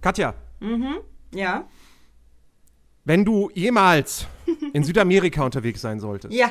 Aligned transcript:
Katja, 0.00 0.34
Ja. 1.34 1.68
wenn 3.04 3.24
du 3.24 3.50
jemals 3.54 4.26
in 4.72 4.84
Südamerika 4.84 5.42
unterwegs 5.44 5.80
sein 5.80 6.00
solltest, 6.00 6.32
Ja. 6.34 6.50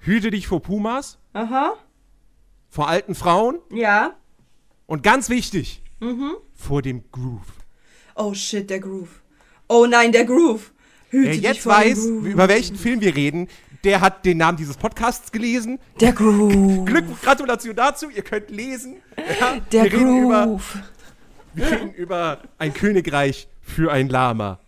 hüte 0.00 0.30
dich 0.30 0.46
vor 0.46 0.60
Pumas, 0.60 1.18
Aha. 1.32 1.74
vor 2.68 2.88
alten 2.88 3.14
Frauen 3.14 3.58
Ja. 3.72 4.14
und 4.86 5.02
ganz 5.02 5.28
wichtig, 5.30 5.82
Mhm. 6.00 6.32
vor 6.54 6.82
dem 6.82 7.04
Groove. 7.10 7.52
Oh 8.14 8.34
shit, 8.34 8.68
der 8.70 8.80
Groove. 8.80 9.22
Oh 9.68 9.86
nein, 9.86 10.12
der 10.12 10.24
Groove. 10.24 10.72
Hüte 11.10 11.26
Wer 11.28 11.32
dich 11.34 11.42
jetzt 11.42 11.60
vor 11.60 11.74
dem 11.80 11.90
weiß, 11.90 11.98
Groove. 12.04 12.24
über 12.26 12.48
welchen 12.48 12.76
Film 12.76 13.00
wir 13.00 13.14
reden, 13.16 13.48
der 13.84 14.00
hat 14.00 14.24
den 14.24 14.38
Namen 14.38 14.56
dieses 14.58 14.76
Podcasts 14.76 15.30
gelesen. 15.30 15.78
Der 16.00 16.12
Groove. 16.12 16.84
Glück, 16.84 17.04
Gratulation 17.22 17.76
dazu, 17.76 18.10
ihr 18.10 18.22
könnt 18.22 18.50
lesen. 18.50 18.96
Ja, 19.40 19.60
Der 19.72 19.84
wir, 19.84 19.90
Groove. 19.90 20.78
Wir 21.56 21.70
reden 21.70 21.92
über 21.94 22.38
ein 22.58 22.72
Königreich 22.74 23.48
für 23.62 23.90
ein 23.90 24.08
Lama. 24.08 24.58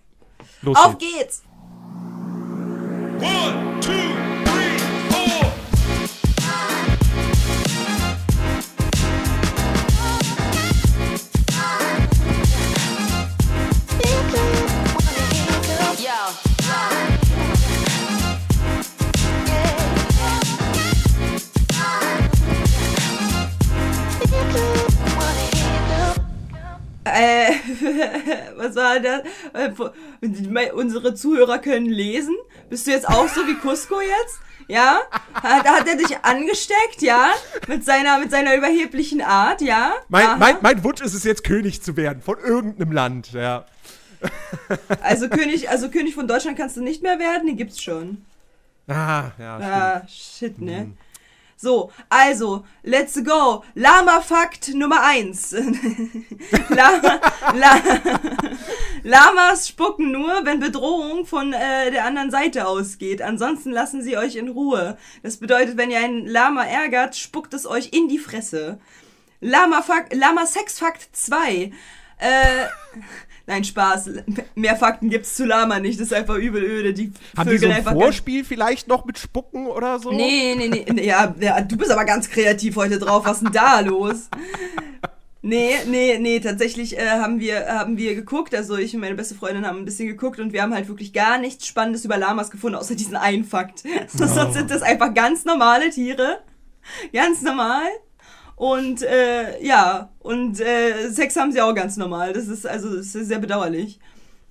Los 0.62 0.76
Auf 0.76 0.98
geht's. 0.98 1.12
geht's. 1.18 1.42
One, 3.20 3.80
two, 3.80 4.17
Äh, 27.14 27.52
was 28.56 28.74
war 28.76 29.00
das? 29.00 29.22
Äh, 29.52 30.70
Unsere 30.72 31.14
Zuhörer 31.14 31.58
können 31.58 31.86
lesen. 31.86 32.36
Bist 32.68 32.86
du 32.86 32.90
jetzt 32.90 33.08
auch 33.08 33.28
so 33.28 33.46
wie 33.46 33.54
Cusco 33.54 34.00
jetzt? 34.00 34.38
Ja? 34.68 35.00
Hat, 35.34 35.66
hat 35.66 35.88
er 35.88 35.96
dich 35.96 36.18
angesteckt, 36.22 37.00
ja? 37.00 37.30
Mit 37.66 37.84
seiner, 37.84 38.18
mit 38.18 38.30
seiner 38.30 38.54
überheblichen 38.54 39.22
Art, 39.22 39.62
ja? 39.62 39.94
Mein, 40.08 40.26
Aha. 40.26 40.36
mein, 40.36 40.56
mein 40.60 40.84
Wunsch 40.84 41.00
ist 41.00 41.14
es 41.14 41.24
jetzt, 41.24 41.42
König 41.42 41.82
zu 41.82 41.96
werden 41.96 42.22
von 42.22 42.38
irgendeinem 42.38 42.92
Land. 42.92 43.32
Ja. 43.32 43.64
Also 45.00 45.28
König, 45.28 45.70
also 45.70 45.90
König 45.90 46.14
von 46.14 46.26
Deutschland 46.26 46.58
kannst 46.58 46.76
du 46.76 46.82
nicht 46.82 47.02
mehr 47.02 47.18
werden, 47.18 47.46
den 47.46 47.56
gibt's 47.56 47.80
schon. 47.82 48.24
Ah, 48.88 49.30
ja, 49.38 49.58
stimmt. 49.58 49.72
Ah, 49.72 50.02
shit, 50.08 50.58
ne? 50.60 50.84
Mhm. 50.86 50.98
So, 51.60 51.90
also, 52.08 52.64
let's 52.84 53.20
go. 53.24 53.64
Lama-Fakt 53.74 54.74
Nummer 54.74 55.02
1. 55.02 55.56
Lama, 56.68 57.20
La 57.56 57.80
Lamas 59.02 59.66
spucken 59.66 60.12
nur, 60.12 60.44
wenn 60.44 60.60
Bedrohung 60.60 61.26
von 61.26 61.52
äh, 61.52 61.90
der 61.90 62.04
anderen 62.04 62.30
Seite 62.30 62.68
ausgeht. 62.68 63.22
Ansonsten 63.22 63.72
lassen 63.72 64.04
sie 64.04 64.16
euch 64.16 64.36
in 64.36 64.48
Ruhe. 64.48 64.96
Das 65.24 65.38
bedeutet, 65.38 65.76
wenn 65.76 65.90
ihr 65.90 65.98
einen 65.98 66.28
Lama 66.28 66.62
ärgert, 66.64 67.16
spuckt 67.16 67.52
es 67.54 67.66
euch 67.66 67.92
in 67.92 68.06
die 68.06 68.20
Fresse. 68.20 68.78
Lama-Sex-Fakt 69.40 71.08
2. 71.10 71.72
Äh, 72.18 72.66
nein, 73.48 73.64
Spaß. 73.64 74.10
Mehr 74.54 74.76
Fakten 74.76 75.10
gibt's 75.10 75.34
zu 75.34 75.44
Lama 75.44 75.80
nicht. 75.80 75.98
Das 75.98 76.08
ist 76.08 76.12
einfach 76.12 76.36
übel 76.36 76.62
öde. 76.62 76.92
Die 76.92 77.12
Haben 77.36 77.50
die 77.50 77.58
so 77.58 77.66
Vögel 77.66 77.72
ein 77.72 77.82
Vorspiel 77.82 78.44
vielleicht 78.44 78.86
noch 78.86 79.04
mit 79.04 79.18
Spucken 79.18 79.66
oder 79.66 79.98
so? 79.98 80.12
Nee, 80.12 80.54
nee, 80.56 80.68
nee, 80.68 80.86
nee 80.92 81.06
ja, 81.06 81.34
ja, 81.40 81.60
du 81.60 81.76
bist 81.76 81.90
aber 81.90 82.04
ganz 82.04 82.30
kreativ 82.30 82.76
heute 82.76 82.98
drauf. 82.98 83.24
Was 83.24 83.38
ist 83.38 83.46
denn 83.46 83.52
da 83.52 83.80
los? 83.80 84.28
Nee, 85.40 85.76
nee, 85.86 86.18
nee, 86.18 86.40
tatsächlich 86.40 86.98
äh, 86.98 87.08
haben 87.08 87.40
wir 87.40 87.66
haben 87.68 87.96
wir 87.96 88.14
geguckt, 88.16 88.54
also 88.54 88.76
ich 88.76 88.92
und 88.94 89.00
meine 89.00 89.14
beste 89.14 89.36
Freundin 89.36 89.66
haben 89.66 89.78
ein 89.78 89.84
bisschen 89.84 90.08
geguckt 90.08 90.40
und 90.40 90.52
wir 90.52 90.62
haben 90.62 90.74
halt 90.74 90.88
wirklich 90.88 91.12
gar 91.12 91.38
nichts 91.38 91.66
Spannendes 91.66 92.04
über 92.04 92.18
Lamas 92.18 92.50
gefunden, 92.50 92.76
außer 92.76 92.96
diesen 92.96 93.16
einen 93.16 93.44
Fakt. 93.44 93.84
Sonst 94.08 94.54
sind 94.54 94.70
das 94.70 94.82
einfach 94.82 95.14
ganz 95.14 95.44
normale 95.44 95.90
Tiere. 95.90 96.40
Ganz 97.12 97.42
normal. 97.42 97.86
Und 98.58 99.02
äh, 99.02 99.62
ja, 99.64 100.10
und 100.18 100.60
äh, 100.60 101.10
Sex 101.10 101.36
haben 101.36 101.52
sie 101.52 101.60
auch 101.60 101.74
ganz 101.74 101.96
normal. 101.96 102.32
Das 102.32 102.48
ist 102.48 102.66
also 102.66 102.96
das 102.96 103.14
ist 103.14 103.28
sehr 103.28 103.38
bedauerlich. 103.38 104.00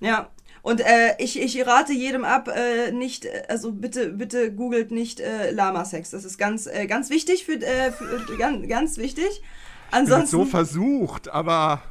Ja. 0.00 0.30
Und 0.62 0.80
äh, 0.80 1.14
ich, 1.18 1.40
ich 1.40 1.66
rate 1.66 1.92
jedem 1.92 2.24
ab, 2.24 2.48
äh, 2.48 2.90
nicht, 2.90 3.26
äh, 3.26 3.44
also 3.48 3.70
bitte, 3.70 4.08
bitte 4.08 4.52
googelt 4.52 4.90
nicht 4.90 5.20
äh, 5.20 5.50
Lama-Sex. 5.50 6.10
Das 6.10 6.24
ist 6.24 6.38
ganz, 6.38 6.66
äh, 6.66 6.86
ganz 6.86 7.10
wichtig 7.10 7.44
für, 7.44 7.54
äh, 7.54 7.92
für 7.92 8.36
ganz, 8.38 8.66
ganz 8.66 8.96
wichtig. 8.96 9.28
Ich 9.28 9.42
Ansonsten 9.90 10.26
so 10.30 10.44
versucht, 10.46 11.28
aber 11.28 11.82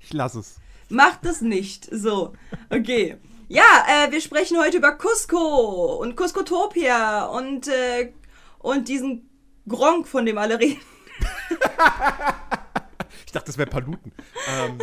ich 0.00 0.12
lasse 0.12 0.40
es. 0.40 0.56
macht 0.88 1.24
es 1.26 1.40
nicht. 1.40 1.88
So, 1.92 2.32
okay. 2.70 3.16
Ja, 3.48 3.62
äh, 3.86 4.12
wir 4.12 4.20
sprechen 4.20 4.58
heute 4.58 4.78
über 4.78 4.92
Cusco 4.96 5.96
und 6.00 6.16
Cuscotopia 6.16 7.26
und, 7.26 7.68
äh, 7.68 8.12
und 8.58 8.88
diesen 8.88 9.28
Gronk, 9.68 10.08
von 10.08 10.24
dem 10.24 10.38
alle 10.38 10.58
reden. 10.58 10.80
Ich 13.30 13.32
dachte, 13.32 13.46
das 13.46 13.58
wäre 13.58 13.70
Paluten. 13.70 14.10
Ähm, 14.48 14.80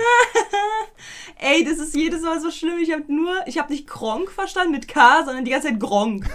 Ey, 1.38 1.66
das 1.66 1.80
ist 1.80 1.94
jedes 1.94 2.22
Mal 2.22 2.40
so 2.40 2.50
schlimm. 2.50 2.78
Ich 2.80 2.94
habe 2.94 3.04
nur, 3.14 3.36
ich 3.46 3.58
habe 3.58 3.74
nicht 3.74 3.88
Gronk 3.88 4.32
verstanden 4.32 4.72
mit 4.72 4.88
K, 4.88 5.26
sondern 5.26 5.44
die 5.44 5.52
ganze 5.52 5.68
Zeit 5.68 5.82
Gronk. 5.82 6.26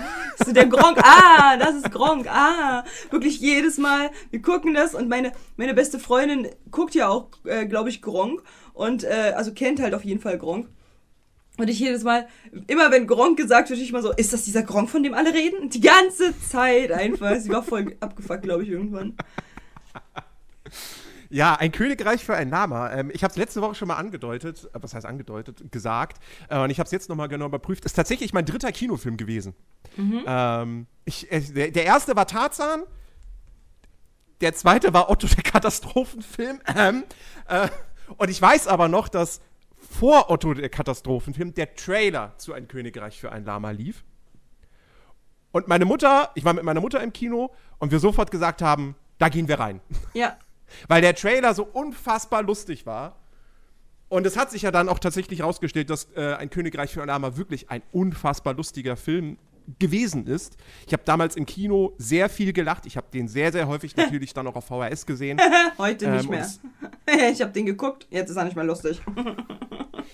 So 0.45 0.53
der 0.53 0.67
Gronk, 0.67 0.99
ah, 1.03 1.57
das 1.57 1.75
ist 1.75 1.91
Gronk, 1.91 2.29
ah. 2.29 2.85
Wirklich 3.11 3.41
jedes 3.41 3.79
Mal, 3.79 4.11
wir 4.31 4.43
gucken 4.43 4.75
das 4.75 4.95
und 4.95 5.09
meine, 5.09 5.33
meine 5.57 5.73
beste 5.73 5.99
Freundin 5.99 6.49
guckt 6.71 6.95
ja 6.95 7.09
auch, 7.09 7.29
äh, 7.45 7.65
glaube 7.65 7.89
ich, 7.89 8.03
Gronk 8.03 8.43
und, 8.75 9.05
äh, 9.05 9.33
also 9.35 9.55
kennt 9.55 9.81
halt 9.81 9.95
auf 9.95 10.05
jeden 10.05 10.21
Fall 10.21 10.37
Gronk. 10.37 10.69
Und 11.57 11.69
ich 11.69 11.79
jedes 11.79 12.03
Mal, 12.03 12.29
immer 12.67 12.91
wenn 12.91 13.07
Gronk 13.07 13.39
gesagt 13.39 13.71
wird, 13.71 13.81
ich 13.81 13.89
immer 13.89 14.03
so, 14.03 14.13
ist 14.13 14.35
das 14.35 14.45
dieser 14.45 14.65
Gronk, 14.65 14.91
von 14.91 15.03
dem 15.03 15.15
alle 15.15 15.33
reden? 15.33 15.71
Die 15.71 15.81
ganze 15.81 16.39
Zeit 16.41 16.93
einfach. 16.93 17.37
Sie 17.37 17.51
war 17.51 17.63
voll 17.63 17.97
abgefuckt, 18.01 18.43
glaube 18.43 18.65
ich, 18.65 18.69
irgendwann. 18.69 19.17
ja, 21.31 21.55
ein 21.55 21.73
Königreich 21.73 22.25
für 22.25 22.35
ein 22.35 22.51
Lama. 22.51 22.93
Ähm, 22.93 23.11
ich 23.13 23.25
habe 23.25 23.31
es 23.33 23.37
letzte 23.37 23.63
Woche 23.63 23.75
schon 23.75 23.89
mal 23.89 23.97
angedeutet, 23.97 24.69
äh, 24.73 24.79
was 24.81 24.95
heißt 24.95 25.07
angedeutet, 25.07 25.73
gesagt. 25.73 26.23
Äh, 26.49 26.59
und 26.59 26.71
ich 26.71 26.79
habe 26.79 26.87
es 26.87 26.93
jetzt 26.93 27.09
nochmal 27.09 27.29
genau 27.29 27.47
überprüft. 27.47 27.85
Ist 27.85 27.95
tatsächlich 27.95 28.33
mein 28.33 28.45
dritter 28.45 28.73
Kinofilm 28.73 29.17
gewesen. 29.17 29.55
Ähm, 30.27 30.87
ich, 31.05 31.31
äh, 31.31 31.41
der, 31.41 31.71
der 31.71 31.85
erste 31.85 32.17
war 32.17 32.27
Tarzan. 32.27 32.83
Der 34.41 34.55
zweite 34.55 34.93
war 34.93 35.09
Otto 35.09 35.27
der 35.27 35.43
Katastrophenfilm. 35.43 36.61
Ähm, 36.77 37.05
äh, 37.49 37.69
und 38.17 38.29
ich 38.29 38.41
weiß 38.41 38.67
aber 38.67 38.89
noch, 38.89 39.09
dass 39.09 39.41
vor 39.77 40.31
Otto 40.31 40.55
der 40.55 40.69
Katastrophenfilm 40.69 41.55
der 41.55 41.75
Trailer 41.75 42.35
zu 42.39 42.53
Ein 42.53 42.69
Königreich 42.69 43.21
für 43.21 43.33
ein 43.33 43.45
Lama 43.45 43.71
lief. 43.71 44.05
Und 45.53 45.69
meine 45.69 45.85
Mutter, 45.85 46.31
ich 46.35 46.45
war 46.45 46.55
mit 46.55 46.65
meiner 46.65 46.81
Mutter 46.81 47.03
im 47.03 47.13
Kino 47.13 47.55
und 47.79 47.93
wir 47.93 47.99
sofort 47.99 48.31
gesagt 48.31 48.63
haben, 48.63 48.97
da 49.23 49.29
gehen 49.29 49.47
wir 49.47 49.61
rein. 49.61 49.81
Ja. 50.15 50.37
Weil 50.89 51.01
der 51.01 51.15
Trailer 51.15 51.55
so 51.55 51.63
unfassbar 51.65 52.43
lustig 52.43 52.87
war. 52.87 53.15
Und 54.09 54.27
es 54.27 54.37
hat 54.37 54.51
sich 54.51 54.63
ja 54.63 54.71
dann 54.73 54.89
auch 54.89 54.99
tatsächlich 54.99 55.39
herausgestellt, 55.39 55.91
dass 55.91 56.09
äh, 56.17 56.35
Ein 56.35 56.51
Königreich 56.51 56.93
für 56.93 57.03
ein 57.03 57.09
Lama 57.09 57.37
wirklich 57.37 57.71
ein 57.71 57.83
unfassbar 57.93 58.55
lustiger 58.55 58.97
Film 58.97 59.39
gewesen 59.79 60.27
ist. 60.27 60.57
Ich 60.89 60.93
habe 60.93 61.05
damals 61.05 61.37
im 61.37 61.47
Kino 61.47 61.93
sehr 61.99 62.29
viel 62.29 62.53
gelacht. 62.53 62.85
Ich 62.85 62.97
habe 62.97 63.07
den 63.15 63.29
sehr, 63.29 63.53
sehr 63.53 63.69
häufig 63.69 63.97
natürlich 63.97 64.35
dann 64.35 64.47
auch 64.49 64.57
auf 64.57 64.65
VHS 64.67 65.07
gesehen. 65.07 65.41
Heute 65.79 66.07
Ähm, 66.07 66.17
nicht 66.17 66.29
mehr. 66.29 66.47
ich 67.33 67.41
habe 67.41 67.53
den 67.53 67.67
geguckt, 67.67 68.09
jetzt 68.11 68.29
ist 68.29 68.37
er 68.37 68.45
nicht 68.45 68.57
mehr 68.57 68.65
lustig. 68.65 69.01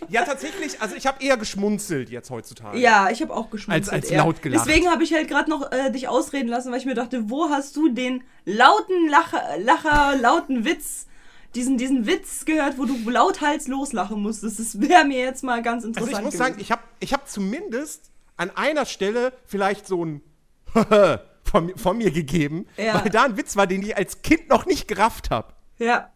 Ja, 0.09 0.25
tatsächlich, 0.25 0.81
also 0.81 0.95
ich 0.97 1.07
habe 1.07 1.23
eher 1.23 1.37
geschmunzelt 1.37 2.09
jetzt 2.11 2.31
heutzutage. 2.31 2.79
Ja, 2.79 3.11
ich 3.11 3.21
habe 3.23 3.35
auch 3.35 3.51
geschmunzelt. 3.51 3.89
Als- 3.93 4.05
als 4.05 4.11
eher. 4.11 4.19
laut 4.25 4.41
gelacht. 4.43 4.67
Deswegen 4.67 4.89
habe 4.89 5.03
ich 5.05 5.13
halt 5.13 5.29
gerade 5.29 5.51
noch 5.51 5.71
äh, 5.73 5.91
dich 5.91 6.09
ausreden 6.09 6.49
lassen, 6.49 6.71
weil 6.73 6.79
ich 6.79 6.87
mir 6.87 6.95
dachte, 6.95 7.29
wo 7.31 7.49
hast 7.51 7.77
du 7.77 7.89
den 7.89 8.23
lauten 8.45 9.09
Lacher, 9.09 9.43
Lacher 9.59 10.17
lauten 10.17 10.65
Witz, 10.65 11.07
diesen, 11.55 11.77
diesen 11.79 12.07
Witz 12.07 12.45
gehört, 12.45 12.79
wo 12.79 12.85
du 12.85 12.97
lauthals 13.11 13.67
loslachen 13.69 14.23
musstest? 14.23 14.59
Das 14.59 14.81
wäre 14.81 15.05
mir 15.05 15.19
jetzt 15.19 15.43
mal 15.43 15.63
ganz 15.63 15.85
Also 15.85 15.89
interessant 15.89 16.13
ich 16.19 16.25
muss 16.25 16.33
gewesen. 16.35 16.39
sagen, 16.53 16.61
ich 16.61 16.71
habe 16.73 16.83
ich 17.01 17.13
hab 17.13 17.29
zumindest 17.29 18.11
an 18.37 18.51
einer 18.55 18.87
Stelle 18.87 19.33
vielleicht 19.47 19.87
so 19.87 20.05
ein 20.05 20.21
von, 21.43 21.77
von 21.77 21.97
mir 21.99 22.11
gegeben, 22.11 22.67
Ja. 22.77 23.03
weil 23.03 23.11
da 23.11 23.25
ein 23.25 23.37
Witz 23.37 23.57
war, 23.57 23.67
den 23.67 23.83
ich 23.83 23.97
als 23.97 24.23
Kind 24.23 24.49
noch 24.49 24.67
nicht 24.67 24.87
gerafft 24.89 25.31
habe. 25.31 25.53
ja. 25.79 26.11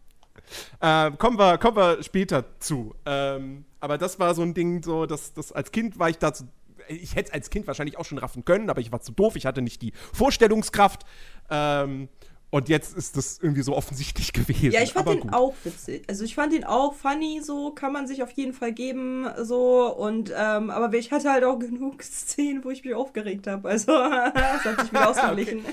Ähm, 0.80 1.18
kommen, 1.18 1.38
wir, 1.38 1.58
kommen 1.58 1.76
wir 1.76 2.02
später 2.02 2.44
zu. 2.58 2.94
Ähm, 3.06 3.64
aber 3.80 3.98
das 3.98 4.18
war 4.18 4.34
so 4.34 4.42
ein 4.42 4.54
Ding, 4.54 4.82
so, 4.82 5.06
dass 5.06 5.34
das 5.34 5.52
als 5.52 5.72
Kind 5.72 5.98
war 5.98 6.08
ich 6.08 6.18
dazu. 6.18 6.44
Ich 6.88 7.14
hätte 7.14 7.28
es 7.28 7.34
als 7.34 7.50
Kind 7.50 7.66
wahrscheinlich 7.66 7.96
auch 7.96 8.04
schon 8.04 8.18
raffen 8.18 8.44
können, 8.44 8.68
aber 8.68 8.80
ich 8.80 8.92
war 8.92 9.00
zu 9.00 9.12
doof, 9.12 9.36
ich 9.36 9.46
hatte 9.46 9.62
nicht 9.62 9.82
die 9.82 9.92
Vorstellungskraft. 10.12 11.04
Ähm, 11.50 12.08
Und 12.52 12.68
jetzt 12.68 12.94
ist 12.94 13.16
das 13.16 13.38
irgendwie 13.40 13.62
so 13.62 13.74
offensichtlich 13.74 14.30
gewesen. 14.34 14.72
Ja, 14.72 14.82
ich 14.82 14.92
fand 14.92 15.06
aber 15.06 15.16
den 15.16 15.22
gut. 15.22 15.32
auch 15.32 15.54
witzig. 15.64 16.04
Also 16.06 16.22
ich 16.22 16.34
fand 16.34 16.52
den 16.52 16.64
auch 16.64 16.92
funny, 16.92 17.40
so 17.42 17.70
kann 17.70 17.94
man 17.94 18.06
sich 18.06 18.22
auf 18.22 18.30
jeden 18.32 18.52
Fall 18.52 18.72
geben, 18.72 19.26
so 19.40 19.90
und 19.96 20.30
ähm, 20.36 20.68
aber 20.68 20.92
ich 20.92 21.12
hatte 21.12 21.32
halt 21.32 21.44
auch 21.44 21.58
genug 21.58 22.02
Szenen, 22.02 22.62
wo 22.62 22.68
ich 22.68 22.84
mich 22.84 22.94
aufgeregt 22.94 23.46
habe. 23.46 23.70
Also 23.70 23.92
das 24.34 24.64
hat 24.66 24.80
sich 24.82 24.92
wieder 24.92 25.08
ausgeglichen. 25.08 25.64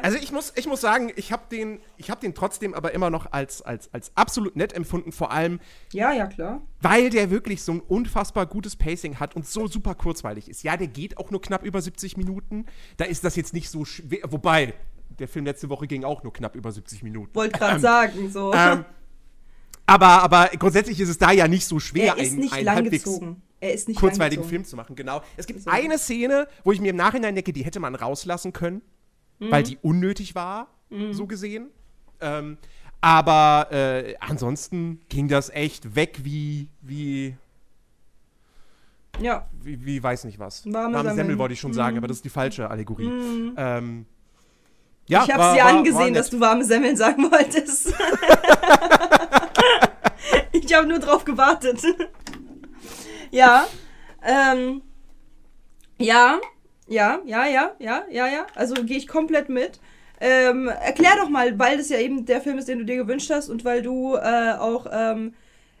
Also 0.00 0.16
ich 0.16 0.32
muss, 0.32 0.54
ich 0.56 0.66
muss 0.66 0.80
sagen, 0.80 1.12
ich 1.14 1.30
habe 1.30 1.42
den, 1.50 1.78
ich 1.98 2.10
hab 2.10 2.22
den 2.22 2.34
trotzdem 2.34 2.72
aber 2.72 2.94
immer 2.94 3.10
noch 3.10 3.30
als, 3.30 3.60
als, 3.60 3.92
als 3.92 4.10
absolut 4.14 4.56
nett 4.56 4.72
empfunden, 4.72 5.12
vor 5.12 5.30
allem, 5.30 5.60
ja, 5.92 6.12
ja, 6.12 6.26
klar. 6.26 6.62
weil 6.80 7.10
der 7.10 7.30
wirklich 7.30 7.62
so 7.62 7.72
ein 7.72 7.80
unfassbar 7.80 8.46
gutes 8.46 8.76
Pacing 8.76 9.20
hat 9.20 9.36
und 9.36 9.46
so 9.46 9.66
super 9.66 9.94
kurzweilig 9.94 10.48
ist. 10.48 10.62
Ja, 10.62 10.78
der 10.78 10.88
geht 10.88 11.18
auch 11.18 11.30
nur 11.30 11.42
knapp 11.42 11.66
über 11.66 11.82
70 11.82 12.16
Minuten. 12.16 12.64
Da 12.96 13.04
ist 13.04 13.24
das 13.24 13.36
jetzt 13.36 13.52
nicht 13.52 13.68
so 13.68 13.84
schwer. 13.84 14.20
Wobei, 14.30 14.72
der 15.18 15.28
Film 15.28 15.44
letzte 15.44 15.68
Woche 15.68 15.86
ging 15.86 16.04
auch 16.04 16.22
nur 16.22 16.32
knapp 16.32 16.54
über 16.56 16.70
70 16.72 17.02
Minuten. 17.02 17.34
Wollte 17.34 17.58
gerade 17.58 17.80
sagen, 17.80 18.30
so. 18.30 18.52
Ähm, 18.54 18.84
aber, 19.86 20.06
aber 20.22 20.50
grundsätzlich 20.58 21.00
ist 21.00 21.08
es 21.08 21.18
da 21.18 21.30
ja 21.32 21.48
nicht 21.48 21.66
so 21.66 21.80
schwer, 21.80 22.14
er 22.16 22.22
ist 22.22 22.32
einen, 22.32 22.40
nicht 22.40 22.52
einen 22.52 22.68
halbwegs 22.70 23.04
langgezogen. 23.06 23.42
Er 23.60 23.72
ist 23.72 23.88
nicht 23.88 23.98
kurzweiligen. 23.98 24.44
Film 24.44 24.64
zu 24.64 24.76
machen, 24.76 24.94
genau. 24.94 25.22
Es 25.36 25.46
gibt 25.46 25.62
So. 25.62 25.70
eine 25.70 25.98
Szene, 25.98 26.46
wo 26.62 26.70
ich 26.72 26.80
mir 26.80 26.90
im 26.90 26.96
Nachhinein 26.96 27.34
denke, 27.34 27.52
die 27.52 27.64
hätte 27.64 27.80
man 27.80 27.94
rauslassen 27.94 28.52
können, 28.52 28.82
Mhm. 29.40 29.50
weil 29.50 29.62
die 29.62 29.78
unnötig 29.82 30.34
war, 30.34 30.68
so 31.12 31.26
gesehen. 31.26 31.68
Ähm, 32.20 32.58
aber 33.00 33.68
äh, 33.70 34.14
ansonsten 34.20 35.00
ging 35.08 35.28
das 35.28 35.48
echt 35.50 35.94
weg 35.94 36.20
wie, 36.24 36.68
wie, 36.82 37.36
Ja, 39.20 39.48
wie, 39.62 39.84
wie 39.84 40.02
weiß 40.02 40.24
nicht 40.24 40.38
was. 40.38 40.64
Warme 40.72 41.14
Semmel. 41.14 41.34
Mhm. 41.34 41.38
wollte 41.38 41.54
ich 41.54 41.60
schon 41.60 41.72
sagen, 41.72 41.96
aber 41.96 42.06
das 42.08 42.18
ist 42.18 42.24
die 42.24 42.30
falsche 42.30 42.70
Allegorie. 42.70 43.10
Ähm, 43.56 44.06
ja, 45.08 45.24
ich 45.24 45.30
habe 45.32 45.42
war- 45.42 45.54
dir 45.54 45.64
angesehen, 45.64 46.14
dass 46.14 46.30
du 46.30 46.40
warme 46.40 46.64
Semmeln 46.64 46.96
sagen 46.96 47.30
wolltest. 47.30 47.92
ich 50.52 50.72
habe 50.74 50.86
nur 50.86 50.98
drauf 50.98 51.24
gewartet. 51.24 51.80
ja, 53.30 53.66
ähm, 54.22 54.82
ja, 55.98 56.38
ja, 56.86 57.20
ja, 57.24 57.46
ja, 57.46 57.72
ja, 57.78 58.04
ja, 58.10 58.26
ja. 58.28 58.46
Also 58.54 58.74
gehe 58.84 58.98
ich 58.98 59.08
komplett 59.08 59.48
mit. 59.48 59.80
Ähm, 60.20 60.68
erklär 60.68 61.12
doch 61.20 61.28
mal, 61.28 61.56
weil 61.58 61.78
das 61.78 61.88
ja 61.90 61.98
eben 61.98 62.26
der 62.26 62.40
Film 62.40 62.58
ist, 62.58 62.66
den 62.68 62.80
du 62.80 62.84
dir 62.84 62.96
gewünscht 62.96 63.30
hast 63.30 63.48
und 63.48 63.64
weil 63.64 63.82
du 63.82 64.16
äh, 64.16 64.54
auch 64.58 64.86
ähm, 64.90 65.34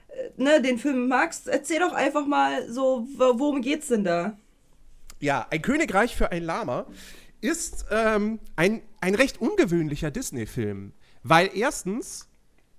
äh, 0.08 0.30
ne, 0.42 0.62
den 0.62 0.78
Film 0.78 1.08
magst, 1.08 1.48
erzähl 1.48 1.80
doch 1.80 1.92
einfach 1.92 2.24
mal 2.24 2.70
so, 2.70 3.06
wo- 3.16 3.38
worum 3.40 3.62
geht's 3.62 3.88
denn 3.88 4.04
da? 4.04 4.36
Ja, 5.18 5.44
ein 5.50 5.60
Königreich 5.60 6.14
für 6.16 6.30
ein 6.30 6.44
Lama 6.44 6.86
ist 7.40 7.86
ähm, 7.90 8.38
ein, 8.54 8.82
ein 9.00 9.14
recht 9.14 9.40
ungewöhnlicher 9.40 10.10
Disney-Film. 10.10 10.92
Weil 11.22 11.50
erstens 11.54 12.28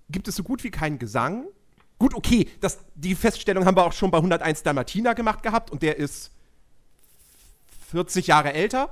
gibt 0.10 0.28
es 0.28 0.36
so 0.36 0.44
gut 0.44 0.64
wie 0.64 0.72
keinen 0.72 1.00
Gesang. 1.00 1.46
Gut, 1.98 2.14
okay, 2.14 2.48
das, 2.62 2.80
die 2.96 3.16
Feststellung 3.16 3.66
haben 3.66 3.76
wir 3.76 3.86
auch 3.86 3.94
schon 3.94 4.12
bei 4.12 4.18
101 4.18 4.64
Dalmatiner 4.64 5.16
gemacht 5.16 5.44
gehabt 5.44 5.70
und 5.72 5.82
der 5.82 5.98
ist 5.98 6.32
40 7.92 8.28
Jahre 8.28 8.54
älter. 8.54 8.90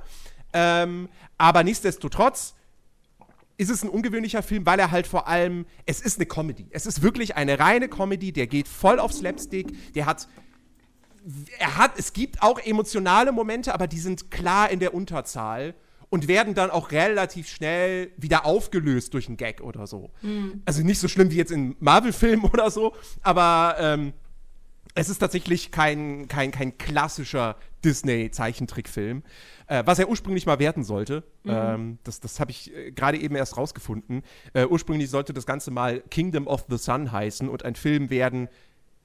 Ähm, 0.52 1.08
aber 1.36 1.64
nichtsdestotrotz 1.64 2.54
ist 3.56 3.70
es 3.70 3.82
ein 3.82 3.88
ungewöhnlicher 3.88 4.42
Film, 4.42 4.64
weil 4.66 4.78
er 4.78 4.90
halt 4.90 5.06
vor 5.06 5.26
allem, 5.26 5.66
es 5.84 6.00
ist 6.00 6.18
eine 6.18 6.26
Comedy. 6.26 6.66
Es 6.70 6.86
ist 6.86 7.02
wirklich 7.02 7.36
eine 7.36 7.58
reine 7.58 7.88
Comedy, 7.88 8.32
der 8.32 8.46
geht 8.46 8.68
voll 8.68 9.00
auf 9.00 9.12
Slapstick, 9.12 9.94
der 9.94 10.06
hat 10.06 10.28
er 11.58 11.76
hat, 11.76 11.98
es 11.98 12.12
gibt 12.12 12.42
auch 12.42 12.58
emotionale 12.58 13.32
Momente, 13.32 13.74
aber 13.74 13.86
die 13.86 13.98
sind 13.98 14.30
klar 14.30 14.70
in 14.70 14.80
der 14.80 14.94
Unterzahl 14.94 15.74
und 16.10 16.28
werden 16.28 16.54
dann 16.54 16.70
auch 16.70 16.90
relativ 16.90 17.48
schnell 17.48 18.10
wieder 18.16 18.44
aufgelöst 18.44 19.14
durch 19.14 19.28
einen 19.28 19.36
Gag 19.36 19.60
oder 19.60 19.86
so. 19.86 20.10
Also 20.64 20.82
nicht 20.82 21.00
so 21.00 21.08
schlimm 21.08 21.30
wie 21.30 21.36
jetzt 21.36 21.52
in 21.52 21.76
Marvel-Filmen 21.80 22.44
oder 22.44 22.70
so, 22.70 22.94
aber 23.22 23.76
ähm, 23.78 24.12
es 24.94 25.08
ist 25.08 25.18
tatsächlich 25.18 25.70
kein, 25.70 26.26
kein, 26.28 26.50
kein 26.50 26.76
klassischer 26.76 27.56
Disney-Zeichentrickfilm, 27.84 29.22
äh, 29.68 29.82
was 29.86 29.98
er 29.98 30.08
ursprünglich 30.08 30.46
mal 30.46 30.58
werden 30.58 30.82
sollte. 30.82 31.22
Ähm, 31.44 31.98
das 32.02 32.20
das 32.20 32.40
habe 32.40 32.50
ich 32.50 32.74
äh, 32.74 32.90
gerade 32.90 33.18
eben 33.18 33.36
erst 33.36 33.56
rausgefunden. 33.56 34.22
Äh, 34.54 34.66
ursprünglich 34.66 35.10
sollte 35.10 35.32
das 35.32 35.46
Ganze 35.46 35.70
mal 35.70 36.00
Kingdom 36.10 36.46
of 36.46 36.66
the 36.68 36.78
Sun 36.78 37.12
heißen 37.12 37.48
und 37.48 37.64
ein 37.64 37.76
Film 37.76 38.10
werden, 38.10 38.48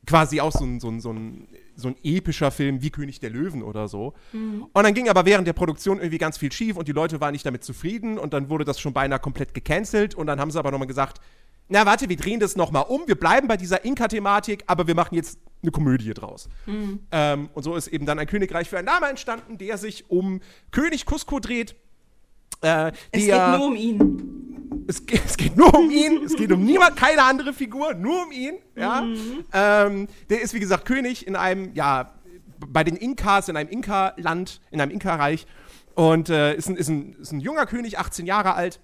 quasi 0.05 0.41
auch 0.41 0.51
so 0.51 0.65
ein, 0.65 0.79
so 0.79 0.89
ein, 0.89 0.99
so 0.99 1.11
ein, 1.11 1.47
so 1.75 1.87
ein 1.89 1.95
epischer 2.03 2.51
Film 2.51 2.81
wie 2.81 2.89
König 2.89 3.19
der 3.19 3.29
Löwen 3.29 3.63
oder 3.63 3.87
so. 3.87 4.13
Und 4.73 4.83
dann 4.83 4.93
ging 4.93 5.09
aber 5.09 5.25
während 5.25 5.47
der 5.47 5.53
Produktion 5.53 5.97
irgendwie 5.99 6.17
ganz 6.17 6.37
viel 6.37 6.51
schief 6.51 6.75
und 6.75 6.87
die 6.87 6.91
Leute 6.91 7.21
waren 7.21 7.31
nicht 7.31 7.45
damit 7.45 7.63
zufrieden 7.63 8.17
und 8.17 8.33
dann 8.33 8.49
wurde 8.49 8.65
das 8.65 8.79
schon 8.79 8.93
beinahe 8.93 9.19
komplett 9.19 9.53
gecancelt 9.53 10.15
und 10.15 10.27
dann 10.27 10.39
haben 10.39 10.51
sie 10.51 10.59
aber 10.59 10.71
nochmal 10.71 10.87
gesagt, 10.87 11.19
na 11.69 11.85
warte, 11.85 12.09
wir 12.09 12.17
drehen 12.17 12.39
das 12.39 12.55
nochmal 12.55 12.85
um, 12.87 13.07
wir 13.07 13.15
bleiben 13.15 13.47
bei 13.47 13.57
dieser 13.57 13.85
Inka-Thematik, 13.85 14.63
aber 14.67 14.85
wir 14.85 14.95
machen 14.95 15.15
jetzt 15.15 15.39
eine 15.61 15.71
Komödie 15.71 16.13
draus. 16.13 16.49
Ähm, 17.11 17.49
und 17.53 17.63
so 17.63 17.75
ist 17.75 17.87
eben 17.87 18.05
dann 18.05 18.19
ein 18.19 18.27
Königreich 18.27 18.69
für 18.69 18.77
ein 18.77 18.85
Lama 18.85 19.09
entstanden, 19.09 19.57
der 19.57 19.77
sich 19.77 20.09
um 20.09 20.41
König 20.71 21.05
Cusco 21.05 21.39
dreht. 21.39 21.75
Äh, 22.63 22.91
Es 23.11 23.25
der, 23.25 23.49
geht 23.49 23.57
nur 23.59 23.67
um 23.67 23.75
ihn. 23.75 24.85
es, 24.87 25.05
geht, 25.05 25.21
es 25.25 25.37
geht 25.37 25.57
nur 25.57 25.73
um 25.73 25.89
ihn, 25.89 26.23
es 26.23 26.35
geht 26.35 26.51
um 26.51 26.63
niemand, 26.63 26.95
keine 26.95 27.23
andere 27.23 27.53
Figur, 27.53 27.93
nur 27.93 28.23
um 28.23 28.31
ihn. 28.31 28.55
Ja? 28.75 29.05
Ähm, 29.53 30.07
der 30.29 30.41
ist, 30.41 30.53
wie 30.53 30.59
gesagt, 30.59 30.85
König 30.85 31.27
in 31.27 31.35
einem, 31.35 31.73
ja, 31.75 32.13
bei 32.67 32.83
den 32.83 32.95
Inkas, 32.95 33.49
in 33.49 33.57
einem 33.57 33.69
Inka-Land, 33.69 34.61
in 34.71 34.81
einem 34.81 34.91
Inka-Reich. 34.91 35.45
Und 35.95 36.29
äh, 36.29 36.55
ist, 36.55 36.69
ein, 36.69 36.75
ist, 36.77 36.87
ein, 36.87 37.13
ist 37.13 37.31
ein 37.31 37.39
junger 37.39 37.65
König, 37.65 37.99
18 37.99 38.25
Jahre 38.25 38.55
alt, 38.55 38.79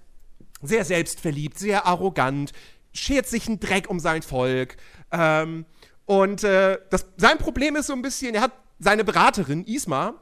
sehr 0.61 0.85
selbstverliebt, 0.85 1.57
sehr 1.57 1.87
arrogant, 1.87 2.51
schert 2.93 3.27
sich 3.27 3.47
einen 3.47 3.59
Dreck 3.59 3.89
um 3.89 3.99
sein 3.99 4.21
Volk. 4.21 4.77
Ähm, 5.11 5.65
und 6.05 6.43
äh, 6.43 6.77
das, 6.89 7.07
sein 7.17 7.37
Problem 7.37 7.75
ist 7.75 7.87
so 7.87 7.93
ein 7.93 8.01
bisschen, 8.01 8.35
er 8.35 8.41
hat 8.41 8.51
seine 8.79 9.03
Beraterin, 9.03 9.63
Isma, 9.65 10.15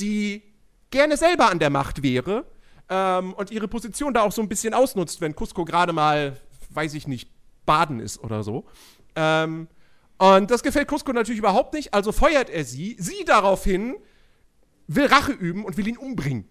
die 0.00 0.42
gerne 0.90 1.16
selber 1.16 1.50
an 1.50 1.58
der 1.58 1.70
Macht 1.70 2.02
wäre 2.02 2.44
ähm, 2.88 3.34
und 3.34 3.50
ihre 3.50 3.68
Position 3.68 4.14
da 4.14 4.22
auch 4.22 4.32
so 4.32 4.42
ein 4.42 4.48
bisschen 4.48 4.74
ausnutzt, 4.74 5.20
wenn 5.20 5.34
Cusco 5.34 5.64
gerade 5.64 5.92
mal, 5.92 6.36
weiß 6.70 6.94
ich 6.94 7.06
nicht, 7.06 7.30
baden 7.66 8.00
ist 8.00 8.22
oder 8.22 8.42
so. 8.42 8.64
Ähm, 9.16 9.68
und 10.18 10.50
das 10.50 10.62
gefällt 10.62 10.88
Cusco 10.88 11.12
natürlich 11.12 11.38
überhaupt 11.38 11.74
nicht, 11.74 11.94
also 11.94 12.12
feuert 12.12 12.50
er 12.50 12.64
sie, 12.64 12.96
sie 12.98 13.24
daraufhin 13.24 13.96
will 14.86 15.06
Rache 15.06 15.32
üben 15.32 15.64
und 15.64 15.76
will 15.76 15.88
ihn 15.88 15.96
umbringen. 15.96 16.48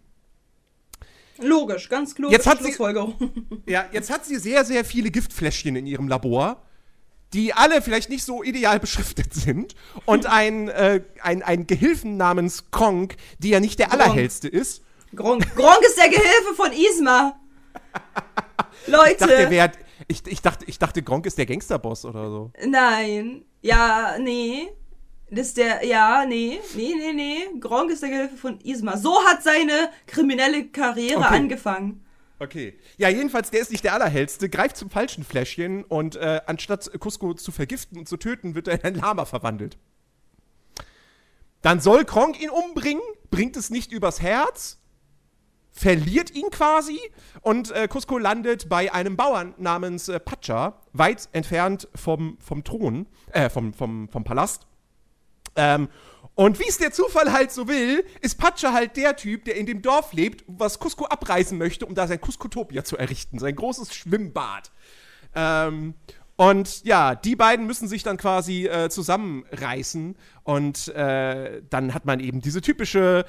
Logisch, 1.40 1.90
ganz 1.90 2.18
logisch. 2.18 2.38
Jetzt 2.38 2.48
hat 2.48 2.64
sie-. 2.64 2.74
Ja, 3.66 3.86
jetzt 3.92 4.10
hat 4.10 4.26
sie 4.26 4.38
sehr, 4.38 4.66
sehr 4.66 4.86
viele 4.86 5.12
Giftfläschchen 5.12 5.76
in 5.76 5.88
ihrem 5.88 6.08
Labor, 6.08 6.62
die 7.34 7.54
alle 7.54 7.82
vielleicht 7.82 8.10
nicht 8.10 8.24
so 8.24 8.44
ideal 8.44 8.80
beschriftet 8.80 9.34
sind. 9.34 9.76
Und 10.06 10.26
ein, 10.26 10.70
äh, 10.70 11.02
ein, 11.22 11.42
ein 11.42 11.66
Gehilfen 11.66 12.18
namens 12.18 12.70
Kronk, 12.72 13.16
die 13.40 13.50
ja 13.50 13.60
nicht 13.60 13.80
der 13.80 13.92
allerhellste 13.92 14.48
ist. 14.48 14.83
Gronk. 15.16 15.56
Gronk 15.56 15.82
ist 15.86 15.98
der 15.98 16.10
Gehilfe 16.10 16.54
von 16.56 16.72
Isma. 16.72 17.40
Leute. 18.88 19.48
Ich 19.50 19.58
dachte, 19.58 19.80
ich, 20.08 20.28
ich, 20.28 20.42
dachte, 20.42 20.66
ich 20.68 20.80
dachte, 20.80 21.04
Gronk 21.04 21.26
ist 21.26 21.38
der 21.38 21.46
Gangsterboss 21.46 22.06
oder 22.06 22.30
so. 22.30 22.52
Nein. 22.66 23.46
Ja, 23.62 24.18
nee. 24.20 24.70
Das 25.30 25.48
ist 25.48 25.58
der, 25.58 25.84
ja, 25.86 26.26
nee, 26.28 26.60
nee, 26.76 26.94
nee, 26.96 27.14
nee. 27.14 27.60
Gronk 27.60 27.92
ist 27.92 28.04
der 28.04 28.10
Gehilfe 28.10 28.38
von 28.38 28.60
Isma. 28.62 28.98
So 28.98 29.24
hat 29.26 29.42
seine 29.42 29.90
kriminelle 30.06 30.68
Karriere 30.68 31.22
Okay. 31.22 31.36
angefangen. 31.36 32.06
Okay. 32.40 32.78
Ja, 32.98 33.10
jedenfalls, 33.10 33.50
der 33.50 33.62
ist 33.62 33.72
nicht 33.72 33.84
der 33.84 33.94
allerhellste, 33.94 34.50
greift 34.50 34.76
zum 34.76 34.90
falschen 34.90 35.24
Fläschchen 35.24 35.84
und 35.86 36.18
äh, 36.18 36.42
anstatt 36.46 36.92
Cusco 37.00 37.34
zu 37.34 37.52
vergiften 37.52 37.98
und 37.98 38.08
zu 38.08 38.18
töten, 38.18 38.54
wird 38.54 38.68
er 38.68 38.76
in 38.76 38.82
ein 38.84 38.96
Lama 38.96 39.26
verwandelt. 39.26 39.78
Dann 41.62 41.80
soll 41.80 42.04
Kronk 42.04 42.42
ihn 42.42 42.50
umbringen, 42.50 43.02
bringt 43.32 43.56
es 43.56 43.70
nicht 43.70 43.92
übers 43.94 44.22
Herz, 44.22 44.82
verliert 45.74 46.32
ihn 46.32 46.50
quasi 46.52 47.00
und 47.42 47.72
äh, 47.72 47.88
Cusco 47.88 48.18
landet 48.18 48.70
bei 48.70 48.94
einem 48.94 49.18
Bauern 49.18 49.56
namens 49.58 50.08
äh, 50.08 50.20
Pacha, 50.20 50.80
weit 50.94 51.28
entfernt 51.34 51.90
vom, 51.96 52.38
vom 52.40 52.64
Thron, 52.64 53.08
äh, 53.32 53.50
vom, 53.50 53.74
vom, 53.74 54.08
vom 54.08 54.24
Palast. 54.24 54.68
Ähm, 55.56 55.90
und 56.36 56.60
wie 56.60 56.68
es 56.68 56.78
der 56.78 56.92
Zufall 56.92 57.32
halt 57.32 57.52
so 57.52 57.68
will, 57.68 58.06
ist 58.22 58.38
Pacha 58.38 58.72
halt 58.72 58.98
der 58.98 59.16
Typ, 59.16 59.46
der 59.46 59.56
in 59.56 59.66
dem 59.66 59.82
Dorf 59.82 60.14
lebt, 60.14 60.44
was 60.48 60.80
Cusco 60.80 61.06
abreißen 61.06 61.58
möchte, 61.58 61.86
um 61.86 61.96
da 61.96 62.08
sein 62.08 62.20
Cuscotopia 62.20 62.84
zu 62.84 62.98
errichten, 62.98 63.40
sein 63.40 63.56
großes 63.56 63.94
Schwimmbad. 63.94 64.72
Ähm, 65.36 65.96
und 66.36 66.84
ja, 66.84 67.14
die 67.14 67.36
beiden 67.36 67.68
müssen 67.68 67.88
sich 67.88 68.02
dann 68.02 68.18
quasi 68.18 68.66
äh, 68.66 68.90
zusammenreißen 68.90 70.16
und 70.44 70.88
äh, 70.90 71.62
dann 71.70 71.94
hat 71.94 72.06
man 72.06 72.20
eben 72.20 72.42
diese 72.42 72.62
typische 72.62 73.26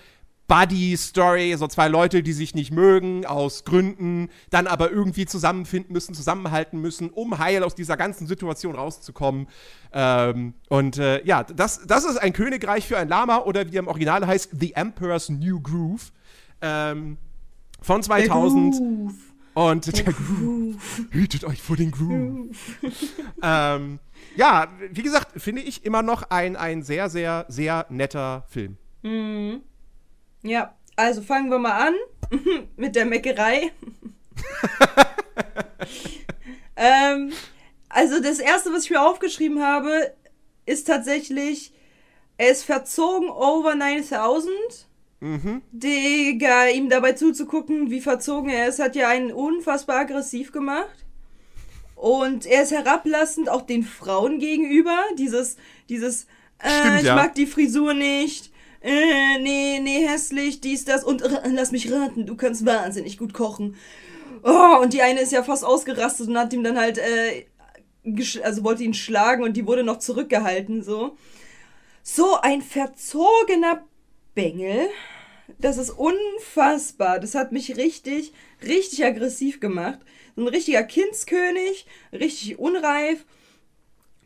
Buddy-Story, 0.47 1.55
so 1.57 1.67
zwei 1.69 1.89
Leute, 1.89 2.23
die 2.23 2.33
sich 2.33 2.55
nicht 2.55 2.71
mögen, 2.71 3.25
aus 3.25 3.65
Gründen, 3.65 4.29
dann 4.51 4.67
aber 4.67 4.91
irgendwie 4.91 5.27
zusammenfinden 5.27 5.93
müssen, 5.93 6.15
zusammenhalten 6.15 6.81
müssen, 6.81 7.11
um 7.11 7.39
heil 7.39 7.63
aus 7.63 7.75
dieser 7.75 7.97
ganzen 7.97 8.27
Situation 8.27 8.75
rauszukommen. 8.75 9.49
Ähm, 9.93 10.55
und 10.69 10.99
äh, 10.99 11.25
ja, 11.25 11.45
das, 11.45 11.87
das 11.87 12.05
ist 12.05 12.19
ein 12.19 12.33
Königreich 12.33 12.87
für 12.87 12.99
ein 12.99 13.09
Lama 13.09 13.39
oder 13.39 13.71
wie 13.71 13.77
er 13.77 13.81
im 13.81 13.89
Original 13.89 14.27
heißt, 14.27 14.51
The 14.53 14.75
Emperor's 14.75 15.29
New 15.31 15.61
Groove. 15.61 16.13
Ähm, 16.61 17.17
von 17.81 18.03
2000. 18.03 18.75
Groove. 18.75 19.15
Und 19.55 19.87
der, 19.87 20.13
Groove. 20.13 21.07
Hütet 21.11 21.45
euch 21.45 21.63
vor 21.63 21.77
den 21.77 21.93
Groove. 21.93 22.49
ähm, 23.43 24.01
ja, 24.37 24.69
wie 24.91 25.03
gesagt, 25.03 25.41
finde 25.41 25.63
ich 25.63 25.85
immer 25.85 26.03
noch 26.03 26.25
ein, 26.31 26.57
ein 26.57 26.83
sehr, 26.83 27.09
sehr, 27.09 27.47
sehr 27.49 27.87
netter 27.89 28.45
Film. 28.49 28.77
Ja, 30.45 30.75
also 30.95 31.23
fangen 31.23 31.51
wir 31.51 31.59
mal 31.59 31.89
an 31.89 31.95
mit 32.77 32.95
der 32.95 33.07
Meckerei. 33.07 33.73
ähm, 36.77 37.33
also 37.89 38.21
das 38.21 38.39
erste, 38.39 38.73
was 38.73 38.85
ich 38.85 38.91
mir 38.91 39.03
aufgeschrieben 39.03 39.63
habe, 39.63 40.15
ist 40.67 40.87
tatsächlich, 40.87 41.73
er 42.37 42.51
ist 42.51 42.65
verzogen 42.65 43.31
over 43.31 43.75
9000. 43.75 44.53
Digga, 45.73 46.67
ihm 46.67 46.91
dabei 46.91 47.13
zuzugucken, 47.13 47.91
wie 47.91 48.03
verzogen 48.03 48.51
er 48.51 48.69
ist, 48.69 48.79
hat 48.79 48.95
ja 48.95 49.09
einen 49.09 49.33
unfassbar 49.33 50.01
aggressiv 50.01 50.53
gemacht. 50.53 51.07
Und 51.95 52.45
er 52.45 52.65
ist 52.65 52.73
herablassend 52.73 53.49
auch 53.49 53.63
den 53.63 53.85
Frauen 53.85 54.39
gegenüber. 54.39 54.99
Dieses, 55.17 55.57
dieses, 55.89 56.25
äh, 56.59 56.69
Stimmt, 56.69 56.99
ich 56.99 57.07
ja. 57.07 57.15
mag 57.15 57.35
die 57.35 57.47
Frisur 57.47 57.95
nicht. 57.95 58.53
Äh, 58.85 59.39
nee, 59.39 59.81
nee, 59.81 60.07
hässlich, 60.07 60.61
dies, 60.61 60.85
das. 60.85 61.05
Und 61.05 61.25
lass 61.51 61.73
mich 61.73 61.91
raten, 61.91 62.27
du 62.27 62.37
kannst 62.37 62.67
wahnsinnig 62.67 63.17
gut 63.17 63.33
kochen. 63.33 63.77
Oh, 64.43 64.79
und 64.83 64.93
die 64.93 65.01
eine 65.01 65.23
ist 65.23 65.33
ja 65.33 65.43
fast 65.43 65.65
ausgerastet 65.65 66.29
und 66.29 66.37
hat 66.37 66.53
ihm 66.53 66.63
dann 66.63 66.79
halt, 66.79 66.99
äh, 66.99 67.47
also 68.43 68.63
wollte 68.63 68.85
ihn 68.85 68.93
schlagen 68.93 69.43
und 69.43 69.57
die 69.57 69.67
wurde 69.67 69.85
noch 69.85 70.01
zurückgehalten, 70.01 70.83
so. 70.83 71.17
So 72.03 72.37
ein 72.43 72.61
verzogener 72.61 73.87
Bengel. 74.35 74.91
Das 75.59 75.79
ist 75.79 75.91
unfassbar. 75.91 77.21
Das 77.21 77.35
hat 77.35 77.53
mich 77.53 77.79
richtig, 77.79 78.35
richtig 78.63 79.03
aggressiv 79.03 79.61
gemacht. 79.61 80.01
So 80.37 80.43
ein 80.43 80.49
richtiger 80.49 80.83
Kindskönig, 80.83 81.87
richtig 82.13 82.59
unreif. 82.59 83.25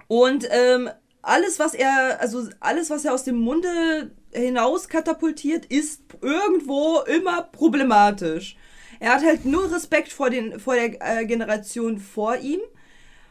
Und 0.09 0.49
ähm, 0.50 0.91
alles, 1.23 1.61
was 1.61 1.75
er, 1.75 2.21
also 2.21 2.49
alles, 2.59 2.91
was 2.91 3.05
er 3.05 3.15
aus 3.15 3.23
dem 3.23 3.37
Munde 3.37 4.11
hinaus 4.33 4.89
katapultiert, 4.89 5.67
ist 5.67 6.03
irgendwo 6.21 7.01
immer 7.01 7.43
problematisch. 7.43 8.57
Er 9.01 9.15
hat 9.15 9.25
halt 9.25 9.45
nur 9.45 9.73
Respekt 9.73 10.13
vor, 10.13 10.31
den, 10.31 10.59
vor 10.59 10.75
der 10.75 11.21
äh, 11.21 11.27
Generation 11.27 11.99
vor 11.99 12.37
ihm. 12.37 12.61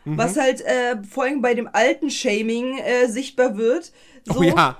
Was 0.09 0.37
halt 0.37 0.61
äh, 0.61 0.95
vor 1.03 1.25
allem 1.25 1.41
bei 1.41 1.53
dem 1.53 1.67
alten 1.69 2.09
Shaming 2.09 2.77
äh, 2.77 3.07
sichtbar 3.07 3.57
wird. 3.57 3.91
So, 4.23 4.39
Oh 4.39 4.43
ja. 4.43 4.77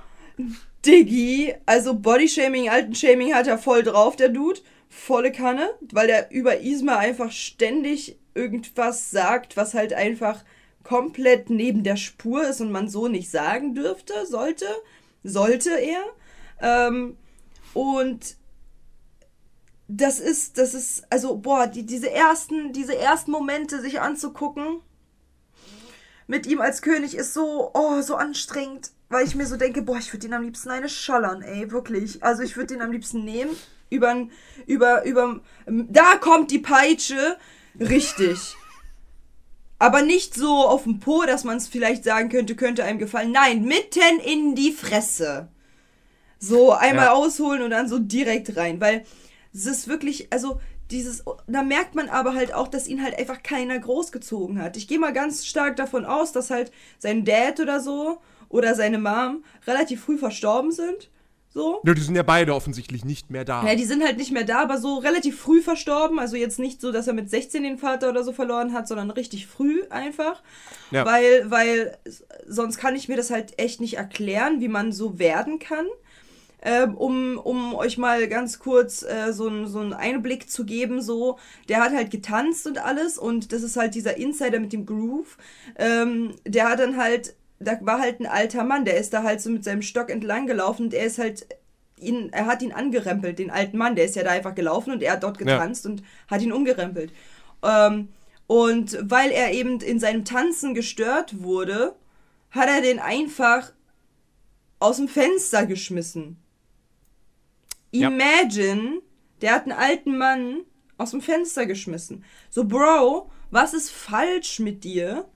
Diggi, 0.86 1.54
also 1.66 1.94
Bodyshaming, 1.94 2.70
Altenshaming 2.70 3.34
hat 3.34 3.46
er 3.46 3.58
voll 3.58 3.82
drauf, 3.82 4.16
der 4.16 4.28
Dude. 4.28 4.60
Volle 4.88 5.30
Kanne, 5.30 5.68
weil 5.92 6.06
der 6.06 6.30
über 6.30 6.60
Isma 6.60 6.96
einfach 6.96 7.30
ständig 7.30 8.18
irgendwas 8.34 9.10
sagt, 9.10 9.56
was 9.56 9.74
halt 9.74 9.92
einfach 9.92 10.44
komplett 10.82 11.50
neben 11.50 11.84
der 11.84 11.96
Spur 11.96 12.48
ist 12.48 12.62
und 12.62 12.72
man 12.72 12.88
so 12.88 13.06
nicht 13.06 13.30
sagen 13.30 13.74
dürfte, 13.74 14.24
sollte, 14.24 14.64
sollte 15.22 15.70
er. 15.70 16.04
Ähm, 16.60 17.16
und 17.74 18.36
das 19.88 20.20
ist, 20.20 20.58
das 20.58 20.74
ist, 20.74 21.04
also, 21.10 21.36
boah, 21.36 21.66
die, 21.66 21.86
diese 21.86 22.10
ersten, 22.10 22.72
diese 22.72 22.96
ersten 22.96 23.30
Momente 23.30 23.80
sich 23.80 24.00
anzugucken, 24.00 24.80
mit 26.26 26.46
ihm 26.46 26.60
als 26.60 26.82
König 26.82 27.14
ist 27.14 27.32
so, 27.32 27.70
oh, 27.72 28.02
so 28.02 28.14
anstrengend, 28.16 28.90
weil 29.08 29.26
ich 29.26 29.34
mir 29.34 29.46
so 29.46 29.56
denke, 29.56 29.80
boah, 29.80 29.96
ich 29.96 30.12
würde 30.12 30.26
ihn 30.26 30.34
am 30.34 30.42
liebsten 30.42 30.68
eine 30.68 30.90
schallern, 30.90 31.40
ey, 31.40 31.70
wirklich. 31.70 32.22
Also 32.22 32.42
ich 32.42 32.56
würde 32.56 32.74
ihn 32.74 32.82
am 32.82 32.92
liebsten 32.92 33.24
nehmen, 33.24 33.56
über, 33.88 34.28
über, 34.66 35.04
über, 35.06 35.40
da 35.66 36.16
kommt 36.16 36.50
die 36.50 36.58
Peitsche, 36.58 37.38
richtig. 37.80 38.56
Aber 39.78 40.02
nicht 40.02 40.34
so 40.34 40.66
auf 40.66 40.82
dem 40.84 40.98
Po, 40.98 41.22
dass 41.22 41.44
man 41.44 41.56
es 41.56 41.68
vielleicht 41.68 42.04
sagen 42.04 42.28
könnte, 42.28 42.56
könnte 42.56 42.84
einem 42.84 42.98
gefallen. 42.98 43.30
Nein, 43.30 43.64
mitten 43.64 44.18
in 44.24 44.54
die 44.54 44.72
Fresse. 44.72 45.48
So 46.40 46.72
einmal 46.72 47.06
Ja. 47.06 47.12
ausholen 47.12 47.62
und 47.62 47.70
dann 47.70 47.88
so 47.88 47.98
direkt 47.98 48.56
rein, 48.56 48.80
weil 48.80 49.04
es 49.52 49.66
ist 49.66 49.88
wirklich, 49.88 50.32
also 50.32 50.60
dieses, 50.90 51.24
da 51.46 51.62
merkt 51.62 51.94
man 51.94 52.08
aber 52.08 52.34
halt 52.34 52.54
auch, 52.54 52.68
dass 52.68 52.88
ihn 52.88 53.02
halt 53.02 53.18
einfach 53.18 53.42
keiner 53.42 53.78
großgezogen 53.78 54.60
hat. 54.60 54.76
Ich 54.76 54.88
gehe 54.88 54.98
mal 54.98 55.12
ganz 55.12 55.46
stark 55.46 55.76
davon 55.76 56.04
aus, 56.04 56.32
dass 56.32 56.50
halt 56.50 56.72
sein 56.98 57.24
Dad 57.24 57.60
oder 57.60 57.80
so 57.80 58.18
oder 58.48 58.74
seine 58.74 58.98
Mom 58.98 59.44
relativ 59.66 60.02
früh 60.04 60.16
verstorben 60.16 60.72
sind. 60.72 61.10
So. 61.58 61.80
Ja, 61.84 61.92
die 61.92 62.00
sind 62.00 62.14
ja 62.14 62.22
beide 62.22 62.54
offensichtlich 62.54 63.04
nicht 63.04 63.30
mehr 63.30 63.44
da. 63.44 63.66
Ja, 63.66 63.74
die 63.74 63.84
sind 63.84 64.04
halt 64.04 64.16
nicht 64.16 64.30
mehr 64.30 64.44
da, 64.44 64.62
aber 64.62 64.78
so 64.78 64.98
relativ 64.98 65.40
früh 65.40 65.60
verstorben. 65.60 66.20
Also 66.20 66.36
jetzt 66.36 66.60
nicht 66.60 66.80
so, 66.80 66.92
dass 66.92 67.08
er 67.08 67.14
mit 67.14 67.28
16 67.28 67.64
den 67.64 67.78
Vater 67.78 68.08
oder 68.10 68.22
so 68.22 68.32
verloren 68.32 68.72
hat, 68.72 68.86
sondern 68.86 69.10
richtig 69.10 69.48
früh 69.48 69.82
einfach. 69.90 70.40
Ja. 70.92 71.04
Weil, 71.04 71.50
weil 71.50 71.98
sonst 72.46 72.78
kann 72.78 72.94
ich 72.94 73.08
mir 73.08 73.16
das 73.16 73.32
halt 73.32 73.58
echt 73.58 73.80
nicht 73.80 73.96
erklären, 73.96 74.60
wie 74.60 74.68
man 74.68 74.92
so 74.92 75.18
werden 75.18 75.58
kann. 75.58 75.86
Ähm, 76.60 76.96
um, 76.96 77.38
um 77.38 77.74
euch 77.74 77.98
mal 77.98 78.26
ganz 78.26 78.58
kurz 78.58 79.02
äh, 79.04 79.32
so, 79.32 79.46
einen- 79.46 79.68
so 79.68 79.78
einen 79.78 79.92
Einblick 79.92 80.50
zu 80.50 80.64
geben, 80.64 81.00
so, 81.00 81.38
der 81.68 81.80
hat 81.80 81.92
halt 81.92 82.10
getanzt 82.10 82.66
und 82.66 82.78
alles 82.84 83.16
und 83.16 83.52
das 83.52 83.62
ist 83.62 83.76
halt 83.76 83.94
dieser 83.94 84.16
Insider 84.16 84.58
mit 84.58 84.72
dem 84.72 84.84
Groove. 84.84 85.36
Ähm, 85.76 86.34
der 86.44 86.68
hat 86.68 86.80
dann 86.80 86.96
halt, 86.96 87.34
da 87.60 87.78
war 87.82 88.00
halt 88.00 88.20
ein 88.20 88.26
alter 88.26 88.64
Mann, 88.64 88.84
der 88.84 88.98
ist 88.98 89.12
da 89.12 89.22
halt 89.22 89.40
so 89.40 89.50
mit 89.50 89.64
seinem 89.64 89.82
Stock 89.82 90.10
entlang 90.10 90.46
gelaufen 90.46 90.86
und 90.86 90.94
er 90.94 91.04
ist 91.04 91.18
halt 91.18 91.46
ihn, 91.98 92.30
er 92.32 92.46
hat 92.46 92.62
ihn 92.62 92.72
angerempelt, 92.72 93.38
den 93.38 93.50
alten 93.50 93.76
Mann, 93.76 93.96
der 93.96 94.04
ist 94.04 94.16
ja 94.16 94.22
da 94.22 94.30
einfach 94.30 94.54
gelaufen 94.54 94.92
und 94.92 95.02
er 95.02 95.12
hat 95.12 95.22
dort 95.22 95.38
getanzt 95.38 95.86
und 95.86 96.02
hat 96.28 96.42
ihn 96.42 96.52
umgerempelt. 96.52 97.12
Ähm, 97.62 98.08
und 98.46 98.98
weil 99.02 99.30
er 99.30 99.52
eben 99.52 99.80
in 99.80 100.00
seinem 100.00 100.24
Tanzen 100.24 100.74
gestört 100.74 101.42
wurde, 101.42 101.96
hat 102.50 102.68
er 102.68 102.80
den 102.80 102.98
einfach 102.98 103.72
aus 104.78 104.96
dem 104.96 105.08
Fenster 105.08 105.66
geschmissen. 105.66 106.38
Ja. 107.90 108.08
Imagine, 108.08 109.00
der 109.42 109.54
hat 109.54 109.64
einen 109.64 109.72
alten 109.72 110.16
Mann 110.16 110.62
aus 110.96 111.10
dem 111.10 111.20
Fenster 111.20 111.66
geschmissen. 111.66 112.24
So, 112.50 112.64
Bro, 112.64 113.30
was 113.50 113.74
ist 113.74 113.90
falsch 113.90 114.60
mit 114.60 114.84
dir, 114.84 115.28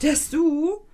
dass 0.00 0.30
du 0.30 0.86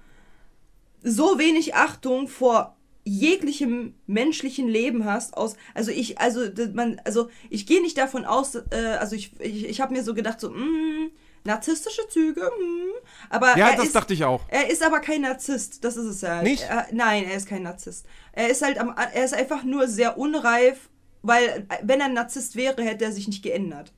so 1.02 1.38
wenig 1.38 1.74
Achtung 1.74 2.28
vor 2.28 2.76
jeglichem 3.04 3.94
menschlichen 4.06 4.68
Leben 4.68 5.04
hast 5.04 5.36
aus 5.36 5.56
also 5.74 5.90
ich 5.90 6.20
also 6.20 6.42
man 6.74 7.00
also 7.04 7.30
ich 7.48 7.66
gehe 7.66 7.80
nicht 7.80 7.96
davon 7.96 8.26
aus 8.26 8.54
äh, 8.54 8.96
also 9.00 9.16
ich 9.16 9.38
ich, 9.40 9.64
ich 9.66 9.80
habe 9.80 9.94
mir 9.94 10.04
so 10.04 10.12
gedacht 10.12 10.40
so 10.40 10.50
mm, 10.50 11.10
narzisstische 11.44 12.06
Züge 12.08 12.42
mm, 12.42 12.88
aber 13.30 13.56
ja, 13.56 13.74
das 13.74 13.86
ist, 13.86 13.94
dachte 13.94 14.14
ich 14.14 14.24
auch. 14.24 14.42
er 14.48 14.70
ist 14.70 14.82
aber 14.82 15.00
kein 15.00 15.22
Narzisst, 15.22 15.84
das 15.84 15.96
ist 15.96 16.06
es 16.06 16.20
ja. 16.20 16.42
Nicht? 16.42 16.62
Er, 16.62 16.86
nein, 16.92 17.24
er 17.24 17.36
ist 17.36 17.48
kein 17.48 17.62
Narzisst. 17.62 18.06
Er 18.32 18.48
ist 18.48 18.62
halt 18.62 18.78
am, 18.78 18.94
er 18.96 19.24
ist 19.24 19.34
einfach 19.34 19.64
nur 19.64 19.88
sehr 19.88 20.18
unreif, 20.18 20.88
weil 21.22 21.66
wenn 21.82 22.00
er 22.00 22.06
ein 22.06 22.14
Narzisst 22.14 22.56
wäre, 22.56 22.82
hätte 22.82 23.04
er 23.04 23.12
sich 23.12 23.26
nicht 23.26 23.42
geändert. 23.42 23.92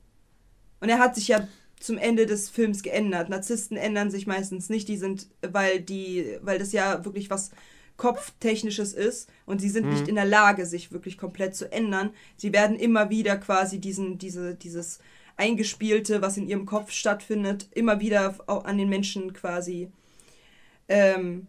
Und 0.81 0.89
er 0.89 0.99
hat 0.99 1.15
sich 1.15 1.29
ja 1.29 1.47
zum 1.81 1.99
Ende 1.99 2.27
des 2.27 2.49
Films 2.49 2.83
geändert. 2.83 3.29
Narzissten 3.29 3.77
ändern 3.77 4.11
sich 4.11 4.27
meistens 4.27 4.69
nicht, 4.69 4.87
die 4.87 4.97
sind, 4.99 5.29
weil 5.43 5.81
die, 5.81 6.39
weil 6.43 6.59
das 6.59 6.73
ja 6.73 7.05
wirklich 7.05 7.31
was 7.31 7.51
kopftechnisches 7.97 8.95
ist 8.95 9.29
und 9.45 9.61
sie 9.61 9.69
sind 9.69 9.91
nicht 9.91 10.09
in 10.09 10.15
der 10.15 10.25
Lage, 10.25 10.65
sich 10.65 10.93
wirklich 10.93 11.19
komplett 11.19 11.55
zu 11.55 11.71
ändern. 11.71 12.11
Sie 12.37 12.53
werden 12.53 12.77
immer 12.77 13.11
wieder 13.11 13.37
quasi 13.37 13.79
diesen, 13.79 14.17
diese, 14.17 14.55
dieses 14.55 15.01
Eingespielte, 15.37 16.23
was 16.23 16.37
in 16.37 16.49
ihrem 16.49 16.67
Kopf 16.67 16.93
stattfindet, 16.93 17.69
immer 17.73 18.01
wieder 18.01 18.37
au- 18.47 18.61
an 18.61 18.79
den 18.79 18.89
Menschen 18.89 19.33
quasi 19.33 19.91
ähm, 20.89 21.47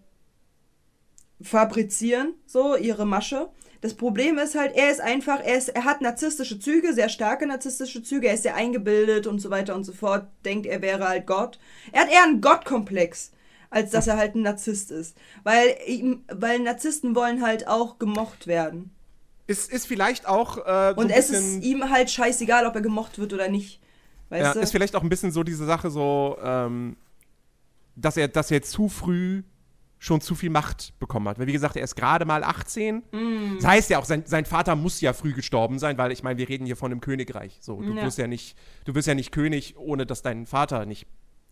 fabrizieren, 1.41 2.33
so 2.45 2.75
ihre 2.75 3.05
Masche. 3.05 3.49
Das 3.81 3.95
Problem 3.95 4.37
ist 4.37 4.53
halt, 4.53 4.75
er 4.75 4.91
ist 4.91 5.01
einfach, 5.01 5.39
er, 5.43 5.57
ist, 5.57 5.69
er 5.69 5.85
hat 5.85 6.01
narzisstische 6.01 6.59
Züge, 6.59 6.93
sehr 6.93 7.09
starke 7.09 7.47
narzisstische 7.47 8.03
Züge, 8.03 8.27
er 8.27 8.35
ist 8.35 8.43
sehr 8.43 8.55
eingebildet 8.55 9.25
und 9.25 9.39
so 9.39 9.49
weiter 9.49 9.73
und 9.73 9.83
so 9.83 9.91
fort, 9.91 10.27
denkt, 10.45 10.67
er 10.67 10.83
wäre 10.83 11.07
halt 11.07 11.25
Gott. 11.25 11.59
Er 11.91 12.01
hat 12.01 12.11
eher 12.11 12.23
einen 12.23 12.41
Gottkomplex, 12.41 13.31
als 13.71 13.89
dass 13.89 14.05
er 14.05 14.17
halt 14.17 14.35
ein 14.35 14.43
Narzisst 14.43 14.91
ist. 14.91 15.17
Weil, 15.43 15.75
ihm, 15.87 16.23
weil 16.31 16.59
Narzissten 16.59 17.15
wollen 17.15 17.41
halt 17.41 17.67
auch 17.67 17.97
gemocht 17.97 18.45
werden. 18.45 18.91
Ist, 19.47 19.71
ist 19.71 19.87
vielleicht 19.87 20.27
auch 20.27 20.57
äh, 20.59 20.93
so 20.95 21.01
Und 21.01 21.09
es 21.09 21.31
ist 21.31 21.63
ihm 21.63 21.89
halt 21.89 22.11
scheißegal, 22.11 22.67
ob 22.67 22.75
er 22.75 22.81
gemocht 22.81 23.17
wird 23.17 23.33
oder 23.33 23.49
nicht. 23.49 23.81
Weißt 24.29 24.43
ja, 24.43 24.53
du? 24.53 24.59
ist 24.59 24.71
vielleicht 24.71 24.95
auch 24.95 25.03
ein 25.03 25.09
bisschen 25.09 25.31
so 25.31 25.43
diese 25.43 25.65
Sache 25.65 25.89
so, 25.89 26.37
ähm, 26.43 26.95
dass 27.95 28.15
er, 28.15 28.27
dass 28.27 28.51
er 28.51 28.61
zu 28.61 28.87
früh 28.89 29.41
schon 30.03 30.19
zu 30.19 30.33
viel 30.33 30.49
Macht 30.49 30.97
bekommen 30.99 31.27
hat. 31.29 31.37
Weil 31.37 31.45
wie 31.45 31.51
gesagt, 31.51 31.75
er 31.75 31.83
ist 31.83 31.95
gerade 31.95 32.25
mal 32.25 32.43
18. 32.43 33.03
Mm. 33.11 33.55
Das 33.57 33.67
heißt 33.67 33.89
ja 33.91 33.99
auch, 33.99 34.05
sein, 34.05 34.23
sein 34.25 34.45
Vater 34.45 34.75
muss 34.75 34.99
ja 34.99 35.13
früh 35.13 35.31
gestorben 35.31 35.77
sein, 35.77 35.95
weil 35.99 36.11
ich 36.11 36.23
meine, 36.23 36.39
wir 36.39 36.49
reden 36.49 36.65
hier 36.65 36.75
von 36.75 36.91
einem 36.91 37.01
Königreich. 37.01 37.59
So, 37.61 37.79
du 37.83 37.93
Ja. 37.93 38.03
wirst 38.03 38.17
ja 38.17 38.25
nicht, 38.25 38.57
du 38.85 38.95
wirst 38.95 39.07
ja 39.07 39.13
nicht 39.13 39.31
König, 39.31 39.75
ohne 39.77 40.07
dass 40.07 40.23
dein 40.23 40.47
Vater 40.47 40.87
nicht 40.87 41.05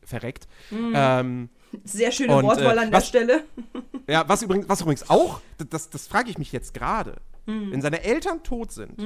verreckt. 0.03 0.47
Mm. 0.71 0.93
Ähm, 0.95 1.49
Sehr 1.83 2.11
schöne 2.11 2.35
Und, 2.37 2.43
Wortwahl 2.43 2.75
äh, 2.77 2.81
an 2.81 2.89
der 2.89 2.97
was- 2.99 3.07
Stelle. 3.07 3.43
Ja, 4.09 4.27
was 4.27 4.41
übrigens, 4.41 4.67
was 4.67 4.81
übrigens 4.81 5.07
auch, 5.11 5.39
das, 5.69 5.91
das, 5.91 6.07
frage 6.07 6.31
ich 6.31 6.39
mich 6.39 6.51
jetzt 6.51 6.73
gerade, 6.73 7.17
Mhm. 7.45 7.71
wenn 7.71 7.81
seine 7.83 8.01
Eltern 8.03 8.41
tot 8.41 8.71
sind, 8.71 8.99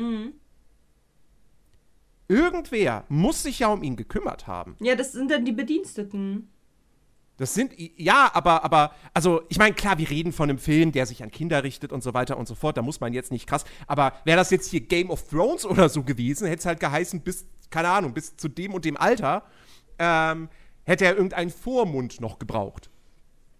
irgendwer 2.29 3.03
muss 3.09 3.43
sich 3.43 3.59
ja 3.59 3.67
um 3.67 3.83
ihn 3.83 3.97
gekümmert 3.97 4.47
haben. 4.47 4.75
Ja, 4.79 4.95
das 4.95 5.11
sind 5.11 5.29
dann 5.29 5.43
die 5.45 5.51
Bediensteten. 5.51 6.47
Das 7.37 7.53
sind, 7.55 7.73
ja, 7.97 8.29
aber, 8.33 8.63
aber, 8.63 8.93
also, 9.13 9.41
ich 9.49 9.57
meine, 9.57 9.73
klar, 9.73 9.97
wir 9.97 10.09
reden 10.09 10.31
von 10.31 10.49
einem 10.49 10.59
Film, 10.59 10.91
der 10.91 11.07
sich 11.07 11.23
an 11.23 11.31
Kinder 11.31 11.63
richtet 11.63 11.91
und 11.91 12.03
so 12.03 12.13
weiter 12.13 12.37
und 12.37 12.47
so 12.47 12.53
fort. 12.53 12.77
Da 12.77 12.81
muss 12.81 12.99
man 12.99 13.11
jetzt 13.13 13.31
nicht 13.31 13.47
krass. 13.47 13.65
Aber 13.87 14.13
wäre 14.23 14.37
das 14.37 14.51
jetzt 14.51 14.69
hier 14.69 14.81
Game 14.81 15.09
of 15.09 15.27
Thrones 15.27 15.65
oder 15.65 15.89
so 15.89 16.03
gewesen, 16.03 16.47
hätte 16.47 16.59
es 16.59 16.65
halt 16.65 16.79
geheißen, 16.79 17.21
bis, 17.21 17.45
keine 17.69 17.89
Ahnung, 17.89 18.13
bis 18.13 18.37
zu 18.37 18.47
dem 18.47 18.73
und 18.73 18.85
dem 18.85 18.97
Alter, 18.97 19.43
ähm, 19.97 20.49
hätte 20.83 21.05
er 21.05 21.15
irgendeinen 21.15 21.49
Vormund 21.49 22.21
noch 22.21 22.37
gebraucht. 22.37 22.89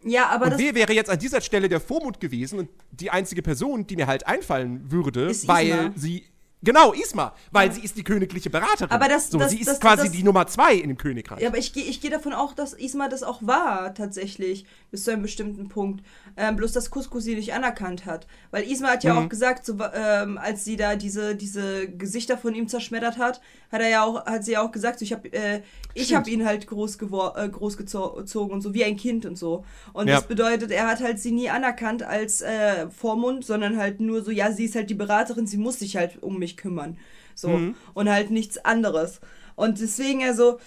Ja, 0.06 0.30
aber 0.30 0.48
Und 0.48 0.58
wer 0.58 0.76
wäre 0.76 0.94
jetzt 0.94 1.10
an 1.10 1.18
dieser 1.20 1.42
Stelle 1.42 1.70
der 1.70 1.80
Vormund 1.80 2.20
gewesen 2.20 2.60
und 2.60 2.70
die 2.92 3.10
einzige 3.10 3.42
Person, 3.42 3.88
die 3.88 3.96
mir 3.96 4.08
halt 4.08 4.28
einfallen 4.28 4.92
würde, 4.92 5.28
weil 5.48 5.70
Isma. 5.70 5.92
sie. 5.96 6.26
Genau, 6.64 6.94
Isma, 6.94 7.34
weil 7.52 7.72
sie 7.72 7.82
ist 7.82 7.98
die 7.98 8.04
königliche 8.04 8.50
Beraterin. 8.50 8.90
Aber 8.92 9.08
das- 9.10 9.30
so, 9.30 9.38
das- 9.38 9.52
sie 9.52 9.60
ist 9.60 9.68
das- 9.68 9.80
quasi 9.80 10.04
das- 10.04 10.12
die 10.12 10.24
Nummer 10.24 10.48
zwei 10.48 10.74
in 10.76 10.88
dem 10.88 10.98
Königreich. 10.98 11.42
Ja, 11.42 11.50
aber 11.50 11.58
ich 11.58 11.74
gehe 11.74 11.84
ich 11.84 12.00
geh 12.02 12.10
davon 12.10 12.34
auch, 12.34 12.54
dass 12.54 12.74
Isma 12.74 13.10
das 13.10 13.22
auch 13.24 13.40
war, 13.42 13.94
tatsächlich, 13.94 14.66
bis 14.94 15.06
zu 15.06 15.12
einem 15.12 15.24
bestimmten 15.24 15.70
Punkt. 15.70 16.06
Ähm, 16.38 16.56
bloß, 16.56 16.72
dass 16.72 16.92
Cusco 16.92 17.20
sie 17.20 17.34
nicht 17.34 17.52
anerkannt 17.52 18.06
hat. 18.06 18.28
Weil 18.52 18.70
Isma 18.70 18.90
hat 18.90 19.04
ja 19.04 19.18
auch 19.18 19.28
gesagt, 19.28 19.66
so, 19.66 19.76
ähm, 19.92 20.38
als 20.38 20.66
sie 20.66 20.78
da 20.78 20.96
diese, 20.96 21.36
diese 21.36 21.90
Gesichter 21.90 22.38
von 22.38 22.54
ihm 22.54 22.68
zerschmettert 22.68 23.18
hat, 23.18 23.42
hat 23.72 23.82
er 23.82 23.90
ja 23.90 24.04
auch, 24.04 24.24
hat 24.28 24.46
sie 24.46 24.52
ja 24.52 24.62
auch 24.62 24.72
gesagt, 24.72 25.00
so, 25.00 25.04
ich 25.04 25.12
habe 25.12 25.34
äh, 25.34 25.62
ich 25.96 26.14
hab 26.14 26.28
ihn 26.28 26.46
halt 26.46 26.68
groß 26.68 26.98
äh, 27.02 27.50
großgezogen 27.50 28.54
und 28.54 28.62
so, 28.62 28.76
wie 28.76 28.84
ein 28.84 28.96
Kind 28.96 29.26
und 29.26 29.36
so. 29.36 29.66
Und 29.94 30.10
Ja. 30.10 30.18
das 30.18 30.28
bedeutet, 30.28 30.70
er 30.70 30.88
hat 30.88 31.02
halt 31.02 31.20
sie 31.20 31.32
nie 31.32 31.50
anerkannt 31.50 32.04
als 32.04 32.42
äh, 32.42 32.88
Vormund, 32.92 33.44
sondern 33.46 33.78
halt 33.78 34.00
nur 34.00 34.24
so, 34.24 34.30
ja, 34.30 34.52
sie 34.52 34.66
ist 34.66 34.76
halt 34.76 34.92
die 34.92 34.94
Beraterin, 34.94 35.48
sie 35.48 35.58
muss 35.58 35.80
sich 35.80 35.98
halt 35.98 36.22
um 36.22 36.38
mich 36.38 36.56
kümmern. 36.56 37.00
So. 37.34 37.60
Und 37.96 38.12
halt 38.12 38.30
nichts 38.30 38.64
anderes. 38.64 39.22
Und 39.56 39.80
deswegen 39.80 40.22
er 40.22 40.36
so, 40.36 40.60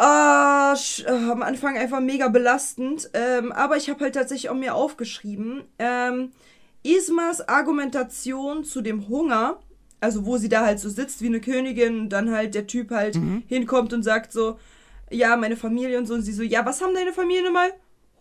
Ah, 0.00 0.76
äh, 1.06 1.10
am 1.10 1.42
Anfang 1.42 1.76
einfach 1.76 1.98
mega 1.98 2.28
belastend. 2.28 3.10
Ähm, 3.14 3.50
aber 3.50 3.76
ich 3.76 3.90
habe 3.90 4.04
halt 4.04 4.14
tatsächlich 4.14 4.48
auch 4.48 4.54
mir 4.54 4.76
aufgeschrieben, 4.76 5.64
ähm, 5.80 6.30
Ismas 6.84 7.48
Argumentation 7.48 8.62
zu 8.62 8.80
dem 8.80 9.08
Hunger, 9.08 9.58
also 10.00 10.24
wo 10.24 10.36
sie 10.36 10.48
da 10.48 10.64
halt 10.64 10.78
so 10.78 10.88
sitzt 10.88 11.20
wie 11.20 11.26
eine 11.26 11.40
Königin 11.40 11.98
und 11.98 12.10
dann 12.10 12.30
halt 12.30 12.54
der 12.54 12.68
Typ 12.68 12.92
halt 12.92 13.18
hinkommt 13.48 13.92
und 13.92 14.04
sagt 14.04 14.32
so, 14.32 14.60
ja, 15.10 15.36
meine 15.36 15.56
Familie 15.56 15.98
und 15.98 16.06
so. 16.06 16.14
Und 16.14 16.22
sie 16.22 16.32
so, 16.32 16.44
ja, 16.44 16.64
was 16.64 16.80
haben 16.80 16.94
deine 16.94 17.12
Familie 17.12 17.42
nochmal? 17.42 17.72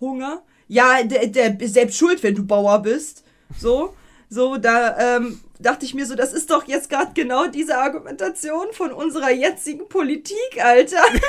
Hunger? 0.02 0.42
Ja, 0.68 1.04
der, 1.04 1.28
der 1.28 1.62
ist 1.62 1.76
selbst 1.76 1.96
schuld, 1.98 2.24
wenn 2.24 2.34
du 2.34 2.44
Bauer 2.44 2.82
bist. 2.82 3.24
So. 3.56 3.94
So, 4.30 4.58
da 4.58 5.18
ähm, 5.18 5.40
dachte 5.60 5.86
ich 5.86 5.94
mir 5.94 6.06
so, 6.06 6.16
das 6.16 6.34
ist 6.34 6.50
doch 6.50 6.68
jetzt 6.68 6.90
gerade 6.90 7.12
genau 7.14 7.48
diese 7.48 7.78
Argumentation 7.78 8.68
von 8.74 8.92
unserer 8.92 9.32
jetzigen 9.32 9.88
Politik, 9.90 10.64
Alter. 10.64 11.04
Stimmt. 11.08 11.24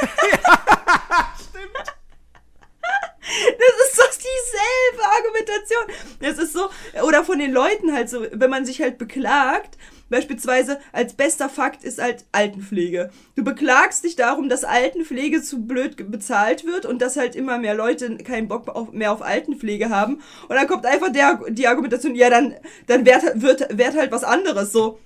Das 3.21 3.75
ist 3.87 3.99
doch 3.99 4.11
dieselbe 4.11 5.05
Argumentation. 5.05 5.85
Das 6.21 6.39
ist 6.39 6.53
so, 6.53 6.71
oder 7.03 7.25
von 7.25 7.39
den 7.39 7.53
Leuten 7.53 7.93
halt 7.93 8.09
so, 8.09 8.27
wenn 8.33 8.51
man 8.51 8.65
sich 8.65 8.81
halt 8.81 8.99
beklagt, 8.99 9.77
beispielsweise 10.11 10.79
als 10.93 11.15
bester 11.15 11.49
Fakt 11.49 11.85
ist 11.85 12.01
halt 12.01 12.25
Altenpflege. 12.33 13.11
Du 13.37 13.45
beklagst 13.45 14.05
dich 14.05 14.17
darum, 14.17 14.49
dass 14.49 14.65
Altenpflege 14.65 15.43
zu 15.43 15.63
blöd 15.65 16.11
bezahlt 16.11 16.65
wird 16.65 16.87
und 16.87 17.01
dass 17.01 17.17
halt 17.17 17.37
immer 17.37 17.59
mehr 17.59 17.75
Leute 17.75 18.19
keinen 18.19 18.49
Bock 18.49 18.69
auf, 18.69 18.93
mehr 18.93 19.13
auf 19.13 19.23
Altenpflege 19.23 19.91
haben. 19.91 20.21
Und 20.49 20.57
dann 20.57 20.67
kommt 20.67 20.87
einfach 20.87 21.13
der, 21.13 21.41
die 21.51 21.67
Argumentation, 21.67 22.15
ja, 22.15 22.31
dann, 22.31 22.55
dann 22.87 23.07
wert, 23.07 23.25
wird, 23.35 23.77
wird 23.77 23.97
halt 23.97 24.13
was 24.13 24.25
anderes. 24.25 24.73
So, 24.73 24.99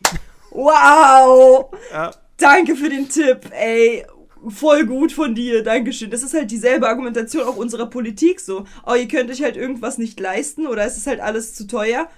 wow. 0.50 1.71
Ja. 1.92 2.11
Danke 2.37 2.76
für 2.76 2.88
den 2.88 3.09
Tipp, 3.09 3.50
ey. 3.52 4.04
Voll 4.49 4.87
gut 4.87 5.12
von 5.12 5.37
dir, 5.37 5.62
Dankeschön. 5.62 6.11
Das 6.11 6.25
ist 6.25 6.35
halt 6.35 6.50
dieselbe 6.50 6.88
Argumentation 6.88 7.44
auch 7.44 7.56
unserer 7.56 7.87
Politik 7.87 8.40
so. 8.40 8.64
Oh, 8.85 8.94
ihr 8.94 9.06
könnt 9.06 9.30
euch 9.30 9.40
halt 9.40 9.56
irgendwas 9.56 9.99
nicht 9.99 10.18
leisten 10.18 10.66
oder 10.66 10.85
es 10.85 10.97
ist 10.97 11.06
halt 11.06 11.21
alles 11.21 11.54
zu 11.54 11.68
teuer. 11.68 12.09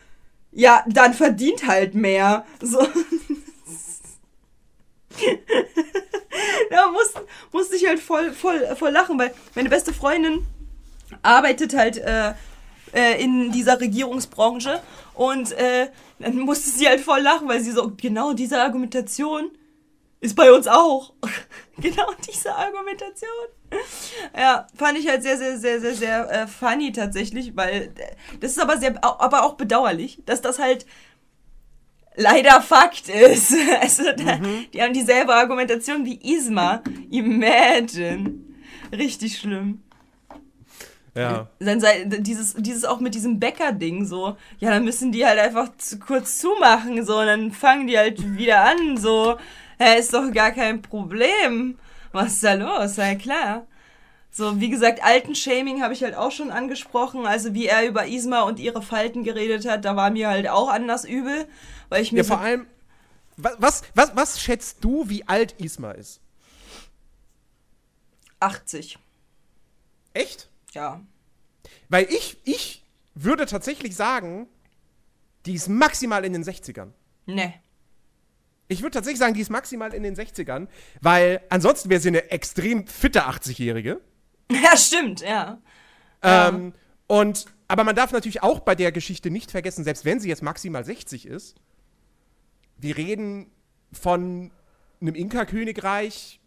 Ja, 0.55 0.85
dann 0.87 1.15
verdient 1.15 1.67
halt 1.67 1.95
mehr. 1.95 2.47
So. 2.61 2.79
da 6.71 6.91
musste, 6.91 7.27
musste 7.53 7.77
ich 7.77 7.87
halt 7.87 8.01
voll, 8.01 8.33
voll, 8.33 8.75
voll 8.77 8.91
lachen, 8.91 9.19
weil 9.19 9.35
meine 9.55 9.69
beste 9.69 9.93
Freundin 9.93 10.47
arbeitet 11.23 11.75
halt 11.75 11.99
äh, 11.99 12.35
äh, 12.93 13.23
in 13.23 13.51
dieser 13.53 13.81
Regierungsbranche 13.81 14.81
und 15.15 15.53
äh, 15.53 15.89
dann 16.19 16.39
musste 16.39 16.71
sie 16.71 16.89
halt 16.89 17.01
voll 17.01 17.21
lachen, 17.21 17.49
weil 17.49 17.61
sie 17.61 17.73
so, 17.73 17.93
genau 17.97 18.33
diese 18.33 18.63
Argumentation 18.63 19.51
ist 20.25 20.37
bei 20.37 20.51
uns 20.51 20.67
auch. 20.67 21.13
genau 21.77 22.07
diese 22.27 22.55
Argumentation. 22.55 23.31
Ja, 24.35 24.67
fand 24.75 24.99
ich 24.99 25.07
halt 25.07 25.23
sehr, 25.23 25.37
sehr, 25.37 25.59
sehr, 25.59 25.81
sehr, 25.81 25.95
sehr 25.95 26.31
äh, 26.31 26.47
funny 26.47 26.93
tatsächlich, 26.93 27.55
weil 27.57 27.93
äh, 27.97 28.39
das 28.41 28.53
ist 28.53 28.59
aber 28.59 28.79
sehr, 28.79 29.05
aber 29.05 29.45
auch 29.45 29.55
bedauerlich, 29.55 30.23
dass 30.25 30.41
das 30.41 30.59
halt 30.59 30.87
leider 32.17 32.63
Fakt 32.63 33.09
ist. 33.09 33.55
Also, 33.81 34.05
da, 34.17 34.41
die 34.73 34.83
haben 34.83 34.95
dieselbe 34.95 35.35
Argumentation 35.35 36.07
wie 36.07 36.19
Isma. 36.35 36.83
Imagine. 37.11 38.33
Richtig 38.93 39.39
schlimm. 39.39 39.83
Ja. 41.15 41.49
Dann 41.59 41.81
sei 41.81 42.05
dieses, 42.07 42.55
dieses 42.55 42.85
auch 42.85 42.99
mit 42.99 43.15
diesem 43.15 43.39
Bäcker-Ding 43.39 44.05
so, 44.07 44.37
ja, 44.59 44.71
dann 44.71 44.85
müssen 44.85 45.13
die 45.13 45.27
halt 45.27 45.39
einfach 45.39 45.77
zu, 45.77 45.99
kurz 45.99 46.39
zumachen, 46.39 47.05
so, 47.05 47.19
und 47.19 47.27
dann 47.27 47.53
fangen 47.53 47.87
die 47.87 47.99
halt 47.99 48.37
wieder 48.37 48.65
an, 48.65 48.97
so, 48.97 49.37
ja, 49.85 49.93
ist 49.95 50.13
doch 50.15 50.31
gar 50.33 50.53
kein 50.53 50.83
Problem. 50.83 51.79
Was 52.13 52.35
ist 52.35 52.45
da 52.45 52.55
los? 52.55 52.97
Ja, 52.97 53.15
klar. 53.15 53.67
So, 54.31 54.61
wie 54.61 54.69
gesagt, 54.71 55.03
Alten-Shaming 55.03 55.83
habe 55.83 55.95
ich 55.95 56.03
halt 56.03 56.15
auch 56.17 56.33
schon 56.33 56.51
angesprochen, 56.51 57.25
also 57.27 57.55
wie 57.55 57.67
er 57.67 57.87
über 57.87 58.07
Isma 58.07 58.43
und 58.43 58.59
ihre 58.59 58.83
Falten 58.83 59.23
geredet 59.23 59.65
hat, 59.69 59.85
da 59.85 59.95
war 59.95 60.11
mir 60.11 60.29
halt 60.29 60.49
auch 60.49 60.69
anders 60.69 61.05
übel, 61.05 61.47
weil 61.89 62.03
ich 62.03 62.11
mir 62.13 62.19
Ja, 62.19 62.25
so, 62.25 62.29
vor 62.35 62.41
allem, 62.41 62.67
wa- 63.37 63.55
was, 63.59 63.83
was, 63.95 64.17
was 64.17 64.41
schätzt 64.41 64.79
du, 64.83 65.09
wie 65.09 65.27
alt 65.29 65.53
Isma 65.61 65.93
ist? 65.93 66.21
80, 68.41 68.99
Echt? 70.13 70.49
ja. 70.73 71.01
Weil 71.89 72.05
ich, 72.11 72.37
ich 72.45 72.83
würde 73.15 73.47
tatsächlich 73.47 73.95
sagen, 73.97 74.49
die 75.47 75.55
ist 75.55 75.69
maximal 75.69 76.25
in 76.25 76.33
den 76.33 76.45
60ern. 76.45 76.89
Ne. 77.27 77.55
Ich 78.69 78.81
würde 78.83 78.93
tatsächlich 78.93 79.19
sagen, 79.19 79.35
die 79.35 79.41
ist 79.41 79.51
maximal 79.51 79.93
in 79.93 80.03
den 80.03 80.15
60ern, 80.17 80.69
weil 81.01 81.41
ansonsten 81.51 81.91
wäre 81.91 82.01
sie 82.01 82.09
eine 82.09 82.31
extrem 82.31 82.87
fitte 82.87 83.27
80-Jährige. 83.29 84.01
Ja, 84.53 84.77
stimmt, 84.77 85.23
ja. 85.23 85.59
Ja. 86.23 86.49
Ähm, 86.49 86.75
und, 87.07 87.47
aber 87.67 87.83
man 87.83 87.97
darf 87.97 88.13
natürlich 88.13 88.43
auch 88.43 88.61
bei 88.61 88.75
der 88.75 88.93
Geschichte 88.93 89.31
nicht 89.31 89.51
vergessen, 89.51 89.85
selbst 89.85 90.05
wenn 90.05 90.21
sie 90.21 90.29
jetzt 90.29 90.43
maximal 90.43 90.85
60 90.85 91.25
ist, 91.27 91.57
wir 92.77 92.97
reden 92.99 93.51
von 93.91 94.51
einem 95.01 95.15
Inka-Königreich 95.15 96.41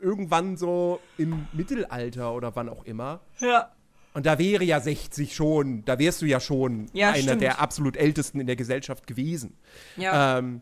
irgendwann 0.00 0.56
so 0.56 1.00
im 1.16 1.46
Mittelalter 1.52 2.34
oder 2.34 2.56
wann 2.56 2.68
auch 2.68 2.84
immer. 2.84 3.20
Ja. 3.38 3.72
Und 4.14 4.26
da 4.26 4.38
wäre 4.40 4.64
ja 4.64 4.80
60 4.80 5.34
schon, 5.36 5.84
da 5.84 5.98
wärst 6.00 6.22
du 6.22 6.26
ja 6.26 6.40
schon 6.40 6.86
Ja, 6.92 7.10
einer 7.10 7.22
stimmt. 7.22 7.42
der 7.42 7.60
absolut 7.60 7.96
ältesten 7.96 8.40
in 8.40 8.48
der 8.48 8.56
Gesellschaft 8.56 9.06
gewesen. 9.06 9.56
Ja. 9.96 10.38
Ähm, 10.38 10.60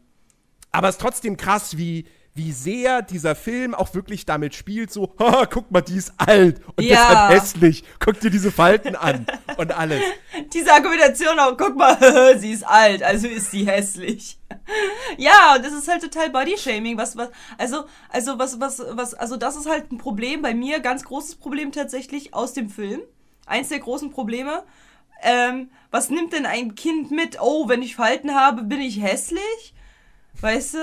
aber 0.73 0.89
es 0.89 0.97
ist 0.97 1.01
trotzdem 1.01 1.37
krass, 1.37 1.77
wie, 1.77 2.07
wie 2.35 2.53
sehr 2.53 3.01
dieser 3.03 3.35
Film 3.35 3.75
auch 3.75 3.95
wirklich 3.95 4.27
damit 4.27 4.55
spielt, 4.55 4.93
so, 4.93 5.15
haha, 5.19 5.47
guck 5.47 5.71
mal, 5.71 5.81
die 5.81 5.97
ist 5.97 6.13
alt 6.19 6.61
und 6.77 6.85
Ja. 6.85 6.97
deshalb 7.09 7.31
hässlich. 7.31 7.85
Guck 7.99 8.21
dir 8.21 8.31
diese 8.31 8.53
Falten 8.53 8.95
an 8.95 9.27
und 9.57 9.73
alles. 9.73 10.03
Diese 10.53 10.73
Argumentation 10.73 11.39
auch, 11.39 11.57
guck 11.57 11.77
mal, 11.77 12.39
sie 12.39 12.53
ist 12.53 12.67
alt, 12.67 13.03
also 13.03 13.27
ist 13.27 13.51
sie 13.51 13.67
hässlich. 13.67 14.39
Ja, 15.17 15.55
und 15.57 15.65
das 15.65 15.73
ist 15.73 15.89
halt 15.89 16.03
total 16.03 16.31
Bodyshaming, 16.31 16.99
was, 16.99 17.17
was, 17.17 17.31
also, 17.57 17.85
also, 18.11 18.39
was, 18.39 18.61
was, 18.61 18.83
was, 18.91 19.15
also, 19.15 19.37
das 19.37 19.57
ist 19.57 19.69
halt 19.69 19.91
ein 19.91 19.99
Problem 19.99 20.43
bei 20.43 20.55
mir, 20.55 20.81
ganz 20.81 21.05
großes 21.05 21.37
Problem 21.37 21.73
tatsächlich 21.73 22.35
aus 22.35 22.53
dem 22.53 22.69
Film. 22.69 23.01
Eins 23.47 23.69
der 23.69 23.79
großen 23.79 24.11
Probleme. 24.11 24.65
Ähm, 25.23 25.71
was 25.91 26.11
nimmt 26.11 26.33
denn 26.35 26.45
ein 26.47 26.75
Kind 26.75 27.11
mit? 27.11 27.39
Oh, 27.41 27.69
wenn 27.69 27.81
ich 27.81 27.97
Falten 27.97 28.35
habe, 28.35 28.63
bin 28.65 28.81
ich 28.81 29.01
hässlich? 29.01 29.73
Weißt 30.40 30.75
du? 30.75 30.79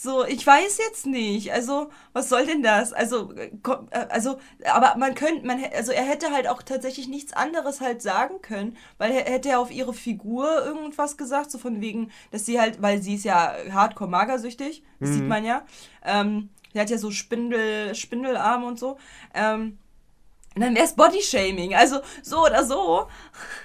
So, 0.00 0.24
ich 0.24 0.46
weiß 0.46 0.78
jetzt 0.78 1.06
nicht. 1.06 1.52
Also, 1.52 1.90
was 2.12 2.28
soll 2.28 2.46
denn 2.46 2.62
das? 2.62 2.92
Also, 2.92 3.32
äh, 3.32 3.50
äh, 3.90 4.06
also, 4.10 4.38
aber 4.72 4.96
man 4.96 5.16
könnte, 5.16 5.44
man, 5.44 5.60
also 5.74 5.90
er 5.90 6.04
hätte 6.04 6.30
halt 6.30 6.46
auch 6.46 6.62
tatsächlich 6.62 7.08
nichts 7.08 7.32
anderes 7.32 7.80
halt 7.80 8.00
sagen 8.00 8.40
können, 8.40 8.76
weil 8.98 9.10
er 9.10 9.24
hätte 9.24 9.48
er 9.48 9.58
auf 9.58 9.72
ihre 9.72 9.92
Figur 9.92 10.64
irgendwas 10.64 11.16
gesagt, 11.16 11.50
so 11.50 11.58
von 11.58 11.80
wegen, 11.80 12.12
dass 12.30 12.46
sie 12.46 12.60
halt, 12.60 12.80
weil 12.80 13.02
sie 13.02 13.16
ist 13.16 13.24
ja 13.24 13.56
hardcore 13.72 14.08
magersüchtig, 14.08 14.84
das 15.00 15.10
sieht 15.10 15.26
man 15.26 15.44
ja. 15.44 15.66
Ähm, 16.04 16.50
sie 16.72 16.78
hat 16.78 16.90
ja 16.90 16.98
so 16.98 17.10
Spindel, 17.10 17.92
Spindelarme 17.96 18.66
und 18.66 18.78
so. 18.78 18.98
Ähm, 19.34 19.78
und 20.54 20.62
dann 20.62 20.76
wäre 20.76 20.84
es 20.84 20.94
Bodyshaming. 20.94 21.74
Also, 21.74 22.02
so 22.22 22.44
oder 22.44 22.64
so, 22.64 23.08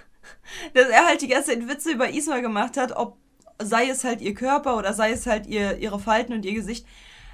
dass 0.73 0.87
er 0.87 1.05
halt 1.05 1.21
die 1.21 1.27
ganze 1.27 1.51
Zeit 1.51 1.67
Witze 1.67 1.91
über 1.91 2.09
Isma 2.09 2.39
gemacht 2.39 2.75
hat, 2.75 2.91
ob 2.93 3.17
sei 3.61 3.89
es 3.89 4.03
halt 4.03 4.21
ihr 4.21 4.33
Körper 4.33 4.77
oder 4.77 4.93
sei 4.93 5.11
es 5.11 5.25
halt 5.25 5.47
ihr, 5.47 5.77
ihre 5.77 5.99
Falten 5.99 6.33
und 6.33 6.45
ihr 6.45 6.53
Gesicht. 6.53 6.85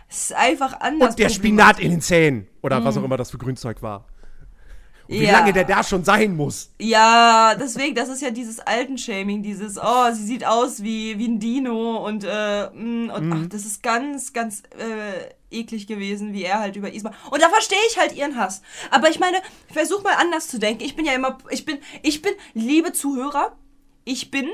Es 0.10 0.24
ist 0.32 0.34
einfach 0.34 0.80
anders. 0.80 1.12
Und 1.12 1.20
der 1.20 1.30
Spinat 1.30 1.80
in 1.80 1.92
den 1.92 2.02
Zähnen. 2.02 2.48
Oder 2.62 2.84
was 2.84 2.98
auch 2.98 3.04
immer 3.04 3.18
das 3.18 3.30
für 3.32 3.38
Grünzeug 3.38 3.82
war. 3.82 4.06
Und 5.08 5.16
wie 5.16 5.20
Mhm. 5.20 5.24
Ja. 5.26 5.32
lange 5.40 5.54
der 5.54 5.64
da 5.66 5.84
schon 5.84 6.04
sein 6.04 6.36
muss. 6.36 6.72
Ja, 6.80 7.56
deswegen, 7.60 7.96
das 7.96 8.10
ist 8.10 8.22
ja 8.22 8.30
dieses 8.30 8.60
Alten-Shaming, 8.60 9.42
dieses, 9.42 9.78
oh, 9.78 10.12
sie 10.14 10.24
sieht 10.24 10.46
aus 10.46 10.84
wie, 10.84 11.18
wie 11.18 11.28
ein 11.28 11.40
Dino 11.40 12.06
und, 12.06 12.24
äh, 12.24 12.70
mm, 12.70 13.10
und 13.10 13.34
ach, 13.34 13.46
das 13.50 13.66
ist 13.66 13.82
ganz, 13.82 14.34
ganz 14.34 14.62
äh, 14.78 15.34
eklig 15.56 15.88
gewesen, 15.88 16.32
wie 16.34 16.44
er 16.44 16.60
halt 16.60 16.76
über 16.76 16.94
Isma. 16.94 17.12
Und 17.32 17.42
da 17.42 17.50
verstehe 17.50 17.78
ich 17.90 17.98
halt 17.98 18.16
ihren 18.16 18.36
Hass. 18.36 18.62
Aber 18.92 19.10
ich 19.10 19.20
meine, 19.20 19.38
versuch 19.72 20.04
mal 20.04 20.14
anders 20.14 20.48
zu 20.48 20.60
denken. 20.60 20.84
Ich 20.84 20.96
bin 20.96 21.06
ja 21.06 21.14
immer, 21.14 21.40
ich 21.50 21.66
bin, 21.66 21.80
ich 22.04 22.22
bin, 22.22 22.34
liebe 22.54 22.94
Zuhörer, 22.94 23.56
ich 24.06 24.30
bin 24.30 24.48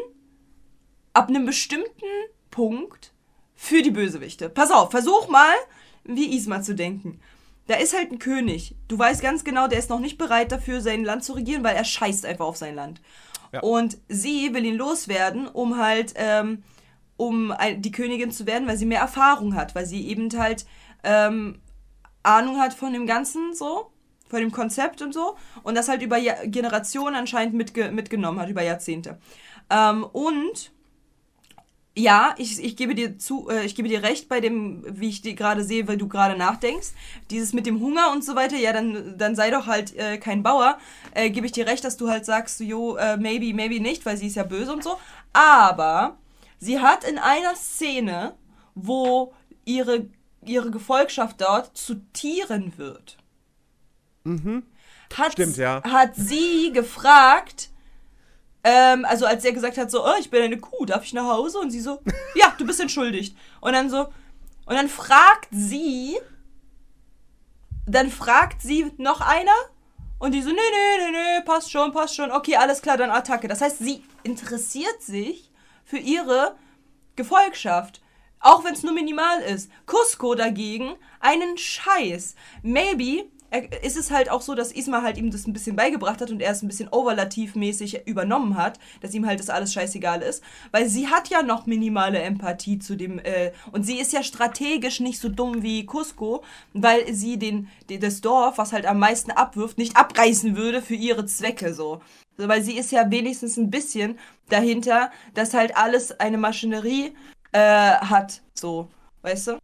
ab 1.16 1.30
einem 1.30 1.46
bestimmten 1.46 2.06
Punkt 2.52 3.14
für 3.56 3.82
die 3.82 3.92
Bösewichte. 3.92 4.50
Pass 4.50 4.72
auf, 4.72 4.92
versuch 4.92 5.30
mal, 5.30 5.54
wie 6.04 6.36
Isma 6.36 6.62
zu 6.62 6.76
denken. 6.76 7.20
Da 7.68 7.76
ist 7.76 7.96
halt 7.96 8.12
ein 8.12 8.20
König. 8.20 8.76
Du 8.88 9.00
weißt 9.00 9.22
ganz 9.22 9.44
genau, 9.44 9.68
der 9.68 9.80
ist 9.80 9.90
noch 9.90 10.00
nicht 10.00 10.18
bereit 10.18 10.52
dafür, 10.52 10.82
sein 10.82 11.04
Land 11.04 11.24
zu 11.24 11.34
regieren, 11.34 11.64
weil 11.64 11.76
er 11.76 11.86
scheißt 11.86 12.26
einfach 12.26 12.46
auf 12.46 12.58
sein 12.58 12.76
Land. 12.76 13.02
Ja. 13.52 13.62
Und 13.62 13.98
sie 14.08 14.54
will 14.54 14.66
ihn 14.66 14.76
loswerden, 14.76 15.48
um 15.48 15.78
halt, 15.78 16.14
ähm, 16.16 16.64
um 17.18 17.54
die 17.78 17.92
Königin 17.92 18.32
zu 18.32 18.46
werden, 18.46 18.68
weil 18.68 18.78
sie 18.78 18.86
mehr 18.86 19.00
Erfahrung 19.00 19.56
hat, 19.56 19.74
weil 19.74 19.86
sie 19.86 20.08
eben 20.08 20.30
halt 20.38 20.66
ähm, 21.04 21.60
Ahnung 22.22 22.60
hat 22.60 22.74
von 22.74 22.92
dem 22.92 23.08
Ganzen 23.08 23.54
so, 23.54 23.92
von 24.28 24.42
dem 24.42 24.52
Konzept 24.52 25.02
und 25.02 25.14
so. 25.14 25.38
Und 25.64 25.76
das 25.76 25.88
halt 25.88 26.02
über 26.02 26.20
Generationen 26.20 27.16
anscheinend 27.16 27.56
mitge 27.56 27.90
mitgenommen 27.92 28.40
hat, 28.40 28.50
über 28.50 28.64
Jahrzehnte. 28.64 29.18
Ähm, 29.70 30.04
und 30.04 30.72
ja, 31.98 32.36
ich, 32.38 32.62
ich 32.62 32.76
gebe 32.76 32.94
dir 32.94 33.18
zu, 33.18 33.50
äh, 33.50 33.66
ich 33.66 33.74
gebe 33.74 33.88
dir 33.88 34.04
recht 34.04 34.28
bei 34.28 34.42
dem, 34.42 34.84
wie 34.88 35.10
ich 35.10 35.22
dir 35.22 35.34
gerade 35.34 35.64
sehe, 35.64 35.88
weil 35.88 35.98
du 35.98 36.10
gerade 36.10 36.38
nachdenkst. 36.38 36.90
Dieses 37.32 37.54
mit 37.54 37.66
dem 37.66 37.80
Hunger 37.80 38.12
und 38.12 38.24
so 38.24 38.36
weiter, 38.36 38.58
ja, 38.58 38.74
dann, 38.74 39.18
dann 39.18 39.36
sei 39.36 39.50
doch 39.50 39.66
halt 39.66 39.96
äh, 39.96 40.18
kein 40.18 40.44
Bauer. 40.44 40.78
Äh, 41.14 41.30
gebe 41.30 41.46
ich 41.46 41.54
dir 41.54 41.68
recht, 41.68 41.86
dass 41.86 41.96
du 41.96 42.10
halt 42.10 42.26
sagst, 42.26 42.60
jo, 42.60 42.98
äh, 42.98 43.16
maybe, 43.16 43.54
maybe 43.54 43.80
nicht, 43.80 44.06
weil 44.06 44.18
sie 44.18 44.28
ist 44.28 44.36
ja 44.36 44.44
böse 44.44 44.74
und 44.74 44.84
so. 44.84 44.98
Aber 45.32 46.18
sie 46.60 46.82
hat 46.82 47.06
in 47.06 47.18
einer 47.18 47.56
Szene, 47.56 48.36
wo 48.74 49.34
ihre, 49.64 50.08
ihre 50.46 50.72
Gefolgschaft 50.72 51.40
dort 51.40 51.78
zu 51.78 51.96
Tieren 52.12 52.78
wird. 52.78 53.18
Hat, 55.16 55.32
Stimmt, 55.34 55.56
ja. 55.56 55.82
Hat 55.84 56.16
sie 56.16 56.72
gefragt, 56.74 57.70
ähm, 58.68 59.06
also 59.06 59.28
als 59.28 59.46
er 59.46 59.54
gesagt 59.54 59.78
hat, 59.78 59.92
so, 59.92 60.04
oh, 60.04 60.16
ich 60.20 60.32
bin 60.32 60.42
eine 60.42 60.58
Kuh, 60.58 60.86
darf 60.86 61.04
ich 61.04 61.14
nach 61.14 61.28
Hause? 61.28 61.60
Und 61.60 61.70
sie 61.70 61.80
so, 61.80 62.02
ja, 62.36 62.52
du 62.58 62.66
bist 62.66 62.80
entschuldigt. 62.80 63.38
Und 63.62 63.74
dann 63.74 63.92
so, 63.92 64.08
und 64.66 64.76
dann 64.76 64.90
fragt 64.90 65.50
sie, 65.52 66.18
dann 67.86 68.10
fragt 68.10 68.64
sie 68.64 68.92
noch 68.98 69.22
einer 69.22 69.54
und 70.18 70.32
die 70.32 70.42
so, 70.42 70.50
nee, 70.50 70.56
nee, 70.56 71.06
nee, 71.06 71.12
nee, 71.12 71.46
passt 71.46 71.72
schon, 71.72 71.92
passt 71.92 72.16
schon, 72.16 72.32
okay, 72.32 72.56
alles 72.56 72.82
klar, 72.82 72.98
dann 72.98 73.12
Attacke. 73.12 73.48
Das 73.48 73.62
heißt, 73.62 73.78
sie 73.78 74.04
interessiert 74.24 75.00
sich 75.00 75.52
für 75.84 76.00
ihre 76.00 76.56
Gefolgschaft. 77.16 78.02
Auch 78.40 78.64
wenn 78.64 78.74
es 78.74 78.82
nur 78.82 78.94
minimal 78.94 79.42
ist. 79.42 79.70
Cusco 79.86 80.34
dagegen, 80.34 80.96
einen 81.20 81.58
Scheiß. 81.60 82.34
Maybe 82.64 83.26
er- 83.52 83.84
ist 83.84 83.98
es 83.98 84.12
halt 84.12 84.30
auch 84.30 84.42
so, 84.42 84.56
dass 84.56 84.72
Isma 84.72 85.02
halt 85.02 85.18
ihm 85.18 85.32
das 85.32 85.48
ein 85.48 85.54
bisschen 85.54 85.76
beigebracht 85.76 86.22
hat 86.22 86.32
und 86.32 86.42
er 86.42 86.52
es 86.52 86.62
ein 86.62 86.68
bisschen 86.68 86.90
overlativmäßig 86.90 88.08
übernommen 88.08 88.58
hat, 88.58 88.80
dass 89.02 89.14
ihm 89.14 89.26
halt 89.26 89.40
das 89.40 89.50
alles 89.50 89.74
scheißegal 89.74 90.22
ist. 90.22 90.44
Weil 90.72 90.88
sie 90.90 91.08
hat 91.08 91.30
ja 91.30 91.42
noch 91.42 91.66
minimale 91.66 92.20
Empathie 92.20 92.80
zu 92.80 92.96
dem, 92.96 93.20
äh, 93.20 93.52
und 93.72 93.84
sie 93.86 94.00
ist 94.00 94.14
ja 94.14 94.24
strategisch 94.24 95.00
nicht 95.00 95.20
so 95.20 95.30
dumm 95.30 95.64
wie 95.64 95.86
Cusco, 95.86 96.44
weil 96.74 97.14
sie 97.14 97.38
den, 97.38 97.68
den 97.90 98.02
das 98.02 98.22
Dorf, 98.22 98.58
was 98.58 98.74
halt 98.74 98.86
am 98.86 99.00
meisten 99.00 99.32
abwirft, 99.32 99.78
nicht 99.78 99.96
abreißen 99.98 100.56
würde 100.56 100.82
für 100.82 100.96
ihre 100.96 101.26
Zwecke 101.26 101.74
so. 101.74 102.02
So, 102.38 102.48
weil 102.50 102.62
sie 102.64 102.78
ist 102.78 102.92
ja 102.92 103.10
wenigstens 103.12 103.56
ein 103.58 103.70
bisschen 103.70 104.20
dahinter, 104.50 105.12
dass 105.34 105.54
halt 105.54 105.78
alles 105.78 106.20
eine 106.20 106.38
Maschinerie 106.38 107.14
äh, 107.54 107.60
hat, 107.60 108.42
so, 108.54 108.90
weißt 109.22 109.48
du? 109.48 109.58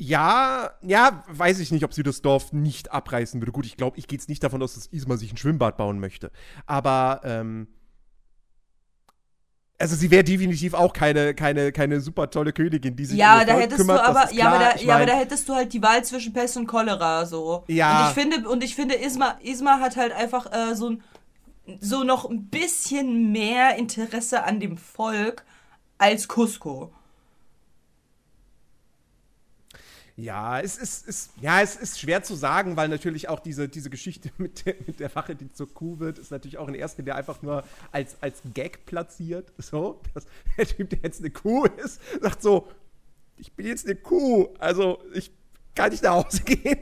Ja, 0.00 0.70
ja, 0.80 1.22
weiß 1.28 1.58
ich 1.58 1.72
nicht, 1.72 1.84
ob 1.84 1.92
sie 1.92 2.02
das 2.02 2.22
Dorf 2.22 2.54
nicht 2.54 2.90
abreißen 2.90 3.38
würde. 3.38 3.52
Gut, 3.52 3.66
ich 3.66 3.76
glaube, 3.76 3.98
ich 3.98 4.08
gehe 4.08 4.18
jetzt 4.18 4.30
nicht 4.30 4.42
davon 4.42 4.62
aus, 4.62 4.74
dass 4.74 4.86
Isma 4.86 5.18
sich 5.18 5.30
ein 5.30 5.36
Schwimmbad 5.36 5.76
bauen 5.76 6.00
möchte. 6.00 6.30
Aber, 6.64 7.20
ähm, 7.22 7.68
also 9.78 9.96
sie 9.96 10.10
wäre 10.10 10.24
definitiv 10.24 10.72
auch 10.72 10.94
keine, 10.94 11.34
keine, 11.34 11.70
keine 11.70 12.00
super 12.00 12.30
tolle 12.30 12.54
Königin, 12.54 12.96
die 12.96 13.04
sich 13.04 13.18
Ja, 13.18 13.40
um 13.40 13.46
da 13.46 13.52
hättest 13.52 13.76
kümmert, 13.76 13.98
du 13.98 14.04
aber, 14.04 14.32
ja, 14.32 14.48
aber 14.48 14.58
da, 14.58 14.74
Ich 14.74 14.82
ja, 14.84 14.94
aber 14.94 15.04
mein, 15.04 15.08
da 15.08 15.18
hättest 15.18 15.46
du 15.46 15.54
halt 15.54 15.70
die 15.74 15.82
Wahl 15.82 16.02
zwischen 16.02 16.32
Pest 16.32 16.56
und 16.56 16.66
Cholera, 16.66 17.26
so. 17.26 17.64
Ja. 17.68 18.00
Und 18.00 18.08
ich 18.08 18.14
finde, 18.14 18.48
und 18.48 18.64
ich 18.64 18.74
finde, 18.74 18.94
Isma, 18.94 19.36
Isma 19.42 19.80
hat 19.80 19.96
halt 19.96 20.12
einfach 20.12 20.50
äh, 20.50 20.74
so 20.74 20.88
ein, 20.88 21.02
so 21.78 22.04
noch 22.04 22.24
ein 22.24 22.48
bisschen 22.48 23.32
mehr 23.32 23.76
Interesse 23.76 24.44
an 24.44 24.60
dem 24.60 24.78
Volk 24.78 25.44
als 25.98 26.26
Cusco. 26.26 26.90
Ja, 30.20 30.60
es 30.60 30.76
ist, 30.76 31.06
ist, 31.06 31.30
ja, 31.40 31.62
es 31.62 31.76
ist 31.76 31.98
schwer 31.98 32.22
zu 32.22 32.34
sagen, 32.34 32.76
weil 32.76 32.88
natürlich 32.88 33.28
auch 33.28 33.40
diese, 33.40 33.68
diese 33.68 33.88
Geschichte 33.88 34.30
mit 34.38 34.66
der, 34.66 34.74
mit 34.86 35.00
der 35.00 35.14
Wache, 35.14 35.34
die 35.34 35.50
zur 35.50 35.72
Kuh 35.72 35.98
wird, 35.98 36.18
ist 36.18 36.30
natürlich 36.30 36.58
auch 36.58 36.68
in 36.68 36.74
erster 36.74 37.02
Linie 37.02 37.14
einfach 37.14 37.40
nur 37.42 37.64
als, 37.90 38.16
als 38.20 38.42
Gag 38.52 38.84
platziert. 38.84 39.50
So, 39.58 40.00
dass 40.14 40.26
der 40.56 40.66
Typ, 40.66 40.90
der 40.90 40.98
jetzt 41.02 41.20
eine 41.20 41.30
Kuh 41.30 41.64
ist, 41.64 42.00
sagt 42.20 42.42
so, 42.42 42.68
ich 43.38 43.52
bin 43.52 43.66
jetzt 43.66 43.86
eine 43.86 43.96
Kuh, 43.96 44.48
also 44.58 45.02
ich 45.14 45.32
kann 45.74 45.90
nicht 45.90 46.02
nach 46.02 46.24
Hause 46.24 46.42
gehen. 46.44 46.78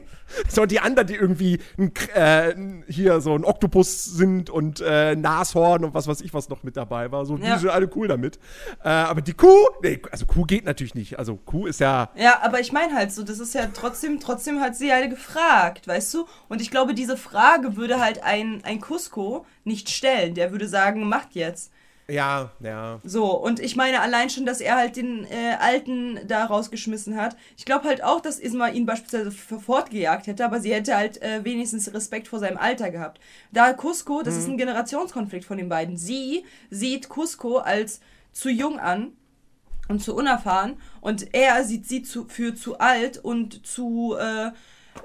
So, 0.47 0.67
die 0.67 0.79
anderen, 0.79 1.07
die 1.07 1.15
irgendwie 1.15 1.59
ein, 1.79 1.91
äh, 2.13 2.53
hier 2.87 3.19
so 3.19 3.33
ein 3.33 3.43
Oktopus 3.43 4.05
sind 4.05 4.51
und 4.51 4.79
äh, 4.79 5.15
Nashorn 5.15 5.83
und 5.83 5.95
was 5.95 6.07
weiß 6.07 6.21
ich, 6.21 6.35
was 6.35 6.49
noch 6.49 6.61
mit 6.61 6.77
dabei 6.77 7.11
war, 7.11 7.25
so, 7.25 7.35
Ja. 7.35 7.55
die 7.55 7.61
sind 7.61 7.69
alle 7.71 7.89
cool 7.95 8.07
damit. 8.07 8.37
Äh, 8.83 8.89
aber 8.89 9.21
die 9.21 9.33
Kuh, 9.33 9.47
nee, 9.81 9.99
also 10.11 10.27
Kuh 10.27 10.43
geht 10.43 10.65
natürlich 10.65 10.93
nicht. 10.93 11.17
Also 11.17 11.35
Kuh 11.35 11.65
ist 11.65 11.79
ja, 11.79 12.09
Ja, 12.15 12.41
aber 12.43 12.59
ich 12.59 12.71
meine 12.71 12.93
halt 12.93 13.11
so, 13.11 13.23
das 13.23 13.39
ist 13.39 13.55
ja 13.55 13.67
trotzdem, 13.73 14.19
trotzdem 14.19 14.59
hat 14.61 14.75
sie 14.75 14.89
ja 14.89 15.03
gefragt, 15.07 15.87
weißt 15.87 16.13
du? 16.13 16.25
Und 16.47 16.61
ich 16.61 16.69
glaube, 16.69 16.93
diese 16.93 17.17
Frage 17.17 17.75
würde 17.75 17.99
halt 17.99 18.23
ein, 18.23 18.61
ein 18.65 18.79
Cusco 18.81 19.47
nicht 19.63 19.89
stellen. 19.89 20.35
Der 20.35 20.51
würde 20.51 20.67
sagen, 20.67 21.09
macht 21.09 21.33
jetzt. 21.33 21.71
Ja, 22.09 22.51
ja. 22.59 22.99
So, 23.03 23.31
und 23.31 23.59
ich 23.59 23.75
meine 23.75 24.01
allein 24.01 24.29
schon, 24.29 24.45
dass 24.45 24.61
er 24.61 24.75
halt 24.75 24.95
den 24.95 25.25
äh, 25.25 25.55
Alten 25.59 26.19
da 26.27 26.45
rausgeschmissen 26.45 27.15
hat. 27.15 27.35
Ich 27.57 27.65
glaube 27.65 27.87
halt 27.87 28.03
auch, 28.03 28.19
dass 28.19 28.39
Isma 28.39 28.69
ihn 28.69 28.85
beispielsweise 28.85 29.31
fortgejagt 29.31 30.27
hätte, 30.27 30.45
aber 30.45 30.59
sie 30.59 30.73
hätte 30.73 30.95
halt 30.95 31.21
äh, 31.21 31.43
wenigstens 31.43 31.93
Respekt 31.93 32.27
vor 32.27 32.39
seinem 32.39 32.57
Alter 32.57 32.91
gehabt. 32.91 33.19
Da 33.51 33.73
Cusco, 33.73 34.21
das 34.23 34.35
ist 34.35 34.47
ein 34.47 34.57
Generationskonflikt 34.57 35.45
von 35.45 35.57
den 35.57 35.69
beiden. 35.69 35.97
Sie 35.97 36.43
sieht 36.69 37.09
Cusco 37.09 37.57
als 37.57 38.01
zu 38.31 38.49
jung 38.49 38.79
an 38.79 39.13
und 39.87 40.03
zu 40.03 40.15
unerfahren 40.15 40.77
und 41.01 41.33
er 41.33 41.63
sieht 41.63 41.87
sie 41.87 42.03
zu, 42.03 42.25
für 42.25 42.55
zu 42.55 42.79
alt 42.79 43.17
und 43.17 43.65
zu, 43.65 44.15
äh, 44.17 44.51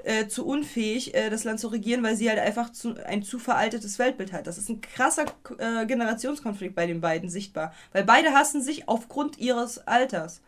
äh, 0.03 0.27
zu 0.27 0.45
unfähig, 0.45 1.15
äh, 1.15 1.29
das 1.29 1.43
Land 1.43 1.59
zu 1.59 1.67
regieren, 1.67 2.03
weil 2.03 2.15
sie 2.15 2.29
halt 2.29 2.39
einfach 2.39 2.71
zu, 2.71 2.95
ein 3.05 3.23
zu 3.23 3.39
veraltetes 3.39 3.99
Weltbild 3.99 4.33
hat. 4.33 4.47
Das 4.47 4.57
ist 4.57 4.69
ein 4.69 4.81
krasser 4.81 5.25
äh, 5.57 5.85
Generationskonflikt 5.85 6.75
bei 6.75 6.87
den 6.87 7.01
beiden 7.01 7.29
sichtbar, 7.29 7.73
weil 7.91 8.03
beide 8.03 8.33
hassen 8.33 8.61
sich 8.61 8.87
aufgrund 8.87 9.37
ihres 9.37 9.79
Alters. 9.87 10.41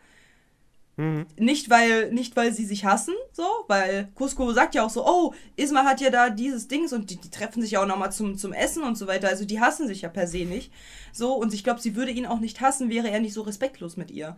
Nicht 1.36 1.70
weil, 1.70 2.10
nicht 2.12 2.34
weil 2.34 2.52
sie 2.52 2.64
sich 2.64 2.84
hassen, 2.84 3.14
so, 3.30 3.44
weil 3.68 4.08
Cusco 4.16 4.52
sagt 4.52 4.74
ja 4.74 4.84
auch 4.84 4.90
so, 4.90 5.06
oh, 5.06 5.32
Isma 5.54 5.84
hat 5.84 6.00
ja 6.00 6.10
da 6.10 6.28
dieses 6.28 6.66
Dings 6.66 6.92
und 6.92 7.10
die, 7.10 7.16
die 7.16 7.30
treffen 7.30 7.62
sich 7.62 7.70
ja 7.70 7.82
auch 7.82 7.86
nochmal 7.86 8.10
zum, 8.10 8.36
zum 8.36 8.52
Essen 8.52 8.82
und 8.82 8.98
so 8.98 9.06
weiter. 9.06 9.28
Also 9.28 9.44
die 9.44 9.60
hassen 9.60 9.86
sich 9.86 10.02
ja 10.02 10.08
per 10.08 10.26
se 10.26 10.38
nicht. 10.38 10.72
So, 11.12 11.34
und 11.34 11.54
ich 11.54 11.62
glaube, 11.62 11.80
sie 11.80 11.94
würde 11.94 12.10
ihn 12.10 12.26
auch 12.26 12.40
nicht 12.40 12.60
hassen, 12.60 12.90
wäre 12.90 13.10
er 13.10 13.20
nicht 13.20 13.32
so 13.32 13.42
respektlos 13.42 13.96
mit 13.96 14.10
ihr. 14.10 14.36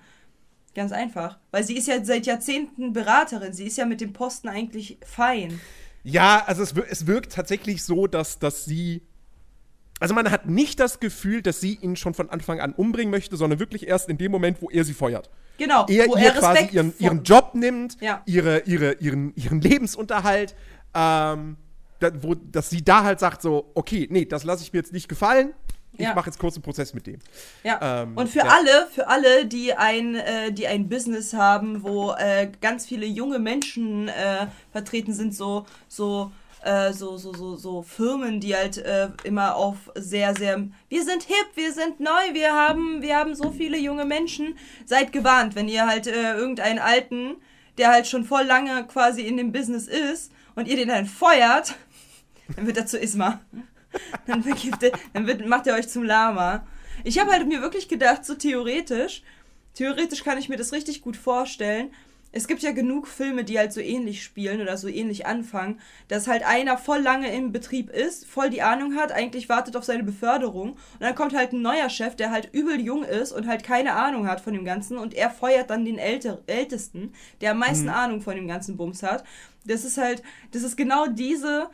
Ganz 0.74 0.92
einfach. 0.92 1.38
Weil 1.50 1.64
sie 1.64 1.76
ist 1.76 1.88
ja 1.88 2.04
seit 2.04 2.26
Jahrzehnten 2.26 2.92
Beraterin. 2.92 3.52
Sie 3.52 3.66
ist 3.66 3.76
ja 3.76 3.86
mit 3.86 4.00
dem 4.00 4.12
Posten 4.12 4.48
eigentlich 4.48 4.98
fein. 5.04 5.60
Ja, 6.04 6.44
also 6.46 6.62
es, 6.62 6.72
es 6.88 7.06
wirkt 7.06 7.32
tatsächlich 7.32 7.82
so, 7.82 8.06
dass, 8.06 8.38
dass 8.38 8.64
sie. 8.64 9.02
Also 9.98 10.14
man 10.14 10.30
hat 10.30 10.46
nicht 10.46 10.80
das 10.80 10.98
Gefühl, 11.00 11.42
dass 11.42 11.60
sie 11.60 11.74
ihn 11.74 11.94
schon 11.96 12.14
von 12.14 12.30
Anfang 12.30 12.60
an 12.60 12.72
umbringen 12.72 13.10
möchte, 13.10 13.36
sondern 13.36 13.58
wirklich 13.58 13.86
erst 13.86 14.08
in 14.08 14.16
dem 14.16 14.32
Moment, 14.32 14.62
wo 14.62 14.70
er 14.70 14.84
sie 14.84 14.94
feuert. 14.94 15.28
Genau. 15.58 15.84
Er 15.88 16.08
wo 16.08 16.16
ihr 16.16 16.24
er 16.28 16.32
quasi 16.32 16.68
ihren, 16.72 16.94
ihren 16.98 17.22
Job 17.22 17.54
nimmt, 17.54 18.00
Ja. 18.00 18.22
ihre, 18.24 18.60
ihre, 18.60 18.94
ihren, 18.94 19.34
ihren 19.36 19.60
Lebensunterhalt, 19.60 20.54
ähm, 20.94 21.58
da, 21.98 22.10
wo, 22.22 22.34
dass 22.34 22.70
sie 22.70 22.82
da 22.82 23.04
halt 23.04 23.20
sagt 23.20 23.42
so, 23.42 23.70
okay, 23.74 24.08
nee, 24.10 24.24
das 24.24 24.44
lasse 24.44 24.62
ich 24.62 24.72
mir 24.72 24.78
jetzt 24.78 24.94
nicht 24.94 25.06
gefallen. 25.08 25.52
Ich 25.92 26.00
Ja. 26.00 26.14
mache 26.14 26.26
jetzt 26.26 26.38
kurz 26.38 26.54
einen 26.54 26.62
Prozess 26.62 26.94
mit 26.94 27.06
dem. 27.06 27.18
Ja. 27.62 28.02
Ähm, 28.02 28.16
und 28.16 28.28
für 28.28 28.38
ja. 28.38 28.44
alle, 28.46 28.86
für 28.92 29.08
alle, 29.08 29.46
die 29.46 29.74
ein, 29.74 30.14
äh, 30.14 30.52
die 30.52 30.66
ein 30.66 30.88
Business 30.88 31.34
haben, 31.34 31.82
wo 31.82 32.12
äh, 32.12 32.50
ganz 32.60 32.86
viele 32.86 33.06
junge 33.06 33.38
Menschen 33.38 34.08
äh, 34.08 34.46
vertreten 34.72 35.12
sind, 35.12 35.34
so, 35.34 35.66
so, 35.88 36.30
äh, 36.62 36.92
so, 36.92 37.16
so, 37.16 37.34
so, 37.34 37.56
so 37.56 37.82
Firmen, 37.82 38.40
die 38.40 38.54
halt 38.54 38.78
äh, 38.78 39.08
immer 39.24 39.56
auf 39.56 39.76
sehr, 39.94 40.34
sehr, 40.34 40.62
wir 40.88 41.04
sind 41.04 41.24
hip, 41.24 41.48
wir 41.54 41.72
sind 41.72 42.00
neu, 42.00 42.32
wir 42.32 42.54
haben, 42.54 43.02
wir 43.02 43.16
haben 43.16 43.34
so 43.34 43.50
viele 43.50 43.78
junge 43.78 44.04
Menschen. 44.04 44.56
Seid 44.86 45.12
gewarnt, 45.12 45.54
wenn 45.54 45.68
ihr 45.68 45.86
halt 45.86 46.06
äh, 46.06 46.34
irgendeinen 46.34 46.78
alten 46.78 47.36
der 47.80 47.88
halt 47.88 48.06
schon 48.06 48.24
voll 48.24 48.44
lange 48.44 48.86
quasi 48.86 49.22
in 49.22 49.38
dem 49.38 49.52
Business 49.52 49.86
ist 49.86 50.32
und 50.54 50.68
ihr 50.68 50.76
den 50.76 50.88
dann 50.88 51.06
feuert, 51.06 51.74
dann 52.56 52.66
wird 52.66 52.76
er 52.76 52.86
zu 52.86 52.98
Isma. 52.98 53.40
Dann, 54.26 54.42
vergibt 54.42 54.82
er, 54.82 54.92
dann 55.12 55.26
wird, 55.26 55.46
macht 55.46 55.66
er 55.66 55.74
euch 55.74 55.88
zum 55.88 56.04
Lama. 56.04 56.66
Ich 57.04 57.18
habe 57.18 57.32
halt 57.32 57.46
mir 57.46 57.60
wirklich 57.60 57.88
gedacht, 57.88 58.24
so 58.24 58.34
theoretisch, 58.34 59.22
theoretisch 59.74 60.22
kann 60.22 60.38
ich 60.38 60.48
mir 60.48 60.56
das 60.56 60.72
richtig 60.72 61.00
gut 61.02 61.16
vorstellen. 61.16 61.90
Es 62.32 62.46
gibt 62.46 62.62
ja 62.62 62.70
genug 62.70 63.08
Filme, 63.08 63.42
die 63.42 63.58
halt 63.58 63.72
so 63.72 63.80
ähnlich 63.80 64.22
spielen 64.22 64.60
oder 64.60 64.76
so 64.76 64.86
ähnlich 64.86 65.26
anfangen, 65.26 65.80
dass 66.06 66.28
halt 66.28 66.44
einer 66.46 66.78
voll 66.78 67.00
lange 67.00 67.32
im 67.34 67.50
Betrieb 67.50 67.90
ist, 67.90 68.24
voll 68.24 68.50
die 68.50 68.62
Ahnung 68.62 68.94
hat, 68.94 69.10
eigentlich 69.10 69.48
wartet 69.48 69.76
auf 69.76 69.82
seine 69.82 70.04
Beförderung 70.04 70.72
und 70.72 71.00
dann 71.00 71.16
kommt 71.16 71.34
halt 71.34 71.52
ein 71.52 71.62
neuer 71.62 71.90
Chef, 71.90 72.14
der 72.14 72.30
halt 72.30 72.50
übel 72.52 72.80
jung 72.80 73.02
ist 73.02 73.32
und 73.32 73.48
halt 73.48 73.64
keine 73.64 73.94
Ahnung 73.94 74.28
hat 74.28 74.40
von 74.40 74.52
dem 74.52 74.64
Ganzen 74.64 74.96
und 74.96 75.12
er 75.14 75.30
feuert 75.30 75.70
dann 75.70 75.84
den 75.84 75.98
Älter 75.98 76.40
Ältesten, 76.46 77.12
der 77.40 77.50
am 77.50 77.58
meisten 77.58 77.88
Ahnung 77.88 78.20
von 78.20 78.36
dem 78.36 78.46
ganzen 78.46 78.76
Bums 78.76 79.02
hat. 79.02 79.24
Das 79.64 79.84
ist 79.84 79.98
halt, 79.98 80.22
das 80.52 80.62
ist 80.62 80.76
genau 80.76 81.08
diese 81.08 81.68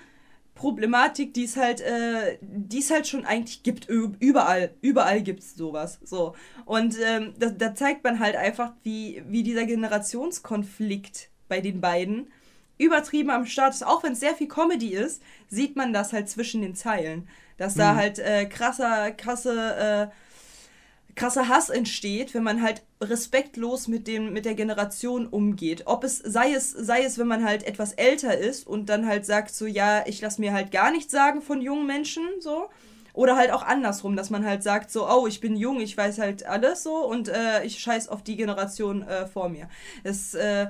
Problematik, 0.56 1.34
die 1.34 1.44
es 1.44 1.56
halt, 1.56 1.80
äh, 1.82 2.38
die 2.40 2.80
es 2.80 2.90
halt 2.90 3.06
schon 3.06 3.24
eigentlich 3.24 3.62
gibt. 3.62 3.88
Überall, 3.88 4.74
überall 4.80 5.22
gibt 5.22 5.40
es 5.40 5.54
sowas. 5.54 6.00
So. 6.02 6.34
Und 6.64 6.96
ähm, 7.00 7.34
da, 7.38 7.50
da 7.50 7.74
zeigt 7.74 8.02
man 8.02 8.18
halt 8.18 8.34
einfach, 8.34 8.72
wie, 8.82 9.22
wie 9.28 9.44
dieser 9.44 9.66
Generationskonflikt 9.66 11.28
bei 11.48 11.60
den 11.60 11.80
beiden 11.80 12.32
übertrieben 12.78 13.30
am 13.30 13.46
Start 13.46 13.74
ist. 13.74 13.86
Auch 13.86 14.02
wenn 14.02 14.14
es 14.14 14.20
sehr 14.20 14.34
viel 14.34 14.48
Comedy 14.48 14.94
ist, 14.94 15.22
sieht 15.48 15.76
man 15.76 15.92
das 15.92 16.12
halt 16.12 16.28
zwischen 16.28 16.62
den 16.62 16.74
Zeilen. 16.74 17.28
Dass 17.58 17.74
da 17.74 17.94
halt 17.94 18.18
äh, 18.18 18.46
krasser, 18.46 19.12
krasse, 19.12 20.10
äh, 20.10 20.25
krasser 21.16 21.48
Hass 21.48 21.70
entsteht, 21.70 22.34
wenn 22.34 22.42
man 22.42 22.62
halt 22.62 22.82
respektlos 23.00 23.88
mit 23.88 24.06
dem 24.06 24.32
mit 24.32 24.44
der 24.44 24.54
Generation 24.54 25.26
umgeht. 25.26 25.82
Ob 25.86 26.04
es 26.04 26.18
sei 26.18 26.52
es 26.52 26.70
sei 26.70 27.02
es, 27.02 27.18
wenn 27.18 27.26
man 27.26 27.44
halt 27.44 27.64
etwas 27.64 27.94
älter 27.94 28.36
ist 28.36 28.66
und 28.66 28.88
dann 28.88 29.06
halt 29.06 29.26
sagt 29.26 29.54
so 29.54 29.66
ja, 29.66 30.06
ich 30.06 30.20
lasse 30.20 30.40
mir 30.40 30.52
halt 30.52 30.70
gar 30.70 30.90
nichts 30.90 31.10
sagen 31.12 31.42
von 31.42 31.60
jungen 31.60 31.86
Menschen 31.86 32.24
so 32.40 32.68
oder 33.14 33.36
halt 33.36 33.50
auch 33.50 33.62
andersrum, 33.62 34.14
dass 34.14 34.30
man 34.30 34.44
halt 34.44 34.62
sagt 34.62 34.90
so 34.90 35.08
oh, 35.08 35.26
ich 35.26 35.40
bin 35.40 35.56
jung, 35.56 35.80
ich 35.80 35.96
weiß 35.96 36.18
halt 36.18 36.46
alles 36.46 36.82
so 36.82 36.96
und 37.06 37.28
äh, 37.28 37.64
ich 37.64 37.80
scheiß 37.80 38.08
auf 38.08 38.22
die 38.22 38.36
Generation 38.36 39.02
äh, 39.02 39.26
vor 39.26 39.48
mir. 39.48 39.68
Es 40.04 40.34
äh, 40.34 40.68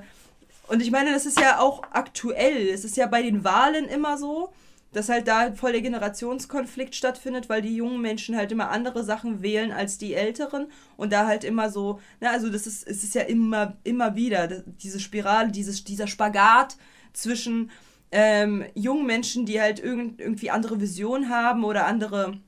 und 0.67 0.81
ich 0.81 0.91
meine, 0.91 1.11
das 1.11 1.25
ist 1.25 1.39
ja 1.39 1.59
auch 1.59 1.81
aktuell. 1.91 2.67
Es 2.67 2.83
ist 2.83 2.97
ja 2.97 3.07
bei 3.07 3.21
den 3.21 3.43
Wahlen 3.43 3.85
immer 3.85 4.17
so, 4.17 4.49
dass 4.93 5.09
halt 5.09 5.27
da 5.27 5.53
voll 5.53 5.73
der 5.73 5.81
Generationskonflikt 5.81 6.95
stattfindet, 6.95 7.49
weil 7.49 7.61
die 7.61 7.75
jungen 7.75 8.01
Menschen 8.01 8.35
halt 8.35 8.51
immer 8.51 8.69
andere 8.69 9.03
Sachen 9.03 9.41
wählen 9.41 9.71
als 9.71 9.97
die 9.97 10.13
älteren 10.13 10.67
und 10.95 11.11
da 11.13 11.27
halt 11.27 11.43
immer 11.43 11.69
so, 11.69 11.99
na, 12.19 12.31
also 12.31 12.49
das 12.49 12.67
ist, 12.67 12.87
es 12.87 13.03
ist 13.03 13.15
ja 13.15 13.23
immer, 13.23 13.77
immer 13.83 14.15
wieder 14.15 14.47
diese 14.47 14.99
Spirale, 14.99 15.51
dieses, 15.51 15.83
dieser 15.83 16.07
Spagat 16.07 16.77
zwischen 17.13 17.69
ähm, 18.11 18.65
jungen 18.73 19.05
Menschen, 19.05 19.45
die 19.45 19.59
halt 19.59 19.79
irgend, 19.79 20.19
irgendwie 20.19 20.49
andere 20.49 20.79
Visionen 20.79 21.29
haben 21.29 21.63
oder 21.63 21.85
andere 21.85 22.39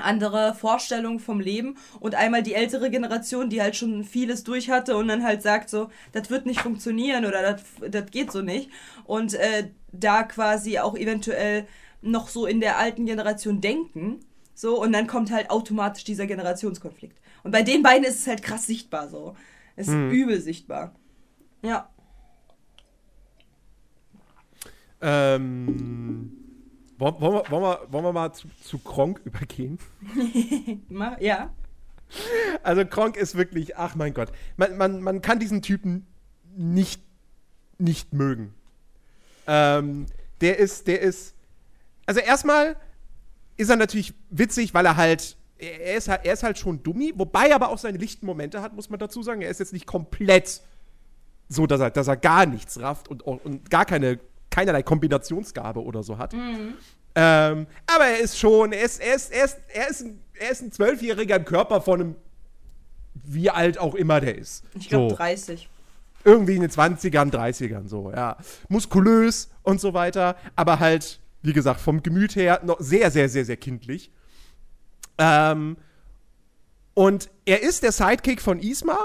andere 0.00 0.54
Vorstellungen 0.54 1.18
vom 1.18 1.40
Leben 1.40 1.76
und 2.00 2.14
einmal 2.14 2.42
die 2.42 2.54
ältere 2.54 2.90
Generation, 2.90 3.50
die 3.50 3.60
halt 3.60 3.76
schon 3.76 4.04
vieles 4.04 4.44
durch 4.44 4.70
hatte 4.70 4.96
und 4.96 5.08
dann 5.08 5.22
halt 5.22 5.42
sagt 5.42 5.68
so, 5.68 5.90
das 6.12 6.30
wird 6.30 6.46
nicht 6.46 6.60
funktionieren 6.62 7.26
oder 7.26 7.42
das 7.42 7.62
das 7.90 8.10
geht 8.10 8.32
so 8.32 8.40
nicht 8.40 8.70
und 9.04 9.34
äh, 9.34 9.68
da 9.92 10.22
quasi 10.22 10.78
auch 10.78 10.96
eventuell 10.96 11.66
noch 12.02 12.28
so 12.28 12.46
in 12.46 12.60
der 12.60 12.78
alten 12.78 13.06
Generation 13.06 13.60
denken, 13.60 14.20
so 14.54 14.80
und 14.80 14.92
dann 14.92 15.06
kommt 15.06 15.30
halt 15.30 15.50
automatisch 15.50 16.04
dieser 16.04 16.26
Generationskonflikt. 16.26 17.20
Und 17.42 17.52
bei 17.52 17.62
den 17.62 17.82
beiden 17.82 18.04
ist 18.04 18.20
es 18.20 18.26
halt 18.26 18.42
krass 18.42 18.66
sichtbar 18.66 19.08
so. 19.08 19.34
Es 19.76 19.88
ist 19.88 19.94
übel 19.94 20.40
sichtbar. 20.40 20.94
Ja. 21.62 21.88
Ähm, 25.00 26.32
wollen, 26.98 27.20
wollen, 27.20 27.32
wir, 27.32 27.50
wollen, 27.50 27.62
wir, 27.62 27.92
wollen 27.92 28.04
wir 28.04 28.12
mal 28.12 28.32
zu, 28.32 28.48
zu 28.62 28.78
Kronk 28.78 29.20
übergehen? 29.24 29.78
Ja. 31.20 31.54
Also 32.64 32.84
Kronk 32.84 33.16
ist 33.16 33.36
wirklich, 33.36 33.76
ach 33.76 33.94
mein 33.94 34.12
Gott, 34.12 34.32
man, 34.56 34.76
man, 34.76 35.00
man 35.00 35.22
kann 35.22 35.38
diesen 35.38 35.62
Typen 35.62 36.06
nicht, 36.56 37.00
nicht 37.78 38.12
mögen. 38.12 38.52
Ähm, 39.52 40.06
der 40.40 40.58
ist, 40.58 40.86
der 40.86 41.00
ist, 41.00 41.34
also 42.06 42.20
erstmal 42.20 42.76
ist 43.56 43.68
er 43.68 43.76
natürlich 43.76 44.14
witzig, 44.30 44.72
weil 44.74 44.86
er 44.86 44.96
halt, 44.96 45.36
er 45.58 45.96
ist 45.96 46.08
halt, 46.08 46.24
er 46.24 46.32
ist 46.32 46.44
halt 46.44 46.56
schon 46.56 46.82
dummi, 46.84 47.12
wobei 47.16 47.48
er 47.48 47.56
aber 47.56 47.70
auch 47.70 47.78
seine 47.78 47.98
lichten 47.98 48.24
Momente 48.26 48.62
hat, 48.62 48.74
muss 48.74 48.88
man 48.90 49.00
dazu 49.00 49.24
sagen. 49.24 49.42
Er 49.42 49.50
ist 49.50 49.58
jetzt 49.58 49.72
nicht 49.72 49.86
komplett 49.86 50.60
so, 51.48 51.66
dass 51.66 51.80
er, 51.80 51.90
dass 51.90 52.06
er 52.06 52.16
gar 52.16 52.46
nichts 52.46 52.80
rafft 52.80 53.08
und, 53.08 53.22
und 53.22 53.68
gar 53.70 53.84
keine, 53.84 54.20
keinerlei 54.50 54.84
Kombinationsgabe 54.84 55.82
oder 55.82 56.04
so 56.04 56.16
hat. 56.16 56.32
Ähm, 56.32 57.66
aber 57.86 58.04
er 58.04 58.20
ist 58.20 58.38
schon, 58.38 58.72
er 58.72 58.84
ist, 58.84 59.00
er 59.00 59.16
ist, 59.16 59.32
er 59.32 59.44
ist, 59.44 59.58
er 59.74 59.90
ist 59.90 60.00
ein, 60.02 60.20
er 60.34 60.50
ist 60.52 60.62
ein 60.62 60.70
Zwölfjähriger 60.70 61.36
im 61.36 61.44
Körper 61.44 61.80
von 61.80 62.00
einem, 62.00 62.16
wie 63.14 63.50
alt 63.50 63.78
auch 63.78 63.96
immer 63.96 64.20
der 64.20 64.38
ist. 64.38 64.64
Ich 64.78 64.88
glaube 64.88 65.10
so, 65.10 65.16
30. 65.16 65.68
irgendwie 66.24 66.56
in 66.56 66.62
den 66.62 66.70
20ern, 66.70 67.30
30ern, 67.30 67.88
so, 67.88 68.10
ja. 68.10 68.36
Muskulös 68.68 69.50
und 69.62 69.80
so 69.80 69.94
weiter, 69.94 70.36
aber 70.56 70.78
halt, 70.80 71.20
wie 71.42 71.52
gesagt, 71.52 71.80
vom 71.80 72.02
Gemüt 72.02 72.36
her 72.36 72.60
noch 72.64 72.80
sehr, 72.80 73.10
sehr, 73.10 73.28
sehr, 73.28 73.44
sehr 73.44 73.56
kindlich. 73.56 74.10
Ähm, 75.18 75.76
und 76.94 77.30
er 77.44 77.62
ist 77.62 77.82
der 77.82 77.92
Sidekick 77.92 78.40
von 78.40 78.60
Isma 78.60 78.98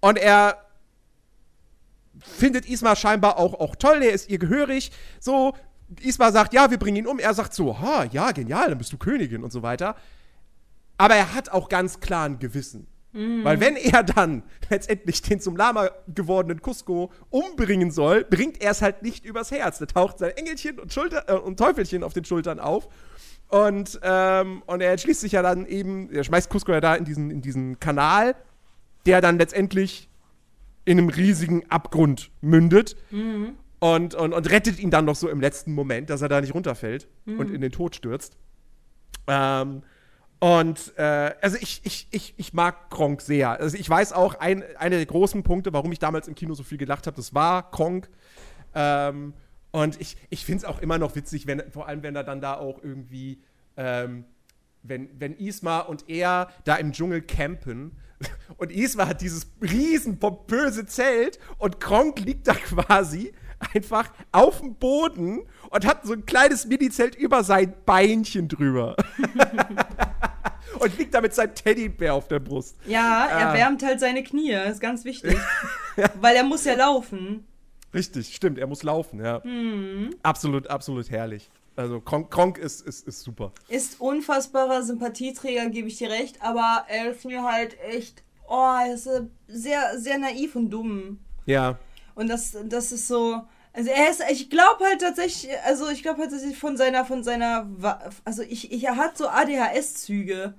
und 0.00 0.18
er 0.18 0.58
findet 2.20 2.68
Isma 2.68 2.96
scheinbar 2.96 3.38
auch, 3.38 3.54
auch 3.54 3.76
toll, 3.76 4.02
er 4.02 4.12
ist 4.12 4.28
ihr 4.28 4.38
gehörig, 4.38 4.90
so. 5.20 5.54
Isma 6.02 6.30
sagt, 6.32 6.52
ja, 6.52 6.70
wir 6.70 6.78
bringen 6.78 6.98
ihn 6.98 7.06
um. 7.06 7.18
Er 7.18 7.32
sagt 7.32 7.54
so, 7.54 7.80
ha, 7.80 8.04
ja, 8.12 8.32
genial, 8.32 8.68
dann 8.68 8.76
bist 8.76 8.92
du 8.92 8.98
Königin 8.98 9.42
und 9.42 9.50
so 9.50 9.62
weiter. 9.62 9.96
Aber 10.98 11.14
er 11.14 11.32
hat 11.32 11.48
auch 11.48 11.70
ganz 11.70 12.00
klar 12.00 12.26
ein 12.26 12.38
Gewissen. 12.38 12.86
Weil 13.42 13.60
wenn 13.60 13.76
er 13.76 14.04
dann 14.04 14.44
letztendlich 14.70 15.22
den 15.22 15.40
zum 15.40 15.56
Lama 15.56 15.90
gewordenen 16.06 16.60
Cusco 16.60 17.10
umbringen 17.30 17.90
soll, 17.90 18.24
bringt 18.24 18.60
er 18.60 18.70
es 18.70 18.80
halt 18.80 19.02
nicht 19.02 19.24
übers 19.24 19.50
Herz. 19.50 19.78
Da 19.78 19.86
taucht 19.86 20.18
sein 20.18 20.30
Engelchen 20.36 20.78
und, 20.78 20.92
Schulter, 20.92 21.24
äh, 21.28 21.32
und 21.32 21.58
Teufelchen 21.58 22.04
auf 22.04 22.12
den 22.12 22.24
Schultern 22.24 22.60
auf. 22.60 22.88
Und, 23.48 23.98
ähm, 24.02 24.62
und 24.66 24.80
er 24.82 24.92
entschließt 24.92 25.20
sich 25.20 25.32
ja 25.32 25.42
dann 25.42 25.66
eben, 25.66 26.10
er 26.12 26.22
schmeißt 26.22 26.48
Cusco 26.48 26.70
ja 26.72 26.80
da 26.80 26.94
in 26.94 27.04
diesen, 27.04 27.30
in 27.30 27.40
diesen 27.40 27.80
Kanal, 27.80 28.36
der 29.04 29.20
dann 29.20 29.38
letztendlich 29.38 30.08
in 30.84 30.98
einem 30.98 31.08
riesigen 31.08 31.68
Abgrund 31.70 32.30
mündet. 32.40 32.96
Und, 33.80 34.14
und, 34.14 34.32
und 34.32 34.50
rettet 34.50 34.78
ihn 34.78 34.90
dann 34.90 35.04
noch 35.04 35.16
so 35.16 35.28
im 35.28 35.40
letzten 35.40 35.72
Moment, 35.72 36.10
dass 36.10 36.22
er 36.22 36.28
da 36.28 36.40
nicht 36.40 36.54
runterfällt 36.54 37.08
und 37.38 37.50
in 37.50 37.60
den 37.60 37.72
Tod 37.72 37.96
stürzt. 37.96 38.36
Ähm, 39.26 39.82
und 40.40 40.96
äh, 40.96 41.34
also 41.40 41.56
ich, 41.60 41.80
ich, 41.84 42.06
ich, 42.10 42.34
ich 42.36 42.52
mag 42.52 42.90
Kronk 42.90 43.22
sehr. 43.22 43.50
Also 43.50 43.76
ich 43.76 43.88
weiß 43.88 44.12
auch, 44.12 44.34
ein, 44.34 44.62
einer 44.76 44.96
der 44.96 45.06
großen 45.06 45.42
Punkte, 45.42 45.72
warum 45.72 45.90
ich 45.90 45.98
damals 45.98 46.28
im 46.28 46.34
Kino 46.36 46.54
so 46.54 46.62
viel 46.62 46.78
gelacht 46.78 47.06
habe, 47.06 47.16
das 47.16 47.34
war 47.34 47.70
Kronk. 47.70 48.08
Ähm, 48.74 49.34
und 49.72 50.00
ich, 50.00 50.16
ich 50.30 50.44
finde 50.44 50.58
es 50.58 50.64
auch 50.64 50.80
immer 50.80 50.98
noch 50.98 51.16
witzig, 51.16 51.46
wenn, 51.46 51.62
vor 51.70 51.88
allem 51.88 52.02
wenn 52.02 52.14
er 52.14 52.22
dann 52.22 52.40
da 52.40 52.54
auch 52.54 52.82
irgendwie, 52.82 53.42
ähm, 53.76 54.24
wenn, 54.82 55.08
wenn 55.18 55.36
Isma 55.36 55.80
und 55.80 56.08
er 56.08 56.48
da 56.64 56.76
im 56.76 56.92
Dschungel 56.92 57.22
campen 57.22 57.96
und 58.58 58.70
Isma 58.70 59.08
hat 59.08 59.20
dieses 59.20 59.50
riesen 59.60 60.20
pompöse 60.20 60.86
Zelt 60.86 61.40
und 61.58 61.80
Kronk 61.80 62.20
liegt 62.20 62.46
da 62.46 62.54
quasi 62.54 63.32
einfach 63.74 64.12
auf 64.30 64.60
dem 64.60 64.76
Boden 64.76 65.40
und 65.70 65.84
hat 65.84 66.06
so 66.06 66.12
ein 66.12 66.24
kleines 66.26 66.66
Mini-Zelt 66.66 67.16
über 67.16 67.42
sein 67.42 67.74
Beinchen 67.84 68.46
drüber. 68.46 68.94
und 70.80 70.98
liegt 70.98 71.14
da 71.14 71.20
mit 71.20 71.34
seinem 71.34 71.54
Teddybär 71.54 72.14
auf 72.14 72.28
der 72.28 72.38
Brust. 72.40 72.76
Ja, 72.86 73.26
er 73.26 73.50
Ah. 73.50 73.54
wärmt 73.54 73.82
halt 73.82 74.00
seine 74.00 74.22
Knie, 74.22 74.52
ist 74.52 74.80
ganz 74.80 75.04
wichtig. 75.04 75.36
Weil 76.20 76.36
er 76.36 76.44
muss 76.44 76.64
ja 76.64 76.74
laufen. 76.74 77.46
Richtig, 77.94 78.34
stimmt, 78.34 78.58
er 78.58 78.66
muss 78.66 78.82
laufen, 78.82 79.24
ja. 79.24 79.40
Mhm. 79.44 80.10
Absolut, 80.22 80.66
absolut 80.68 81.10
herrlich. 81.10 81.50
Also 81.76 82.00
Kronk, 82.00 82.30
Kronk 82.30 82.58
ist, 82.58 82.80
ist, 82.86 83.06
ist 83.06 83.22
super. 83.22 83.52
Ist 83.68 84.00
unfassbarer 84.00 84.82
Sympathieträger, 84.82 85.68
gebe 85.70 85.88
ich 85.88 85.96
dir 85.98 86.10
recht, 86.10 86.42
aber 86.42 86.84
er 86.88 87.12
ist 87.12 87.24
mir 87.24 87.44
halt 87.44 87.76
echt, 87.80 88.22
oh, 88.48 88.74
er 88.84 88.92
ist 88.94 89.06
äh, 89.06 89.22
sehr, 89.46 89.98
sehr 89.98 90.18
naiv 90.18 90.56
und 90.56 90.70
dumm. 90.70 91.20
Ja. 91.46 91.78
Und 92.14 92.28
das, 92.28 92.56
das 92.64 92.90
ist 92.92 93.06
so. 93.06 93.42
Also 93.72 93.90
er 93.90 94.10
ist, 94.10 94.22
ich 94.28 94.50
glaube 94.50 94.84
halt 94.84 95.00
tatsächlich, 95.00 95.52
also 95.64 95.88
ich 95.88 96.02
glaube 96.02 96.20
halt 96.20 96.30
tatsächlich 96.32 96.58
von 96.58 96.76
seiner, 96.76 97.04
von 97.04 97.22
seiner, 97.22 97.68
also 98.24 98.42
ich, 98.42 98.72
ich, 98.72 98.82
er 98.84 98.96
hat 98.96 99.16
so 99.16 99.28
ADHS-Züge. 99.28 100.54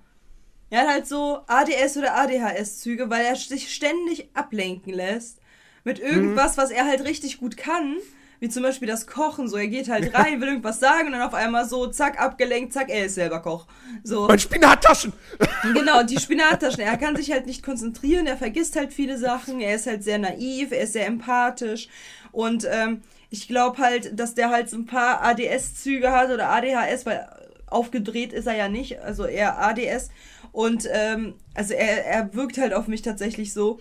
Er 0.69 0.81
hat 0.81 0.87
halt 0.87 1.07
so 1.07 1.41
ADS 1.47 1.97
oder 1.97 2.15
ADHS-Züge, 2.15 3.09
weil 3.09 3.25
er 3.25 3.35
sich 3.35 3.73
ständig 3.73 4.29
ablenken 4.33 4.93
lässt 4.93 5.39
mit 5.83 5.99
irgendwas, 5.99 6.57
was 6.57 6.69
er 6.69 6.85
halt 6.85 7.03
richtig 7.05 7.39
gut 7.39 7.57
kann, 7.57 7.95
wie 8.39 8.49
zum 8.49 8.63
Beispiel 8.63 8.87
das 8.87 9.07
Kochen. 9.07 9.47
So, 9.47 9.57
er 9.57 9.67
geht 9.67 9.89
halt 9.89 10.13
rein, 10.13 10.39
will 10.39 10.49
irgendwas 10.49 10.79
sagen 10.79 11.07
und 11.07 11.13
dann 11.13 11.21
auf 11.21 11.33
einmal 11.33 11.67
so, 11.67 11.87
zack, 11.87 12.21
abgelenkt, 12.21 12.73
zack, 12.73 12.89
er 12.89 13.05
ist 13.05 13.15
selber 13.15 13.41
Koch. 13.41 13.65
So. 14.03 14.27
Mein 14.27 14.39
Spinattaschen! 14.39 15.13
Genau, 15.73 16.03
die 16.03 16.19
Spinattaschen. 16.19 16.79
Er 16.79 16.97
kann 16.97 17.15
sich 17.17 17.31
halt 17.31 17.45
nicht 17.45 17.63
konzentrieren, 17.63 18.27
er 18.27 18.37
vergisst 18.37 18.77
halt 18.77 18.93
viele 18.93 19.17
Sachen, 19.17 19.59
er 19.59 19.75
ist 19.75 19.87
halt 19.87 20.03
sehr 20.03 20.17
naiv, 20.17 20.71
er 20.71 20.81
ist 20.81 20.93
sehr 20.93 21.05
empathisch 21.05 21.89
und 22.31 22.65
ähm, 22.69 23.01
ich 23.29 23.47
glaube 23.47 23.77
halt, 23.79 24.17
dass 24.17 24.35
der 24.35 24.49
halt 24.49 24.69
so 24.69 24.77
ein 24.77 24.85
paar 24.85 25.21
ADS-Züge 25.21 26.11
hat 26.11 26.29
oder 26.29 26.49
ADHS, 26.49 27.05
weil 27.05 27.27
aufgedreht 27.67 28.33
ist 28.33 28.47
er 28.47 28.55
ja 28.55 28.69
nicht, 28.69 29.01
also 29.01 29.25
eher 29.25 29.59
ADS 29.59 30.09
und 30.51 30.87
ähm, 30.91 31.35
also 31.53 31.73
er, 31.73 32.05
er 32.05 32.33
wirkt 32.33 32.57
halt 32.57 32.73
auf 32.73 32.87
mich 32.87 33.01
tatsächlich 33.01 33.53
so. 33.53 33.79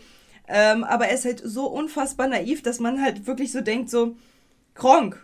Ähm, 0.48 0.84
aber 0.84 1.08
er 1.08 1.14
ist 1.14 1.24
halt 1.24 1.42
so 1.44 1.66
unfassbar 1.66 2.26
naiv, 2.26 2.62
dass 2.62 2.80
man 2.80 3.02
halt 3.02 3.26
wirklich 3.26 3.52
so 3.52 3.60
denkt, 3.60 3.90
so, 3.90 4.16
Kronk, 4.74 5.22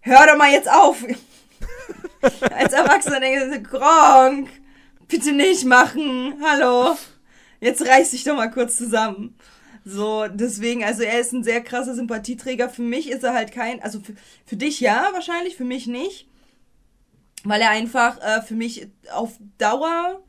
hör 0.00 0.26
doch 0.26 0.36
mal 0.36 0.50
jetzt 0.50 0.70
auf. 0.70 1.04
Als 2.50 2.72
Erwachsener 2.72 3.20
denke 3.20 3.44
ich 3.44 3.54
so, 3.54 3.78
Kronk, 3.78 4.48
bitte 5.08 5.32
nicht 5.32 5.64
machen, 5.64 6.34
hallo. 6.42 6.96
Jetzt 7.60 7.86
reiß 7.86 8.10
dich 8.10 8.24
doch 8.24 8.36
mal 8.36 8.50
kurz 8.50 8.76
zusammen. 8.76 9.36
So, 9.84 10.26
deswegen, 10.28 10.82
also 10.82 11.02
er 11.02 11.20
ist 11.20 11.32
ein 11.32 11.44
sehr 11.44 11.62
krasser 11.62 11.94
Sympathieträger. 11.94 12.70
Für 12.70 12.82
mich 12.82 13.10
ist 13.10 13.22
er 13.22 13.34
halt 13.34 13.52
kein, 13.52 13.82
also 13.82 14.00
für, 14.00 14.14
für 14.46 14.56
dich 14.56 14.80
ja, 14.80 15.10
wahrscheinlich, 15.12 15.56
für 15.56 15.64
mich 15.64 15.86
nicht. 15.86 16.26
Weil 17.44 17.60
er 17.60 17.70
einfach 17.70 18.18
äh, 18.20 18.42
für 18.42 18.54
mich 18.54 18.88
auf 19.12 19.38
Dauer 19.58 20.22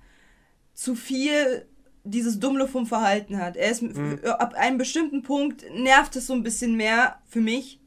zu 0.73 0.95
viel 0.95 1.65
dieses 2.04 2.39
dumme 2.39 2.67
vom 2.67 2.86
Verhalten 2.86 3.38
hat. 3.38 3.58
Er 3.58 3.71
ist 3.71 3.82
Mhm. 3.82 4.19
ab 4.23 4.54
einem 4.54 4.78
bestimmten 4.78 5.23
Punkt 5.23 5.65
nervt 5.73 6.15
es 6.15 6.28
so 6.28 6.34
ein 6.34 6.43
bisschen 6.43 6.75
mehr 6.75 7.19
für 7.28 7.41
mich. 7.41 7.80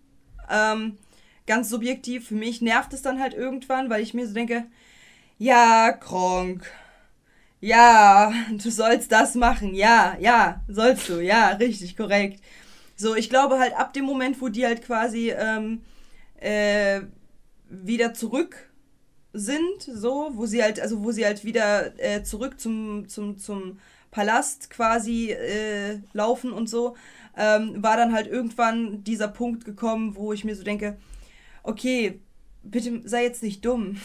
Ähm, 0.51 0.99
ganz 1.47 1.69
subjektiv, 1.69 2.29
für 2.29 2.35
mich 2.35 2.61
nervt 2.61 2.93
es 2.93 3.03
dann 3.03 3.21
halt 3.21 3.35
irgendwann, 3.35 3.91
weil 3.91 4.03
ich 4.03 4.14
mir 4.14 4.27
so 4.27 4.35
denke, 4.35 4.67
ja, 5.38 5.93
Kronk. 5.93 6.69
Ja, 7.61 8.33
du 8.51 8.71
sollst 8.71 9.12
das 9.12 9.35
machen. 9.35 9.75
Ja, 9.75 10.17
ja, 10.21 10.62
sollst 10.69 11.09
du. 11.09 11.21
Ja, 11.21 11.49
richtig, 11.51 11.97
korrekt. 11.97 12.43
So, 12.97 13.14
ich 13.14 13.31
glaube 13.31 13.59
halt 13.59 13.75
ab 13.79 13.93
dem 13.93 14.05
Moment, 14.05 14.41
wo 14.41 14.49
die 14.49 14.67
halt 14.67 14.83
quasi 14.85 15.31
ähm, 15.31 15.83
äh, 16.41 17.03
wieder 17.69 18.14
zurück 18.14 18.68
sind, 19.33 19.83
so, 19.83 20.31
wo 20.35 20.47
sie 20.47 20.62
halt, 20.62 20.81
also 20.81 21.05
wo 21.05 21.12
sie 21.12 21.25
halt 21.25 21.45
wieder 21.45 21.99
äh, 21.99 22.23
zurück 22.23 22.59
zum, 22.61 23.09
zum, 23.09 23.38
zum 23.38 23.79
Palast 24.11 24.71
quasi 24.71 25.33
äh, 25.33 25.99
laufen 26.12 26.53
und 26.53 26.69
so, 26.69 26.97
ähm, 27.37 27.83
war 27.83 27.97
dann 27.97 28.12
halt 28.12 28.27
irgendwann 28.27 29.05
dieser 29.05 29.29
Punkt 29.29 29.64
gekommen, 29.64 30.17
wo 30.17 30.33
ich 30.33 30.45
mir 30.45 30.57
so 30.57 30.64
denke, 30.64 30.97
okay, 31.62 32.21
bitte 32.62 33.03
sei 33.05 33.25
jetzt 33.25 33.43
nicht 33.43 33.64
dumm. 33.64 34.01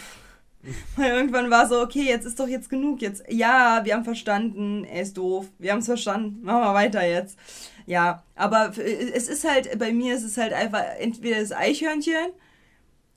Weil 0.96 1.12
irgendwann 1.12 1.50
war 1.50 1.68
so, 1.68 1.82
okay, 1.82 2.04
jetzt 2.04 2.26
ist 2.26 2.40
doch 2.40 2.48
jetzt 2.48 2.70
genug. 2.70 3.02
Jetzt, 3.02 3.24
ja, 3.30 3.82
wir 3.84 3.96
haben 3.96 4.06
verstanden, 4.06 4.86
er 4.86 5.02
ist 5.02 5.18
doof. 5.18 5.48
Wir 5.60 5.72
haben 5.72 5.80
es 5.80 5.88
verstanden. 5.88 6.44
Machen 6.44 6.62
wir 6.62 6.74
weiter 6.74 7.06
jetzt. 7.06 7.38
Ja, 7.86 8.24
aber 8.36 8.72
es 8.78 9.28
ist 9.28 9.50
halt, 9.50 9.78
bei 9.78 9.92
mir 9.92 10.16
ist 10.16 10.24
es 10.24 10.38
halt 10.38 10.54
einfach 10.54 10.84
entweder 11.00 11.40
das 11.40 11.52
Eichhörnchen 11.52 12.32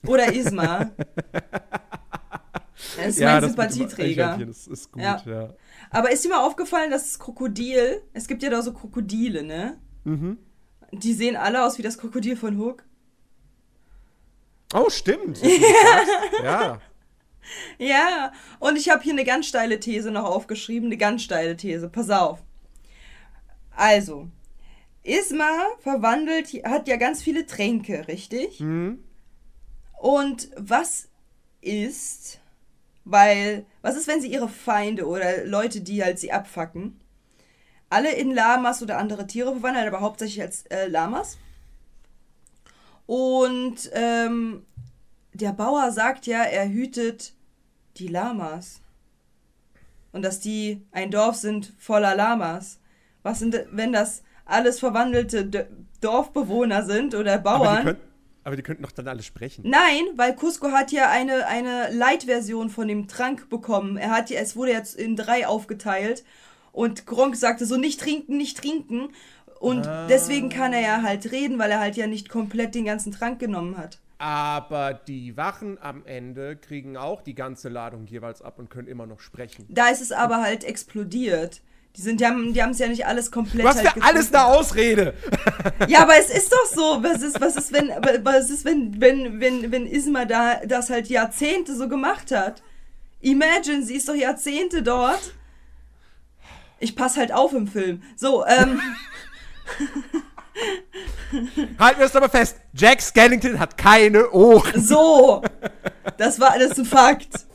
oder 0.05 0.31
Isma. 0.33 0.91
Das 2.95 3.07
ist 3.07 3.19
mein 3.19 3.41
das 3.41 3.49
Sympathieträger. 3.51 4.33
Eichhörnchen 4.33 4.49
ist, 4.73 4.91
gut, 4.91 5.01
Ja. 5.01 5.21
ja. 5.25 5.53
Aber 5.89 6.11
ist 6.11 6.23
dir 6.23 6.29
mal 6.29 6.45
aufgefallen, 6.45 6.91
dass 6.91 7.03
das 7.03 7.19
Krokodil, 7.19 8.03
es 8.13 8.27
gibt 8.27 8.43
ja 8.43 8.49
da 8.51 8.61
so 8.61 8.71
Krokodile, 8.73 9.41
ne? 9.43 9.79
Mhm. 10.03 10.37
Die 10.91 11.13
sehen 11.13 11.35
alle 11.35 11.65
aus 11.65 11.77
wie 11.77 11.81
das 11.81 11.97
Krokodil 11.97 12.37
von 12.37 12.57
Hook. 12.57 12.83
Oh, 14.73 14.89
stimmt. 14.89 15.41
Ja. 16.43 16.43
ja. 16.43 16.81
Ja, 17.77 18.31
und 18.59 18.77
ich 18.77 18.89
habe 18.89 19.01
hier 19.01 19.13
eine 19.13 19.23
ganz 19.23 19.47
steile 19.47 19.79
These 19.79 20.11
noch 20.11 20.25
aufgeschrieben, 20.25 20.87
eine 20.89 20.97
ganz 20.97 21.23
steile 21.23 21.55
These. 21.55 21.87
Pass 21.89 22.09
auf. 22.09 22.43
Also, 23.71 24.27
Isma 25.03 25.67
verwandelt, 25.79 26.49
hat 26.65 26.87
ja 26.89 26.97
ganz 26.97 27.23
viele 27.23 27.45
Tränke, 27.45 28.07
richtig? 28.07 28.59
Mhm. 28.59 29.03
Und 29.97 30.49
was 30.55 31.09
ist, 31.61 32.39
weil, 33.03 33.65
was 33.81 33.97
ist, 33.97 34.07
wenn 34.07 34.21
sie 34.21 34.31
ihre 34.31 34.47
Feinde 34.47 35.07
oder 35.07 35.43
Leute, 35.45 35.81
die 35.81 36.03
halt 36.03 36.19
sie 36.19 36.31
abfacken, 36.31 36.99
alle 37.89 38.11
in 38.11 38.31
Lamas 38.31 38.81
oder 38.83 38.97
andere 38.97 39.27
Tiere 39.27 39.53
verwandeln, 39.53 39.87
aber 39.87 40.01
hauptsächlich 40.01 40.41
als 40.41 40.65
äh, 40.67 40.87
Lamas? 40.87 41.37
Und 43.05 43.89
ähm, 43.93 44.65
der 45.33 45.53
Bauer 45.53 45.91
sagt 45.91 46.27
ja, 46.27 46.43
er 46.43 46.69
hütet 46.69 47.33
die 47.97 48.07
Lamas. 48.07 48.81
Und 50.11 50.21
dass 50.21 50.39
die 50.39 50.85
ein 50.91 51.11
Dorf 51.11 51.35
sind 51.35 51.73
voller 51.77 52.15
Lamas. 52.15 52.79
Was 53.23 53.39
sind, 53.39 53.55
wenn 53.71 53.93
das 53.93 54.23
alles 54.45 54.79
verwandelte 54.79 55.67
Dorfbewohner 56.01 56.83
sind 56.83 57.15
oder 57.15 57.37
Bauern? 57.37 57.97
Aber 58.47 58.55
die 58.55 58.63
könnten 58.63 58.83
doch 58.83 58.93
dann 58.93 59.09
alle 59.09 59.23
sprechen. 59.23 59.65
Nein, 59.67 60.05
weil 60.15 60.33
Cusco 60.33 60.71
hat 60.71 60.93
ja 60.93 61.09
eine, 61.09 61.47
eine 61.47 61.91
Light-Version 61.91 62.69
von 62.69 62.87
dem 62.87 63.09
Trank 63.09 63.49
bekommen. 63.49 63.97
Er 63.97 64.11
hat 64.11 64.29
ja, 64.29 64.39
es 64.39 64.55
wurde 64.55 64.71
jetzt 64.71 64.95
in 64.95 65.17
drei 65.17 65.45
aufgeteilt. 65.45 66.23
Und 66.71 67.05
Gronk 67.05 67.35
sagte 67.35 67.65
so, 67.65 67.75
nicht 67.75 67.99
trinken, 67.99 68.37
nicht 68.37 68.57
trinken. 68.57 69.09
Und 69.59 69.85
deswegen 70.07 70.47
kann 70.47 70.71
er 70.71 70.79
ja 70.79 71.01
halt 71.01 71.29
reden, 71.33 71.59
weil 71.59 71.71
er 71.71 71.81
halt 71.81 71.97
ja 71.97 72.07
nicht 72.07 72.29
komplett 72.29 72.73
den 72.73 72.85
ganzen 72.85 73.11
Trank 73.11 73.37
genommen 73.37 73.77
hat. 73.77 73.99
Aber 74.17 74.93
die 74.93 75.35
Wachen 75.35 75.77
am 75.81 76.05
Ende 76.05 76.55
kriegen 76.55 76.95
auch 76.95 77.21
die 77.21 77.35
ganze 77.35 77.67
Ladung 77.67 78.05
jeweils 78.07 78.41
ab 78.41 78.59
und 78.59 78.69
können 78.69 78.87
immer 78.87 79.07
noch 79.07 79.19
sprechen. 79.19 79.65
Da 79.67 79.89
ist 79.89 80.01
es 80.01 80.13
aber 80.13 80.41
halt 80.41 80.63
explodiert. 80.63 81.59
Die 81.97 82.03
sind, 82.03 82.21
die 82.21 82.27
haben, 82.27 82.53
die 82.53 82.59
es 82.59 82.77
ja 82.77 82.87
nicht 82.87 83.07
alles 83.07 83.31
komplett 83.31 83.65
hast 83.65 83.77
halt 83.77 83.89
für 83.89 84.03
alles 84.03 84.27
getrunken. 84.27 84.35
eine 84.35 84.59
Ausrede. 84.59 85.13
Ja, 85.87 86.03
aber 86.03 86.17
es 86.17 86.29
ist 86.29 86.51
doch 86.51 86.65
so. 86.65 87.03
Was 87.03 87.21
ist, 87.21 87.41
was 87.41 87.55
ist, 87.55 87.73
wenn, 87.73 87.89
was 88.23 88.49
ist, 88.49 88.65
wenn, 88.65 88.99
wenn, 89.01 89.39
wenn, 89.39 89.71
wenn 89.71 89.87
Isma 89.87 90.25
da 90.25 90.61
das 90.65 90.89
halt 90.89 91.07
Jahrzehnte 91.07 91.75
so 91.75 91.87
gemacht 91.87 92.31
hat? 92.31 92.61
Imagine, 93.21 93.83
sie 93.83 93.95
ist 93.95 94.07
doch 94.07 94.15
Jahrzehnte 94.15 94.83
dort. 94.83 95.33
Ich 96.79 96.95
pass 96.95 97.17
halt 97.17 97.31
auf 97.31 97.53
im 97.53 97.67
Film. 97.67 98.03
So, 98.15 98.45
ähm, 98.45 98.79
Halten 101.79 101.99
wir 101.99 102.05
es 102.05 102.15
aber 102.15 102.29
fest. 102.29 102.57
Jack 102.73 103.01
Skellington 103.01 103.59
hat 103.59 103.77
keine 103.77 104.29
Ohren. 104.31 104.81
so. 104.81 105.41
Das 106.17 106.39
war 106.39 106.51
alles 106.51 106.79
ein 106.79 106.85
Fakt. 106.85 107.45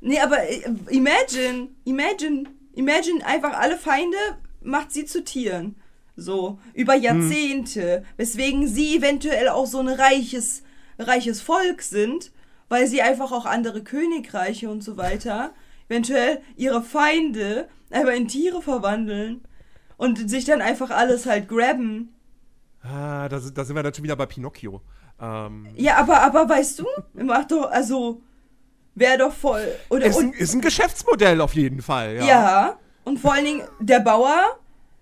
Nee, 0.00 0.20
aber 0.20 0.48
äh, 0.48 0.62
imagine, 0.90 1.68
imagine, 1.84 2.44
imagine 2.78 3.24
einfach 3.26 3.54
alle 3.58 3.76
Feinde 3.76 4.16
macht 4.62 4.92
sie 4.92 5.04
zu 5.04 5.24
Tieren. 5.24 5.76
So, 6.16 6.58
über 6.74 6.94
Jahrzehnte. 6.94 8.04
Weswegen 8.16 8.66
sie 8.66 8.96
eventuell 8.96 9.48
auch 9.48 9.66
so 9.66 9.78
ein 9.80 9.88
reiches, 9.88 10.62
reiches 10.98 11.40
Volk 11.40 11.82
sind, 11.82 12.32
weil 12.68 12.86
sie 12.86 13.02
einfach 13.02 13.30
auch 13.32 13.46
andere 13.46 13.82
Königreiche 13.82 14.68
und 14.68 14.82
so 14.82 14.96
weiter, 14.96 15.52
eventuell 15.88 16.40
ihre 16.56 16.82
Feinde 16.82 17.68
einfach 17.90 18.12
in 18.14 18.28
Tiere 18.28 18.60
verwandeln 18.62 19.42
und 19.96 20.28
sich 20.28 20.44
dann 20.44 20.60
einfach 20.60 20.90
alles 20.90 21.24
halt 21.26 21.48
grabben. 21.48 22.12
Ah, 22.82 23.28
da, 23.28 23.38
sind- 23.40 23.56
da 23.56 23.64
sind 23.64 23.74
wir 23.76 23.82
dann 23.82 23.94
schon 23.94 24.04
wieder 24.04 24.16
bei 24.16 24.26
Pinocchio. 24.26 24.82
Ähm, 25.20 25.68
Ja, 25.76 25.96
aber, 25.96 26.20
aber 26.22 26.48
weißt 26.48 26.78
du, 26.80 26.86
macht 27.14 27.50
doch, 27.52 27.70
also, 27.70 28.22
wäre 28.98 29.18
doch 29.18 29.32
voll. 29.32 29.66
Oder, 29.88 30.06
ist, 30.06 30.18
ein, 30.18 30.32
ist 30.32 30.54
ein 30.54 30.60
Geschäftsmodell 30.60 31.40
auf 31.40 31.54
jeden 31.54 31.82
Fall, 31.82 32.16
ja. 32.16 32.24
ja. 32.26 32.78
und 33.04 33.18
vor 33.18 33.32
allen 33.32 33.44
Dingen, 33.44 33.62
der 33.80 34.00
Bauer 34.00 34.58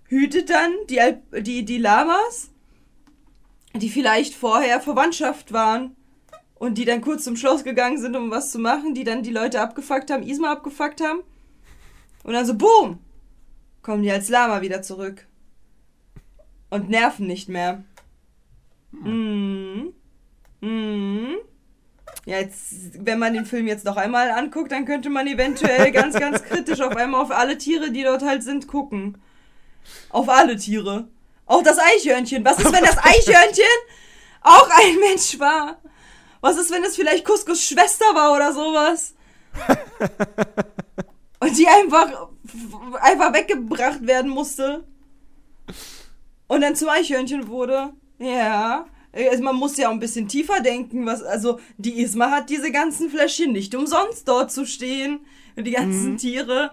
hütet 0.09 0.51
dann 0.51 0.73
die, 0.89 1.01
Al- 1.01 1.23
die, 1.41 1.65
die 1.65 1.79
Lamas, 1.79 2.51
die 3.75 3.91
vielleicht 3.91 4.35
vorher 4.35 4.81
Verwandtschaft 4.81 5.53
waren 5.53 5.97
und 6.55 6.79
die 6.79 6.85
dann 6.85 7.01
kurz 7.01 7.25
zum 7.25 7.37
Schloss 7.37 7.65
gegangen 7.65 7.99
sind, 7.99 8.17
um 8.17 8.31
was 8.31 8.51
zu 8.51 8.59
machen, 8.59 8.95
die 8.95 9.05
dann 9.05 9.23
die 9.23 9.33
Leute 9.33 9.61
abgefuckt 9.61 10.11
haben, 10.11 10.23
Isma 10.23 10.53
abgefuckt 10.53 11.01
haben. 11.03 11.21
Und 12.23 12.33
dann 12.33 12.47
so, 12.47 12.55
boom, 12.55 12.99
kommen 13.83 14.03
die 14.03 14.11
als 14.11 14.29
Lama 14.29 14.61
wieder 14.63 14.83
zurück. 14.83 15.27
Und 16.71 16.89
nerven 16.89 17.27
nicht 17.27 17.49
mehr. 17.49 17.85
Mhm. 18.91 19.93
Mhm. 20.61 21.35
Ja, 22.27 22.41
jetzt, 22.41 23.07
wenn 23.07 23.21
man 23.21 23.35
den 23.35 23.47
Film 23.47 23.69
jetzt 23.69 23.85
noch 23.85 23.97
einmal 23.97 24.33
anguckt, 24.33 24.73
dann 24.73 24.85
könnte 24.85 25.11
man 25.11 25.29
eventuell 25.29 25.93
ganz, 25.93 26.17
ganz 26.17 26.43
kritisch 26.43 26.81
auf 26.81 26.97
einmal 26.97 27.23
auf 27.23 27.31
alle 27.31 27.57
Tiere, 27.57 27.93
die 27.93 28.03
dort 28.03 28.23
halt 28.23 28.43
sind, 28.43 28.67
gucken. 28.67 29.17
Auf 30.11 30.29
alle 30.29 30.57
Tiere. 30.57 31.07
Auch 31.47 31.63
das 31.63 31.79
Eichhörnchen. 31.79 32.45
Was 32.45 32.59
ist, 32.59 32.73
wenn 32.73 32.85
das 32.85 32.99
Eichhörnchen 33.03 33.65
auch 34.43 34.69
ein 34.71 34.99
Mensch 34.99 35.39
war? 35.39 35.79
Was 36.41 36.59
ist, 36.59 36.73
wenn 36.73 36.83
es 36.83 36.97
vielleicht 36.97 37.25
Couscous 37.25 37.63
Schwester 37.63 38.07
war 38.07 38.35
oder 38.35 38.53
sowas? 38.53 39.15
Und 41.39 41.57
die 41.57 41.69
einfach, 41.69 42.29
einfach 43.01 43.33
weggebracht 43.35 44.05
werden 44.05 44.33
musste. 44.33 44.83
Und 46.49 46.61
dann 46.61 46.75
zum 46.75 46.89
Eichhörnchen 46.89 47.47
wurde. 47.47 47.93
Ja. 48.19 48.87
Also 49.31 49.43
man 49.43 49.57
muss 49.57 49.77
ja 49.77 49.89
auch 49.89 49.93
ein 49.93 50.01
bisschen 50.01 50.29
tiefer 50.29 50.61
denken, 50.61 51.07
was, 51.07 51.23
also 51.23 51.59
die 51.79 52.01
Isma 52.03 52.31
hat 52.31 52.51
diese 52.51 52.71
ganzen 52.71 53.09
Fläschchen 53.11 53.53
nicht 53.53 53.75
umsonst 53.75 54.29
dort 54.29 54.53
zu 54.53 54.67
stehen. 54.67 55.21
Die 55.57 55.71
ganzen 55.71 56.13
Mhm. 56.13 56.17
Tiere. 56.19 56.71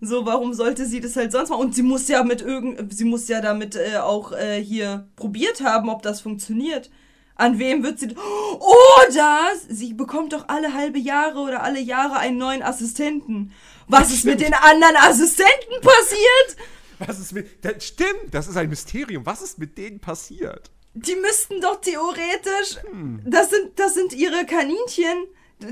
So, 0.00 0.24
warum 0.26 0.52
sollte 0.54 0.86
sie 0.86 1.00
das 1.00 1.14
halt 1.16 1.30
sonst 1.32 1.50
machen? 1.50 1.60
Und 1.60 1.74
sie 1.74 1.82
muss 1.82 2.08
ja 2.08 2.24
mit 2.24 2.40
irgend, 2.40 2.92
sie 2.92 3.04
muss 3.04 3.28
ja 3.28 3.40
damit 3.40 3.76
äh, 3.76 3.98
auch 3.98 4.32
äh, 4.32 4.60
hier 4.62 5.06
probiert 5.16 5.60
haben, 5.62 5.88
ob 5.90 6.02
das 6.02 6.20
funktioniert. 6.22 6.90
An 7.36 7.58
wem 7.58 7.82
wird 7.82 7.98
sie. 8.00 8.14
Oder 8.58 9.38
sie 9.68 9.94
bekommt 9.94 10.32
doch 10.32 10.48
alle 10.48 10.74
halbe 10.74 10.98
Jahre 10.98 11.38
oder 11.40 11.62
alle 11.62 11.80
Jahre 11.80 12.16
einen 12.18 12.38
neuen 12.38 12.62
Assistenten. 12.62 13.52
Was 13.88 14.12
ist 14.12 14.24
mit 14.24 14.40
den 14.40 14.54
anderen 14.54 14.96
Assistenten 14.96 15.80
passiert? 15.82 16.56
Was 16.98 17.18
ist 17.18 17.32
mit. 17.32 17.64
Das 17.64 17.84
stimmt, 17.84 18.32
das 18.32 18.48
ist 18.48 18.56
ein 18.56 18.68
Mysterium. 18.68 19.26
Was 19.26 19.42
ist 19.42 19.58
mit 19.58 19.76
denen 19.78 19.98
passiert? 20.00 20.70
Die 20.94 21.16
müssten 21.16 21.60
doch 21.60 21.80
theoretisch. 21.80 22.78
Das 23.24 23.50
sind, 23.50 23.78
das 23.78 23.94
sind 23.94 24.12
ihre 24.12 24.44
Kaninchen, 24.44 25.26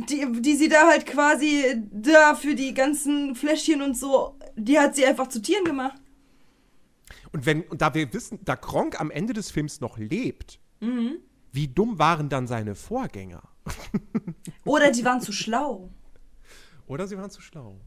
die, 0.08 0.40
die 0.40 0.56
sie 0.56 0.68
da 0.68 0.88
halt 0.88 1.06
quasi 1.06 1.82
da 1.90 2.34
für 2.34 2.54
die 2.54 2.72
ganzen 2.74 3.34
Fläschchen 3.34 3.82
und 3.82 3.96
so, 3.96 4.36
die 4.56 4.78
hat 4.78 4.96
sie 4.96 5.04
einfach 5.04 5.28
zu 5.28 5.42
Tieren 5.42 5.64
gemacht. 5.64 6.00
Und 7.32 7.46
wenn, 7.46 7.62
und 7.62 7.82
da 7.82 7.92
wir 7.94 8.12
wissen, 8.12 8.40
da 8.44 8.56
Kronk 8.56 9.00
am 9.00 9.10
Ende 9.10 9.32
des 9.32 9.50
Films 9.50 9.80
noch 9.80 9.98
lebt, 9.98 10.58
wie 11.52 11.68
dumm 11.68 11.98
waren 11.98 12.28
dann 12.28 12.46
seine 12.46 12.74
Vorgänger? 12.74 13.42
Oder 14.64 14.90
die 14.90 15.04
waren 15.04 15.20
zu 15.20 15.32
schlau. 15.32 15.90
Oder 16.86 17.06
sie 17.06 17.16
waren 17.18 17.30
zu 17.30 17.42
schlau. 17.42 17.78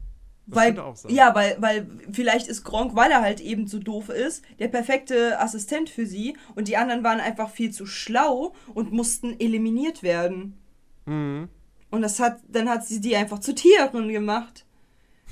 Das 0.46 0.56
Weil, 0.56 0.66
könnte 0.66 0.84
auch 0.84 0.96
sein. 0.96 1.14
ja, 1.14 1.34
weil, 1.34 1.56
weil 1.60 1.86
vielleicht 2.12 2.48
ist 2.48 2.64
Gronk, 2.64 2.94
weil 2.94 3.10
er 3.10 3.22
halt 3.22 3.40
eben 3.40 3.66
so 3.66 3.78
doof 3.78 4.10
ist, 4.10 4.44
der 4.58 4.68
perfekte 4.68 5.40
Assistent 5.40 5.88
für 5.88 6.04
sie 6.06 6.36
und 6.54 6.68
die 6.68 6.76
anderen 6.76 7.02
waren 7.02 7.20
einfach 7.20 7.50
viel 7.50 7.70
zu 7.70 7.86
schlau 7.86 8.52
und 8.74 8.92
mussten 8.92 9.38
eliminiert 9.40 10.02
werden. 10.02 10.58
Mhm. 11.06 11.48
Und 11.90 12.02
das 12.02 12.20
hat, 12.20 12.40
dann 12.48 12.68
hat 12.68 12.84
sie 12.84 13.00
die 13.00 13.16
einfach 13.16 13.38
zu 13.38 13.54
Tieren 13.54 14.08
gemacht. 14.08 14.66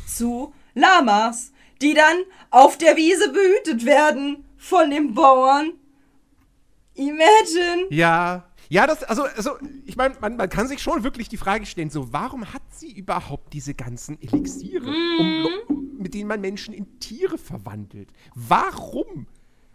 Zu 0.06 0.54
Lamas, 0.74 1.52
die 1.82 1.92
dann 1.92 2.22
auf 2.50 2.78
der 2.78 2.96
Wiese 2.96 3.32
behütet 3.32 3.84
werden 3.84 4.44
von 4.56 4.90
den 4.90 5.12
Bauern. 5.12 5.72
Imagine. 6.94 7.86
Ja. 7.90 8.44
Ja, 8.73 8.87
das, 8.87 9.05
also, 9.05 9.25
also 9.25 9.59
ich 9.85 9.97
meine, 9.97 10.14
man, 10.23 10.39
man 10.39 10.49
kann 10.49 10.66
sich 10.66 10.81
schon 10.81 11.05
wirklich 11.05 11.29
die 11.29 11.37
Frage 11.37 11.66
stellen, 11.66 11.91
so, 11.91 12.11
warum 12.14 12.55
hat 12.55 12.62
sie 12.70 12.91
überhaupt 12.91 13.53
diese 13.53 13.75
ganzen 13.75 14.18
Elixiere, 14.23 14.87
um, 14.87 15.47
um, 15.68 15.99
mit 15.99 16.14
denen 16.14 16.27
man 16.27 16.41
Menschen 16.41 16.73
in 16.73 16.99
Tiere 16.99 17.37
verwandelt? 17.37 18.09
Warum? 18.35 19.27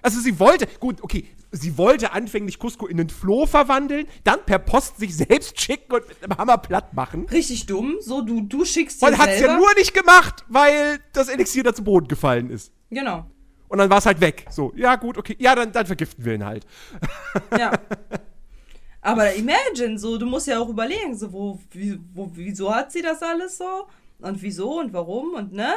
Also 0.02 0.20
sie 0.20 0.40
wollte, 0.40 0.66
gut, 0.80 1.04
okay, 1.04 1.26
sie 1.52 1.78
wollte 1.78 2.12
anfänglich 2.12 2.58
Cusco 2.58 2.88
in 2.88 3.00
einen 3.00 3.10
Floh 3.10 3.46
verwandeln, 3.46 4.08
dann 4.24 4.40
per 4.44 4.58
Post 4.58 4.98
sich 4.98 5.16
selbst 5.16 5.62
schicken 5.62 5.94
und 5.94 6.08
mit 6.08 6.24
einem 6.24 6.36
Hammer 6.36 6.58
platt 6.58 6.96
machen. 6.96 7.28
Richtig 7.28 7.68
dumm. 7.68 7.98
So, 8.00 8.22
du, 8.22 8.42
du 8.42 8.66
schickst 8.66 9.00
dir 9.00 9.10
Und 9.10 9.20
hat 9.20 9.30
es 9.30 9.38
selber. 9.38 9.54
ja 9.54 9.60
nur 9.60 9.76
nicht 9.76 9.94
gemacht, 9.94 10.44
weil 10.48 10.98
das 11.14 11.30
Elixier 11.30 11.62
da 11.62 11.72
zu 11.72 11.84
Boden 11.84 12.08
gefallen 12.08 12.50
ist. 12.50 12.72
Genau. 12.90 13.30
Und 13.68 13.78
dann 13.78 13.92
war 13.92 14.00
es 14.00 14.08
halt 14.08 14.22
weg. 14.22 14.48
So, 14.50 14.74
ja 14.76 14.96
gut, 14.96 15.20
okay, 15.20 15.36
ja, 15.38 15.54
dann, 15.54 15.72
dann 15.72 15.86
vergiften 15.86 16.26
wir 16.26 16.34
ihn 16.34 16.46
halt. 16.46 16.66
Ja. 17.56 17.74
Aber 19.02 19.34
imagine, 19.36 19.98
so, 19.98 20.18
du 20.18 20.26
musst 20.26 20.48
ja 20.48 20.60
auch 20.60 20.70
überlegen, 20.70 21.16
so, 21.16 21.32
wo, 21.32 21.60
wie, 21.72 22.00
wo, 22.14 22.30
wieso 22.34 22.74
hat 22.74 22.92
sie 22.92 23.02
das 23.02 23.22
alles 23.22 23.58
so? 23.58 23.88
Und 24.20 24.42
wieso 24.42 24.80
und 24.80 24.94
warum 24.94 25.34
und 25.36 25.54
ne? 25.54 25.74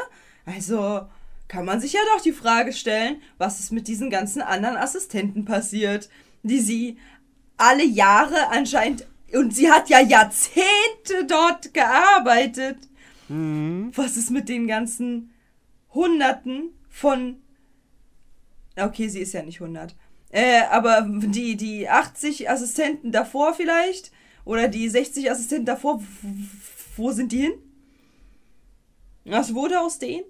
Also, 0.47 1.03
kann 1.47 1.65
man 1.65 1.81
sich 1.81 1.93
ja 1.93 2.01
doch 2.15 2.23
die 2.23 2.33
Frage 2.33 2.73
stellen, 2.73 3.21
was 3.39 3.61
ist 3.61 3.73
mit 3.73 3.89
diesen 3.89 4.09
ganzen 4.09 4.41
anderen 4.41 4.77
Assistenten 4.77 5.45
passiert, 5.45 6.09
die 6.43 6.61
sie 6.61 6.99
alle 7.57 7.85
Jahre 7.85 8.49
anscheinend, 8.49 9.07
und 9.33 9.55
sie 9.55 9.71
hat 9.71 9.89
ja 9.91 10.01
Jahrzehnte 10.01 11.27
dort 11.29 11.75
gearbeitet. 11.75 12.79
Was 13.29 14.17
ist 14.17 14.31
mit 14.31 14.49
den 14.49 14.67
ganzen 14.67 15.33
Hunderten 15.93 16.71
von 16.89 17.37
Okay, 18.77 19.09
sie 19.09 19.21
ist 19.21 19.33
ja 19.33 19.43
nicht 19.43 19.61
100. 19.61 19.95
Äh, 20.31 20.63
aber 20.71 21.07
die, 21.11 21.57
die 21.57 21.89
80 21.89 22.49
Assistenten 22.49 23.11
davor 23.13 23.55
vielleicht 23.55 24.13
oder 24.45 24.69
die 24.69 24.89
60 24.89 25.31
Assistenten 25.31 25.67
davor, 25.67 26.01
wo 26.97 27.11
sind 27.11 27.33
die 27.33 27.43
hin? 27.43 27.53
Was 29.25 29.55
wurde 29.55 29.81
aus 29.81 29.99
denen? 29.99 30.25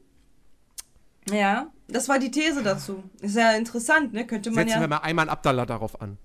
Ja, 1.30 1.70
das 1.88 2.08
war 2.08 2.18
die 2.18 2.30
These 2.30 2.62
dazu. 2.62 3.04
Ist 3.20 3.36
ja 3.36 3.52
interessant, 3.52 4.12
ne? 4.12 4.26
Könnte 4.26 4.50
man 4.50 4.66
Setzen 4.66 4.76
ja. 4.76 4.80
wir 4.80 4.88
mal 4.88 4.98
Ayman 4.98 5.28
Abdallah 5.28 5.66
darauf 5.66 6.00
an. 6.00 6.18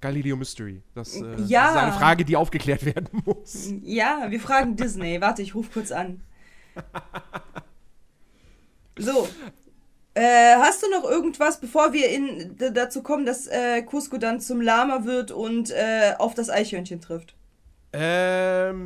Galileo 0.00 0.36
Mystery. 0.36 0.82
Das, 0.94 1.14
äh, 1.16 1.34
Ja. 1.46 1.64
das 1.66 1.72
ist 1.72 1.78
eine 1.78 1.92
Frage, 1.92 2.24
die 2.24 2.36
aufgeklärt 2.36 2.84
werden 2.84 3.22
muss. 3.24 3.70
Ja, 3.82 4.26
wir 4.30 4.40
fragen 4.40 4.76
Disney. 4.76 5.20
Warte, 5.20 5.42
ich 5.42 5.54
rufe 5.54 5.70
kurz 5.72 5.92
an. 5.92 6.22
So. 8.96 9.28
Äh, 10.18 10.56
hast 10.56 10.82
du 10.82 10.90
noch 10.90 11.04
irgendwas, 11.04 11.60
bevor 11.60 11.92
wir 11.92 12.08
in, 12.08 12.56
dazu 12.56 13.04
kommen, 13.04 13.24
dass 13.24 13.46
äh, 13.46 13.82
Cusco 13.82 14.18
dann 14.18 14.40
zum 14.40 14.60
Lama 14.60 15.04
wird 15.04 15.30
und 15.30 15.70
äh, 15.70 16.14
auf 16.18 16.34
das 16.34 16.50
Eichhörnchen 16.50 17.00
trifft? 17.00 17.36
Ähm. 17.92 18.78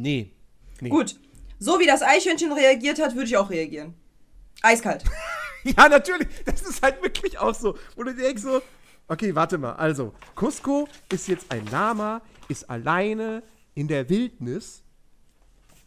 Nee. 0.00 0.32
nee. 0.80 0.88
Gut. 0.88 1.20
So 1.60 1.78
wie 1.78 1.86
das 1.86 2.02
Eichhörnchen 2.02 2.50
reagiert 2.50 3.00
hat, 3.00 3.14
würde 3.14 3.26
ich 3.26 3.36
auch 3.36 3.50
reagieren. 3.50 3.94
Eiskalt. 4.62 5.04
Ja, 5.64 5.88
natürlich. 5.88 6.26
Das 6.44 6.62
ist 6.62 6.82
halt 6.82 7.00
wirklich 7.04 7.38
auch 7.38 7.54
so. 7.54 7.78
Wo 7.94 8.02
du 8.02 8.12
denkst 8.12 8.42
so, 8.42 8.60
okay, 9.06 9.32
warte 9.32 9.58
mal. 9.58 9.74
Also, 9.74 10.12
Cusco 10.34 10.88
ist 11.08 11.28
jetzt 11.28 11.52
ein 11.52 11.64
Lama, 11.70 12.20
ist 12.48 12.68
alleine 12.68 13.44
in 13.76 13.86
der 13.86 14.08
Wildnis. 14.08 14.81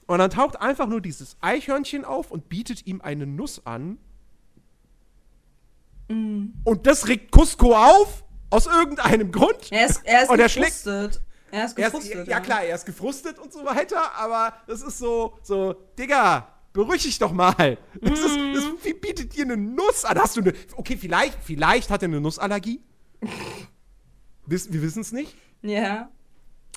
Und 0.08 0.20
dann 0.20 0.30
taucht 0.30 0.62
einfach 0.62 0.88
nur 0.88 1.02
dieses 1.02 1.36
Eichhörnchen 1.42 2.06
auf 2.06 2.30
und 2.32 2.48
bietet 2.50 2.86
ihm 2.86 3.02
eine 3.02 3.26
Nuss 3.26 3.66
an. 3.66 3.98
Und 6.08 6.86
das 6.88 7.08
regt 7.08 7.32
Cusco 7.32 7.76
auf, 7.76 8.24
aus 8.52 8.68
irgendeinem 8.68 9.32
Grund. 9.32 9.72
Er 9.72 9.88
ist, 9.88 10.02
er 10.06 10.24
ist 10.24 10.30
Und 10.30 10.40
er 10.40 10.48
gefrustet. 10.48 11.22
Er 11.52 11.66
ist 11.66 11.78
Er 11.80 11.88
ist, 11.88 11.94
gefrustet. 11.94 12.28
ja, 12.28 12.40
klar, 12.40 12.64
er 12.64 12.76
ist 12.76 12.86
gefrustet 12.86 13.40
und 13.40 13.52
so 13.52 13.66
weiter, 13.66 14.16
aber 14.16 14.54
das 14.68 14.82
ist 14.82 15.00
so, 15.00 15.38
so, 15.42 15.74
Digga, 15.98 16.48
beruhig 16.74 17.02
dich 17.04 17.18
doch 17.18 17.32
mal. 17.32 17.78
Das 18.02 18.20
ist, 18.20 18.38
das, 18.54 18.64
wie 18.84 18.94
bietet 18.94 19.36
dir 19.36 19.46
eine 19.46 19.58
Nuss 19.58 20.06
an? 20.06 20.20
Hast 20.20 20.38
du 20.38 20.42
eine, 20.42 20.54
okay, 20.76 20.98
vielleicht, 20.98 21.40
vielleicht 21.44 21.90
hat 21.90 22.04
er 22.04 22.10
eine 22.10 22.22
Nussallergie. 22.22 22.82
Wir 24.48 24.82
wissen 24.84 25.02
es 25.02 25.12
nicht. 25.12 25.36
Ja. 25.64 26.10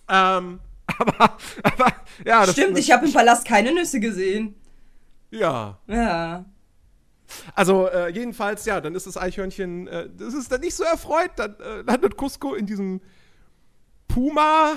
Ähm, 0.09 0.61
aber, 0.99 1.37
aber, 1.63 1.93
ja, 2.25 2.47
das 2.47 2.53
Stimmt, 2.53 2.79
ich 2.79 2.91
habe 2.91 3.07
im 3.07 3.13
Palast 3.13 3.47
keine 3.47 3.73
Nüsse 3.73 4.01
gesehen. 4.01 4.55
Ja. 5.31 5.79
Ja. 5.87 6.45
Also, 7.55 7.89
äh, 7.89 8.09
jedenfalls, 8.09 8.65
ja, 8.65 8.81
dann 8.81 8.95
ist 8.95 9.07
das 9.07 9.19
Eichhörnchen, 9.19 9.87
äh, 9.87 10.09
das 10.17 10.33
ist 10.33 10.51
dann 10.51 10.61
nicht 10.63 10.75
so 10.75 10.85
erfreut, 10.85 11.33
dann 11.37 11.57
äh, 11.61 11.83
landet 11.83 12.17
Cusco 12.17 12.55
in 12.55 12.65
diesem 12.67 13.01
Puma- 14.09 14.77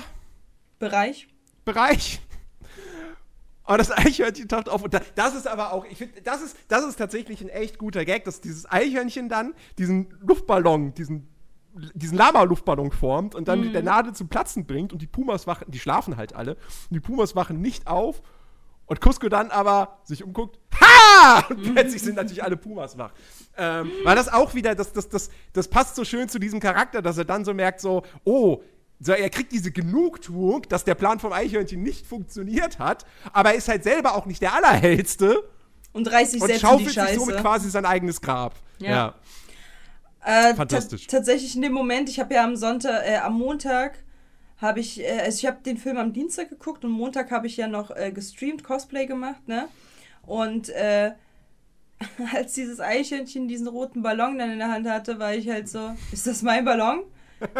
Bereich. 0.78 1.28
Bereich. 1.64 2.20
Und 3.64 3.78
das 3.78 3.90
Eichhörnchen 3.90 4.48
taucht 4.48 4.68
auf. 4.68 4.82
Und 4.82 4.92
da, 4.92 5.00
das 5.14 5.34
ist 5.34 5.46
aber 5.46 5.72
auch, 5.72 5.86
ich 5.86 5.96
finde, 5.96 6.20
das 6.20 6.42
ist, 6.42 6.56
das 6.68 6.84
ist 6.84 6.96
tatsächlich 6.96 7.40
ein 7.40 7.48
echt 7.48 7.78
guter 7.78 8.04
Gag, 8.04 8.24
dass 8.24 8.40
dieses 8.40 8.70
Eichhörnchen 8.70 9.28
dann 9.28 9.54
diesen 9.78 10.12
Luftballon, 10.20 10.92
diesen, 10.94 11.28
diesen 11.94 12.18
Lama-Luftballon 12.18 12.90
formt 12.90 13.34
und 13.34 13.48
dann 13.48 13.60
mit 13.60 13.74
der 13.74 13.82
Nadel 13.82 14.12
zum 14.14 14.28
Platzen 14.28 14.66
bringt 14.66 14.92
und 14.92 15.00
die 15.00 15.06
Pumas 15.06 15.46
wachen, 15.46 15.70
die 15.70 15.78
schlafen 15.78 16.16
halt 16.16 16.34
alle. 16.34 16.54
Und 16.54 16.90
die 16.94 17.00
Pumas 17.00 17.34
wachen 17.34 17.60
nicht 17.60 17.86
auf. 17.86 18.22
Und 18.86 19.00
Cusco 19.00 19.28
dann 19.28 19.50
aber 19.50 20.00
sich 20.04 20.22
umguckt, 20.22 20.58
ha! 20.78 21.46
Und 21.48 21.72
plötzlich 21.72 22.02
sind 22.02 22.16
natürlich 22.16 22.44
alle 22.44 22.56
Pumas 22.56 22.98
wach. 22.98 23.12
Ähm, 23.56 23.90
weil 24.04 24.16
das 24.16 24.30
auch 24.30 24.54
wieder, 24.54 24.74
das, 24.74 24.92
das, 24.92 25.08
das, 25.08 25.30
das 25.52 25.68
passt 25.68 25.96
so 25.96 26.04
schön 26.04 26.28
zu 26.28 26.38
diesem 26.38 26.60
Charakter, 26.60 27.00
dass 27.00 27.16
er 27.16 27.24
dann 27.24 27.44
so 27.44 27.54
merkt, 27.54 27.80
so, 27.80 28.02
oh, 28.24 28.62
so, 29.00 29.12
er 29.12 29.30
kriegt 29.30 29.50
diese 29.52 29.72
Genugtuung, 29.72 30.62
dass 30.68 30.84
der 30.84 30.94
Plan 30.94 31.20
vom 31.20 31.32
Eichhörnchen 31.32 31.82
nicht 31.82 32.06
funktioniert 32.06 32.78
hat, 32.78 33.04
aber 33.32 33.50
er 33.50 33.56
ist 33.56 33.68
halt 33.68 33.82
selber 33.82 34.14
auch 34.14 34.26
nicht 34.26 34.42
der 34.42 34.54
Allerhellste 34.54 35.42
Und 35.92 36.10
reißt 36.10 36.32
sich 36.32 36.42
und 36.42 36.48
selbst 36.48 36.62
in 36.62 36.68
die 36.68 36.72
schaufelt 36.72 36.88
sich 36.90 37.02
Scheiße. 37.02 37.18
somit 37.18 37.40
quasi 37.40 37.70
sein 37.70 37.84
eigenes 37.84 38.20
Grab. 38.20 38.54
Ja. 38.78 39.14
Äh, 40.24 40.54
Fantastisch. 40.54 41.06
ta- 41.06 41.16
Tatsächlich 41.18 41.56
in 41.56 41.62
dem 41.62 41.72
Moment, 41.72 42.08
ich 42.08 42.20
habe 42.20 42.34
ja 42.34 42.44
am 42.44 42.56
Sonntag, 42.56 43.02
äh, 43.06 43.16
am 43.16 43.38
Montag 43.38 43.98
habe 44.58 44.80
ich, 44.80 45.00
äh, 45.00 45.20
also 45.24 45.38
ich 45.38 45.46
habe 45.46 45.58
den 45.64 45.76
Film 45.76 45.96
am 45.96 46.12
Dienstag 46.12 46.48
geguckt 46.48 46.84
und 46.84 46.92
Montag 46.92 47.30
habe 47.30 47.46
ich 47.46 47.56
ja 47.56 47.66
noch 47.66 47.90
äh, 47.90 48.12
gestreamt, 48.12 48.62
Cosplay 48.62 49.06
gemacht, 49.06 49.46
ne? 49.48 49.68
Und 50.24 50.68
äh, 50.70 51.12
als 52.34 52.54
dieses 52.54 52.80
Eichhörnchen 52.80 53.48
diesen 53.48 53.66
roten 53.68 54.02
Ballon 54.02 54.38
dann 54.38 54.50
in 54.52 54.58
der 54.58 54.70
Hand 54.70 54.88
hatte, 54.88 55.18
war 55.18 55.34
ich 55.34 55.48
halt 55.48 55.68
so, 55.68 55.96
ist 56.12 56.26
das 56.26 56.42
mein 56.42 56.64
Ballon? 56.64 57.02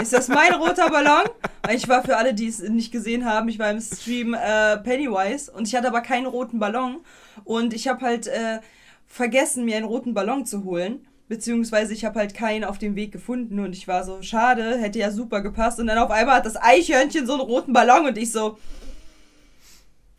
Ist 0.00 0.12
das 0.12 0.28
mein 0.28 0.54
roter 0.54 0.88
Ballon? 0.90 1.28
Weil 1.64 1.74
Ich 1.76 1.88
war 1.88 2.04
für 2.04 2.16
alle, 2.16 2.34
die 2.34 2.46
es 2.46 2.60
nicht 2.60 2.92
gesehen 2.92 3.24
haben, 3.24 3.48
ich 3.48 3.58
war 3.58 3.70
im 3.72 3.80
Stream 3.80 4.34
äh, 4.34 4.76
Pennywise 4.78 5.50
und 5.50 5.66
ich 5.66 5.74
hatte 5.74 5.88
aber 5.88 6.02
keinen 6.02 6.26
roten 6.26 6.60
Ballon 6.60 7.00
und 7.42 7.74
ich 7.74 7.88
habe 7.88 8.00
halt 8.04 8.28
äh, 8.28 8.60
vergessen, 9.08 9.64
mir 9.64 9.76
einen 9.76 9.86
roten 9.86 10.14
Ballon 10.14 10.46
zu 10.46 10.62
holen. 10.62 11.04
Beziehungsweise 11.33 11.95
ich 11.95 12.05
habe 12.05 12.18
halt 12.18 12.35
keinen 12.35 12.62
auf 12.62 12.76
dem 12.76 12.95
Weg 12.95 13.11
gefunden 13.11 13.59
und 13.59 13.74
ich 13.74 13.89
war 13.89 14.05
so, 14.05 14.20
schade, 14.20 14.76
hätte 14.76 14.99
ja 14.99 15.11
super 15.11 15.41
gepasst. 15.41 15.80
Und 15.80 15.87
dann 15.87 15.97
auf 15.97 16.11
einmal 16.11 16.37
hat 16.37 16.45
das 16.45 16.61
Eichhörnchen 16.61 17.26
so 17.26 17.33
einen 17.33 17.41
roten 17.41 17.72
Ballon 17.72 18.05
und 18.05 18.18
ich 18.18 18.30
so, 18.30 18.59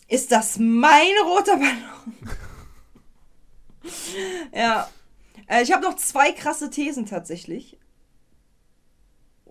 ist 0.08 0.32
das 0.32 0.58
mein 0.58 1.14
roter 1.24 1.58
Ballon? 1.58 2.18
ja. 4.56 4.90
Äh, 5.46 5.62
ich 5.62 5.72
habe 5.72 5.84
noch 5.84 5.98
zwei 5.98 6.32
krasse 6.32 6.72
Thesen 6.72 7.06
tatsächlich. 7.06 7.78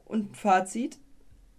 Und 0.05 0.37
Fazit. 0.37 0.99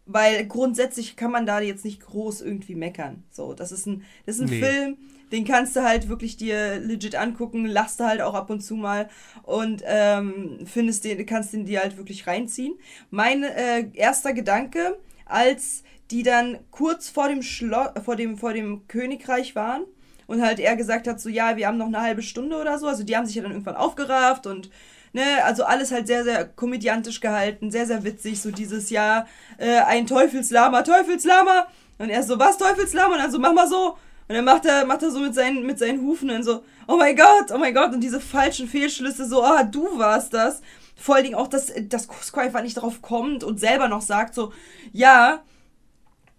Weil 0.06 0.46
grundsätzlich 0.48 1.16
kann 1.16 1.32
man 1.32 1.46
da 1.46 1.62
jetzt 1.62 1.86
nicht 1.86 2.02
groß 2.02 2.42
irgendwie 2.42 2.76
meckern. 2.76 3.24
So, 3.32 3.54
das 3.54 3.72
ist 3.72 3.86
ein, 3.86 4.04
das 4.26 4.36
ist 4.36 4.42
ein 4.42 4.50
Nee. 4.50 4.60
Film, 4.60 4.98
den 5.32 5.46
kannst 5.46 5.76
du 5.76 5.84
halt 5.84 6.10
wirklich 6.10 6.36
dir 6.38 6.78
legit 6.80 7.16
angucken, 7.16 7.66
lachst 7.66 8.00
du 8.00 8.04
halt 8.04 8.22
auch 8.22 8.34
ab 8.34 8.50
und 8.50 8.62
zu 8.62 8.76
mal 8.76 9.10
und 9.44 9.82
ähm, 9.86 10.60
findest 10.66 11.06
den, 11.06 11.26
kannst 11.26 11.54
den 11.54 11.66
dir 11.66 11.80
halt 11.82 11.98
wirklich 11.98 12.28
reinziehen. 12.28 12.76
Mein 13.10 13.44
äh, 13.44 13.88
erster 13.94 14.34
Gedanke, 14.34 14.98
als 15.26 15.84
die 16.12 16.22
dann 16.22 16.60
kurz 16.70 17.10
vor 17.10 17.30
dem 17.30 17.42
Schlo 17.42 17.86
vor 18.04 18.16
dem, 18.16 18.38
vor 18.38 18.54
dem 18.54 18.88
Königreich 18.88 19.56
waren 19.56 19.84
und 20.28 20.42
halt 20.42 20.60
er 20.60 20.76
gesagt 20.76 21.08
hat, 21.08 21.20
so 21.20 21.30
ja, 21.30 21.58
wir 21.58 21.68
haben 21.68 21.78
noch 21.78 21.88
eine 21.88 22.02
halbe 22.02 22.22
Stunde 22.22 22.60
oder 22.60 22.78
so. 22.78 22.88
Also 22.88 23.04
die 23.04 23.16
haben 23.16 23.26
sich 23.26 23.36
ja 23.36 23.42
dann 23.42 23.52
irgendwann 23.52 23.76
aufgerafft 23.78 24.46
und 24.48 24.70
ne, 25.14 25.44
also 25.44 25.64
alles 25.64 25.92
halt 25.92 26.08
sehr, 26.08 26.24
sehr 26.24 26.46
komödiantisch 26.46 27.22
gehalten, 27.22 27.72
sehr, 27.72 27.86
sehr 27.86 28.04
witzig, 28.04 28.42
so 28.42 28.52
dieses 28.52 28.90
Jahr, 28.90 29.28
äh, 29.58 29.80
ein 29.80 30.08
Teufelslama, 30.08 30.82
Teufelslama. 30.82 31.68
Und 32.00 32.10
er 32.10 32.24
so, 32.24 32.38
was 32.40 32.58
Teufelslama? 32.58 33.16
Und 33.16 33.22
dann 33.22 33.32
so, 33.32 33.40
mach 33.40 33.54
mal 33.54 33.68
so. 33.68 33.98
Und 34.28 34.36
dann 34.36 34.46
macht 34.46 34.66
er, 34.66 34.86
macht 34.86 35.04
er 35.04 35.12
so 35.12 35.20
mit 35.20 35.36
seinen, 35.36 35.66
mit 35.66 35.78
seinen 35.80 36.02
Hufen 36.02 36.30
und 36.30 36.44
so, 36.44 36.64
oh 36.88 36.98
mein 36.98 37.16
Gott, 37.16 37.52
oh 37.54 37.58
mein 37.58 37.74
Gott. 37.74 37.94
Und 37.94 38.02
diese 38.02 38.20
falschen 38.20 38.68
Fehlschlüsse, 38.68 39.28
so, 39.28 39.44
ah, 39.44 39.64
du 39.64 39.98
warst 39.98 40.34
das. 40.34 40.62
Vor 40.96 41.16
allen 41.16 41.26
Dingen 41.26 41.36
auch, 41.36 41.48
dass, 41.48 41.72
dass 41.90 42.08
Cusco 42.08 42.40
einfach 42.40 42.62
nicht 42.62 42.76
drauf 42.76 43.02
kommt 43.02 43.44
und 43.44 43.60
selber 43.60 43.88
noch 43.88 44.02
sagt, 44.02 44.34
so, 44.34 44.54
ja, 44.92 45.44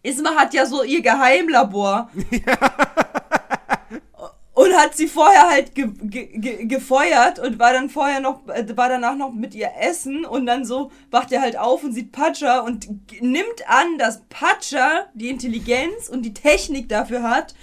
Isma 0.02 0.34
hat 0.34 0.54
ja 0.54 0.66
so 0.66 0.82
ihr 0.82 1.02
Geheimlabor. 1.02 2.10
Und 4.54 4.72
hat 4.74 4.96
sie 4.96 5.08
vorher 5.08 5.48
halt 5.50 5.74
ge 5.74 5.88
ge 6.02 6.38
ge 6.38 6.64
gefeuert 6.66 7.40
und 7.40 7.58
war 7.58 7.72
dann 7.72 7.90
vorher 7.90 8.20
noch, 8.20 8.46
äh, 8.48 8.64
war 8.76 8.88
danach 8.88 9.16
noch 9.16 9.32
mit 9.32 9.52
ihr 9.54 9.70
essen 9.80 10.24
und 10.24 10.46
dann 10.46 10.64
so 10.64 10.92
wacht 11.10 11.32
er 11.32 11.40
halt 11.40 11.58
auf 11.58 11.82
und 11.82 11.92
sieht 11.92 12.12
Pacha 12.12 12.60
und 12.60 12.86
nimmt 13.20 13.66
an, 13.68 13.98
dass 13.98 14.22
Pacha 14.28 15.06
die 15.14 15.28
Intelligenz 15.28 16.08
und 16.08 16.22
die 16.22 16.34
Technik 16.34 16.88
dafür 16.88 17.24
hat, 17.24 17.54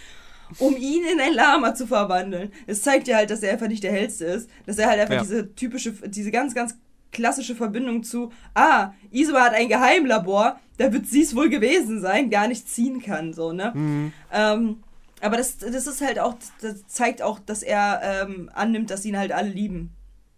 um 0.59 0.75
ihn 0.75 1.05
in 1.05 1.21
ein 1.21 1.33
Lama 1.33 1.73
zu 1.75 1.87
verwandeln. 1.87 2.51
Es 2.67 2.81
zeigt 2.81 3.07
ja 3.07 3.15
halt, 3.15 3.29
dass 3.29 3.41
er 3.41 3.53
einfach 3.53 3.69
nicht 3.69 3.83
der 3.83 3.93
hellste 3.93 4.25
ist, 4.25 4.49
dass 4.65 4.77
er 4.77 4.89
halt 4.89 4.99
einfach 4.99 5.15
Ja. 5.15 5.21
diese 5.21 5.55
typische, 5.55 5.93
diese 6.09 6.29
ganz, 6.29 6.53
ganz 6.53 6.75
klassische 7.13 7.55
Verbindung 7.55 8.03
zu, 8.03 8.33
ah, 8.53 8.91
Isma 9.11 9.41
hat 9.45 9.53
ein 9.53 9.69
Geheimlabor, 9.69 10.59
da 10.77 10.91
wird 10.91 11.07
sie 11.07 11.21
es 11.21 11.35
wohl 11.37 11.47
gewesen 11.49 12.01
sein, 12.01 12.29
gar 12.29 12.49
nicht 12.49 12.67
ziehen 12.67 13.01
kann, 13.01 13.33
so, 13.33 13.53
ne? 13.53 14.11
Ähm, 14.33 14.83
aber 15.21 15.37
das, 15.37 15.57
das 15.57 15.87
ist 15.87 16.01
halt 16.01 16.19
auch, 16.19 16.35
das 16.61 16.87
zeigt 16.87 17.21
auch, 17.21 17.39
dass 17.39 17.63
er 17.63 18.01
ähm, 18.03 18.49
annimmt, 18.53 18.89
dass 18.89 19.05
ihn 19.05 19.17
halt 19.17 19.31
alle 19.31 19.49
lieben. 19.49 19.95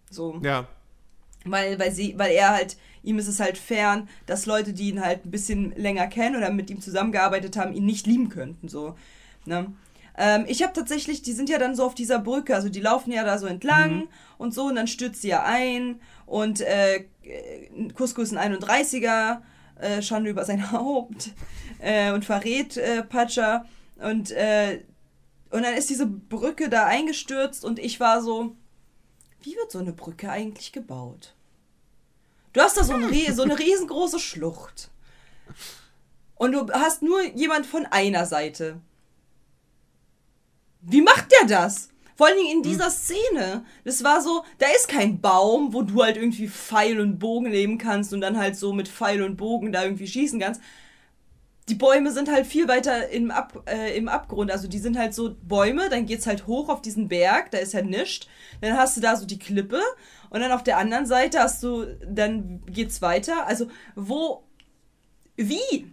So. 0.10 0.40
Ja. 0.44 0.68
Weil, 1.46 1.80
weil 1.80 1.92
sie, 1.92 2.18
weil 2.18 2.32
er 2.32 2.52
halt, 2.52 2.78
ihm 3.02 3.20
ist 3.20 3.28
es 3.28 3.40
halt 3.40 3.58
fern, 3.58 4.08
dass 4.26 4.46
Leute, 4.46 4.74
die 4.74 4.90
ihn 4.90 5.02
halt 5.04 5.26
ein 5.26 5.32
bisschen 5.32 5.74
länger 5.76 6.08
kennen 6.08 6.36
oder 6.36 6.52
mit 6.52 6.70
ihm 6.70 6.82
zusammengearbeitet 6.82 7.58
haben, 7.58 7.74
ihn 7.74 7.86
nicht 7.86 8.08
lieben 8.08 8.30
könnten. 8.30 8.70
So. 8.70 8.96
Ne? 9.46 9.74
Ähm, 10.18 10.46
ich 10.48 10.62
habe 10.64 10.74
tatsächlich, 10.74 11.22
die 11.22 11.34
sind 11.34 11.50
ja 11.50 11.58
dann 11.58 11.76
so 11.76 11.86
auf 11.86 11.96
dieser 11.96 12.20
Brücke, 12.20 12.56
also 12.56 12.70
die 12.70 12.80
laufen 12.80 13.12
ja 13.12 13.24
da 13.24 13.38
so 13.38 13.48
entlang 13.48 14.08
und 14.38 14.54
so, 14.54 14.66
und 14.66 14.76
dann 14.76 14.88
stürzt 14.88 15.22
sie 15.22 15.30
ja 15.30 15.44
ein 15.44 16.00
und 16.26 16.62
äh, 16.62 17.06
Cusco 17.96 18.22
ist 18.22 18.36
ein 18.36 18.56
31er, 18.56 19.42
äh, 19.80 20.02
Schande 20.02 20.30
über 20.30 20.46
sein 20.46 20.72
Haupt 20.72 21.32
äh, 21.80 22.12
und 22.12 22.26
verrät 22.26 22.78
äh, 22.78 23.04
Pacha 23.04 23.66
und, 24.04 24.32
äh, 24.32 24.84
und 25.50 25.64
dann 25.64 25.76
ist 25.76 25.90
diese 25.90 26.06
Brücke 26.08 26.70
da 26.70 26.86
eingestürzt 26.86 27.64
und 27.64 27.80
ich 27.80 28.00
war 28.00 28.22
so, 28.22 28.56
wie 29.42 29.56
wird 29.56 29.72
so 29.72 29.80
eine 29.80 29.94
Brücke 29.94 30.30
eigentlich 30.30 30.72
gebaut? 30.72 31.34
Du 32.54 32.62
hast 32.62 32.78
da 32.78 32.84
so, 32.84 32.94
ein, 32.94 33.36
so 33.36 33.44
eine 33.44 33.58
riesengroße 33.58 34.20
Schlucht. 34.20 34.90
Und 36.36 36.52
du 36.52 36.72
hast 36.72 37.02
nur 37.02 37.24
jemand 37.36 37.66
von 37.66 37.86
einer 37.86 38.26
Seite. 38.26 38.80
Wie 40.82 41.02
macht 41.02 41.32
der 41.32 41.48
das? 41.48 41.90
Vor 42.16 42.28
allen 42.28 42.38
Dingen 42.38 42.58
in 42.58 42.64
dieser 42.64 42.92
Szene. 42.92 43.66
Das 43.86 44.04
war 44.04 44.22
so, 44.22 44.44
da 44.60 44.68
ist 44.76 44.88
kein 44.88 45.20
Baum, 45.20 45.74
wo 45.74 45.82
du 45.82 46.04
halt 46.04 46.18
irgendwie 46.18 46.48
Pfeil 46.48 47.00
und 47.00 47.18
Bogen 47.18 47.50
nehmen 47.50 47.78
kannst 47.78 48.14
und 48.14 48.22
dann 48.22 48.38
halt 48.38 48.56
so 48.56 48.72
mit 48.72 48.88
Pfeil 48.88 49.24
und 49.24 49.36
Bogen 49.36 49.72
da 49.72 49.84
irgendwie 49.84 50.08
schießen 50.08 50.40
kannst. 50.40 50.62
Die 51.70 51.76
Bäume 51.76 52.12
sind 52.12 52.30
halt 52.30 52.46
viel 52.46 52.68
weiter 52.68 53.10
im, 53.10 53.32
Ab, 53.32 53.64
äh, 53.68 53.96
im 53.98 54.10
Abgrund. 54.10 54.52
Also 54.52 54.68
die 54.68 54.80
sind 54.80 54.98
halt 54.98 55.14
so 55.14 55.36
Bäume, 55.42 55.90
dann 55.90 56.06
geht's 56.06 56.28
halt 56.28 56.46
hoch 56.46 56.70
auf 56.70 56.82
diesen 56.82 57.08
Berg, 57.08 57.52
da 57.52 57.58
ist 57.58 57.74
halt 57.74 57.86
nischt. 57.86 58.28
Dann 58.62 58.78
hast 58.78 58.98
du 58.98 59.02
da 59.02 59.16
so 59.16 59.26
die 59.26 59.40
Klippe 59.40 59.80
und 60.30 60.42
dann 60.42 60.52
auf 60.52 60.64
der 60.64 60.78
anderen 60.78 61.06
Seite 61.06 61.40
hast 61.40 61.64
du, 61.64 61.86
dann 62.06 62.64
geht's 62.66 63.02
weiter. 63.02 63.48
Also 63.48 63.68
wo, 63.96 64.44
wie? 65.36 65.88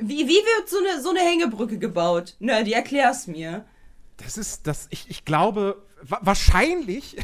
Wie, 0.00 0.28
wie 0.28 0.28
wird 0.28 0.68
so 0.68 0.78
eine, 0.78 1.02
so 1.02 1.10
eine 1.10 1.20
Hängebrücke 1.20 1.78
gebaut? 1.78 2.36
Na, 2.38 2.62
die 2.62 2.72
erklär's 2.72 3.26
mir. 3.26 3.66
Das 4.18 4.38
ist 4.38 4.66
das, 4.66 4.86
ich, 4.90 5.10
ich 5.10 5.24
glaube, 5.24 5.84
wa 6.02 6.20
wahrscheinlich, 6.22 7.16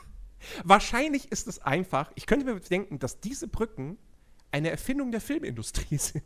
wahrscheinlich 0.64 1.32
ist 1.32 1.46
es 1.46 1.60
einfach, 1.62 2.10
ich 2.14 2.26
könnte 2.26 2.44
mir 2.44 2.58
denken, 2.60 2.98
dass 2.98 3.20
diese 3.20 3.48
Brücken 3.48 3.98
eine 4.50 4.70
Erfindung 4.70 5.10
der 5.10 5.20
Filmindustrie 5.20 5.96
sind. 5.98 6.24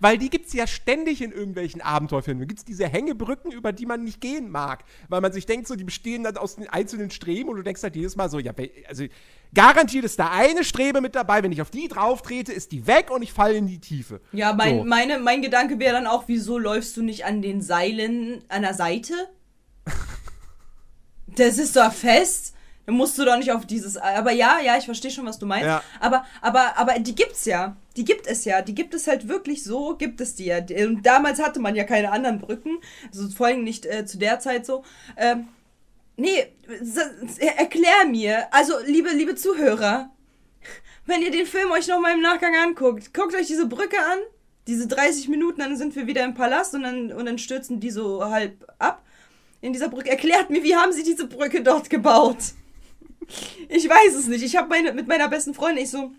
Weil 0.00 0.18
die 0.18 0.30
gibt 0.30 0.46
es 0.46 0.52
ja 0.52 0.66
ständig 0.66 1.22
in 1.22 1.32
irgendwelchen 1.32 1.80
Abenteuerfilmen. 1.80 2.40
Da 2.40 2.46
gibt 2.46 2.60
es 2.60 2.64
diese 2.64 2.88
Hängebrücken, 2.88 3.52
über 3.52 3.72
die 3.72 3.86
man 3.86 4.04
nicht 4.04 4.20
gehen 4.20 4.50
mag. 4.50 4.84
Weil 5.08 5.20
man 5.20 5.32
sich 5.32 5.46
denkt, 5.46 5.68
so, 5.68 5.76
die 5.76 5.84
bestehen 5.84 6.24
dann 6.24 6.36
aus 6.36 6.56
den 6.56 6.68
einzelnen 6.68 7.10
Streben 7.10 7.48
und 7.48 7.56
du 7.56 7.62
denkst 7.62 7.82
halt 7.82 7.96
jedes 7.96 8.16
Mal 8.16 8.30
so, 8.30 8.38
ja, 8.38 8.52
also 8.88 9.04
garantiert 9.54 10.04
ist 10.04 10.18
da 10.18 10.30
eine 10.30 10.64
Strebe 10.64 11.00
mit 11.00 11.14
dabei, 11.14 11.42
wenn 11.42 11.52
ich 11.52 11.62
auf 11.62 11.70
die 11.70 11.88
drauf 11.88 12.22
trete, 12.22 12.52
ist 12.52 12.72
die 12.72 12.86
weg 12.86 13.10
und 13.10 13.22
ich 13.22 13.32
falle 13.32 13.54
in 13.54 13.66
die 13.66 13.78
Tiefe. 13.78 14.20
Ja, 14.32 14.52
mein, 14.52 14.78
So. 14.78 14.84
meine, 14.84 15.18
mein 15.18 15.42
Gedanke 15.42 15.78
wäre 15.78 15.94
dann 15.94 16.06
auch, 16.06 16.24
wieso 16.26 16.58
läufst 16.58 16.96
du 16.96 17.02
nicht 17.02 17.24
an 17.24 17.42
den 17.42 17.62
Seilen 17.62 18.42
an 18.48 18.62
der 18.62 18.74
Seite? 18.74 19.14
Das 21.36 21.58
ist 21.58 21.74
doch 21.74 21.92
fest. 21.92 22.54
Dann 22.86 22.96
musst 22.96 23.16
du 23.18 23.24
doch 23.24 23.36
nicht 23.36 23.50
auf 23.50 23.66
dieses. 23.66 23.96
Aber 23.96 24.30
ja, 24.30 24.60
ja, 24.60 24.76
ich 24.76 24.84
verstehe 24.84 25.10
schon, 25.10 25.24
was 25.24 25.38
du 25.38 25.46
meinst. 25.46 25.66
Ja. 25.66 25.82
Aber, 26.00 26.26
aber, 26.42 26.76
aber 26.76 26.98
die 26.98 27.14
gibt's 27.14 27.46
ja. 27.46 27.76
Die 27.96 28.04
gibt 28.04 28.26
es 28.26 28.44
ja. 28.44 28.60
Die 28.60 28.74
gibt 28.74 28.92
es 28.92 29.06
halt 29.06 29.26
wirklich 29.28 29.64
so, 29.64 29.96
gibt 29.96 30.20
es 30.20 30.34
die 30.34 30.46
ja. 30.46 30.58
Und 30.58 31.04
damals 31.04 31.40
hatte 31.40 31.60
man 31.60 31.74
ja 31.74 31.84
keine 31.84 32.12
anderen 32.12 32.40
Brücken. 32.40 32.78
Also 33.06 33.28
vor 33.30 33.46
allem 33.46 33.64
nicht 33.64 33.86
äh, 33.86 34.04
zu 34.04 34.18
der 34.18 34.38
Zeit 34.38 34.66
so. 34.66 34.84
Ähm, 35.16 35.48
nee, 36.16 36.46
erklär 37.56 38.04
mir. 38.06 38.52
Also, 38.52 38.74
liebe, 38.84 39.10
liebe 39.10 39.34
Zuhörer, 39.34 40.10
wenn 41.06 41.22
ihr 41.22 41.30
den 41.30 41.46
Film 41.46 41.70
euch 41.70 41.88
noch 41.88 42.00
mal 42.00 42.12
im 42.12 42.20
Nachgang 42.20 42.54
anguckt, 42.54 43.14
guckt 43.14 43.34
euch 43.34 43.46
diese 43.46 43.66
Brücke 43.66 43.98
an. 43.98 44.18
Diese 44.66 44.86
30 44.86 45.28
Minuten, 45.28 45.60
dann 45.60 45.76
sind 45.76 45.94
wir 45.94 46.06
wieder 46.06 46.24
im 46.24 46.34
Palast 46.34 46.74
und 46.74 46.84
dann, 46.84 47.12
und 47.12 47.26
dann 47.26 47.38
stürzen 47.38 47.80
die 47.80 47.90
so 47.90 48.24
halb 48.24 48.66
ab 48.78 49.02
in 49.60 49.72
dieser 49.72 49.88
Brücke. 49.88 50.10
Erklärt 50.10 50.48
mir, 50.48 50.62
wie 50.62 50.74
haben 50.74 50.92
sie 50.92 51.02
diese 51.02 51.26
Brücke 51.26 51.62
dort 51.62 51.90
gebaut? 51.90 52.38
Ich 53.68 53.88
weiß 53.88 54.14
es 54.14 54.28
nicht. 54.28 54.44
Ich 54.44 54.56
habe 54.56 54.68
meine, 54.68 54.92
mit 54.92 55.08
meiner 55.08 55.28
besten 55.28 55.54
Freundin, 55.54 55.84
ich 55.84 55.90
so, 55.90 56.12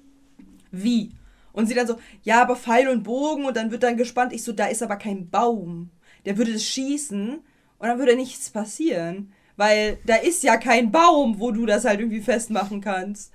wie? 0.71 1.11
Und 1.53 1.67
sie 1.67 1.73
dann 1.73 1.87
so, 1.87 1.97
ja, 2.23 2.41
aber 2.41 2.55
Pfeil 2.55 2.89
und 2.89 3.03
Bogen 3.03 3.45
und 3.45 3.55
dann 3.55 3.71
wird 3.71 3.83
dann 3.83 3.97
gespannt. 3.97 4.33
Ich 4.33 4.43
so, 4.43 4.51
da 4.51 4.65
ist 4.65 4.83
aber 4.83 4.97
kein 4.97 5.29
Baum. 5.29 5.89
Der 6.25 6.37
würde 6.37 6.53
das 6.53 6.65
schießen 6.65 7.29
und 7.77 7.87
dann 7.87 7.99
würde 7.99 8.15
nichts 8.15 8.49
passieren. 8.49 9.31
Weil 9.57 9.99
da 10.05 10.15
ist 10.15 10.43
ja 10.43 10.57
kein 10.57 10.91
Baum, 10.91 11.39
wo 11.39 11.51
du 11.51 11.65
das 11.65 11.85
halt 11.85 12.01
irgendwie 12.01 12.21
festmachen 12.21 12.81
kannst. 12.81 13.31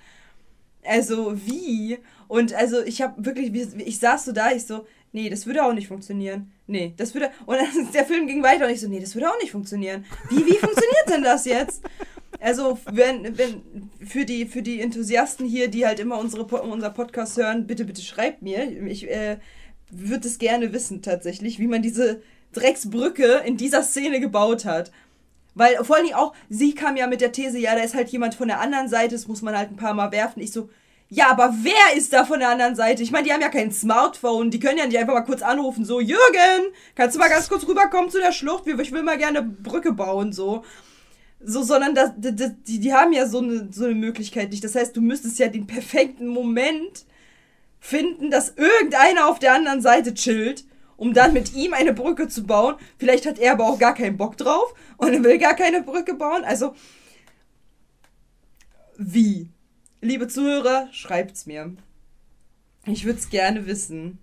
Also, 0.85 1.35
wie? 1.47 1.99
Und 2.29 2.53
also, 2.55 2.83
ich 2.83 3.01
habe 3.01 3.25
wirklich, 3.25 3.53
ich 3.79 3.99
saß 3.99 4.27
so 4.27 4.33
da, 4.33 4.51
ich 4.53 4.67
so, 4.67 4.87
nee, 5.13 5.31
das 5.31 5.47
würde 5.47 5.65
auch 5.65 5.73
nicht 5.73 5.89
funktionieren. 5.89 6.53
Nee, 6.67 6.95
das 6.97 7.15
würde. 7.15 7.31
Und 7.47 7.57
dann, 7.57 7.93
der 7.93 8.05
Film 8.05 8.27
ging 8.27 8.43
weiter 8.43 8.67
und 8.67 8.73
ich 8.73 8.81
so, 8.81 8.89
nee, 8.89 9.01
das 9.01 9.15
würde 9.15 9.31
auch 9.31 9.39
nicht 9.41 9.51
funktionieren. 9.51 10.05
Wie, 10.29 10.45
wie 10.45 10.59
funktioniert 10.59 11.09
denn 11.09 11.23
das 11.23 11.47
jetzt? 11.47 11.83
Also, 12.41 12.79
wenn, 12.91 13.37
wenn, 13.37 13.91
für 14.05 14.25
die, 14.25 14.47
für 14.47 14.63
die 14.63 14.81
Enthusiasten 14.81 15.47
hier, 15.47 15.69
die 15.69 15.87
halt 15.87 16.01
immer 16.01 16.19
unsere, 16.19 16.45
unser 16.45 16.91
Podcast 16.91 17.37
hören, 17.37 17.67
bitte, 17.67 17.85
bitte 17.85 18.03
schreibt 18.03 18.41
mir. 18.41 18.65
Ich 18.87 19.11
äh, 19.11 19.37
würde 19.91 20.27
es 20.27 20.39
gerne 20.39 20.73
wissen, 20.73 21.03
tatsächlich, 21.03 21.59
wie 21.59 21.67
man 21.67 21.83
diese 21.83 22.23
Drecksbrücke 22.53 23.43
in 23.45 23.57
dieser 23.57 23.83
Szene 23.83 24.21
gebaut 24.21 24.65
hat. 24.65 24.91
Weil 25.55 25.77
vor 25.85 25.97
allen 25.97 26.07
Dingen 26.07 26.17
auch, 26.17 26.33
sie 26.49 26.75
kam 26.75 26.97
ja 26.97 27.07
mit 27.07 27.21
der 27.21 27.33
These, 27.33 27.59
ja, 27.59 27.75
da 27.75 27.83
ist 27.83 27.95
halt 27.95 28.09
jemand 28.09 28.35
von 28.35 28.49
der 28.49 28.61
anderen 28.61 28.89
Seite, 28.89 29.15
das 29.15 29.29
muss 29.29 29.43
man 29.43 29.57
halt 29.57 29.71
ein 29.71 29.77
paar 29.77 29.95
Mal 29.95 30.13
werfen. 30.13 30.41
Ich 30.41 30.53
so, 30.53 30.71
ja, 31.09 31.29
aber 31.29 31.53
wer 31.63 31.97
ist 31.97 32.13
da 32.13 32.25
von 32.25 32.39
der 32.39 32.51
anderen 32.51 32.77
Seite? 32.77 33.03
Ich 33.03 33.11
meine, 33.11 33.27
die 33.27 33.33
haben 33.33 33.41
ja 33.41 33.49
kein 33.49 33.73
Smartphone, 33.73 34.51
die 34.51 34.61
können 34.61 34.79
ja 34.79 34.87
nicht 34.87 34.97
einfach 34.97 35.13
mal 35.13 35.23
kurz 35.23 35.43
anrufen, 35.43 35.85
so, 35.85 36.01
Jürgen, 36.01 36.73
kannst 36.95 37.17
du 37.17 37.19
mal 37.19 37.29
ganz 37.29 37.49
kurz 37.49 37.67
rüberkommen 37.67 38.11
zu 38.11 38.19
der 38.19 38.33
Schlucht? 38.33 38.67
Ich 38.67 38.93
will 38.93 39.03
mal 39.03 39.19
gerne 39.19 39.43
Brücke 39.43 39.93
bauen, 39.93 40.33
so. 40.33 40.65
So, 41.43 41.63
sondern 41.63 41.95
das, 41.95 42.11
das, 42.19 42.53
die, 42.67 42.81
die 42.81 42.93
haben 42.93 43.13
ja 43.13 43.27
so 43.27 43.39
eine, 43.39 43.73
so 43.73 43.85
eine 43.85 43.95
Möglichkeit 43.95 44.51
nicht. 44.51 44.63
Das 44.63 44.75
heißt, 44.75 44.95
du 44.95 45.01
müsstest 45.01 45.39
ja 45.39 45.49
den 45.49 45.67
perfekten 45.67 46.27
Moment 46.27 47.07
finden, 47.79 48.31
dass 48.31 48.51
irgendeiner 48.57 49.27
auf 49.29 49.39
der 49.39 49.55
anderen 49.55 49.81
Seite 49.81 50.13
chillt, 50.13 50.65
um 50.97 51.15
dann 51.15 51.33
mit 51.33 51.55
ihm 51.55 51.73
eine 51.73 51.95
Brücke 51.95 52.29
zu 52.29 52.45
bauen. 52.45 52.75
Vielleicht 52.99 53.25
hat 53.25 53.39
er 53.39 53.53
aber 53.53 53.67
auch 53.67 53.79
gar 53.79 53.95
keinen 53.95 54.19
Bock 54.19 54.37
drauf 54.37 54.75
und 54.99 55.25
will 55.25 55.39
gar 55.39 55.55
keine 55.55 55.83
Brücke 55.83 56.13
bauen. 56.13 56.45
Also, 56.45 56.75
wie? 58.99 59.49
Liebe 60.03 60.29
Zuhörer, 60.29 60.89
schreibt's 60.93 61.47
mir. 61.47 61.75
Ich 62.85 63.07
würde 63.07 63.19
es 63.19 63.31
gerne 63.31 63.67
wissen. 63.67 64.19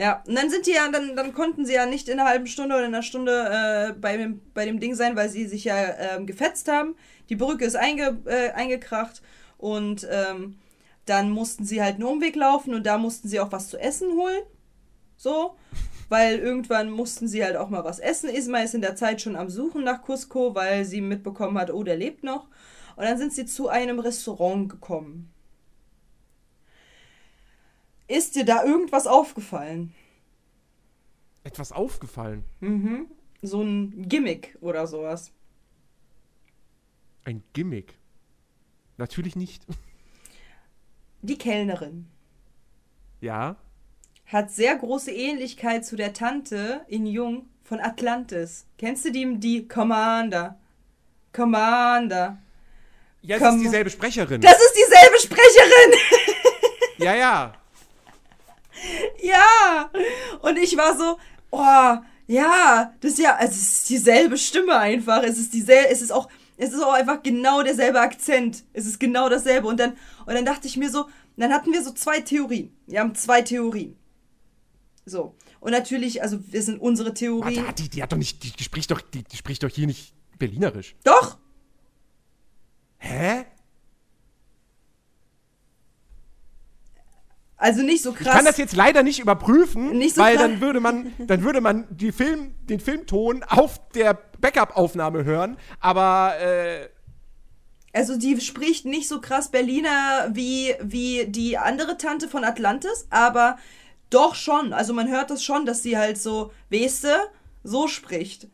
Ja, 0.00 0.22
und 0.28 0.36
dann 0.36 0.48
sind 0.48 0.66
die 0.66 0.72
ja, 0.72 0.88
dann, 0.90 1.16
dann 1.16 1.34
konnten 1.34 1.66
sie 1.66 1.74
ja 1.74 1.84
nicht 1.84 2.08
in 2.08 2.20
einer 2.20 2.28
halben 2.28 2.46
Stunde 2.46 2.76
oder 2.76 2.86
in 2.86 2.94
einer 2.94 3.02
Stunde 3.02 3.32
äh, 3.32 3.92
bei, 3.94 4.16
dem, 4.16 4.40
bei 4.54 4.64
dem 4.64 4.78
Ding 4.78 4.94
sein, 4.94 5.16
weil 5.16 5.28
sie 5.28 5.46
sich 5.46 5.64
ja 5.64 5.76
ähm, 5.76 6.26
gefetzt 6.26 6.68
haben. 6.68 6.94
Die 7.28 7.36
Brücke 7.36 7.64
ist 7.64 7.74
einge, 7.74 8.16
äh, 8.26 8.50
eingekracht 8.50 9.22
und 9.58 10.06
ähm, 10.08 10.56
dann 11.04 11.30
mussten 11.30 11.64
sie 11.64 11.82
halt 11.82 11.96
einen 11.96 12.04
Umweg 12.04 12.36
laufen 12.36 12.74
und 12.74 12.86
da 12.86 12.96
mussten 12.96 13.28
sie 13.28 13.40
auch 13.40 13.50
was 13.50 13.68
zu 13.68 13.78
essen 13.78 14.12
holen. 14.12 14.42
So. 15.16 15.56
Weil 16.08 16.38
irgendwann 16.38 16.90
mussten 16.90 17.26
sie 17.28 17.44
halt 17.44 17.56
auch 17.56 17.68
mal 17.68 17.84
was 17.84 17.98
essen. 17.98 18.30
Isma 18.30 18.60
ist 18.60 18.74
in 18.74 18.80
der 18.80 18.96
Zeit 18.96 19.20
schon 19.20 19.36
am 19.36 19.50
Suchen 19.50 19.84
nach 19.84 20.02
Cusco, 20.02 20.54
weil 20.54 20.84
sie 20.84 21.00
mitbekommen 21.00 21.58
hat, 21.58 21.70
oh, 21.70 21.82
der 21.82 21.96
lebt 21.96 22.22
noch. 22.22 22.46
Und 22.96 23.04
dann 23.04 23.18
sind 23.18 23.32
sie 23.32 23.46
zu 23.46 23.68
einem 23.68 23.98
Restaurant 23.98 24.70
gekommen. 24.70 25.30
Ist 28.08 28.34
dir 28.36 28.44
da 28.44 28.64
irgendwas 28.64 29.06
aufgefallen? 29.06 29.94
Etwas 31.44 31.72
aufgefallen. 31.72 32.44
Mhm. 32.60 33.06
So 33.42 33.62
ein 33.62 34.08
Gimmick 34.08 34.56
oder 34.60 34.86
sowas. 34.86 35.30
Ein 37.24 37.42
Gimmick. 37.52 37.98
Natürlich 38.96 39.36
nicht. 39.36 39.64
Die 41.22 41.36
Kellnerin 41.38 42.06
Ja. 43.20 43.56
hat 44.26 44.50
sehr 44.52 44.76
große 44.76 45.10
Ähnlichkeit 45.12 45.84
zu 45.84 45.96
der 45.96 46.12
Tante 46.12 46.84
in 46.88 47.06
Jung 47.06 47.46
von 47.64 47.80
Atlantis. 47.80 48.66
Kennst 48.78 49.04
du 49.04 49.12
die, 49.12 49.36
die 49.38 49.66
Commander? 49.68 50.58
Commander. 51.32 52.38
Ja, 53.20 53.36
es 53.36 53.42
Komm. 53.42 53.56
ist 53.56 53.62
dieselbe 53.64 53.90
Sprecherin. 53.90 54.40
Das 54.40 54.54
ist 54.54 54.74
dieselbe 54.76 55.18
Sprecherin! 55.20 56.00
ja, 56.98 57.14
ja. 57.16 57.54
Ja! 59.22 59.90
Und 60.42 60.56
ich 60.58 60.76
war 60.76 60.96
so, 60.96 61.18
oh, 61.50 61.96
ja, 62.26 62.94
das 63.00 63.12
ist 63.12 63.18
ja, 63.18 63.36
also 63.36 63.52
es 63.52 63.78
ist 63.78 63.90
dieselbe 63.90 64.36
Stimme 64.36 64.76
einfach. 64.76 65.22
Es 65.22 65.38
ist 65.38 65.54
dieselbe, 65.54 65.88
es 65.90 66.02
ist 66.02 66.12
auch, 66.12 66.28
es 66.56 66.72
ist 66.72 66.82
auch 66.82 66.92
einfach 66.92 67.22
genau 67.22 67.62
derselbe 67.62 68.00
Akzent. 68.00 68.64
Es 68.72 68.86
ist 68.86 69.00
genau 69.00 69.28
dasselbe. 69.28 69.66
Und 69.66 69.80
dann, 69.80 69.92
und 70.26 70.34
dann 70.34 70.44
dachte 70.44 70.66
ich 70.66 70.76
mir 70.76 70.90
so, 70.90 71.06
dann 71.36 71.52
hatten 71.52 71.72
wir 71.72 71.82
so 71.82 71.92
zwei 71.92 72.20
Theorien. 72.20 72.76
Wir 72.86 73.00
haben 73.00 73.14
zwei 73.14 73.42
Theorien. 73.42 73.96
So. 75.06 75.36
Und 75.60 75.72
natürlich, 75.72 76.22
also 76.22 76.38
wir 76.48 76.62
sind 76.62 76.80
unsere 76.80 77.14
Theorien. 77.14 77.64
Warte, 77.64 77.82
die, 77.82 77.88
die 77.88 78.02
hat 78.02 78.12
doch 78.12 78.18
nicht, 78.18 78.42
die, 78.42 78.50
die 78.50 78.64
spricht 78.64 78.90
doch, 78.90 79.00
die, 79.00 79.22
die 79.22 79.36
spricht 79.36 79.62
doch 79.62 79.70
hier 79.70 79.86
nicht 79.86 80.12
Berlinerisch. 80.38 80.94
Doch! 81.04 81.38
Hä? 82.98 83.44
Also 87.58 87.82
nicht 87.82 88.02
so 88.02 88.10
Ich 88.10 88.16
krass. 88.16 88.34
kann 88.34 88.44
das 88.44 88.56
jetzt 88.56 88.76
leider 88.76 89.02
nicht 89.02 89.18
überprüfen, 89.18 89.90
Nicht 89.98 90.14
so 90.14 90.22
weil 90.22 90.36
dann 90.38 90.60
würde 90.60 90.78
man, 90.80 91.12
dann 91.18 91.42
würde 91.42 91.60
man 91.60 91.86
die 91.90 92.12
Film, 92.12 92.54
den 92.70 92.78
Filmton 92.78 93.42
auf 93.42 93.80
der 93.94 94.16
Backup-Aufnahme 94.40 95.24
hören, 95.24 95.56
aber 95.80 96.34
äh, 96.40 96.88
Also 97.92 98.16
die 98.16 98.40
spricht 98.40 98.84
nicht 98.84 99.08
so 99.08 99.20
krass 99.20 99.50
Berliner 99.50 100.28
wie, 100.32 100.74
wie 100.80 101.26
die 101.26 101.58
andere 101.58 101.98
Tante 101.98 102.28
von 102.28 102.44
Atlantis, 102.44 103.08
aber 103.10 103.58
doch 104.10 104.36
schon. 104.36 104.72
Also 104.72 104.94
man 104.94 105.08
hört 105.08 105.30
das 105.30 105.42
schon, 105.42 105.66
dass 105.66 105.82
sie 105.82 105.98
halt 105.98 106.16
so, 106.16 106.52
weißt 106.70 107.06
so 107.64 107.88
spricht. 107.88 108.46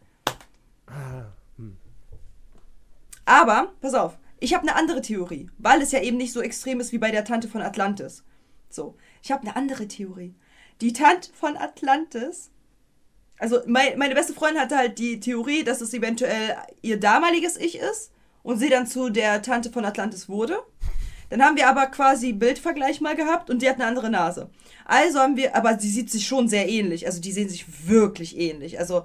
Aber, 3.27 3.73
pass 3.81 3.95
auf, 3.95 4.19
ich 4.41 4.55
habe 4.55 4.67
eine 4.67 4.77
andere 4.77 5.01
Theorie, 5.03 5.51
weil 5.59 5.81
es 5.83 5.93
ja 5.93 6.01
eben 6.01 6.17
nicht 6.17 6.33
so 6.33 6.41
extrem 6.41 6.81
ist 6.81 6.93
wie 6.93 6.99
bei 6.99 7.11
der 7.11 7.25
Tante 7.25 7.49
von 7.49 7.63
Atlantis. 7.63 8.23
So, 8.75 8.97
ich 9.23 9.31
habe 9.31 9.43
eine 9.43 9.55
andere 9.55 9.87
Theorie. 9.87 10.35
Die 10.81 10.93
Tante 10.93 11.31
von 11.33 11.57
Atlantis, 11.57 12.51
also 13.39 13.61
mein, 13.67 13.97
meine 13.99 14.15
beste 14.15 14.35
Freundin 14.35 14.61
hatte 14.61 14.77
halt 14.77 14.99
die 14.99 15.21
Theorie, 15.21 15.63
dass 15.63 15.81
es 15.81 15.95
eventuell 15.95 16.57
ihr 16.83 16.99
damaliges 16.99 17.57
Ich 17.57 17.79
ist 17.79 18.11
und 18.43 18.59
sie 18.59 18.69
dann 18.69 18.89
zu 18.89 19.11
der 19.11 19.43
Tante 19.43 19.71
von 19.71 19.85
Atlantis 19.85 20.29
wurde. 20.29 20.59
Dann 21.31 21.43
haben 21.43 21.57
wir 21.57 21.69
aber 21.69 21.87
quasi 21.87 22.33
Bildvergleich 22.33 23.01
mal 23.01 23.15
gehabt 23.15 23.49
und 23.49 23.63
die 23.63 23.69
hat 23.69 23.77
eine 23.77 23.87
andere 23.87 24.11
Nase. 24.11 24.51
Also 24.85 25.21
haben 25.21 25.37
wir, 25.37 25.55
aber 25.55 25.79
sie 25.79 25.91
sieht 25.91 26.11
sich 26.11 26.27
schon 26.27 26.49
sehr 26.49 26.69
ähnlich. 26.69 27.07
Also 27.07 27.21
die 27.21 27.33
sehen 27.33 27.49
sich 27.49 27.89
wirklich 27.89 28.37
ähnlich. 28.37 28.79
Also 28.79 29.05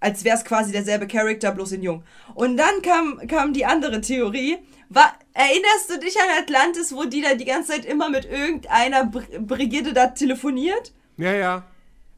als 0.00 0.24
wäre 0.24 0.36
es 0.36 0.44
quasi 0.44 0.70
derselbe 0.70 1.08
Charakter, 1.08 1.50
bloß 1.50 1.72
in 1.72 1.82
jung. 1.82 2.04
Und 2.34 2.56
dann 2.56 2.82
kam, 2.82 3.20
kam 3.26 3.52
die 3.52 3.66
andere 3.66 4.00
Theorie. 4.00 4.58
War, 4.90 5.18
erinnerst 5.34 5.90
du 5.90 5.98
dich 5.98 6.18
an 6.18 6.38
Atlantis, 6.38 6.94
wo 6.94 7.04
die 7.04 7.20
da 7.20 7.34
die 7.34 7.44
ganze 7.44 7.72
Zeit 7.72 7.84
immer 7.84 8.08
mit 8.08 8.24
irgendeiner 8.24 9.04
Br 9.04 9.22
Brigitte 9.38 9.92
da 9.92 10.08
telefoniert? 10.08 10.92
ja, 11.16 11.32
ja. 11.32 11.64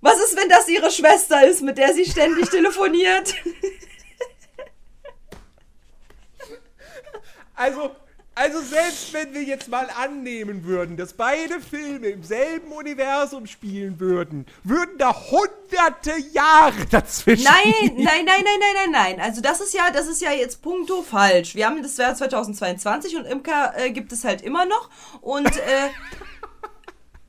Was 0.02 0.18
ist, 0.18 0.34
wenn 0.34 0.48
das 0.48 0.66
ihre 0.68 0.90
Schwester 0.90 1.46
ist, 1.46 1.60
mit 1.60 1.76
der 1.76 1.92
sie 1.92 2.06
ständig 2.06 2.48
telefoniert? 2.50 3.34
Also, 7.54 7.90
also 8.40 8.62
selbst 8.62 9.12
wenn 9.12 9.34
wir 9.34 9.42
jetzt 9.42 9.68
mal 9.68 9.86
annehmen 10.02 10.64
würden, 10.64 10.96
dass 10.96 11.12
beide 11.12 11.60
Filme 11.60 12.08
im 12.08 12.22
selben 12.24 12.72
Universum 12.72 13.46
spielen 13.46 14.00
würden, 14.00 14.46
würden 14.64 14.96
da 14.96 15.14
hunderte 15.14 16.16
Jahre 16.32 16.86
dazwischen. 16.90 17.44
Nein, 17.44 17.74
nein, 17.96 18.24
nein, 18.24 18.24
nein, 18.24 18.44
nein, 18.44 18.74
nein, 18.74 18.90
nein. 18.92 19.20
Also 19.20 19.42
das 19.42 19.60
ist 19.60 19.74
ja, 19.74 19.90
das 19.90 20.08
ist 20.08 20.22
ja 20.22 20.32
jetzt 20.32 20.62
punkto 20.62 21.02
falsch. 21.02 21.54
Wir 21.54 21.66
haben 21.66 21.82
das 21.82 21.98
Jahr 21.98 22.14
2022 22.14 23.16
und 23.16 23.26
Imka 23.26 23.74
äh, 23.76 23.90
gibt 23.90 24.10
es 24.10 24.24
halt 24.24 24.40
immer 24.40 24.64
noch. 24.64 24.88
Und 25.20 25.54
äh, 25.58 25.90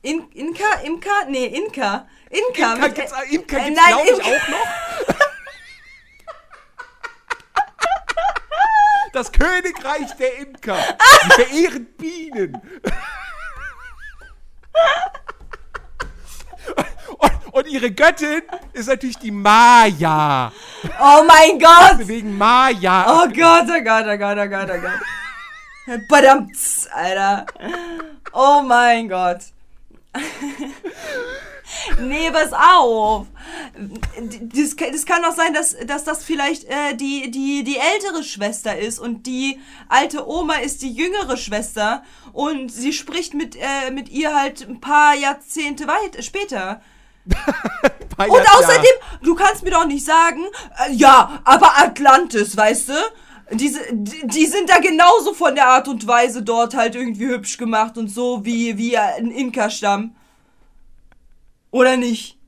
in, 0.00 0.30
Inka, 0.32 0.80
Imka, 0.82 1.10
nee, 1.28 1.44
Inka. 1.44 2.08
Inka. 2.30 2.72
Imka 2.72 2.76
mit- 2.76 2.94
gibt's, 2.94 3.12
Imka 3.12 3.58
äh, 3.58 3.64
gibt's 3.64 3.82
nein, 3.82 3.94
glaube 4.06 4.08
ich, 4.08 4.22
auch 4.22 4.48
noch. 4.48 5.16
Das 9.12 9.30
Königreich 9.30 10.16
der 10.18 10.38
Imker. 10.38 10.76
Die 11.24 11.30
verehren 11.32 11.86
Bienen. 11.98 12.60
Und, 17.18 17.54
und 17.54 17.66
ihre 17.68 17.90
Göttin 17.90 18.42
ist 18.72 18.88
natürlich 18.88 19.18
die 19.18 19.30
Maya. 19.30 20.50
Oh 21.00 21.24
mein 21.26 21.58
Gott! 21.58 22.08
Wegen 22.08 22.36
Maya. 22.36 23.04
Oh 23.08 23.28
Gott, 23.28 23.66
oh 23.68 23.84
Gott, 23.84 24.06
oh 24.08 24.16
Gott, 24.16 24.38
oh 24.38 24.48
Gott, 24.48 24.70
oh 24.70 24.80
Gott. 24.80 26.08
Badamts, 26.08 26.88
Alter. 26.92 27.46
Oh 28.32 28.62
mein 28.62 29.08
Gott. 29.08 29.40
nee, 32.00 32.30
pass 32.30 32.52
auf. 32.52 33.26
Das, 34.54 34.76
das 34.76 35.06
kann 35.06 35.24
auch 35.24 35.34
sein, 35.34 35.54
dass, 35.54 35.76
dass 35.86 36.04
das 36.04 36.24
vielleicht 36.24 36.64
äh, 36.64 36.94
die, 36.94 37.30
die, 37.30 37.64
die 37.64 37.76
ältere 37.76 38.22
Schwester 38.24 38.78
ist 38.78 38.98
und 38.98 39.26
die 39.26 39.60
alte 39.88 40.28
Oma 40.28 40.54
ist 40.56 40.82
die 40.82 40.92
jüngere 40.92 41.36
Schwester 41.36 42.02
und 42.32 42.70
sie 42.70 42.92
spricht 42.92 43.34
mit, 43.34 43.56
äh, 43.56 43.90
mit 43.90 44.08
ihr 44.08 44.34
halt 44.34 44.68
ein 44.68 44.80
paar 44.80 45.14
Jahrzehnte 45.14 45.86
weit 45.86 46.24
später. 46.24 46.82
Maya, 48.16 48.32
Und 48.32 48.44
ja. 48.44 48.50
außerdem, 48.58 48.92
du 49.22 49.34
kannst 49.34 49.62
mir 49.62 49.70
doch 49.70 49.86
nicht 49.86 50.04
sagen, 50.04 50.44
äh, 50.86 50.92
ja, 50.92 51.40
aber 51.44 51.78
Atlantis, 51.78 52.56
weißt 52.56 52.88
du? 52.88 52.92
Diese, 53.52 53.80
die, 53.92 54.26
die 54.26 54.46
sind 54.46 54.70
da 54.70 54.78
genauso 54.78 55.34
von 55.34 55.54
der 55.54 55.68
Art 55.68 55.86
und 55.86 56.06
Weise 56.06 56.42
dort 56.42 56.74
halt 56.74 56.94
irgendwie 56.94 57.26
hübsch 57.26 57.58
gemacht 57.58 57.98
und 57.98 58.08
so 58.08 58.44
wie, 58.44 58.78
wie 58.78 58.96
ein 58.96 59.30
Inka-Stamm. 59.30 60.14
Oder 61.72 61.96
nicht? 61.96 62.38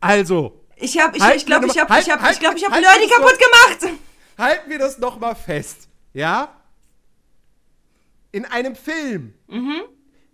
Also, 0.00 0.60
Ich 0.76 0.98
hab, 0.98 1.16
ich, 1.16 1.22
Halt 1.22 1.36
ich 1.36 1.46
glaube, 1.46 1.66
ich 1.66 1.78
hab, 1.78 1.88
noch- 1.88 1.98
ich 1.98 2.10
hab, 2.10 2.20
halt- 2.20 2.34
ich 2.34 2.40
glaube, 2.40 2.58
ich 2.58 2.64
hab 2.64 2.72
halt- 2.72 2.86
halt 2.86 3.10
kaputt 3.10 3.38
gemacht. 3.38 3.98
halten 4.36 4.70
wir 4.70 4.78
das 4.78 4.98
noch 4.98 5.18
mal 5.18 5.34
fest. 5.34 5.88
Ja? 6.12 6.48
In 8.32 8.44
einem 8.44 8.76
Film, 8.76 9.32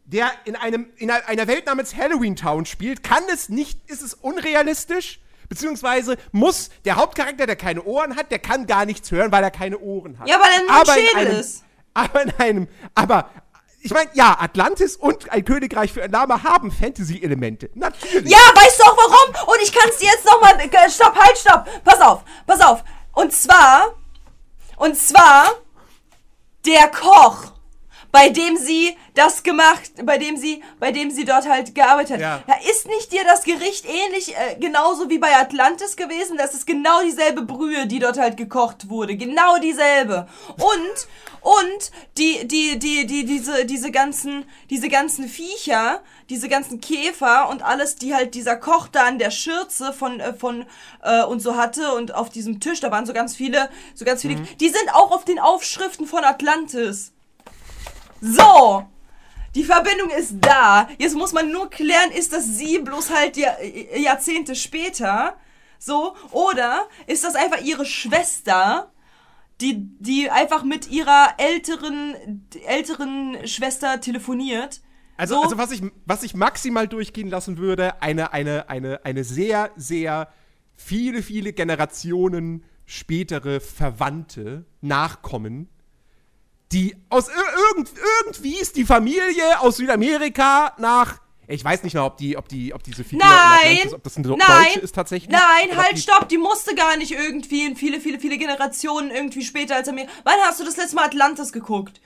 der 0.06 0.32
in, 0.46 0.56
einem, 0.56 0.88
in 0.96 1.10
einer- 1.10 1.46
Welt 1.46 1.66
namens 1.66 1.94
Halloween 1.94 2.34
Town 2.34 2.66
spielt, 2.66 3.02
kann 3.04 3.22
es 3.32 3.48
nicht, 3.48 3.78
ist 3.88 4.02
es 4.02 4.14
unrealistisch, 4.14 5.20
beziehungsweise 5.48 6.16
muss 6.32 6.70
der 6.84 6.96
Hauptcharakter, 6.96 7.46
der 7.46 7.56
keine 7.56 7.82
Ohren 7.84 8.16
hat, 8.16 8.30
der 8.32 8.38
kann 8.40 8.66
gar 8.66 8.86
nichts 8.86 9.10
hören, 9.12 9.30
weil 9.30 9.44
er 9.44 9.50
keine 9.52 9.78
Ohren 9.78 10.18
hat. 10.18 10.28
Ja, 10.28 10.40
weil 10.40 10.50
er 10.52 10.74
ein 10.74 10.80
in 10.80 11.06
Schädel 11.06 11.16
einem, 11.28 11.40
ist. 11.40 11.64
Aber 11.94 12.22
in 12.22 12.30
einem, 12.38 12.68
aber 12.94 13.30
ich 13.82 13.92
meine, 13.92 14.10
ja, 14.12 14.36
Atlantis 14.38 14.96
und 14.96 15.30
ein 15.32 15.44
Königreich 15.44 15.92
für 15.92 16.02
ein 16.02 16.10
Lama 16.10 16.42
haben 16.42 16.70
Fantasy-Elemente. 16.70 17.70
Natürlich. 17.74 18.30
Ja, 18.30 18.38
weißt 18.38 18.78
du 18.78 18.84
auch 18.84 18.96
warum? 18.96 19.48
Und 19.54 19.62
ich 19.62 19.72
kann 19.72 19.88
es 19.88 19.98
dir 19.98 20.08
jetzt 20.08 20.24
nochmal. 20.26 20.58
Stopp, 20.90 21.16
halt, 21.16 21.38
stopp. 21.38 21.66
Pass 21.84 22.00
auf, 22.00 22.22
pass 22.46 22.60
auf. 22.60 22.84
Und 23.12 23.32
zwar. 23.32 23.94
Und 24.76 24.96
zwar. 24.96 25.54
Der 26.66 26.88
Koch. 26.88 27.52
Bei 28.12 28.28
dem 28.28 28.56
sie 28.56 28.96
das 29.14 29.44
gemacht, 29.44 29.92
bei 30.02 30.18
dem 30.18 30.36
sie, 30.36 30.64
bei 30.80 30.90
dem 30.90 31.12
sie 31.12 31.24
dort 31.24 31.48
halt 31.48 31.74
gearbeitet 31.76 32.14
hat. 32.14 32.20
Ja. 32.20 32.42
Ja, 32.46 32.54
ist 32.68 32.88
nicht 32.88 33.12
dir 33.12 33.22
das 33.24 33.44
Gericht 33.44 33.86
ähnlich, 33.86 34.34
äh, 34.36 34.56
genauso 34.58 35.08
wie 35.08 35.18
bei 35.18 35.36
Atlantis 35.36 35.96
gewesen? 35.96 36.36
Das 36.36 36.52
ist 36.52 36.66
genau 36.66 37.02
dieselbe 37.02 37.42
Brühe, 37.42 37.86
die 37.86 38.00
dort 38.00 38.18
halt 38.18 38.36
gekocht 38.36 38.88
wurde. 38.88 39.16
Genau 39.16 39.58
dieselbe. 39.58 40.26
Und, 40.56 41.06
und, 41.40 41.90
die, 42.18 42.46
die, 42.46 42.78
die, 42.78 43.06
die, 43.06 43.24
diese, 43.24 43.64
diese 43.64 43.90
ganzen, 43.90 44.44
diese 44.68 44.88
ganzen 44.88 45.28
Viecher, 45.28 46.02
diese 46.28 46.48
ganzen 46.48 46.80
Käfer 46.80 47.48
und 47.48 47.62
alles, 47.62 47.96
die 47.96 48.14
halt 48.14 48.34
dieser 48.34 48.56
Koch 48.56 48.88
da 48.88 49.04
an 49.04 49.18
der 49.18 49.30
Schürze 49.30 49.92
von, 49.92 50.20
äh, 50.20 50.34
von, 50.34 50.66
äh, 51.02 51.24
und 51.24 51.40
so 51.40 51.56
hatte 51.56 51.94
und 51.94 52.14
auf 52.14 52.30
diesem 52.30 52.60
Tisch, 52.60 52.80
da 52.80 52.90
waren 52.90 53.06
so 53.06 53.12
ganz 53.12 53.34
viele, 53.36 53.70
so 53.94 54.04
ganz 54.04 54.22
viele, 54.22 54.36
die 54.60 54.68
sind 54.68 54.92
auch 54.92 55.10
auf 55.12 55.24
den 55.24 55.38
Aufschriften 55.38 56.06
von 56.06 56.24
Atlantis. 56.24 57.12
So! 58.20 58.86
Die 59.56 59.64
Verbindung 59.64 60.10
ist 60.10 60.34
da. 60.40 60.88
Jetzt 60.98 61.16
muss 61.16 61.32
man 61.32 61.50
nur 61.50 61.70
klären, 61.70 62.12
ist 62.12 62.32
das 62.32 62.44
sie 62.44 62.78
bloß 62.78 63.10
halt 63.10 63.36
Jahr, 63.36 63.60
Jahrzehnte 63.62 64.54
später? 64.54 65.36
So? 65.78 66.14
Oder 66.30 66.86
ist 67.08 67.24
das 67.24 67.34
einfach 67.34 67.60
ihre 67.60 67.84
Schwester, 67.84 68.92
die, 69.60 69.90
die 69.98 70.30
einfach 70.30 70.64
mit 70.64 70.90
ihrer 70.90 71.34
älteren, 71.38 72.46
älteren 72.66 73.46
Schwester 73.46 74.00
telefoniert? 74.00 74.80
Also, 75.16 75.34
so? 75.34 75.42
also 75.42 75.58
was, 75.58 75.70
ich, 75.72 75.82
was 76.06 76.22
ich 76.22 76.34
maximal 76.34 76.88
durchgehen 76.88 77.28
lassen 77.28 77.58
würde, 77.58 78.00
eine, 78.02 78.32
eine, 78.32 78.70
eine, 78.70 79.04
eine 79.04 79.24
sehr, 79.24 79.70
sehr 79.76 80.32
viele, 80.74 81.22
viele 81.22 81.52
Generationen 81.52 82.64
spätere 82.86 83.60
Verwandte, 83.60 84.64
Nachkommen, 84.80 85.68
die 86.72 86.96
aus 87.08 87.28
ir 87.28 87.34
irgend, 87.74 87.90
irgendwie 88.24 88.54
ist 88.54 88.76
die 88.76 88.84
Familie 88.84 89.60
aus 89.60 89.76
Südamerika 89.76 90.74
nach. 90.78 91.20
Ich 91.50 91.64
weiß 91.64 91.82
nicht 91.82 91.94
mehr, 91.94 92.04
ob 92.04 92.16
die, 92.16 92.36
ob 92.36 92.48
die, 92.48 92.72
ob 92.72 92.82
diese 92.82 93.02
Figur 93.04 93.22
in 93.24 93.28
Nein! 93.28 93.58
Atlantis, 93.72 93.94
ob 93.94 94.02
das 94.04 94.16
eine 94.16 94.28
Nein! 94.28 94.38
Deutsche 94.64 94.80
ist 94.80 94.94
tatsächlich. 94.94 95.30
Nein, 95.30 95.76
halt, 95.76 95.96
die- 95.96 96.00
stopp! 96.00 96.28
Die 96.28 96.38
musste 96.38 96.74
gar 96.74 96.96
nicht 96.96 97.12
irgendwie 97.12 97.66
in 97.66 97.76
viele, 97.76 98.00
viele, 98.00 98.20
viele 98.20 98.38
Generationen 98.38 99.10
irgendwie 99.10 99.42
später 99.44 99.76
als 99.76 99.88
Amerika. 99.88 100.12
Wann 100.24 100.38
hast 100.46 100.60
du 100.60 100.64
das 100.64 100.76
letzte 100.76 100.96
Mal 100.96 101.06
Atlantis 101.06 101.52
geguckt? 101.52 102.00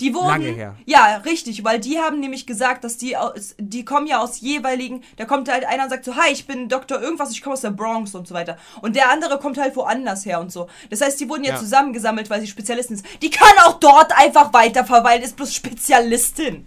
Die 0.00 0.14
wurden. 0.14 0.28
Lange 0.28 0.46
her. 0.48 0.76
Ja, 0.86 1.16
richtig, 1.26 1.62
weil 1.62 1.78
die 1.78 1.98
haben 1.98 2.20
nämlich 2.20 2.46
gesagt, 2.46 2.84
dass 2.84 2.96
die 2.96 3.18
aus, 3.18 3.54
die 3.58 3.84
kommen 3.84 4.06
ja 4.06 4.20
aus 4.20 4.40
jeweiligen, 4.40 5.02
da 5.18 5.26
kommt 5.26 5.50
halt 5.50 5.66
einer 5.66 5.84
und 5.84 5.90
sagt 5.90 6.06
so, 6.06 6.16
hi, 6.16 6.32
ich 6.32 6.46
bin 6.46 6.70
Doktor 6.70 7.02
irgendwas, 7.02 7.30
ich 7.32 7.42
komme 7.42 7.52
aus 7.52 7.60
der 7.60 7.70
Bronx 7.70 8.14
und 8.14 8.26
so 8.26 8.34
weiter. 8.34 8.56
Und 8.80 8.96
der 8.96 9.10
andere 9.10 9.38
kommt 9.38 9.58
halt 9.58 9.76
woanders 9.76 10.24
her 10.24 10.40
und 10.40 10.50
so. 10.52 10.68
Das 10.88 11.02
heißt, 11.02 11.20
die 11.20 11.28
wurden 11.28 11.44
ja, 11.44 11.52
Ja. 11.52 11.58
zusammengesammelt, 11.58 12.30
weil 12.30 12.40
sie 12.40 12.46
Spezialisten 12.46 12.94
ist. 12.94 13.04
Die 13.20 13.28
kann 13.28 13.52
auch 13.64 13.78
dort 13.78 14.16
einfach 14.16 14.54
weiter 14.54 14.86
verweilen, 14.86 15.22
ist 15.22 15.36
bloß 15.36 15.54
Spezialistin. 15.54 16.66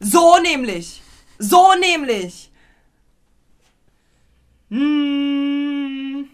So 0.00 0.38
nämlich. 0.42 1.02
So 1.38 1.74
nämlich. 1.78 2.50
Hm. 4.70 6.28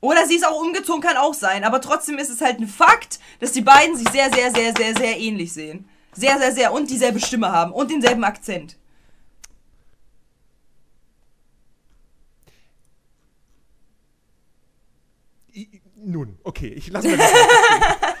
Oder 0.00 0.26
sie 0.26 0.36
ist 0.36 0.46
auch 0.46 0.60
umgezogen, 0.60 1.00
kann 1.00 1.16
auch 1.16 1.34
sein. 1.34 1.64
Aber 1.64 1.80
trotzdem 1.80 2.18
ist 2.18 2.30
es 2.30 2.40
halt 2.40 2.60
ein 2.60 2.68
Fakt, 2.68 3.18
dass 3.40 3.52
die 3.52 3.62
beiden 3.62 3.96
sich 3.96 4.08
sehr, 4.10 4.32
sehr, 4.32 4.52
sehr, 4.54 4.72
sehr, 4.76 4.94
sehr 4.94 5.18
ähnlich 5.18 5.52
sehen. 5.52 5.88
Sehr, 6.12 6.38
sehr, 6.38 6.52
sehr. 6.52 6.72
Und 6.72 6.90
dieselbe 6.90 7.20
Stimme 7.20 7.50
haben. 7.50 7.72
Und 7.72 7.90
denselben 7.90 8.24
Akzent. 8.24 8.76
Nun, 15.96 16.38
okay, 16.44 16.68
ich 16.68 16.88
lasse 16.90 17.08
mir 17.08 17.16
das 17.16 17.32
mal. 17.32 18.14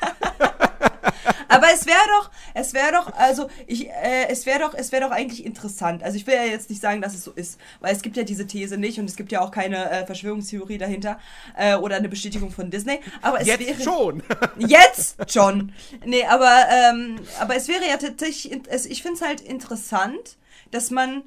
Aber 1.68 1.76
es 1.76 1.86
wäre 1.86 1.98
doch, 2.18 2.30
es 2.54 2.74
wäre 2.74 2.92
doch, 2.92 3.12
also 3.14 3.48
ich, 3.66 3.88
äh, 3.88 4.28
es 4.28 4.46
wäre 4.46 4.60
doch, 4.60 4.74
es 4.74 4.92
wäre 4.92 5.04
doch 5.04 5.10
eigentlich 5.10 5.44
interessant. 5.44 6.02
Also 6.02 6.16
ich 6.16 6.26
will 6.26 6.34
ja 6.34 6.44
jetzt 6.44 6.70
nicht 6.70 6.80
sagen, 6.80 7.02
dass 7.02 7.14
es 7.14 7.24
so 7.24 7.32
ist, 7.32 7.60
weil 7.80 7.94
es 7.94 8.02
gibt 8.02 8.16
ja 8.16 8.22
diese 8.22 8.46
These 8.46 8.78
nicht 8.78 8.98
und 8.98 9.04
es 9.08 9.16
gibt 9.16 9.32
ja 9.32 9.40
auch 9.40 9.50
keine 9.50 9.90
äh, 9.90 10.06
Verschwörungstheorie 10.06 10.78
dahinter 10.78 11.18
äh, 11.56 11.74
oder 11.76 11.96
eine 11.96 12.08
Bestätigung 12.08 12.50
von 12.50 12.70
Disney. 12.70 13.00
Aber 13.20 13.40
es 13.40 13.46
Jetzt 13.46 13.66
wäre 13.66 13.82
schon. 13.82 14.22
Jetzt 14.58 15.30
schon. 15.30 15.72
Nee, 16.04 16.24
aber, 16.24 16.64
ähm, 16.70 17.20
aber 17.38 17.56
es 17.56 17.68
wäre 17.68 17.86
ja 17.86 17.96
tatsächlich, 17.98 18.60
es, 18.68 18.86
ich 18.86 19.02
finde 19.02 19.16
es 19.16 19.22
halt 19.22 19.40
interessant, 19.40 20.38
dass 20.70 20.90
man 20.90 21.24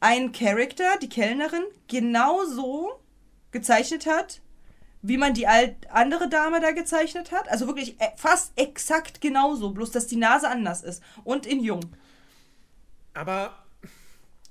einen 0.00 0.32
Charakter, 0.32 0.96
die 1.02 1.08
Kellnerin, 1.08 1.64
genauso 1.88 3.00
gezeichnet 3.50 4.06
hat, 4.06 4.40
wie 5.02 5.16
man 5.16 5.34
die 5.34 5.46
alt 5.46 5.90
andere 5.90 6.28
Dame 6.28 6.60
da 6.60 6.72
gezeichnet 6.72 7.32
hat. 7.32 7.50
Also 7.50 7.66
wirklich 7.66 8.00
äh, 8.00 8.08
fast 8.16 8.52
exakt 8.56 9.20
genauso, 9.20 9.70
bloß 9.70 9.90
dass 9.90 10.06
die 10.06 10.16
Nase 10.16 10.48
anders 10.48 10.82
ist. 10.82 11.02
Und 11.24 11.46
in 11.46 11.60
jung. 11.60 11.84
Aber. 13.14 13.54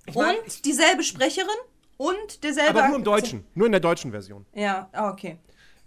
Ich 0.06 0.16
mein, 0.16 0.38
und 0.38 0.66
dieselbe 0.66 1.04
Sprecherin 1.04 1.50
und 1.98 2.44
derselbe 2.44 2.80
aber 2.80 2.88
nur 2.88 2.98
im. 2.98 3.04
Deutschen. 3.04 3.46
Nur 3.54 3.68
in 3.68 3.72
der 3.72 3.82
deutschen 3.82 4.12
Version. 4.12 4.46
Ja, 4.54 4.90
ah, 4.92 5.12
okay. 5.12 5.38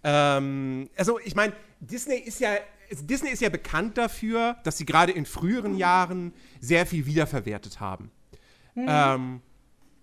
Ähm, 0.04 0.88
also 0.96 1.18
ich 1.20 1.34
meine, 1.34 1.52
Disney 1.80 2.16
ist 2.16 2.40
ja 2.40 2.50
Disney 2.90 3.30
ist 3.30 3.40
ja 3.40 3.48
bekannt 3.48 3.96
dafür, 3.98 4.56
dass 4.64 4.78
sie 4.78 4.84
gerade 4.84 5.12
in 5.12 5.24
früheren 5.26 5.76
Jahren 5.76 6.32
sehr 6.60 6.86
viel 6.86 7.06
wiederverwertet 7.06 7.80
haben. 7.80 8.10
Ähm, 8.76 9.40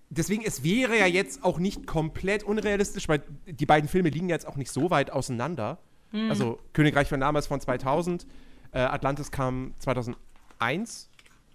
deswegen, 0.10 0.44
es 0.44 0.64
wäre 0.64 0.98
ja 0.98 1.06
jetzt 1.06 1.44
auch 1.44 1.60
nicht 1.60 1.88
komplett 1.88 2.44
unrealistisch, 2.44 3.08
weil 3.08 3.22
die 3.46 3.66
beiden 3.66 3.90
Filme 3.90 4.10
liegen 4.10 4.30
ja 4.30 4.36
jetzt 4.36 4.48
auch 4.48 4.56
nicht 4.56 4.72
so 4.72 4.90
weit 4.90 5.12
auseinander. 5.12 5.80
Also 6.12 6.60
Königreich 6.74 7.08
von 7.08 7.20
Nama 7.20 7.38
ist 7.38 7.48
von 7.48 7.62
2000, 7.62 8.26
äh, 8.72 8.80
Atlantis 8.80 9.32
kam 9.32 9.74
2001. 9.80 11.10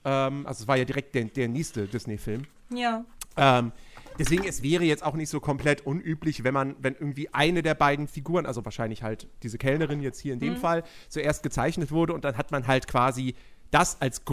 Ähm, 0.05 0.47
also 0.47 0.63
es 0.63 0.69
war 0.69 0.77
ja 0.77 0.85
direkt 0.85 1.15
der, 1.15 1.25
der 1.25 1.49
nächste 1.49 1.87
Disney-Film. 1.87 2.45
Ja. 2.73 3.05
Ähm, 3.37 3.73
deswegen, 4.19 4.45
es 4.45 4.63
wäre 4.63 4.85
jetzt 4.85 5.03
auch 5.03 5.15
nicht 5.15 5.29
so 5.29 5.41
komplett 5.41 5.85
unüblich, 5.87 6.45
wenn 6.45 6.55
man, 6.55 6.77
wenn 6.79 6.95
irgendwie 6.95 7.33
eine 7.35 7.63
der 7.63 7.75
beiden 7.75 8.07
Figuren, 8.07 8.47
also 8.47 8.65
wahrscheinlich 8.65 9.03
halt 9.03 9.27
diese 9.43 9.59
Kellnerin 9.59 10.01
jetzt 10.01 10.21
hier 10.21 10.33
in 10.33 10.39
dem 10.39 10.57
Fall, 10.57 10.85
zuerst 11.09 11.43
gezeichnet 11.43 11.91
wurde 11.91 12.13
und 12.13 12.25
dann 12.25 12.37
hat 12.37 12.53
man 12.53 12.67
halt 12.67 12.87
quasi 12.87 13.35
das 13.71 14.01
als 14.01 14.25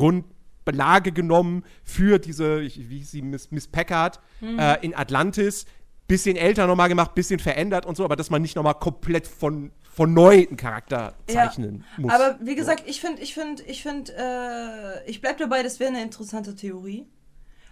Grundlage 0.66 1.12
genommen 1.12 1.64
für 1.84 2.20
diese, 2.20 2.62
wie 2.62 2.98
hieß 2.98 3.12
sie, 3.12 3.22
Miss, 3.22 3.52
Miss 3.52 3.68
Packard 3.68 4.20
äh, 4.42 4.84
in 4.86 4.96
Atlantis. 4.96 5.66
Bisschen 6.08 6.36
älter 6.36 6.68
nochmal 6.68 6.90
gemacht, 6.90 7.16
bisschen 7.16 7.40
verändert 7.40 7.86
und 7.86 7.96
so, 7.96 8.04
aber 8.04 8.18
dass 8.18 8.30
man 8.30 8.42
nicht 8.42 8.56
nochmal 8.58 8.74
komplett 8.74 9.28
von, 9.28 9.72
von 9.82 10.14
neu 10.14 10.46
einen 10.46 10.58
Charakter 10.58 11.14
zeichnen 11.26 11.86
muss. 11.98 12.12
Aber 12.12 12.38
wie 12.42 12.56
gesagt, 12.56 12.84
ich 12.86 13.00
finde, 13.00 13.22
ich 13.22 13.34
finde, 13.34 13.64
ich 13.64 13.82
finde, 13.82 14.12
äh, 14.18 15.10
ich 15.10 15.22
bleib 15.22 15.38
dabei, 15.38 15.64
das 15.64 15.80
wäre 15.80 15.90
eine 15.90 16.02
interessante 16.02 16.56
Theorie. 16.56 17.08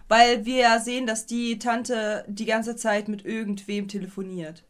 Weil 0.08 0.44
wir 0.44 0.56
ja 0.56 0.80
sehen, 0.80 1.06
dass 1.06 1.26
die 1.26 1.58
Tante 1.58 2.24
die 2.26 2.46
ganze 2.46 2.74
Zeit 2.74 3.08
mit 3.08 3.24
irgendwem 3.24 3.86
telefoniert. 3.86 4.64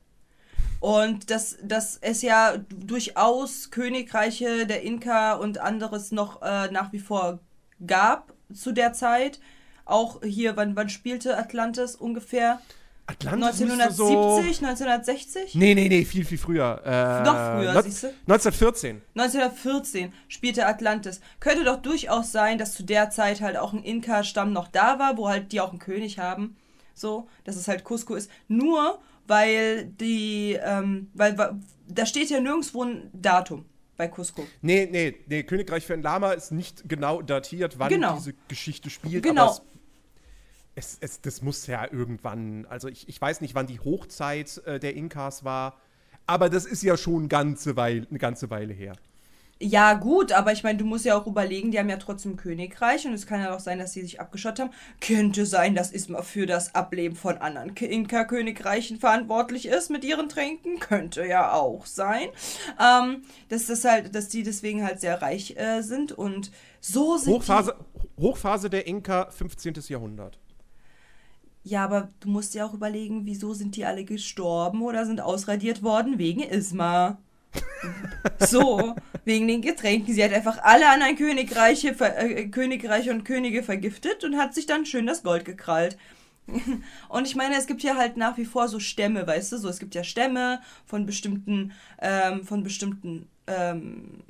Und 0.80 1.30
dass, 1.30 1.56
dass 1.62 1.96
es 2.00 2.22
ja 2.22 2.56
durchaus 2.68 3.70
Königreiche 3.70 4.66
der 4.66 4.82
Inka 4.82 5.34
und 5.34 5.58
anderes 5.58 6.10
noch 6.10 6.42
äh, 6.42 6.70
nach 6.70 6.92
wie 6.92 6.98
vor 6.98 7.38
gab 7.86 8.32
zu 8.52 8.72
der 8.72 8.92
Zeit. 8.92 9.40
Auch 9.84 10.20
hier, 10.22 10.56
wann, 10.56 10.76
wann 10.76 10.88
spielte 10.88 11.36
Atlantis 11.36 11.96
ungefähr? 11.96 12.60
Atlantis 13.06 13.58
müsste 13.60 13.82
1970, 13.82 14.56
so 14.58 14.64
1960? 14.66 15.54
Nee, 15.56 15.74
nee, 15.74 15.88
nee, 15.88 16.04
viel, 16.04 16.24
viel 16.24 16.38
früher. 16.38 16.80
Äh, 16.84 17.24
Noch 17.24 17.34
früher, 17.34 17.72
neun- 17.74 17.82
siehste? 17.82 18.14
1914. 18.28 19.02
1914 19.16 20.12
spielte 20.28 20.66
Atlantis. 20.66 21.20
Könnte 21.40 21.64
doch 21.64 21.82
durchaus 21.82 22.30
sein, 22.30 22.56
dass 22.58 22.74
zu 22.74 22.84
der 22.84 23.10
Zeit 23.10 23.40
halt 23.40 23.56
auch 23.56 23.72
ein 23.72 23.82
Inka-Stamm 23.82 24.52
noch 24.52 24.68
da 24.68 24.98
war, 25.00 25.16
wo 25.16 25.28
halt 25.28 25.50
die 25.50 25.60
auch 25.60 25.70
einen 25.70 25.80
König 25.80 26.20
haben. 26.20 26.56
So, 26.94 27.26
dass 27.44 27.56
es 27.56 27.66
halt 27.66 27.82
Cusco 27.84 28.14
ist. 28.14 28.30
Nur 28.46 29.00
weil 29.26 29.86
die, 29.86 30.58
ähm, 30.62 31.10
weil, 31.14 31.36
weil 31.38 31.56
da 31.88 32.06
steht 32.06 32.30
ja 32.30 32.40
nirgendwo 32.40 32.84
ein 32.84 33.10
Datum 33.12 33.64
bei 34.00 34.08
Cusco. 34.08 34.46
Nee, 34.62 34.88
nee, 34.90 35.14
nee, 35.26 35.42
Königreich 35.42 35.84
für 35.84 35.92
ein 35.92 36.00
Lama 36.00 36.32
ist 36.32 36.52
nicht 36.52 36.88
genau 36.88 37.20
datiert, 37.20 37.78
wann 37.78 37.90
Genau. 37.90 38.16
diese 38.16 38.32
Geschichte 38.48 38.88
spielt. 38.88 39.22
Genau. 39.22 39.48
Aber 39.50 39.60
es, 40.74 40.96
es, 41.00 41.20
das 41.20 41.42
muss 41.42 41.66
ja 41.66 41.86
irgendwann, 41.90 42.64
also 42.70 42.88
ich, 42.88 43.08
ich 43.10 43.20
weiß 43.20 43.42
nicht, 43.42 43.54
wann 43.54 43.66
die 43.66 43.78
Hochzeit 43.80 44.56
äh, 44.64 44.80
der 44.80 44.94
Inkas 44.94 45.44
war, 45.44 45.76
aber 46.26 46.48
das 46.48 46.64
ist 46.64 46.82
ja 46.82 46.96
schon 46.96 47.28
ganze 47.28 47.76
Weile, 47.76 48.06
eine 48.08 48.18
ganze 48.18 48.48
Weile 48.48 48.72
her. 48.72 48.94
Ja, 49.62 49.92
gut, 49.92 50.32
aber 50.32 50.52
ich 50.52 50.62
meine, 50.62 50.78
du 50.78 50.86
musst 50.86 51.04
ja 51.04 51.18
auch 51.18 51.26
überlegen, 51.26 51.70
die 51.70 51.78
haben 51.78 51.90
ja 51.90 51.98
trotzdem 51.98 52.36
Königreich 52.36 53.06
und 53.06 53.12
es 53.12 53.26
kann 53.26 53.40
ja 53.40 53.54
auch 53.54 53.60
sein, 53.60 53.78
dass 53.78 53.92
sie 53.92 54.00
sich 54.00 54.18
abgeschottet 54.18 54.64
haben. 54.64 54.74
Könnte 55.02 55.44
sein, 55.44 55.74
dass 55.74 55.92
Isma 55.92 56.22
für 56.22 56.46
das 56.46 56.74
Ableben 56.74 57.14
von 57.14 57.36
anderen 57.36 57.76
Inka-Königreichen 57.76 58.98
verantwortlich 58.98 59.66
ist 59.66 59.90
mit 59.90 60.02
ihren 60.02 60.30
Tränken. 60.30 60.78
Könnte 60.80 61.26
ja 61.26 61.52
auch 61.52 61.84
sein. 61.84 62.28
Ähm, 62.80 63.22
dass 63.50 63.66
das 63.66 63.84
halt, 63.84 64.14
dass 64.14 64.28
die 64.28 64.44
deswegen 64.44 64.82
halt 64.82 65.00
sehr 65.00 65.20
reich 65.20 65.56
äh, 65.58 65.82
sind 65.82 66.12
und 66.12 66.50
so 66.80 67.18
sind 67.18 67.34
Hochphase, 67.34 67.76
Hochphase 68.18 68.70
der 68.70 68.86
Inka, 68.86 69.30
15. 69.30 69.74
Jahrhundert. 69.88 70.36
die. 70.36 70.50
Ja, 71.62 71.84
aber 71.84 72.08
du 72.20 72.28
musst 72.28 72.54
ja 72.54 72.64
auch 72.64 72.72
überlegen, 72.72 73.26
wieso 73.26 73.52
sind 73.52 73.76
die 73.76 73.84
alle 73.84 74.04
gestorben 74.04 74.80
oder 74.82 75.04
sind 75.04 75.20
ausradiert 75.20 75.82
worden 75.82 76.18
wegen 76.18 76.40
Isma. 76.40 77.18
So, 78.38 78.94
wegen 79.24 79.48
den 79.48 79.62
Getränken. 79.62 80.14
Sie 80.14 80.22
hat 80.22 80.32
einfach 80.32 80.58
alle 80.62 80.88
anderen 80.88 81.16
Königreiche, 81.16 81.88
äh, 82.00 82.48
Königreiche 82.48 83.10
und 83.10 83.24
Könige 83.24 83.62
vergiftet 83.62 84.24
und 84.24 84.36
hat 84.36 84.54
sich 84.54 84.66
dann 84.66 84.86
schön 84.86 85.06
das 85.06 85.22
Gold 85.22 85.44
gekrallt. 85.44 85.96
Und 87.08 87.26
ich 87.26 87.36
meine, 87.36 87.56
es 87.56 87.66
gibt 87.66 87.82
ja 87.82 87.96
halt 87.96 88.16
nach 88.16 88.36
wie 88.36 88.44
vor 88.44 88.66
so 88.66 88.80
Stämme, 88.80 89.24
weißt 89.24 89.52
du, 89.52 89.58
so 89.58 89.68
es 89.68 89.78
gibt 89.78 89.94
ja 89.94 90.02
Stämme 90.02 90.60
von 90.84 91.06
bestimmten, 91.06 91.72
ähm, 92.00 92.44
von 92.44 92.64
bestimmten 92.64 93.28
ähm, 93.46 94.24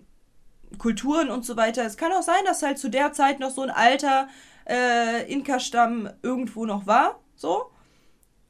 Kulturen 0.76 1.30
und 1.30 1.44
so 1.44 1.56
weiter. 1.56 1.84
Es 1.84 1.96
kann 1.96 2.12
auch 2.12 2.22
sein, 2.22 2.44
dass 2.44 2.62
halt 2.62 2.78
zu 2.78 2.90
der 2.90 3.12
Zeit 3.12 3.40
noch 3.40 3.50
so 3.50 3.62
ein 3.62 3.70
alter 3.70 4.28
äh, 4.68 5.32
Inka-Stamm 5.32 6.10
irgendwo 6.22 6.66
noch 6.66 6.86
war, 6.86 7.20
so 7.36 7.70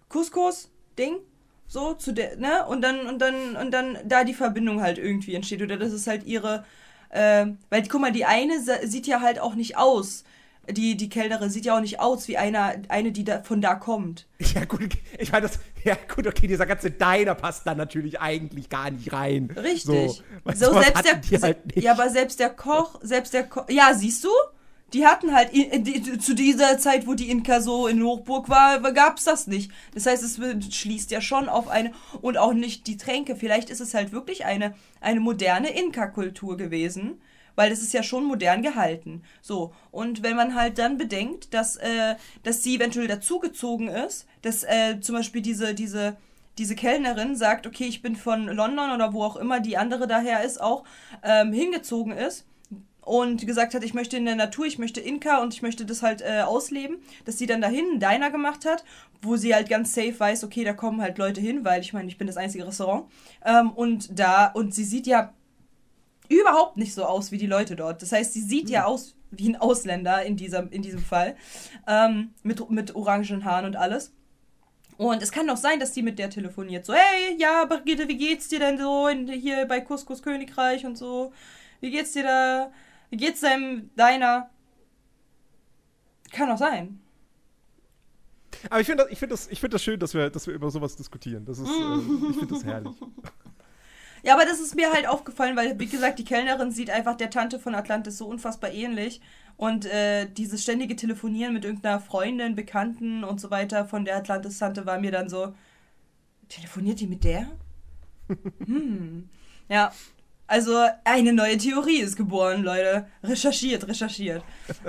Couscous-Ding, 0.08 1.18
so 1.70 1.94
zu 1.94 2.12
der, 2.12 2.36
ne? 2.36 2.66
Und 2.66 2.82
dann 2.82 3.06
und 3.06 3.20
dann 3.20 3.56
und 3.56 3.70
dann 3.70 3.98
da 4.04 4.24
die 4.24 4.34
Verbindung 4.34 4.82
halt 4.82 4.98
irgendwie 4.98 5.34
entsteht 5.34 5.62
oder 5.62 5.76
das 5.76 5.92
ist 5.92 6.06
halt 6.08 6.24
ihre, 6.26 6.64
äh, 7.10 7.46
weil 7.70 7.86
guck 7.88 8.00
mal, 8.00 8.12
die 8.12 8.24
eine 8.24 8.54
sieht 8.86 9.06
ja 9.06 9.20
halt 9.20 9.38
auch 9.40 9.54
nicht 9.54 9.76
aus. 9.76 10.24
Die, 10.68 10.96
die 10.96 11.08
Kellnerin 11.08 11.50
sieht 11.50 11.64
ja 11.64 11.76
auch 11.76 11.80
nicht 11.80 12.00
aus 12.00 12.28
wie 12.28 12.36
einer, 12.36 12.74
eine, 12.88 13.12
die 13.12 13.24
da, 13.24 13.42
von 13.42 13.60
da 13.60 13.74
kommt. 13.74 14.26
Ja, 14.54 14.64
gut, 14.64 14.90
ich 15.18 15.32
meine, 15.32 15.46
das, 15.46 15.58
ja, 15.84 15.96
gut, 16.14 16.26
okay, 16.26 16.46
dieser 16.46 16.66
ganze 16.66 16.90
Deiner 16.90 17.34
passt 17.34 17.66
da 17.66 17.74
natürlich 17.74 18.20
eigentlich 18.20 18.68
gar 18.68 18.90
nicht 18.90 19.12
rein. 19.12 19.50
Richtig. 19.56 20.22
So, 20.44 20.52
So, 20.54 20.72
selbst 20.74 21.04
der, 21.04 21.40
halt 21.42 21.58
ja, 21.76 21.92
aber 21.92 22.10
selbst 22.10 22.40
der 22.40 22.50
Koch, 22.50 22.98
selbst 23.02 23.32
der 23.32 23.48
Koch, 23.48 23.68
ja, 23.68 23.94
siehst 23.94 24.24
du? 24.24 24.30
Die 24.92 25.06
hatten 25.06 25.34
halt, 25.34 25.54
i- 25.54 25.82
die, 25.82 26.18
zu 26.18 26.34
dieser 26.34 26.78
Zeit, 26.78 27.06
wo 27.06 27.14
die 27.14 27.30
Inka 27.30 27.60
so 27.60 27.86
in 27.86 28.02
Hochburg 28.02 28.48
war, 28.48 28.80
gab's 28.92 29.24
das 29.24 29.46
nicht. 29.46 29.70
Das 29.94 30.06
heißt, 30.06 30.22
es 30.22 30.40
schließt 30.74 31.10
ja 31.12 31.20
schon 31.20 31.48
auf 31.48 31.68
eine, 31.68 31.92
und 32.20 32.36
auch 32.38 32.52
nicht 32.52 32.86
die 32.86 32.96
Tränke. 32.96 33.36
Vielleicht 33.36 33.70
ist 33.70 33.80
es 33.80 33.94
halt 33.94 34.12
wirklich 34.12 34.44
eine, 34.44 34.74
eine 35.00 35.20
moderne 35.20 35.70
Inka-Kultur 35.70 36.56
gewesen, 36.56 37.20
weil 37.54 37.70
es 37.70 37.82
ist 37.82 37.92
ja 37.92 38.02
schon 38.02 38.24
modern 38.24 38.62
gehalten. 38.62 39.22
So, 39.42 39.72
und 39.92 40.22
wenn 40.24 40.34
man 40.36 40.54
halt 40.56 40.78
dann 40.78 40.98
bedenkt, 40.98 41.54
dass, 41.54 41.76
äh, 41.76 42.16
dass 42.42 42.62
sie 42.64 42.76
eventuell 42.76 43.06
dazugezogen 43.06 43.88
ist, 43.88 44.26
dass 44.42 44.64
äh, 44.64 45.00
zum 45.00 45.14
Beispiel 45.16 45.42
diese, 45.42 45.74
diese, 45.74 46.16
diese 46.58 46.74
Kellnerin 46.74 47.36
sagt, 47.36 47.66
okay, 47.66 47.84
ich 47.86 48.02
bin 48.02 48.16
von 48.16 48.46
London 48.46 48.90
oder 48.90 49.12
wo 49.12 49.22
auch 49.22 49.36
immer 49.36 49.60
die 49.60 49.76
andere 49.76 50.06
daher 50.08 50.42
ist, 50.42 50.60
auch 50.60 50.84
ähm, 51.22 51.52
hingezogen 51.52 52.12
ist 52.12 52.44
und 53.02 53.46
gesagt 53.46 53.74
hat, 53.74 53.82
ich 53.82 53.94
möchte 53.94 54.16
in 54.16 54.24
der 54.24 54.36
Natur, 54.36 54.66
ich 54.66 54.78
möchte 54.78 55.00
Inka 55.00 55.42
und 55.42 55.54
ich 55.54 55.62
möchte 55.62 55.84
das 55.84 56.02
halt 56.02 56.22
äh, 56.22 56.42
ausleben, 56.42 56.98
dass 57.24 57.38
sie 57.38 57.46
dann 57.46 57.60
dahin 57.60 57.84
einen 57.90 58.00
Diner 58.00 58.30
gemacht 58.30 58.64
hat, 58.64 58.84
wo 59.22 59.36
sie 59.36 59.54
halt 59.54 59.68
ganz 59.68 59.94
safe 59.94 60.18
weiß, 60.18 60.44
okay, 60.44 60.64
da 60.64 60.72
kommen 60.72 61.00
halt 61.00 61.18
Leute 61.18 61.40
hin, 61.40 61.64
weil 61.64 61.80
ich 61.80 61.92
meine, 61.92 62.08
ich 62.08 62.18
bin 62.18 62.26
das 62.26 62.36
einzige 62.36 62.66
Restaurant. 62.66 63.06
Ähm, 63.44 63.70
und 63.70 64.18
da, 64.18 64.46
und 64.46 64.74
sie 64.74 64.84
sieht 64.84 65.06
ja 65.06 65.32
überhaupt 66.28 66.76
nicht 66.76 66.94
so 66.94 67.04
aus 67.04 67.32
wie 67.32 67.38
die 67.38 67.46
Leute 67.46 67.76
dort. 67.76 68.02
Das 68.02 68.12
heißt, 68.12 68.32
sie 68.32 68.42
sieht 68.42 68.70
ja 68.70 68.84
aus 68.84 69.16
wie 69.30 69.48
ein 69.48 69.56
Ausländer 69.56 70.22
in, 70.24 70.36
dieser, 70.36 70.70
in 70.72 70.82
diesem 70.82 71.00
Fall. 71.02 71.36
Ähm, 71.86 72.30
mit, 72.42 72.70
mit 72.70 72.94
orangen 72.94 73.44
Haaren 73.44 73.66
und 73.66 73.76
alles. 73.76 74.12
Und 74.96 75.22
es 75.22 75.32
kann 75.32 75.46
doch 75.46 75.56
sein, 75.56 75.80
dass 75.80 75.92
die 75.92 76.02
mit 76.02 76.18
der 76.18 76.28
telefoniert. 76.28 76.84
So, 76.84 76.92
hey, 76.92 77.34
ja, 77.38 77.64
Brigitte, 77.64 78.06
wie 78.06 78.18
geht's 78.18 78.48
dir 78.48 78.58
denn 78.58 78.78
so 78.78 79.08
in, 79.08 79.28
hier 79.28 79.64
bei 79.64 79.80
Couscous 79.80 80.22
Königreich 80.22 80.84
und 80.84 80.98
so? 80.98 81.32
Wie 81.80 81.90
geht's 81.90 82.12
dir 82.12 82.24
da? 82.24 82.70
Wie 83.10 83.16
geht's 83.16 83.40
deinem 83.40 83.90
deiner? 83.96 84.50
Kann 86.32 86.48
doch 86.48 86.58
sein. 86.58 87.00
Aber 88.68 88.80
ich 88.80 88.86
finde 88.86 89.04
das, 89.04 89.12
ich 89.12 89.18
find 89.18 89.32
das, 89.32 89.48
ich 89.48 89.60
find 89.60 89.74
das 89.74 89.82
schön, 89.82 89.98
dass 89.98 90.14
wir, 90.14 90.30
dass 90.30 90.46
wir 90.46 90.54
über 90.54 90.70
sowas 90.70 90.96
diskutieren. 90.96 91.44
Das 91.44 91.58
ist, 91.58 91.68
äh, 91.68 92.30
ich 92.30 92.36
finde 92.36 92.54
das 92.54 92.64
herrlich. 92.64 92.94
Ja, 94.22 94.34
aber 94.34 94.44
das 94.44 94.60
ist 94.60 94.74
mir 94.74 94.92
halt 94.92 95.08
aufgefallen, 95.08 95.56
weil, 95.56 95.78
wie 95.78 95.86
gesagt, 95.86 96.18
die 96.18 96.24
Kellnerin 96.24 96.72
sieht 96.72 96.90
einfach 96.90 97.16
der 97.16 97.30
Tante 97.30 97.58
von 97.58 97.74
Atlantis 97.74 98.18
so 98.18 98.26
unfassbar 98.26 98.70
ähnlich. 98.70 99.20
Und 99.56 99.86
äh, 99.86 100.26
dieses 100.26 100.62
ständige 100.62 100.96
Telefonieren 100.96 101.54
mit 101.54 101.64
irgendeiner 101.64 102.00
Freundin, 102.00 102.54
Bekannten 102.54 103.24
und 103.24 103.40
so 103.40 103.50
weiter 103.50 103.86
von 103.86 104.04
der 104.04 104.16
Atlantis-Tante 104.16 104.84
war 104.84 105.00
mir 105.00 105.10
dann 105.10 105.30
so, 105.30 105.54
telefoniert 106.48 107.00
die 107.00 107.06
mit 107.06 107.24
der? 107.24 107.46
hm. 108.66 109.28
Ja, 109.68 109.92
also 110.50 110.84
eine 111.04 111.32
neue 111.32 111.56
Theorie 111.56 112.00
ist 112.00 112.16
geboren, 112.16 112.62
Leute. 112.62 113.06
Recherchiert, 113.22 113.86
recherchiert. 113.86 114.42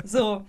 So. 0.04 0.44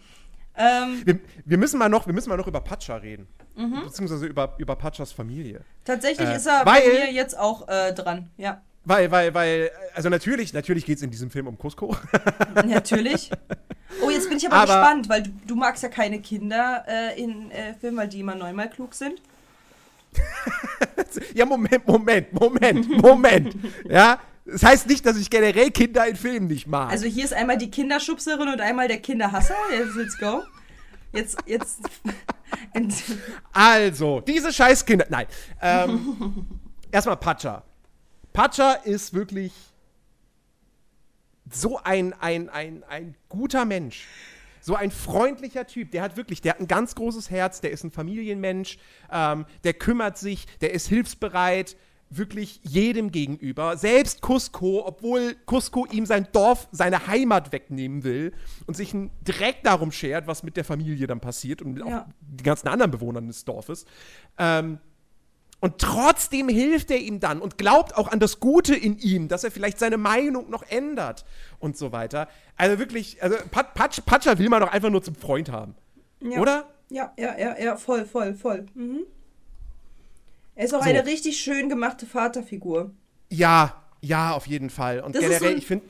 Ähm, 0.56 1.02
Wir, 1.04 1.20
wir, 1.44 1.58
müssen 1.58 1.78
mal 1.78 1.88
noch, 1.88 2.06
wir 2.06 2.12
müssen 2.14 2.28
mal 2.28 2.36
noch 2.36 2.46
über 2.46 2.60
Pacha 2.60 2.96
reden. 2.96 3.26
Mhm. 3.56 3.82
Beziehungsweise 3.84 4.26
über, 4.26 4.54
über 4.58 4.74
Pachas 4.76 5.12
Familie. 5.12 5.60
tatsächlich 5.84 6.28
Äh, 6.28 6.36
ist 6.36 6.46
er 6.46 6.64
bei 6.64 6.80
mir 6.86 7.12
jetzt 7.12 7.38
auch 7.38 7.68
äh, 7.68 7.92
dran. 7.92 8.30
Ja, 8.38 8.62
Weil, 8.84 9.10
weil, 9.10 9.34
weil, 9.34 9.70
also 9.94 10.08
natürlich, 10.08 10.52
natürlich 10.54 10.86
geht 10.86 10.96
es 10.96 11.02
in 11.02 11.10
diesem 11.10 11.30
Film 11.30 11.46
um 11.46 11.58
Cusco. 11.58 11.94
natürlich. 12.66 13.30
Oh, 14.02 14.08
jetzt 14.10 14.28
bin 14.28 14.38
ich 14.38 14.46
aber, 14.46 14.56
Aber- 14.56 14.66
gespannt, 14.80 15.08
weil 15.10 15.22
du, 15.24 15.30
du 15.46 15.54
magst 15.54 15.82
ja 15.82 15.90
keine 15.90 16.20
Kinder 16.20 16.84
äh, 16.88 17.20
in 17.22 17.50
äh, 17.50 17.74
Filmen, 17.74 17.98
weil 17.98 18.08
die 18.08 18.20
immer 18.20 18.34
neunmal 18.34 18.70
klug 18.70 18.94
sind. 18.94 19.20
ja, 21.34 21.44
Moment, 21.46 21.86
Moment, 21.86 22.32
Moment, 22.32 22.88
Moment. 23.02 23.54
ja, 23.88 24.18
das 24.44 24.62
heißt 24.62 24.88
nicht, 24.88 25.06
dass 25.06 25.16
ich 25.16 25.30
generell 25.30 25.70
Kinder 25.70 26.06
in 26.06 26.16
Filmen 26.16 26.48
nicht 26.48 26.66
mag. 26.66 26.90
Also 26.90 27.06
hier 27.06 27.24
ist 27.24 27.32
einmal 27.32 27.58
die 27.58 27.70
Kinderschubserin 27.70 28.48
und 28.48 28.60
einmal 28.60 28.88
der 28.88 28.98
Kinderhasser. 28.98 29.54
Jetzt, 29.72 29.94
let's 29.94 30.18
go. 30.18 30.42
Jetzt, 31.12 31.38
jetzt. 31.46 31.80
Also, 33.52 34.20
diese 34.20 34.52
scheiß 34.52 34.84
Kinder. 34.84 35.06
Nein. 35.08 35.26
Ähm, 35.60 36.46
erstmal 36.92 37.16
Pacha. 37.16 37.62
Pacha 38.32 38.72
ist 38.72 39.14
wirklich 39.14 39.52
so 41.50 41.78
ein, 41.82 42.12
ein, 42.14 42.48
ein, 42.50 42.84
ein 42.84 43.14
guter 43.28 43.64
Mensch. 43.64 44.06
So 44.60 44.74
ein 44.74 44.90
freundlicher 44.90 45.66
Typ. 45.66 45.90
Der 45.90 46.02
hat 46.02 46.16
wirklich, 46.16 46.40
der 46.40 46.52
hat 46.52 46.60
ein 46.60 46.68
ganz 46.68 46.94
großes 46.94 47.30
Herz, 47.30 47.60
der 47.60 47.72
ist 47.72 47.84
ein 47.84 47.90
Familienmensch, 47.90 48.78
ähm, 49.10 49.46
der 49.64 49.74
kümmert 49.74 50.18
sich, 50.18 50.46
der 50.60 50.72
ist 50.72 50.88
hilfsbereit, 50.88 51.76
wirklich 52.16 52.60
jedem 52.62 53.10
gegenüber. 53.10 53.76
Selbst 53.76 54.20
Cusco, 54.20 54.84
obwohl 54.86 55.34
Cusco 55.46 55.86
ihm 55.86 56.06
sein 56.06 56.26
Dorf, 56.32 56.68
seine 56.72 57.06
Heimat 57.06 57.52
wegnehmen 57.52 58.04
will 58.04 58.32
und 58.66 58.76
sich 58.76 58.94
Dreck 59.24 59.62
darum 59.62 59.92
schert, 59.92 60.26
was 60.26 60.42
mit 60.42 60.56
der 60.56 60.64
Familie 60.64 61.06
dann 61.06 61.20
passiert 61.20 61.62
und 61.62 61.78
Ja. 61.78 61.84
auch 62.02 62.06
die 62.20 62.44
ganzen 62.44 62.68
anderen 62.68 62.90
Bewohnern 62.90 63.26
des 63.26 63.44
Dorfes. 63.44 63.84
Ähm, 64.38 64.78
und 65.60 65.78
trotzdem 65.78 66.48
hilft 66.48 66.90
er 66.90 66.98
ihm 66.98 67.20
dann 67.20 67.40
und 67.40 67.56
glaubt 67.56 67.96
auch 67.96 68.08
an 68.08 68.18
das 68.18 68.40
Gute 68.40 68.74
in 68.74 68.98
ihm, 68.98 69.28
dass 69.28 69.44
er 69.44 69.52
vielleicht 69.52 69.78
seine 69.78 69.96
Meinung 69.96 70.50
noch 70.50 70.64
ändert 70.68 71.24
und 71.60 71.76
so 71.76 71.92
weiter. 71.92 72.28
Also 72.56 72.80
wirklich, 72.80 73.22
also 73.22 73.36
Pat, 73.52 73.72
Patsch, 73.74 74.00
Patscha 74.04 74.38
will 74.38 74.48
man 74.48 74.60
doch 74.60 74.72
einfach 74.72 74.90
nur 74.90 75.02
zum 75.04 75.14
Freund 75.14 75.52
haben. 75.52 75.76
Ja. 76.20 76.40
Oder? 76.40 76.68
Ja, 76.90 77.12
ja, 77.16 77.38
ja, 77.38 77.56
ja, 77.58 77.76
voll, 77.76 78.04
voll, 78.06 78.34
voll. 78.34 78.66
Mhm. 78.74 79.04
Er 80.62 80.66
ist 80.66 80.74
auch 80.74 80.84
So. 80.84 80.88
eine 80.90 81.04
richtig 81.04 81.38
schön 81.40 81.68
gemachte 81.68 82.06
Vaterfigur. 82.06 82.92
Ja, 83.30 83.82
ja, 84.00 84.30
auf 84.32 84.46
jeden 84.46 84.70
Fall. 84.70 85.00
Und 85.00 85.16
Das 85.16 85.22
ist 85.22 85.26
so 85.28 85.32
generell, 85.32 85.52
ein- 85.54 85.58
ich 85.58 85.66
finde, 85.66 85.84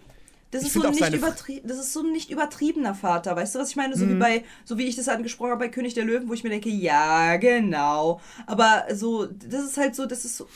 Das 0.50 0.62
ist, 0.62 0.72
so 0.72 0.80
das 0.80 1.78
ist 1.78 1.92
so 1.92 2.00
ein 2.00 2.10
nicht 2.12 2.30
übertriebener 2.30 2.94
Vater, 2.94 3.36
weißt 3.36 3.54
du, 3.54 3.58
was 3.58 3.68
ich 3.68 3.76
meine? 3.76 3.96
So 3.98 4.06
Mhm. 4.06 4.10
wie 4.10 4.14
bei, 4.18 4.44
so 4.64 4.78
wie 4.78 4.86
ich 4.86 4.96
das 4.96 5.10
angesprochen 5.10 5.50
habe 5.50 5.58
bei 5.66 5.68
König 5.68 5.92
der 5.92 6.06
Löwen, 6.06 6.26
wo 6.26 6.32
ich 6.32 6.42
mir 6.42 6.48
denke, 6.48 6.70
ja, 6.70 7.36
genau. 7.36 8.20
Aber 8.46 8.86
so, 8.94 9.26
das 9.26 9.62
ist 9.64 9.76
halt 9.76 9.94
so, 9.94 10.06
das 10.06 10.24
ist 10.24 10.38
so, 10.38 10.48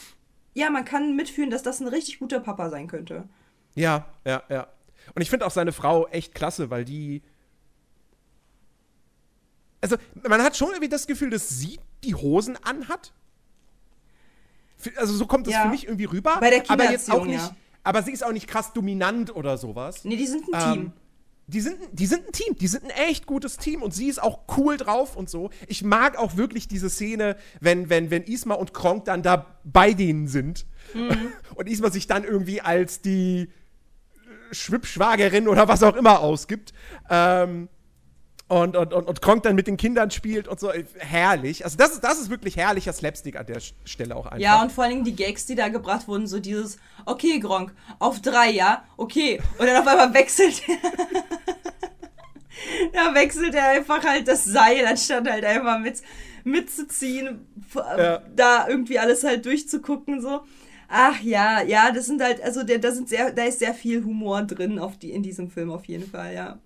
ja, 0.54 0.70
man 0.70 0.86
kann 0.86 1.14
mitfühlen, 1.14 1.50
dass 1.50 1.62
das 1.62 1.80
ein 1.80 1.88
richtig 1.88 2.18
guter 2.18 2.40
Papa 2.40 2.70
sein 2.70 2.86
könnte. 2.88 3.28
ja, 3.74 4.06
ja, 4.24 4.42
ja. 4.48 4.66
Und 5.14 5.20
ich 5.20 5.28
finde 5.28 5.44
auch 5.46 5.50
seine 5.50 5.72
Frau 5.72 6.06
echt 6.08 6.34
klasse, 6.34 6.70
weil 6.70 6.86
die. 6.86 7.20
Also, 9.82 9.96
man 10.26 10.42
hat 10.42 10.56
schon 10.56 10.68
irgendwie 10.70 10.88
das 10.88 11.06
Gefühl, 11.06 11.28
dass 11.30 11.48
sie 11.50 11.78
die 12.02 12.14
Hosen 12.14 12.56
anhat. 12.64 13.12
Also, 14.96 15.14
so 15.14 15.26
kommt 15.26 15.46
es 15.46 15.52
Ja. 15.54 15.62
für 15.62 15.68
mich 15.68 15.84
irgendwie 15.86 16.04
rüber. 16.04 16.36
Bei 16.40 16.50
der 16.50 16.70
aber 16.70 16.90
jetzt 16.90 17.10
auch 17.10 17.24
nicht. 17.24 17.36
ja. 17.40 17.54
Aber 17.82 18.02
sie 18.02 18.10
ist 18.12 18.24
auch 18.24 18.32
nicht 18.32 18.48
krass 18.48 18.72
dominant 18.72 19.34
oder 19.34 19.58
sowas. 19.58 20.04
Nee, 20.04 20.16
die 20.16 20.26
sind 20.26 20.44
ein 20.52 20.72
Ähm, 20.72 20.72
Team. 20.74 20.92
Die 21.48 21.60
sind, 21.60 21.76
die 21.92 22.06
sind 22.06 22.26
ein 22.26 22.32
Team, 22.32 22.56
die 22.58 22.66
sind 22.66 22.82
ein 22.82 22.90
echt 22.90 23.24
gutes 23.26 23.56
Team 23.56 23.80
und 23.82 23.94
sie 23.94 24.08
ist 24.08 24.20
auch 24.20 24.40
cool 24.56 24.76
drauf 24.76 25.14
und 25.16 25.30
so. 25.30 25.50
Ich 25.68 25.84
mag 25.84 26.18
auch 26.18 26.36
wirklich 26.36 26.66
diese 26.66 26.90
Szene, 26.90 27.36
wenn, 27.60 27.88
wenn, 27.88 28.10
wenn 28.10 28.24
Isma 28.24 28.54
und 28.56 28.74
Kronk 28.74 29.04
dann 29.04 29.22
da 29.22 29.46
bei 29.62 29.92
denen 29.92 30.26
sind 30.26 30.66
Mhm. 30.94 31.28
und 31.54 31.68
Isma 31.68 31.90
sich 31.90 32.08
dann 32.08 32.24
irgendwie 32.24 32.60
als 32.60 33.00
die 33.00 33.48
Schwippschwagerin 34.52 35.48
oder 35.48 35.68
was 35.68 35.82
auch 35.82 35.96
immer 35.96 36.20
ausgibt. 36.20 36.72
Ähm, 37.10 37.68
und, 38.48 38.76
und, 38.76 38.92
und, 38.92 39.08
und 39.08 39.22
Kronk 39.22 39.42
dann 39.42 39.56
mit 39.56 39.66
den 39.66 39.76
Kindern 39.76 40.12
spielt 40.12 40.46
und 40.46 40.60
so. 40.60 40.70
Herrlich. 40.98 41.64
Also, 41.64 41.76
das 41.76 41.90
ist, 41.92 42.04
das 42.04 42.20
ist 42.20 42.30
wirklich 42.30 42.56
herrlicher 42.56 42.92
Slapstick 42.92 43.36
an 43.36 43.46
der 43.46 43.58
Stelle 43.84 44.14
auch 44.14 44.26
einfach. 44.26 44.38
Ja, 44.38 44.62
und 44.62 44.70
vor 44.70 44.84
allen 44.84 44.92
Dingen 44.92 45.04
die 45.04 45.16
Gags, 45.16 45.46
die 45.46 45.56
da 45.56 45.68
gebracht 45.68 46.06
wurden, 46.06 46.28
so 46.28 46.38
dieses, 46.38 46.78
okay, 47.06 47.40
Gronk, 47.40 47.74
auf 47.98 48.20
drei, 48.22 48.50
ja, 48.50 48.84
okay. 48.96 49.40
Und 49.58 49.66
dann 49.66 49.76
auf 49.80 49.86
einmal 49.88 50.14
wechselt 50.14 50.62
er. 50.68 50.76
da 52.92 53.14
wechselt 53.14 53.54
er 53.54 53.68
einfach 53.70 54.02
halt 54.04 54.28
das 54.28 54.44
Seil, 54.44 54.86
anstatt 54.86 55.28
halt 55.28 55.44
einfach 55.44 55.78
mit, 55.78 56.02
mitzuziehen, 56.44 57.46
f- 57.68 57.82
Ja. 57.98 58.22
da 58.34 58.68
irgendwie 58.68 58.98
alles 58.98 59.24
halt 59.24 59.44
durchzugucken, 59.44 60.20
so. 60.20 60.40
Ach 60.88 61.20
ja, 61.20 61.62
ja, 61.62 61.90
das 61.90 62.06
sind 62.06 62.22
halt, 62.22 62.40
also 62.42 62.62
der, 62.62 62.78
da 62.78 62.92
sind 62.92 63.08
sehr, 63.08 63.32
da 63.32 63.42
ist 63.42 63.58
sehr 63.58 63.74
viel 63.74 64.04
Humor 64.04 64.42
drin 64.42 64.78
auf 64.78 64.96
die, 64.96 65.10
in 65.10 65.24
diesem 65.24 65.50
Film 65.50 65.72
auf 65.72 65.84
jeden 65.86 66.08
Fall, 66.08 66.32
ja. 66.32 66.58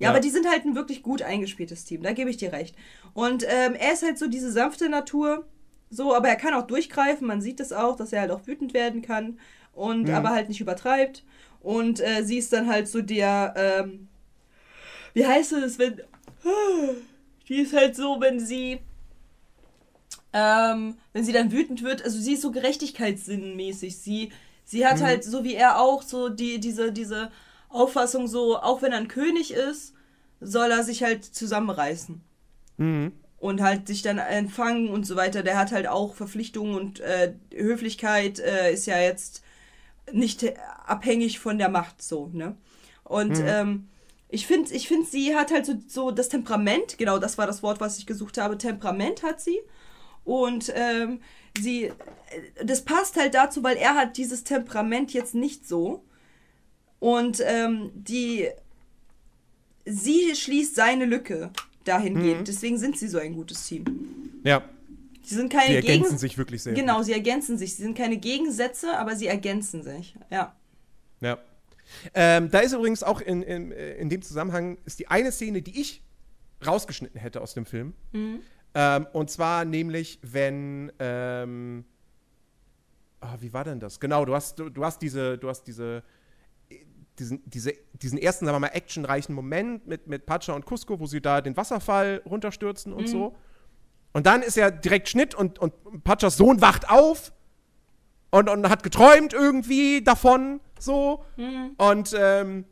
Ja, 0.00 0.06
Ja. 0.06 0.10
aber 0.10 0.20
die 0.20 0.30
sind 0.30 0.48
halt 0.48 0.64
ein 0.64 0.74
wirklich 0.74 1.02
gut 1.04 1.22
eingespieltes 1.22 1.84
Team, 1.84 2.02
da 2.02 2.12
gebe 2.12 2.30
ich 2.30 2.36
dir 2.38 2.52
recht. 2.52 2.74
Und 3.14 3.44
ähm, 3.48 3.74
er 3.74 3.92
ist 3.92 4.02
halt 4.02 4.18
so 4.18 4.26
diese 4.26 4.50
sanfte 4.50 4.88
Natur, 4.88 5.46
so, 5.90 6.14
aber 6.14 6.28
er 6.28 6.36
kann 6.36 6.54
auch 6.54 6.66
durchgreifen, 6.66 7.26
man 7.26 7.40
sieht 7.40 7.60
das 7.60 7.72
auch, 7.72 7.96
dass 7.96 8.12
er 8.12 8.22
halt 8.22 8.30
auch 8.32 8.46
wütend 8.46 8.74
werden 8.74 9.02
kann 9.02 9.38
und 9.72 10.08
aber 10.10 10.30
halt 10.30 10.48
nicht 10.48 10.60
übertreibt. 10.60 11.24
Und 11.60 12.00
äh, 12.00 12.24
sie 12.24 12.38
ist 12.38 12.52
dann 12.52 12.66
halt 12.68 12.88
so 12.88 13.02
der, 13.02 13.54
ähm, 13.56 14.08
wie 15.14 15.26
heißt 15.26 15.52
es, 15.52 15.78
wenn, 15.78 16.00
die 17.48 17.56
ist 17.56 17.74
halt 17.74 17.94
so, 17.96 18.20
wenn 18.20 18.40
sie, 18.40 18.80
ähm, 20.32 20.96
wenn 21.12 21.24
sie 21.24 21.32
dann 21.32 21.50
wütend 21.52 21.82
wird, 21.82 22.04
also 22.04 22.18
sie 22.18 22.34
ist 22.34 22.42
so 22.42 22.52
gerechtigkeitssinnmäßig, 22.52 23.98
sie, 23.98 24.30
sie 24.64 24.86
hat 24.86 25.02
halt, 25.02 25.24
so 25.24 25.42
wie 25.44 25.54
er 25.54 25.80
auch, 25.80 26.02
so 26.02 26.28
die, 26.28 26.60
diese, 26.60 26.92
diese 26.92 27.30
Auffassung 27.70 28.26
so, 28.26 28.58
auch 28.58 28.82
wenn 28.82 28.92
er 28.92 28.98
ein 28.98 29.08
König 29.08 29.52
ist, 29.52 29.94
soll 30.40 30.70
er 30.70 30.82
sich 30.84 31.02
halt 31.02 31.24
zusammenreißen 31.24 32.20
Mhm. 32.78 33.12
und 33.38 33.60
halt 33.60 33.86
sich 33.86 34.02
dann 34.02 34.18
empfangen 34.18 34.88
und 34.88 35.06
so 35.06 35.14
weiter. 35.16 35.42
Der 35.42 35.58
hat 35.58 35.70
halt 35.70 35.86
auch 35.86 36.14
Verpflichtungen 36.14 36.74
und 36.74 37.00
äh, 37.00 37.34
Höflichkeit 37.54 38.38
äh, 38.38 38.72
ist 38.72 38.86
ja 38.86 38.98
jetzt 38.98 39.42
nicht 40.12 40.44
abhängig 40.86 41.38
von 41.40 41.58
der 41.58 41.68
Macht 41.68 42.02
so, 42.02 42.30
ne? 42.32 42.56
Und 43.04 43.38
ähm, 43.44 43.88
ich 44.28 44.46
finde, 44.46 44.72
ich 44.72 44.86
find, 44.88 45.08
sie 45.08 45.34
hat 45.34 45.50
halt 45.52 45.66
so, 45.66 45.74
so 45.88 46.10
das 46.10 46.28
Temperament, 46.28 46.96
genau 46.98 47.18
das 47.18 47.36
war 47.38 47.46
das 47.46 47.62
Wort, 47.62 47.80
was 47.80 47.98
ich 47.98 48.06
gesucht 48.06 48.38
habe, 48.38 48.56
Temperament 48.56 49.22
hat 49.22 49.40
sie. 49.40 49.58
Und 50.24 50.72
ähm, 50.74 51.20
sie, 51.58 51.84
äh, 51.86 51.92
das 52.64 52.82
passt 52.84 53.16
halt 53.16 53.34
dazu, 53.34 53.62
weil 53.62 53.76
er 53.76 53.94
hat 53.94 54.16
dieses 54.16 54.44
Temperament 54.44 55.12
jetzt 55.12 55.34
nicht 55.34 55.66
so. 55.68 56.04
Und 57.00 57.42
ähm, 57.44 57.90
die, 57.94 58.48
sie 59.84 60.34
schließt 60.34 60.74
seine 60.76 61.06
Lücke 61.06 61.50
dahingehend. 61.84 62.46
Deswegen 62.46 62.78
sind 62.78 62.98
sie 62.98 63.08
so 63.08 63.18
ein 63.18 63.34
gutes 63.34 63.66
Team. 63.66 63.84
Ja. 64.44 64.62
Sie 65.22 65.34
sind 65.34 65.52
keine 65.52 65.68
Sie 65.68 65.74
ergänzen 65.76 66.02
Gegen- 66.04 66.18
sich 66.18 66.38
wirklich 66.38 66.62
sehr. 66.62 66.74
Genau, 66.74 66.98
gut. 66.98 67.06
sie 67.06 67.12
ergänzen 67.12 67.58
sich. 67.58 67.74
Sie 67.76 67.82
sind 67.82 67.96
keine 67.96 68.16
Gegensätze, 68.18 68.96
aber 68.98 69.16
sie 69.16 69.26
ergänzen 69.26 69.82
sich. 69.82 70.14
Ja. 70.30 70.54
Ja. 71.20 71.38
Ähm, 72.14 72.50
da 72.50 72.60
ist 72.60 72.72
übrigens 72.72 73.02
auch 73.02 73.20
in, 73.20 73.42
in, 73.42 73.72
äh, 73.72 73.96
in 73.96 74.08
dem 74.08 74.22
Zusammenhang 74.22 74.78
ist 74.84 74.98
die 74.98 75.08
eine 75.08 75.32
Szene, 75.32 75.60
die 75.62 75.80
ich 75.80 76.02
rausgeschnitten 76.66 77.18
hätte 77.20 77.40
aus 77.40 77.54
dem 77.54 77.66
Film. 77.66 77.94
Ähm, 78.74 79.06
und 79.12 79.30
zwar 79.30 79.64
nämlich, 79.64 80.18
wenn 80.22 80.92
ähm, 80.98 81.84
ah, 83.20 83.36
wie 83.40 83.52
war 83.52 83.64
denn 83.64 83.80
das? 83.80 83.98
Genau, 84.00 84.24
du 84.24 84.34
hast, 84.34 84.58
du, 84.58 84.68
du 84.68 84.84
hast 84.84 85.00
diese, 85.02 85.36
du 85.38 85.48
hast 85.48 85.64
diese, 85.64 86.02
diesen, 87.20 87.42
diese, 87.48 87.74
diesen 87.92 88.18
ersten, 88.18 88.46
sagen 88.46 88.56
wir 88.56 88.60
mal, 88.60 88.74
actionreichen 88.74 89.34
Moment 89.34 89.86
mit, 89.86 90.08
mit 90.08 90.26
Pacha 90.26 90.54
und 90.54 90.66
Cusco, 90.66 90.98
wo 90.98 91.06
sie 91.06 91.20
da 91.20 91.40
den 91.40 91.56
Wasserfall 91.56 92.22
runterstürzen 92.24 92.92
und 92.92 93.08
so. 93.08 93.36
Und 94.12 94.26
dann 94.26 94.42
ist 94.42 94.56
ja 94.56 94.70
direkt 94.70 95.08
Schnitt 95.08 95.34
und, 95.34 95.58
und 95.58 95.72
Pachas 96.02 96.36
Sohn 96.36 96.60
wacht 96.60 96.90
auf 96.90 97.32
und, 98.30 98.48
und 98.48 98.68
hat 98.68 98.82
geträumt 98.82 99.32
irgendwie 99.32 100.02
davon, 100.02 100.60
so. 100.78 101.24
Und 101.76 102.16
ähm, 102.18 102.64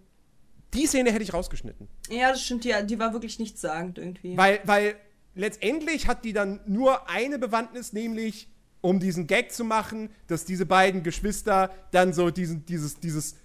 die 0.75 0.87
Szene 0.87 1.13
hätte 1.13 1.23
ich 1.23 1.33
rausgeschnitten. 1.33 1.89
Ja, 2.11 2.31
das 2.31 2.43
stimmt. 2.43 2.65
Die, 2.65 2.75
die 2.87 2.99
war 2.99 3.13
wirklich 3.13 3.39
nichtssagend 3.39 3.99
irgendwie. 3.99 4.37
Weil, 4.37 4.61
weil 4.65 4.97
letztendlich 5.35 6.09
hat 6.09 6.25
die 6.25 6.33
dann 6.33 6.61
nur 6.67 7.09
eine 7.09 7.39
Bewandtnis, 7.39 7.93
nämlich 7.93 8.49
um 8.81 9.01
diesen 9.01 9.27
Gag 9.27 9.53
zu 9.53 9.65
machen, 9.65 10.11
dass 10.27 10.45
diese 10.45 10.67
beiden 10.67 11.03
Geschwister 11.03 11.71
dann 11.91 12.13
so 12.13 12.31
diesen, 12.31 12.65
dieses, 12.67 13.01
dieses 13.01 13.37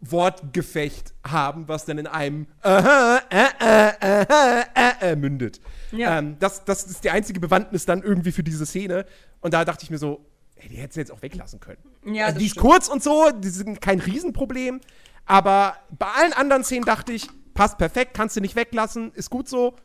Wortgefecht 0.00 1.14
haben, 1.26 1.68
was 1.68 1.84
dann 1.84 1.98
in 1.98 2.06
einem 2.06 2.46
Aha, 2.62 3.20
äh, 3.30 3.44
äh, 3.60 3.92
äh, 4.00 4.66
äh, 4.74 5.12
äh, 5.12 5.16
mündet. 5.16 5.60
Ja. 5.92 6.18
Ähm, 6.18 6.36
das, 6.38 6.64
das 6.64 6.84
ist 6.84 7.04
die 7.04 7.10
einzige 7.10 7.40
Bewandtnis 7.40 7.84
dann 7.84 8.02
irgendwie 8.02 8.32
für 8.32 8.42
diese 8.42 8.64
Szene. 8.66 9.04
Und 9.40 9.54
da 9.54 9.64
dachte 9.64 9.84
ich 9.84 9.90
mir 9.90 9.98
so, 9.98 10.24
ey, 10.56 10.68
die 10.68 10.76
hättest 10.76 10.96
du 10.96 11.00
jetzt 11.00 11.12
auch 11.12 11.22
weglassen 11.22 11.60
können. 11.60 11.82
Ja, 12.04 12.26
also 12.26 12.38
die 12.38 12.46
ist 12.46 12.52
stimmt. 12.52 12.66
kurz 12.66 12.88
und 12.88 13.02
so, 13.02 13.30
die 13.30 13.48
sind 13.48 13.80
kein 13.80 14.00
Riesenproblem. 14.00 14.80
Aber 15.26 15.76
bei 15.90 16.06
allen 16.06 16.32
anderen 16.32 16.64
Szenen 16.64 16.84
dachte 16.84 17.12
ich, 17.12 17.28
passt 17.54 17.76
perfekt, 17.78 18.14
kannst 18.14 18.36
du 18.36 18.40
nicht 18.40 18.56
weglassen, 18.56 19.12
ist 19.14 19.30
gut 19.30 19.48
so. 19.48 19.76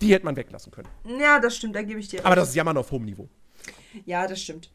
Die 0.00 0.12
hätte 0.12 0.24
man 0.24 0.36
weglassen 0.36 0.70
können. 0.72 0.88
ja, 1.20 1.40
das 1.40 1.56
stimmt, 1.56 1.74
da 1.74 1.82
gebe 1.82 1.98
ich 2.00 2.08
dir 2.08 2.20
Aber 2.20 2.30
recht. 2.30 2.38
das 2.38 2.48
ist 2.50 2.54
Jammern 2.54 2.76
auf 2.76 2.90
hohem 2.90 3.04
Niveau. 3.04 3.28
Ja, 4.04 4.26
das 4.26 4.40
stimmt. 4.40 4.70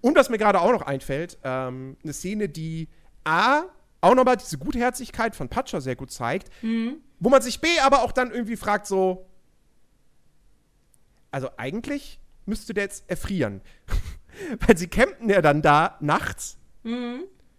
Und 0.00 0.16
was 0.16 0.28
mir 0.30 0.38
gerade 0.38 0.60
auch 0.60 0.72
noch 0.72 0.82
einfällt, 0.82 1.38
ähm, 1.44 1.96
eine 2.02 2.12
Szene, 2.12 2.48
die 2.48 2.88
A, 3.24 3.62
auch 4.04 4.14
nochmal 4.14 4.36
diese 4.36 4.58
Gutherzigkeit 4.58 5.34
von 5.34 5.48
Pacha 5.48 5.80
sehr 5.80 5.96
gut 5.96 6.10
zeigt, 6.10 6.50
wo 7.20 7.28
man 7.28 7.42
sich 7.42 7.60
B 7.60 7.68
aber 7.82 8.02
auch 8.02 8.12
dann 8.12 8.30
irgendwie 8.32 8.56
fragt, 8.56 8.86
so, 8.86 9.26
also 11.30 11.48
eigentlich 11.56 12.20
müsste 12.46 12.74
der 12.74 12.84
jetzt 12.84 13.08
erfrieren. 13.10 13.60
Weil 14.66 14.76
sie 14.76 14.88
campen 14.88 15.28
ja 15.30 15.40
dann 15.42 15.62
da 15.62 15.96
nachts. 16.00 16.58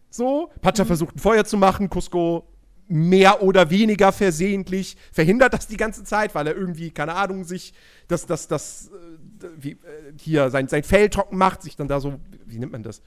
So, 0.10 0.52
Pacha 0.62 0.86
versucht 0.86 1.16
ein 1.16 1.20
Feuer 1.20 1.46
zu 1.46 1.58
machen, 1.58 1.90
Cusco 1.90 2.48
mehr 2.88 3.42
oder 3.42 3.70
weniger 3.72 4.12
versehentlich 4.12 4.96
verhindert 5.12 5.54
das 5.54 5.68
die 5.68 5.78
ganze 5.78 6.04
Zeit, 6.04 6.36
weil 6.36 6.48
er 6.48 6.56
irgendwie, 6.56 6.92
keine 6.92 7.16
Ahnung, 7.16 7.44
sich 7.44 7.74
das, 8.08 8.28
das, 8.28 8.48
das, 8.48 8.92
äh, 9.42 9.48
wie, 9.58 9.72
äh, 9.72 9.78
hier 10.20 10.52
sein, 10.52 10.68
sein 10.68 10.84
Fell 10.84 11.10
trocken 11.10 11.38
macht, 11.38 11.64
sich 11.64 11.76
dann 11.76 11.88
da 11.88 12.00
so, 12.00 12.20
wie 12.46 12.60
nennt 12.60 12.72
man 12.72 12.84
das? 12.84 13.02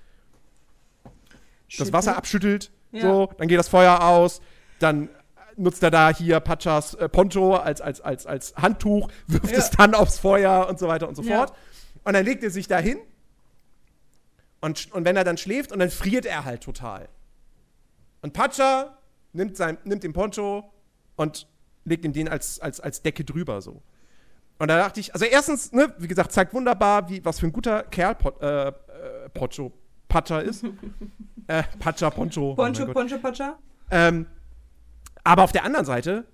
das 1.77 1.93
Wasser 1.93 2.17
abschüttelt, 2.17 2.71
Ja. 2.93 3.01
so, 3.03 3.31
dann 3.39 3.49
geht 3.49 3.59
das 3.59 3.69
Feuer 3.69 4.03
aus, 4.03 4.41
dann 4.79 5.09
nutzt 5.57 5.83
er 5.83 5.91
da 5.91 6.11
hier 6.11 6.41
Pachas 6.41 6.95
äh, 6.95 7.09
Poncho 7.09 7.57
als, 7.57 7.81
als, 7.81 8.01
als, 8.01 8.27
als 8.27 8.55
Handtuch, 8.57 9.09
wirft 9.27 9.51
Ja. 9.53 9.59
es 9.59 9.71
dann 9.71 9.95
aufs 9.95 10.19
Feuer 10.19 10.69
und 10.69 10.79
so 10.79 10.89
weiter 10.89 11.09
und 11.09 11.15
so 11.17 11.23
Ja. 11.23 11.39
fort. 11.47 11.53
Und 12.05 12.13
dann 12.15 12.25
legt 12.25 12.43
er 12.45 12.51
sich 12.51 12.69
da 12.69 12.79
hin 12.79 12.99
und, 14.61 14.91
und 14.93 15.05
wenn 15.05 15.17
er 15.17 15.25
dann 15.25 15.37
schläft 15.37 15.73
und 15.73 15.79
dann 15.81 15.91
friert 15.91 16.27
er 16.27 16.45
halt 16.45 16.63
total. 16.63 17.09
Und 18.23 18.33
Pacha 18.33 18.97
nimmt, 19.33 19.57
sein, 19.57 19.79
nimmt 19.85 20.03
den 20.05 20.13
Poncho 20.13 20.65
und 21.17 21.47
legt 21.85 22.05
ihm 22.05 22.13
den 22.13 22.29
als, 22.29 22.61
als, 22.61 22.81
als 22.81 23.03
Decke 23.03 23.25
drüber 23.25 23.61
so. 23.61 23.83
Und 24.59 24.69
da 24.69 24.77
dachte 24.79 24.99
ich, 24.99 25.13
also 25.13 25.25
erstens, 25.25 25.73
ne, 25.73 25.95
wie 25.99 26.09
gesagt, 26.09 26.33
zeigt 26.33 26.53
wunderbar, 26.55 27.09
wie, 27.09 27.25
was 27.25 27.39
für 27.39 27.47
ein 27.47 27.53
guter 27.53 27.85
Kerl 27.85 28.15
Pot, 28.17 28.41
äh, 28.43 28.69
äh, 28.69 28.73
Poncho 29.33 29.73
Pacha 30.09 30.41
ist. 30.41 30.65
äh, 31.49 31.65
Pacha, 31.79 32.11
Poncho. 32.11 32.53
oh 32.53 32.55
Poncho, 32.55 32.87
Gott. 32.87 32.95
Poncho, 32.95 33.19
Pacha? 33.19 33.59
Ähm, 33.91 34.27
aber 35.25 35.43
auf 35.43 35.53
der 35.53 35.65
anderen 35.65 35.85
Seite, 35.85 36.27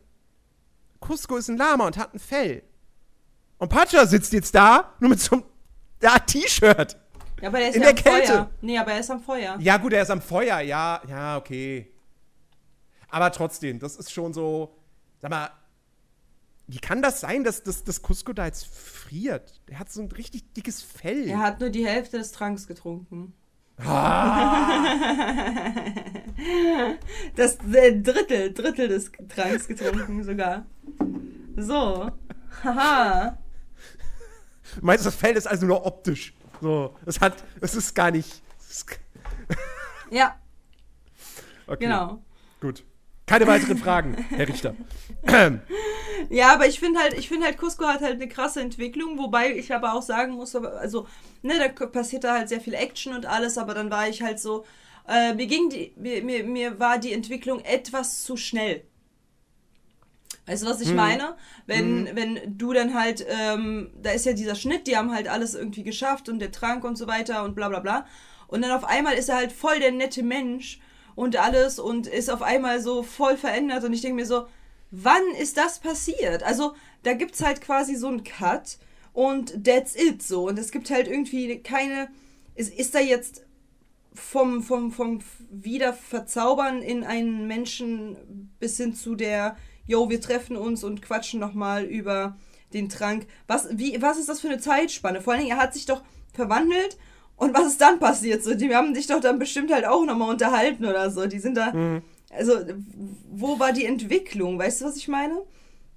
Cusco 1.00 1.36
ist 1.36 1.48
ein 1.48 1.56
Lama 1.56 1.86
und 1.86 1.96
hat 1.96 2.14
ein 2.14 2.18
Fell. 2.18 2.62
Und 3.58 3.68
Pacha 3.68 4.06
sitzt 4.06 4.32
jetzt 4.32 4.54
da, 4.54 4.94
nur 5.00 5.10
mit 5.10 5.20
so 5.20 5.36
einem 5.36 5.44
ja, 6.02 6.18
T-Shirt. 6.18 6.96
Ja, 7.40 7.48
aber 7.48 7.58
der 7.58 7.68
ist 7.70 7.76
In 7.76 7.82
ja 7.82 7.92
der 7.92 7.96
am 7.98 8.02
Kälte. 8.04 8.32
Feuer. 8.32 8.50
Nee, 8.60 8.78
aber 8.78 8.92
er 8.92 9.00
ist 9.00 9.10
am 9.10 9.20
Feuer. 9.20 9.56
Ja, 9.60 9.76
gut, 9.76 9.92
er 9.92 10.02
ist 10.02 10.10
am 10.10 10.20
Feuer, 10.20 10.60
ja, 10.60 11.00
ja, 11.08 11.36
okay. 11.36 11.92
Aber 13.08 13.30
trotzdem, 13.30 13.78
das 13.78 13.96
ist 13.96 14.12
schon 14.12 14.32
so, 14.32 14.76
sag 15.20 15.30
mal, 15.30 15.50
wie 16.66 16.78
kann 16.78 17.02
das 17.02 17.20
sein, 17.20 17.44
dass, 17.44 17.62
dass, 17.62 17.84
dass 17.84 18.02
Cusco 18.02 18.32
da 18.32 18.46
jetzt 18.46 18.66
friert? 18.66 19.60
Der 19.68 19.78
hat 19.78 19.92
so 19.92 20.00
ein 20.00 20.10
richtig 20.10 20.52
dickes 20.54 20.82
Fell. 20.82 21.28
Er 21.28 21.38
hat 21.38 21.60
nur 21.60 21.70
die 21.70 21.86
Hälfte 21.86 22.18
des 22.18 22.32
Tranks 22.32 22.66
getrunken. 22.66 23.34
Das 27.37 27.57
äh, 27.72 28.01
Drittel, 28.01 28.53
Drittel 28.53 28.89
des 28.89 29.11
Tranks 29.29 29.66
getrunken 29.68 30.22
sogar. 30.25 30.64
So. 31.57 32.11
Haha. 32.62 33.39
Du 34.77 34.87
meinst, 34.87 35.05
das 35.07 35.14
Fell 35.14 35.37
ist 35.37 35.47
also 35.47 35.66
nur 35.66 35.85
optisch. 35.85 36.35
So, 36.61 36.97
es 37.05 37.20
hat, 37.20 37.45
es 37.61 37.75
ist 37.75 37.95
gar 37.95 38.11
nicht. 38.11 38.43
ist- 38.61 38.99
Ja, 40.11 40.37
Okay, 41.66 41.85
genau. 41.85 42.22
Gut. 42.61 42.85
Keine 43.27 43.47
weiteren 43.47 43.79
Fragen, 43.79 44.14
Herr 44.31 44.49
Richter. 44.49 44.75
Ja, 46.31 46.55
aber 46.55 46.66
ich 46.66 46.81
finde 46.81 47.01
halt, 47.01 47.12
ich 47.14 47.29
finde 47.29 47.45
halt, 47.47 47.59
Cusco 47.59 47.85
hat 47.87 48.01
halt 48.01 48.14
eine 48.14 48.29
krasse 48.29 48.61
Entwicklung, 48.62 49.18
wobei 49.18 49.55
ich 49.55 49.75
aber 49.75 49.93
auch 49.93 50.01
sagen 50.03 50.33
muss, 50.35 50.57
also, 50.57 51.07
ne, 51.43 51.55
da 51.59 51.87
passiert 51.87 52.25
da 52.25 52.33
halt 52.35 52.49
sehr 52.49 52.62
viel 52.62 52.72
Action 52.75 53.14
und 53.14 53.27
alles, 53.27 53.59
aber 53.59 53.75
dann 53.75 53.91
war 53.91 54.09
ich 54.09 54.22
halt 54.22 54.41
so, 54.41 54.64
Äh, 55.07 55.35
mir, 55.35 55.47
ging 55.47 55.68
die, 55.68 55.93
mir, 55.97 56.22
mir, 56.25 56.45
mir 56.45 56.79
war 56.81 56.99
die 56.99 57.12
Entwicklung 57.12 57.61
etwas 57.61 58.22
zu 58.25 58.39
schnell. 58.39 58.85
Weißt 60.47 60.62
du, 60.62 60.66
was 60.66 60.81
ich 60.81 60.93
meine? 60.93 61.37
Wenn, 61.66 62.14
wenn 62.14 62.39
du 62.59 62.72
dann 62.75 62.95
halt, 62.95 63.25
ähm, 63.29 63.91
da 64.03 64.11
ist 64.11 64.27
ja 64.27 64.35
dieser 64.35 64.55
Schnitt, 64.55 64.87
die 64.87 64.97
haben 64.97 65.12
halt 65.12 65.29
alles 65.29 65.55
irgendwie 65.55 65.85
geschafft 65.85 66.29
und 66.29 66.39
der 66.39 66.53
Trank 66.53 66.85
und 66.85 66.97
so 66.97 67.07
weiter 67.07 67.45
und 67.45 67.55
bla 67.55 67.68
bla 67.68 67.81
bla. 67.81 68.07
Und 68.47 68.62
dann 68.62 68.70
auf 68.72 68.85
einmal 68.85 69.14
ist 69.14 69.29
er 69.31 69.37
halt 69.37 69.53
voll 69.53 69.79
der 69.81 69.93
nette 69.93 70.22
Mensch 70.22 70.81
und 71.14 71.36
alles 71.36 71.78
und 71.78 72.06
ist 72.06 72.30
auf 72.30 72.42
einmal 72.42 72.80
so 72.80 73.02
voll 73.02 73.36
verändert 73.36 73.84
und 73.84 73.92
ich 73.92 74.00
denke 74.00 74.16
mir 74.16 74.26
so, 74.26 74.46
wann 74.90 75.22
ist 75.40 75.56
das 75.56 75.78
passiert? 75.78 76.42
Also 76.42 76.74
da 77.02 77.14
gibt's 77.14 77.42
halt 77.42 77.60
quasi 77.60 77.94
so 77.96 78.08
einen 78.08 78.24
Cut 78.24 78.78
und 79.12 79.64
that's 79.64 79.94
it 79.96 80.22
so. 80.22 80.48
Und 80.48 80.58
es 80.58 80.70
gibt 80.70 80.90
halt 80.90 81.08
irgendwie 81.08 81.58
keine, 81.60 82.08
ist, 82.54 82.72
ist 82.74 82.94
da 82.94 83.00
jetzt 83.00 83.44
vom, 84.14 84.62
vom, 84.62 84.92
vom 84.92 85.20
Wiederverzaubern 85.50 86.82
in 86.82 87.04
einen 87.04 87.46
Menschen 87.46 88.50
bis 88.58 88.76
hin 88.76 88.94
zu 88.94 89.14
der, 89.16 89.56
yo, 89.86 90.08
wir 90.08 90.20
treffen 90.20 90.56
uns 90.56 90.84
und 90.84 91.02
quatschen 91.02 91.40
nochmal 91.40 91.84
über 91.84 92.36
den 92.72 92.88
Trank. 92.88 93.26
Was, 93.46 93.68
wie, 93.72 94.00
was 94.00 94.18
ist 94.18 94.28
das 94.28 94.40
für 94.40 94.48
eine 94.48 94.60
Zeitspanne? 94.60 95.20
Vor 95.20 95.32
allen 95.32 95.42
Dingen, 95.42 95.56
er 95.56 95.62
hat 95.62 95.74
sich 95.74 95.86
doch 95.86 96.02
verwandelt 96.32 96.96
und 97.37 97.55
was 97.55 97.66
ist 97.68 97.80
dann 97.80 97.99
passiert? 97.99 98.43
So, 98.43 98.55
die 98.55 98.74
haben 98.74 98.95
sich 98.95 99.07
doch 99.07 99.20
dann 99.20 99.39
bestimmt 99.39 99.72
halt 99.72 99.85
auch 99.87 100.05
nochmal 100.05 100.30
unterhalten 100.30 100.85
oder 100.85 101.11
so. 101.11 101.26
Die 101.26 101.39
sind 101.39 101.57
da, 101.57 101.72
also, 102.30 102.55
wo 103.30 103.59
war 103.59 103.72
die 103.72 103.85
Entwicklung? 103.85 104.59
Weißt 104.59 104.80
du, 104.80 104.87
was 104.87 104.97
ich 104.97 105.09
meine? 105.09 105.43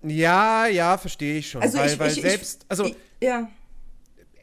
Ja, 0.03 0.67
ja, 0.67 0.97
verstehe 0.97 1.39
ich 1.39 1.49
schon. 1.49 1.61
Also 1.61 1.77
weil 1.79 1.89
ich, 1.91 1.99
weil 1.99 2.11
ich, 2.11 2.21
selbst, 2.21 2.63
ich, 2.63 2.71
also 2.71 2.85
ich, 2.85 2.95
ja. 3.21 3.49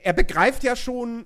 er 0.03 0.13
begreift 0.13 0.65
ja 0.65 0.75
schon 0.77 1.25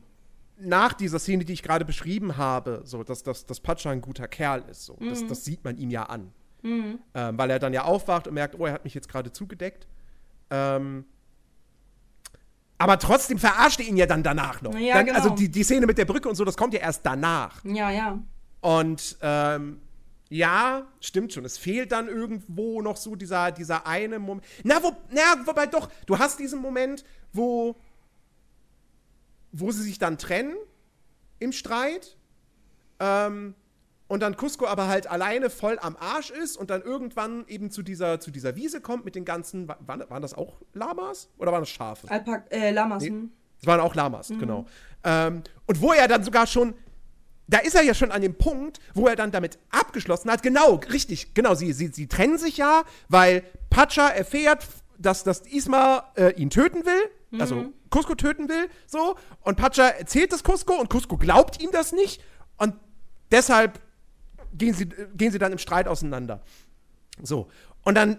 nach 0.60 0.92
dieser 0.92 1.18
Szene, 1.18 1.44
die 1.44 1.52
ich 1.52 1.62
gerade 1.62 1.84
beschrieben 1.84 2.36
habe, 2.36 2.82
so, 2.84 3.04
dass, 3.04 3.22
dass, 3.22 3.46
dass 3.46 3.60
Pacha 3.60 3.90
ein 3.90 4.00
guter 4.00 4.28
Kerl 4.28 4.64
ist. 4.70 4.84
So. 4.84 4.96
Das, 5.00 5.22
Mhm. 5.22 5.28
das 5.28 5.44
sieht 5.44 5.64
man 5.64 5.76
ihm 5.78 5.90
ja 5.90 6.04
an. 6.04 6.32
Ähm, 6.64 6.98
weil 7.14 7.50
er 7.50 7.58
dann 7.60 7.72
ja 7.72 7.84
aufwacht 7.84 8.26
und 8.26 8.34
merkt, 8.34 8.58
oh, 8.58 8.66
er 8.66 8.72
hat 8.72 8.84
mich 8.84 8.92
jetzt 8.92 9.08
gerade 9.08 9.32
zugedeckt. 9.32 9.86
Ähm, 10.50 11.04
aber 12.78 12.98
trotzdem 12.98 13.38
verarscht 13.38 13.80
er 13.80 13.86
ihn 13.86 13.96
ja 13.96 14.06
dann 14.06 14.22
danach 14.22 14.62
noch. 14.62 14.74
Ja, 14.78 14.94
dann, 14.94 15.06
genau. 15.06 15.18
Also 15.18 15.30
die, 15.30 15.50
die 15.50 15.64
Szene 15.64 15.86
mit 15.86 15.98
der 15.98 16.04
Brücke 16.04 16.28
und 16.28 16.36
so, 16.36 16.44
das 16.44 16.56
kommt 16.56 16.72
ja 16.74 16.80
erst 16.80 17.04
danach. 17.04 17.64
Ja, 17.64 17.90
ja. 17.90 18.18
Und 18.60 19.18
ähm, 19.20 19.80
ja, 20.30 20.86
stimmt 21.00 21.32
schon. 21.32 21.44
Es 21.44 21.58
fehlt 21.58 21.92
dann 21.92 22.08
irgendwo 22.08 22.80
noch 22.80 22.96
so 22.96 23.16
dieser, 23.16 23.50
dieser 23.50 23.86
eine 23.86 24.18
Moment. 24.18 24.46
Na, 24.62 24.82
wo, 24.82 24.92
na, 25.10 25.46
wobei 25.46 25.66
doch, 25.66 25.90
du 26.06 26.18
hast 26.18 26.38
diesen 26.38 26.60
Moment, 26.60 27.04
wo, 27.32 27.76
wo 29.52 29.72
sie 29.72 29.82
sich 29.82 29.98
dann 29.98 30.18
trennen 30.18 30.54
im 31.40 31.52
Streit. 31.52 32.16
Ähm, 33.00 33.54
und 34.08 34.20
dann 34.20 34.36
Cusco 34.36 34.66
aber 34.66 34.88
halt 34.88 35.06
alleine 35.06 35.50
voll 35.50 35.78
am 35.80 35.96
Arsch 36.00 36.30
ist 36.30 36.56
und 36.56 36.70
dann 36.70 36.82
irgendwann 36.82 37.44
eben 37.46 37.70
zu 37.70 37.82
dieser, 37.82 38.18
zu 38.20 38.30
dieser 38.30 38.56
Wiese 38.56 38.80
kommt 38.80 39.04
mit 39.04 39.14
den 39.14 39.24
ganzen. 39.24 39.68
wa- 39.68 39.76
Waren, 39.86 40.02
waren 40.08 40.22
das 40.22 40.34
auch 40.34 40.54
Lamas? 40.74 41.28
Oder 41.38 41.52
waren 41.52 41.60
das 41.62 41.68
Schafe? 41.70 42.10
Alpak 42.10 42.46
äh, 42.50 42.70
Lamas. 42.72 43.02
Nee. 43.02 43.10
hm. 43.10 43.30
Es 43.60 43.66
waren 43.66 43.80
auch 43.80 43.94
Lamas, 43.94 44.28
genau. 44.38 44.66
Ähm, 45.04 45.42
und 45.66 45.80
wo 45.82 45.92
er 45.92 46.06
dann 46.08 46.22
sogar 46.22 46.46
schon, 46.46 46.74
da 47.48 47.58
ist 47.58 47.74
er 47.74 47.82
ja 47.82 47.92
schon 47.92 48.12
an 48.12 48.22
dem 48.22 48.34
Punkt, 48.34 48.78
wo 48.94 49.08
er 49.08 49.16
dann 49.16 49.30
damit 49.32 49.58
abgeschlossen 49.70 50.30
hat, 50.30 50.42
genau, 50.44 50.74
richtig, 50.92 51.34
genau, 51.34 51.54
sie, 51.56 51.72
sie, 51.72 51.88
sie 51.88 52.06
trennen 52.06 52.38
sich 52.38 52.56
ja, 52.56 52.84
weil 53.08 53.42
Pacha 53.68 54.08
erfährt, 54.08 54.64
dass, 54.96 55.24
dass 55.24 55.40
Isma 55.40 56.04
äh, 56.14 56.30
ihn 56.40 56.50
töten 56.50 56.86
will, 56.86 57.40
also 57.40 57.72
Cusco 57.90 58.14
töten 58.14 58.48
will, 58.48 58.68
so, 58.86 59.16
und 59.42 59.56
Pacha 59.56 59.88
erzählt 59.88 60.32
das 60.32 60.42
Cusco 60.44 60.74
und 60.74 60.88
Cusco 60.88 61.16
glaubt 61.16 61.60
ihm 61.60 61.70
das 61.72 61.90
nicht 61.92 62.22
und 62.58 62.74
deshalb 63.32 63.80
gehen 64.52 64.74
sie, 64.74 64.86
gehen 64.86 65.32
sie 65.32 65.38
dann 65.38 65.52
im 65.52 65.58
Streit 65.58 65.88
auseinander. 65.88 66.42
So, 67.22 67.48
und 67.82 67.94
dann 67.94 68.18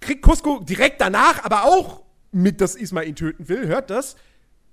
kriegt 0.00 0.22
Cusco 0.22 0.60
direkt 0.60 1.00
danach, 1.00 1.44
aber 1.44 1.64
auch 1.64 2.02
mit, 2.32 2.60
dass 2.60 2.74
Isma 2.74 3.02
ihn 3.02 3.16
töten 3.16 3.48
will, 3.48 3.66
hört 3.66 3.90
das, 3.90 4.16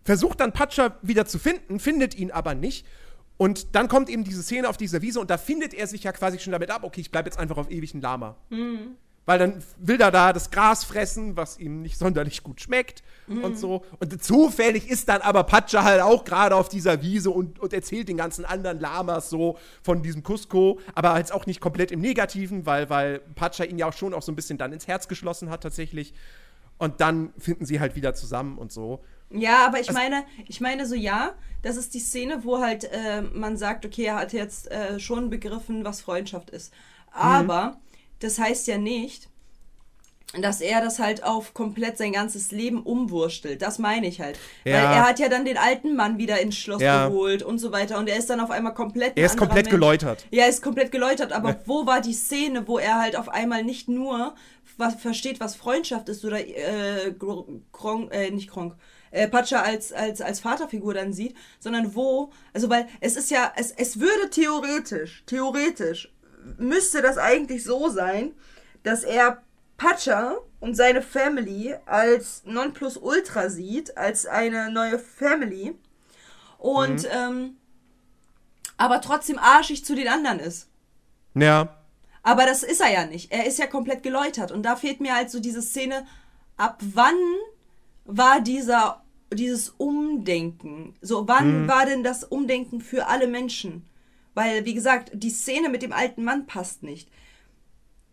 versucht 0.03 0.39
dann 0.39 0.53
Pacha 0.53 0.97
wieder 1.01 1.25
zu 1.25 1.39
finden, 1.39 1.80
findet 1.80 2.15
ihn 2.15 2.32
aber 2.32 2.55
nicht. 2.55 2.86
Und 3.38 3.75
dann 3.75 3.88
kommt 3.88 4.09
eben 4.09 4.23
diese 4.23 4.41
Szene 4.41 4.67
auf 4.67 4.78
dieser 4.78 5.01
Wiese 5.01 5.19
und 5.19 5.30
da 5.30 5.38
findet 5.38 5.73
er 5.73 5.86
sich 5.86 6.03
ja 6.03 6.11
quasi 6.11 6.39
schon 6.39 6.53
damit 6.53 6.71
ab, 6.71 6.84
okay, 6.84 7.01
ich 7.01 7.11
bleibe 7.11 7.28
jetzt 7.30 7.38
einfach 7.38 7.57
auf 7.57 7.69
ewig 7.69 7.93
ein 7.93 8.01
Lama. 8.01 8.36
Weil 9.28 9.38
dann 9.39 9.61
will 9.78 9.99
er 10.01 10.09
da 10.09 10.32
das 10.32 10.49
Gras 10.51 10.84
fressen, 10.86 11.36
was 11.38 11.59
ihm 11.59 11.82
nicht 11.82 11.99
sonderlich 11.99 12.43
gut 12.43 12.61
schmeckt 12.61 13.03
und 13.28 13.59
so. 13.59 13.84
Und 13.99 14.23
zufällig 14.23 14.89
ist 14.89 15.09
dann 15.09 15.19
aber 15.21 15.43
Pacha 15.43 15.84
halt 15.84 15.99
auch 16.01 16.23
gerade 16.23 16.55
auf 16.55 16.69
dieser 16.69 17.01
Wiese 17.01 17.30
und, 17.30 17.59
und 17.59 17.73
erzählt 17.73 18.07
den 18.07 18.15
ganzen 18.15 18.45
anderen 18.45 18.80
Lamas 18.80 19.30
so 19.30 19.57
von 19.84 20.01
diesem 20.01 20.23
Cusco, 20.23 20.80
aber 20.95 21.17
jetzt 21.17 21.34
auch 21.34 21.45
nicht 21.45 21.59
komplett 21.59 21.91
im 21.91 21.99
Negativen, 21.99 22.65
weil, 22.65 22.89
weil 22.89 23.19
Pacha 23.36 23.65
ihn 23.65 23.78
ja 23.78 23.88
auch 23.89 23.93
schon 23.93 24.13
auch 24.13 24.21
so 24.21 24.32
ein 24.32 24.36
bisschen 24.38 24.57
dann 24.57 24.71
ins 24.71 24.88
Herz 24.88 25.09
geschlossen 25.09 25.49
hat 25.49 25.61
tatsächlich. 25.61 26.13
Und 26.78 27.01
dann 27.01 27.34
finden 27.38 27.65
sie 27.65 27.82
halt 27.82 27.95
wieder 27.97 28.13
zusammen 28.13 28.57
und 28.57 28.71
so. 28.71 29.03
Ja, 29.30 29.65
aber 29.65 29.82
ich 29.82 29.89
Also- 29.89 29.99
meine, 29.99 30.23
ich 30.47 30.61
meine 30.61 30.86
so 30.86 30.95
ja, 30.95 31.34
das 31.63 31.75
ist 31.75 31.93
die 31.95 31.99
Szene, 31.99 32.45
wo 32.45 32.59
halt 32.61 32.86
äh, 32.86 33.23
man 33.23 33.57
sagt, 33.57 33.86
okay, 33.86 34.05
er 34.05 34.15
hat 34.15 34.32
jetzt 34.32 34.71
äh, 34.71 35.01
schon 35.01 35.30
begriffen, 35.30 35.84
was 35.84 35.99
Freundschaft 35.99 36.49
ist. 36.49 36.73
Aber 37.11 37.78
das 38.20 38.39
heißt 38.39 38.68
ja 38.68 38.78
nicht, 38.78 39.30
dass 40.41 40.59
er 40.59 40.82
das 40.82 40.99
halt 40.99 41.24
auf 41.24 41.53
komplett 41.53 41.97
sein 41.97 42.11
ganzes 42.11 42.51
Leben 42.51 42.84
umwurstelt. 42.84 43.61
Das 43.61 43.80
meine 43.80 44.07
ich 44.07 44.20
halt. 44.20 44.38
Weil 44.65 44.74
Ja. 44.74 44.93
er 44.95 45.07
hat 45.07 45.20
ja 45.20 45.30
dann 45.30 45.45
den 45.45 45.57
alten 45.57 45.95
Mann 45.95 46.18
wieder 46.18 46.41
ins 46.41 46.57
Schloss 46.57 46.82
Ja. 46.82 47.07
geholt 47.07 47.43
und 47.43 47.59
so 47.59 47.72
weiter 47.72 47.97
und 47.97 48.09
er 48.09 48.18
ist 48.18 48.30
dann 48.30 48.41
auf 48.41 48.51
einmal 48.51 48.74
komplett 48.74 49.18
Er 49.18 49.26
ist 49.26 49.38
komplett 49.38 49.65
Mensch. 49.68 49.70
geläutert. 49.70 50.26
Ja, 50.30 50.43
er 50.43 50.49
ist 50.49 50.61
komplett 50.61 50.91
geläutert, 50.91 51.32
aber 51.32 51.55
wo 51.65 51.86
war 51.86 52.01
die 52.01 52.13
Szene, 52.13 52.68
wo 52.68 52.78
er 52.78 52.99
halt 52.99 53.15
auf 53.15 53.30
einmal 53.30 53.63
nicht 53.63 53.88
nur 53.88 54.36
was 54.76 54.95
versteht, 54.95 55.39
was 55.39 55.55
Freundschaft 55.55 56.09
ist 56.09 56.24
oder 56.26 56.39
äh, 56.45 57.13
Kronk, 57.72 58.13
äh, 58.13 58.30
nicht 58.30 58.49
Kronk, 58.49 58.76
äh, 59.11 59.30
Pacha 59.30 59.61
als, 59.61 59.93
als, 59.93 60.20
als 60.22 60.41
Vaterfigur 60.41 60.93
dann 60.93 61.13
sieht, 61.13 61.36
sondern 61.59 61.95
wo, 61.95 62.32
also 62.53 62.70
weil 62.70 62.88
es 62.99 63.15
ist 63.15 63.32
ja, 63.32 63.53
es, 63.55 63.72
es 63.72 63.99
würde 64.01 64.30
theoretisch, 64.30 65.24
theoretisch, 65.26 66.13
müsste 66.58 67.02
das 67.02 67.18
eigentlich 67.18 67.64
so 67.64 67.90
sein, 67.90 68.34
dass 68.84 69.04
er 69.04 69.42
Pacha 69.78 70.38
und 70.60 70.76
seine 70.76 71.02
Family 71.02 71.76
als 71.86 72.44
Nonplusultra 72.46 73.50
sieht, 73.50 73.98
als 73.98 74.26
eine 74.26 74.72
neue 74.72 74.98
Family 74.98 75.76
und 76.58 77.08
ähm, 77.12 77.58
aber 78.78 79.02
trotzdem 79.02 79.38
arschig 79.40 79.86
zu 79.86 79.96
den 79.96 80.08
anderen 80.08 80.40
ist. 80.40 80.70
Ja. 81.34 81.78
Aber 82.24 82.46
das 82.46 82.64
ist 82.64 82.82
er 82.82 82.92
ja 82.92 83.06
nicht. 83.06 83.32
Er 83.32 83.46
ist 83.46 83.58
ja 83.58 83.68
komplett 83.68 84.04
geläutert. 84.04 84.52
Und 84.52 84.64
da 84.64 84.76
fehlt 84.76 85.00
mir 85.00 85.16
halt 85.16 85.32
so 85.32 85.40
diese 85.40 85.62
Szene, 85.62 86.06
ab 86.58 86.82
wann 86.94 87.16
war 88.06 88.42
dieser, 88.42 89.04
dieses 89.32 89.70
Umdenken? 89.70 90.96
So, 91.02 91.28
wann 91.28 91.68
war 91.68 91.86
denn 91.86 92.04
das 92.04 92.24
Umdenken 92.24 92.82
für 92.82 93.08
alle 93.08 93.28
Menschen? 93.28 93.88
Weil, 94.38 94.66
wie 94.66 94.76
gesagt, 94.76 95.10
die 95.16 95.32
Szene 95.32 95.68
mit 95.68 95.82
dem 95.82 95.92
alten 95.92 96.24
Mann 96.24 96.46
passt 96.46 96.84
nicht. 96.84 97.10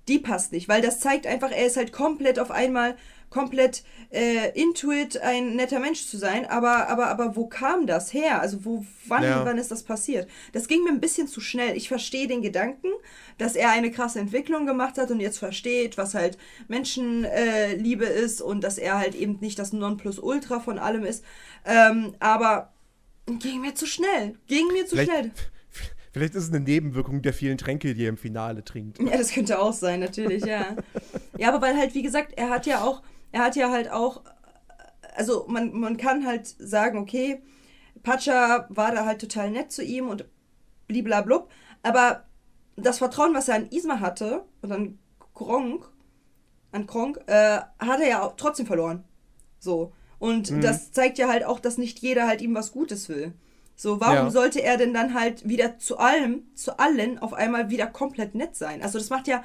Die 0.08 0.18
passt 0.18 0.52
nicht, 0.52 0.70
weil 0.70 0.80
das 0.80 0.98
zeigt 0.98 1.26
einfach, 1.26 1.50
er 1.50 1.66
ist 1.66 1.76
halt 1.76 1.92
komplett 1.92 2.38
auf 2.38 2.50
einmal 2.50 2.96
komplett 3.28 3.82
äh, 4.10 4.58
intuit, 4.58 5.18
ein 5.20 5.54
netter 5.54 5.80
Mensch 5.80 6.06
zu 6.06 6.16
sein. 6.16 6.46
Aber, 6.46 6.88
aber, 6.88 7.08
aber 7.08 7.36
wo 7.36 7.46
kam 7.46 7.86
das 7.86 8.14
her? 8.14 8.40
Also 8.40 8.64
wo, 8.64 8.86
wann, 9.06 9.22
Ja. 9.22 9.44
wann 9.44 9.58
ist 9.58 9.70
das 9.70 9.82
passiert? 9.82 10.26
Das 10.52 10.66
ging 10.66 10.82
mir 10.82 10.92
ein 10.92 11.00
bisschen 11.00 11.28
zu 11.28 11.42
schnell. 11.42 11.76
Ich 11.76 11.88
verstehe 11.88 12.26
den 12.26 12.40
Gedanken, 12.40 12.88
dass 13.36 13.54
er 13.54 13.68
eine 13.72 13.90
krasse 13.90 14.18
Entwicklung 14.18 14.64
gemacht 14.64 14.96
hat 14.96 15.10
und 15.10 15.20
jetzt 15.20 15.38
versteht, 15.38 15.98
was 15.98 16.14
halt 16.14 16.38
Menschenliebe 16.68 18.06
äh, 18.06 18.24
ist 18.24 18.40
und 18.40 18.62
dass 18.64 18.78
er 18.78 18.96
halt 18.96 19.14
eben 19.14 19.40
nicht 19.40 19.58
das 19.58 19.74
Nonplusultra 19.74 20.60
von 20.60 20.78
allem 20.78 21.04
ist. 21.04 21.22
Ähm, 21.66 22.14
aber 22.18 22.72
ging 23.26 23.60
mir 23.60 23.74
zu 23.74 23.84
schnell. 23.84 24.38
Ging 24.46 24.68
mir 24.68 24.86
zu 24.86 24.96
Vielleicht, 24.96 25.10
schnell. 25.10 25.32
Vielleicht 26.14 26.36
ist 26.36 26.44
es 26.44 26.50
eine 26.50 26.60
Nebenwirkung 26.60 27.22
der 27.22 27.34
vielen 27.34 27.58
Tränke, 27.58 27.92
die 27.92 28.04
er 28.04 28.08
im 28.08 28.16
Finale 28.16 28.64
trinkt. 28.64 29.00
Ja, 29.00 29.18
das 29.18 29.32
könnte 29.32 29.58
auch 29.58 29.72
sein, 29.72 29.98
natürlich, 29.98 30.44
ja. 30.44 30.76
ja, 31.38 31.52
aber 31.52 31.60
weil 31.60 31.76
halt, 31.76 31.94
wie 31.94 32.02
gesagt, 32.02 32.32
er 32.36 32.50
hat 32.50 32.66
ja 32.66 32.82
auch, 32.82 33.02
er 33.32 33.42
hat 33.42 33.56
ja 33.56 33.70
halt 33.70 33.90
auch, 33.90 34.22
also 35.16 35.44
man, 35.48 35.72
man 35.72 35.96
kann 35.96 36.24
halt 36.24 36.46
sagen, 36.46 36.98
okay, 36.98 37.42
Pacha 38.04 38.66
war 38.68 38.92
da 38.92 39.04
halt 39.04 39.20
total 39.20 39.50
nett 39.50 39.72
zu 39.72 39.82
ihm 39.82 40.08
und 40.08 40.24
bliblablub, 40.86 41.50
aber 41.82 42.24
das 42.76 42.98
Vertrauen, 42.98 43.34
was 43.34 43.48
er 43.48 43.56
an 43.56 43.68
Isma 43.70 43.98
hatte 43.98 44.44
und 44.62 44.70
an 44.70 44.98
Kronk, 45.34 45.90
an 46.70 46.86
Kronk, 46.86 47.20
äh, 47.26 47.58
hat 47.78 48.00
er 48.00 48.08
ja 48.08 48.22
auch 48.22 48.36
trotzdem 48.36 48.66
verloren. 48.66 49.02
So. 49.58 49.92
Und 50.18 50.62
das 50.62 50.92
zeigt 50.92 51.18
ja 51.18 51.28
halt 51.28 51.44
auch, 51.44 51.60
dass 51.60 51.76
nicht 51.76 51.98
jeder 51.98 52.26
halt 52.26 52.40
ihm 52.40 52.54
was 52.54 52.72
Gutes 52.72 53.08
will. 53.08 53.34
So, 53.76 54.00
warum 54.00 54.26
Ja. 54.26 54.30
sollte 54.30 54.62
er 54.62 54.76
denn 54.76 54.94
dann 54.94 55.14
halt 55.14 55.48
wieder 55.48 55.78
zu 55.78 55.98
allem, 55.98 56.44
zu 56.54 56.78
allen 56.78 57.18
auf 57.18 57.34
einmal 57.34 57.70
wieder 57.70 57.86
komplett 57.88 58.34
nett 58.34 58.56
sein? 58.56 58.82
Also 58.82 58.98
das 58.98 59.10
macht 59.10 59.28
ja, 59.28 59.42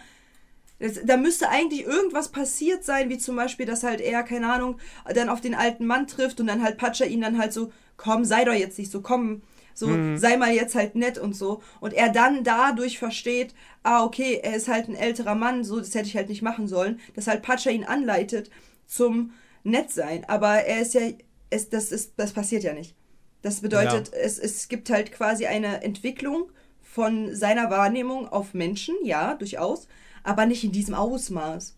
Das, 0.79 0.99
da 1.03 1.17
müsste 1.17 1.49
eigentlich 1.49 1.83
irgendwas 1.85 2.29
passiert 2.29 2.83
sein, 2.85 3.09
wie 3.09 3.17
zum 3.17 3.35
Beispiel, 3.35 3.65
dass 3.65 3.83
halt 3.83 3.99
er, 4.01 4.23
keine 4.23 4.51
Ahnung, 4.51 4.77
dann 5.13 5.29
auf 5.29 5.41
den 5.41 5.53
alten 5.55 5.85
Mann 5.85 6.07
trifft 6.07 6.39
und 6.39 6.47
dann 6.47 6.63
halt 6.63 6.77
Patscha 6.77 7.05
ihn 7.05 7.21
dann 7.21 7.37
halt 7.37 7.51
so, 7.53 7.71
komm, 7.97 8.23
sei 8.25 8.45
doch 8.45 8.53
jetzt 8.53 8.77
nicht 8.79 8.91
so, 8.91 9.01
komm, 9.01 9.41
so, 9.73 10.03
sei 10.13 10.37
mal 10.37 10.53
jetzt 10.53 10.75
halt 10.75 10.95
nett 10.95 11.17
und 11.17 11.35
so. 11.35 11.61
Und 11.81 11.93
er 11.93 12.09
dann 12.09 12.43
dadurch 12.45 12.97
versteht, 12.99 13.53
ah, 13.83 14.03
okay, 14.05 14.39
er 14.41 14.55
ist 14.55 14.67
halt 14.69 14.87
ein 14.87 14.95
älterer 14.95 15.35
Mann, 15.35 15.63
so, 15.65 15.79
das 15.79 15.93
hätte 15.95 16.07
ich 16.07 16.15
halt 16.15 16.29
nicht 16.29 16.41
machen 16.41 16.67
sollen, 16.67 16.99
dass 17.15 17.27
halt 17.27 17.41
Patscha 17.41 17.69
ihn 17.71 17.83
anleitet 17.85 18.49
zum 18.87 19.33
Nettsein. 19.63 20.23
Aber 20.29 20.63
er 20.65 20.81
ist 20.81 20.93
ja, 20.93 21.01
es, 21.49 21.69
das, 21.69 21.91
ist, 21.91 22.13
das 22.17 22.31
passiert 22.33 22.63
ja 22.63 22.73
nicht. 22.73 22.95
Das 23.41 23.61
bedeutet, 23.61 24.11
es, 24.13 24.37
es 24.39 24.67
gibt 24.67 24.89
halt 24.89 25.11
quasi 25.11 25.45
eine 25.45 25.81
Entwicklung 25.83 26.51
von 26.81 27.33
seiner 27.35 27.69
Wahrnehmung 27.69 28.27
auf 28.27 28.53
Menschen, 28.53 28.95
ja, 29.03 29.35
durchaus, 29.35 29.87
aber 30.23 30.45
nicht 30.45 30.63
in 30.63 30.71
diesem 30.71 30.93
Ausmaß. 30.95 31.75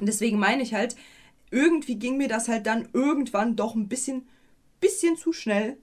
Und 0.00 0.06
deswegen 0.06 0.38
meine 0.38 0.62
ich 0.62 0.74
halt, 0.74 0.96
irgendwie 1.50 1.96
ging 1.96 2.16
mir 2.18 2.28
das 2.28 2.48
halt 2.48 2.66
dann 2.66 2.88
irgendwann 2.92 3.56
doch 3.56 3.74
ein 3.74 3.88
bisschen, 3.88 4.26
bisschen 4.80 5.16
zu 5.16 5.32
schnell, 5.32 5.76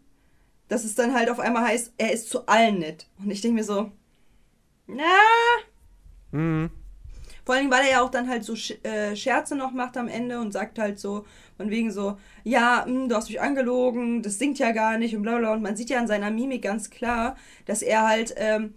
dass 0.67 0.83
es 0.83 0.95
dann 0.95 1.13
halt 1.13 1.29
auf 1.29 1.39
einmal 1.39 1.65
heißt, 1.65 1.93
er 1.97 2.11
ist 2.11 2.29
zu 2.29 2.47
allen 2.47 2.79
nett. 2.79 3.07
Und 3.17 3.31
ich 3.31 3.41
denke 3.41 3.55
mir 3.55 3.63
so, 3.63 3.91
na. 4.87 5.03
Vor 7.45 7.55
allem, 7.55 7.69
weil 7.71 7.85
er 7.85 7.91
ja 7.91 8.01
auch 8.01 8.09
dann 8.11 8.27
halt 8.27 8.43
so 8.43 8.53
Sch- 8.53 8.83
äh, 8.83 9.15
Scherze 9.15 9.55
noch 9.55 9.71
macht 9.71 9.97
am 9.97 10.07
Ende 10.07 10.39
und 10.39 10.51
sagt 10.51 10.79
halt 10.79 10.99
so, 10.99 11.25
von 11.57 11.69
wegen 11.69 11.91
so, 11.91 12.17
ja, 12.43 12.85
hm, 12.85 13.09
du 13.09 13.15
hast 13.15 13.29
mich 13.29 13.41
angelogen, 13.41 14.21
das 14.21 14.39
singt 14.39 14.59
ja 14.59 14.71
gar 14.71 14.97
nicht 14.97 15.15
und 15.15 15.23
bla 15.23 15.37
bla. 15.37 15.53
Und 15.53 15.61
man 15.61 15.75
sieht 15.75 15.89
ja 15.89 15.99
an 15.99 16.07
seiner 16.07 16.31
Mimik 16.31 16.61
ganz 16.61 16.89
klar, 16.89 17.35
dass 17.65 17.81
er 17.81 18.07
halt 18.07 18.33
ähm, 18.37 18.73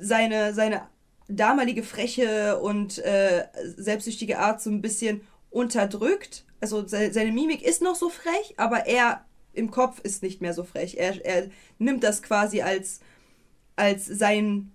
seine, 0.00 0.54
seine 0.54 0.82
damalige 1.28 1.82
freche 1.82 2.58
und 2.60 2.98
äh, 2.98 3.46
selbstsüchtige 3.76 4.38
Art 4.38 4.60
so 4.60 4.70
ein 4.70 4.82
bisschen 4.82 5.22
unterdrückt. 5.50 6.44
Also 6.60 6.86
se 6.86 7.12
seine 7.12 7.32
Mimik 7.32 7.62
ist 7.62 7.82
noch 7.82 7.94
so 7.94 8.08
frech, 8.08 8.54
aber 8.56 8.86
er 8.86 9.24
im 9.52 9.70
Kopf 9.70 10.00
ist 10.00 10.22
nicht 10.22 10.40
mehr 10.40 10.54
so 10.54 10.64
frech. 10.64 10.96
Er, 10.98 11.24
er 11.24 11.48
nimmt 11.78 12.04
das 12.04 12.22
quasi 12.22 12.62
als, 12.62 13.00
als 13.76 14.06
sein, 14.06 14.72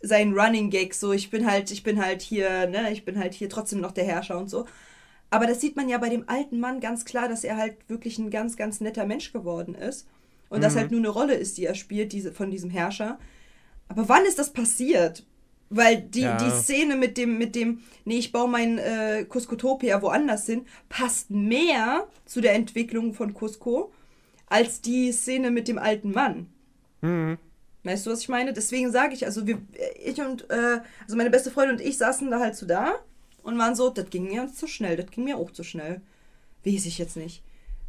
sein 0.00 0.32
Running 0.38 0.70
Gag, 0.70 0.94
so 0.94 1.12
ich 1.12 1.30
bin 1.30 1.48
halt, 1.48 1.70
ich 1.70 1.82
bin 1.82 2.04
halt 2.04 2.22
hier, 2.22 2.66
ne, 2.66 2.90
ich 2.92 3.04
bin 3.04 3.18
halt 3.18 3.34
hier 3.34 3.48
trotzdem 3.48 3.80
noch 3.80 3.92
der 3.92 4.04
Herrscher 4.04 4.38
und 4.38 4.48
so. 4.48 4.66
Aber 5.30 5.46
das 5.46 5.60
sieht 5.60 5.76
man 5.76 5.88
ja 5.88 5.98
bei 5.98 6.08
dem 6.08 6.28
alten 6.28 6.58
Mann 6.58 6.80
ganz 6.80 7.04
klar, 7.04 7.28
dass 7.28 7.44
er 7.44 7.56
halt 7.56 7.76
wirklich 7.88 8.18
ein 8.18 8.30
ganz, 8.30 8.56
ganz 8.56 8.80
netter 8.80 9.06
Mensch 9.06 9.32
geworden 9.32 9.74
ist. 9.74 10.06
Und 10.48 10.64
das 10.64 10.74
halt 10.74 10.90
nur 10.90 10.98
eine 11.00 11.08
Rolle 11.08 11.34
ist, 11.34 11.56
die 11.58 11.64
er 11.66 11.76
spielt, 11.76 12.12
diese, 12.12 12.32
von 12.32 12.50
diesem 12.50 12.70
Herrscher. 12.70 13.18
Aber 13.88 14.08
wann 14.08 14.24
ist 14.24 14.38
das 14.40 14.52
passiert? 14.52 15.24
Weil 15.68 16.00
die, 16.02 16.22
Ja. 16.22 16.36
die 16.36 16.50
Szene 16.50 16.96
mit 16.96 17.16
dem, 17.16 17.38
mit 17.38 17.54
dem, 17.54 17.82
nee, 18.04 18.18
ich 18.18 18.32
baue 18.32 18.48
mein 18.48 18.78
äh, 18.78 19.24
Cuscotopia 19.28 20.02
woanders 20.02 20.46
hin, 20.46 20.66
passt 20.88 21.30
mehr 21.30 22.08
zu 22.24 22.40
der 22.40 22.54
Entwicklung 22.54 23.14
von 23.14 23.32
Cusco 23.32 23.92
als 24.48 24.80
die 24.80 25.12
Szene 25.12 25.52
mit 25.52 25.68
dem 25.68 25.78
alten 25.78 26.10
Mann. 26.10 26.48
Weißt 27.84 28.04
du, 28.04 28.10
was 28.10 28.22
ich 28.22 28.28
meine? 28.28 28.52
Deswegen 28.52 28.90
sage 28.90 29.14
ich, 29.14 29.24
also 29.24 29.46
wir, 29.46 29.62
ich 30.04 30.20
und, 30.20 30.50
äh, 30.50 30.80
also 31.04 31.16
meine 31.16 31.30
beste 31.30 31.52
Freundin 31.52 31.76
und 31.76 31.82
ich 31.82 31.96
saßen 31.98 32.28
da 32.28 32.40
halt 32.40 32.56
so 32.56 32.66
da 32.66 32.94
und 33.42 33.58
waren 33.58 33.74
so, 33.74 33.90
das 33.90 34.10
ging 34.10 34.24
mir 34.24 34.52
zu 34.52 34.66
schnell, 34.66 34.96
das 34.96 35.10
ging 35.10 35.24
mir 35.24 35.36
auch 35.36 35.50
zu 35.50 35.64
schnell. 35.64 36.00
Weiß 36.64 36.86
ich 36.86 36.98
jetzt 36.98 37.16
nicht. 37.16 37.42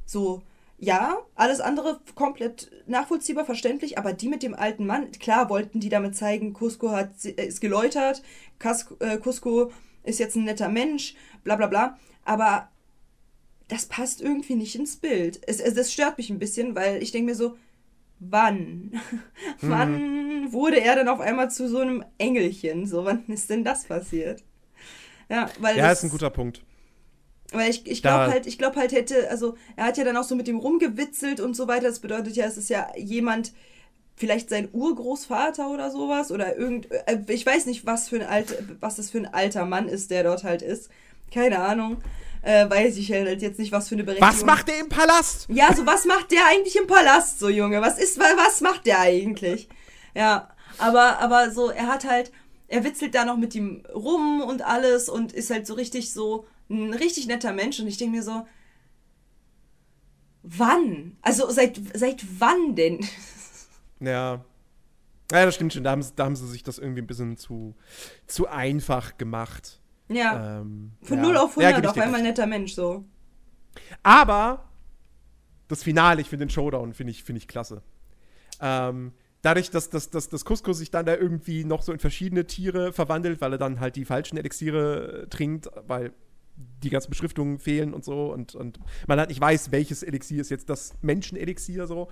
So, 0.06 0.42
ja, 0.82 1.20
alles 1.36 1.62
andere 1.62 2.00
komplett 2.16 2.72
nachvollziehbar, 2.88 3.46
verständlich, 3.46 3.98
aber 4.00 4.14
die 4.14 4.28
mit 4.28 4.42
dem 4.42 4.56
alten 4.56 4.88
Mann, 4.88 5.12
klar 5.12 5.50
wollten 5.50 5.80
die 5.80 5.90
damit 5.90 6.16
zeigen, 6.16 6.54
Cusco 6.54 6.90
hat, 6.90 7.24
äh, 7.24 7.46
ist 7.46 7.62
geläutert, 7.62 8.24
äh, 9.00 9.18
Cusco 9.18 9.72
ist 10.04 10.20
jetzt 10.20 10.36
ein 10.36 10.44
netter 10.44 10.70
Mensch, 10.70 11.16
bla 11.44 11.56
bla 11.56 11.68
bla, 11.68 12.00
aber 12.26 12.70
das 13.68 13.86
passt 13.86 14.22
irgendwie 14.22 14.56
nicht 14.56 14.76
ins 14.76 14.98
Bild. 14.98 15.40
Es, 15.48 15.60
es, 15.60 15.76
das 15.76 15.94
stört 15.94 16.18
mich 16.18 16.30
ein 16.30 16.40
bisschen, 16.40 16.76
weil 16.76 17.02
ich 17.02 17.12
denke 17.12 17.32
mir 17.32 17.36
so, 17.36 17.58
wann? 18.20 19.00
wann 19.62 20.52
wurde 20.52 20.82
er 20.82 20.96
denn 20.96 21.08
auf 21.08 21.20
einmal 21.20 21.52
zu 21.52 21.70
so 21.70 21.78
einem 21.78 22.04
Engelchen? 22.18 22.88
So, 22.88 23.06
wann 23.06 23.24
ist 23.28 23.50
denn 23.50 23.64
das 23.64 23.86
passiert? 23.86 24.44
Ja, 25.32 25.50
weil 25.60 25.78
Ja, 25.78 25.88
das, 25.88 26.00
ist 26.00 26.04
ein 26.04 26.10
guter 26.12 26.30
Punkt. 26.30 26.62
weil 27.54 27.70
ich, 27.72 27.88
ich 27.90 28.02
glaube 28.02 28.32
halt, 28.32 28.46
ich 28.48 28.58
glaube 28.58 28.76
halt 28.80 28.92
hätte, 28.92 29.30
also 29.30 29.56
er 29.78 29.86
hat 29.86 29.98
ja 29.98 30.04
dann 30.04 30.18
auch 30.18 30.24
so 30.26 30.36
mit 30.36 30.46
dem 30.48 30.58
rumgewitzelt 30.60 31.40
und 31.40 31.56
so 31.56 31.68
weiter. 31.68 31.88
Das 31.88 32.00
bedeutet 32.00 32.36
ja, 32.36 32.46
es 32.46 32.58
ist 32.58 32.70
ja 32.70 32.88
jemand, 32.98 33.54
vielleicht 34.18 34.50
sein 34.50 34.70
Urgroßvater 34.74 35.70
oder 35.70 35.90
sowas 35.90 36.32
oder 36.32 36.58
irgend, 36.58 36.92
äh, 36.92 37.18
ich 37.28 37.46
weiß 37.46 37.66
nicht, 37.66 37.86
was 37.86 38.10
für 38.10 38.18
ein 38.18 38.28
alt, 38.28 38.62
was 38.82 38.98
das 38.98 39.10
für 39.10 39.20
ein 39.20 39.34
alter 39.34 39.66
Mann 39.66 39.88
ist, 39.88 40.12
der 40.12 40.24
dort 40.24 40.44
halt 40.44 40.62
ist. 40.62 40.90
Keine 41.34 41.60
Ahnung. 41.60 41.98
Äh, 42.44 42.70
weiß 42.70 42.98
ich 42.98 43.12
halt 43.12 43.42
jetzt 43.42 43.58
nicht, 43.60 43.72
was 43.72 43.88
für 43.88 43.96
eine 43.96 44.04
Berechtigung. 44.04 44.34
Was 44.34 44.44
macht 44.46 44.68
der 44.68 44.80
im 44.80 44.90
Palast? 44.90 45.48
Ja, 45.50 45.74
so 45.74 45.86
was 45.86 46.06
macht 46.06 46.32
der 46.32 46.46
eigentlich 46.48 46.76
im 46.76 46.88
Palast, 46.88 47.40
so 47.40 47.48
Junge? 47.50 47.82
Was 47.82 47.98
ist, 48.00 48.20
wa- 48.20 48.36
was 48.36 48.62
macht 48.62 48.86
der 48.86 49.00
eigentlich? 49.00 49.70
Ja, 50.14 50.50
aber, 50.78 51.20
aber 51.20 51.52
so, 51.52 51.70
er 51.70 51.88
hat 51.88 52.04
halt, 52.06 52.32
er 52.72 52.84
witzelt 52.84 53.16
da 53.16 53.26
noch 53.26 53.38
mit 53.38 53.56
ihm 53.56 53.84
rum 53.94 54.42
und 54.42 54.62
alles 54.64 55.10
und 55.10 55.34
ist 55.34 55.50
halt 55.52 55.68
so 55.68 55.74
richtig 55.76 56.14
so 56.14 56.48
ein 56.70 56.94
richtig 56.94 57.28
netter 57.28 57.54
Mensch 57.54 57.80
und 57.80 57.88
ich 57.88 57.98
denke 57.98 58.18
mir 58.18 58.24
so, 58.24 58.46
wann? 60.44 61.18
Also 61.22 61.50
seit, 61.50 61.80
seit 61.94 62.24
wann 62.40 62.76
denn? 62.76 63.00
Ja. 64.04 64.44
Ja, 65.32 65.46
das 65.46 65.54
stimmt 65.54 65.74
schon. 65.74 65.84
Da 65.84 65.92
haben, 65.92 66.02
sie- 66.02 66.14
da 66.16 66.26
haben 66.26 66.36
sie 66.36 66.48
sich 66.48 66.64
das 66.64 66.80
irgendwie 66.80 67.02
ein 67.04 67.08
bisschen 67.08 67.38
zu, 67.38 67.76
zu 68.26 68.48
einfach 68.48 69.18
gemacht. 69.20 69.80
Ja, 70.10 70.62
Ähm, 70.62 70.94
von 71.04 71.18
ja. 71.18 71.24
0 71.24 71.38
auf 71.38 71.56
Ja, 71.58 71.68
100 71.70 71.76
geb 71.76 71.84
ich 71.86 71.90
auf 71.92 72.04
einmal 72.04 72.24
netter 72.24 72.48
Mensch, 72.48 72.74
so. 72.74 73.06
Aber 74.02 74.64
das 75.68 75.84
Finale, 75.84 76.20
ich 76.22 76.30
finde 76.30 76.48
den 76.48 76.50
Showdown, 76.50 76.94
finde 76.96 77.12
ich, 77.12 77.24
finde 77.24 77.38
ich 77.38 77.48
klasse. 77.48 77.84
Ähm, 78.60 79.14
dadurch, 79.42 79.70
dass, 79.70 79.90
dass, 79.90 80.10
dass, 80.10 80.30
dass 80.30 80.46
Cusco 80.46 80.74
sich 80.74 80.92
dann 80.92 81.06
da 81.06 81.16
irgendwie 81.16 81.64
noch 81.64 81.82
so 81.82 81.92
in 81.92 82.00
verschiedene 82.00 82.46
Tiere 82.46 82.94
verwandelt, 82.94 83.42
weil 83.42 83.54
er 83.54 83.58
dann 83.58 83.80
halt 83.80 83.96
die 83.96 84.06
falschen 84.06 84.38
Elixiere 84.38 85.24
äh, 85.24 85.28
trinkt, 85.28 85.70
weil 85.88 86.14
die 86.84 86.90
ganzen 86.90 87.10
Beschriftungen 87.10 87.58
fehlen 87.58 87.94
und 87.94 88.04
so 88.06 88.32
und, 88.32 88.54
und 88.54 88.80
man 89.08 89.18
halt 89.18 89.30
nicht 89.30 89.42
weiß, 89.42 89.72
welches 89.72 90.04
Elixier 90.04 90.42
ist 90.42 90.52
jetzt 90.52 90.70
das 90.70 90.94
Menschenelixier 91.02 91.88
so. 91.88 92.10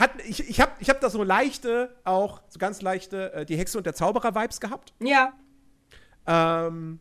Hat, 0.00 0.10
ich 0.26 0.48
ich 0.48 0.60
habe 0.60 0.72
ich 0.80 0.90
hab 0.90 1.00
da 1.00 1.10
so 1.10 1.22
leichte, 1.22 1.94
auch 2.02 2.42
so 2.48 2.58
ganz 2.58 2.82
leichte, 2.82 3.32
äh, 3.32 3.46
die 3.46 3.56
Hexe 3.56 3.78
und 3.78 3.86
der 3.86 3.94
Zauberer-Vibes 3.94 4.60
gehabt. 4.60 4.94
Ja, 5.00 5.34
Ähm, 6.26 6.98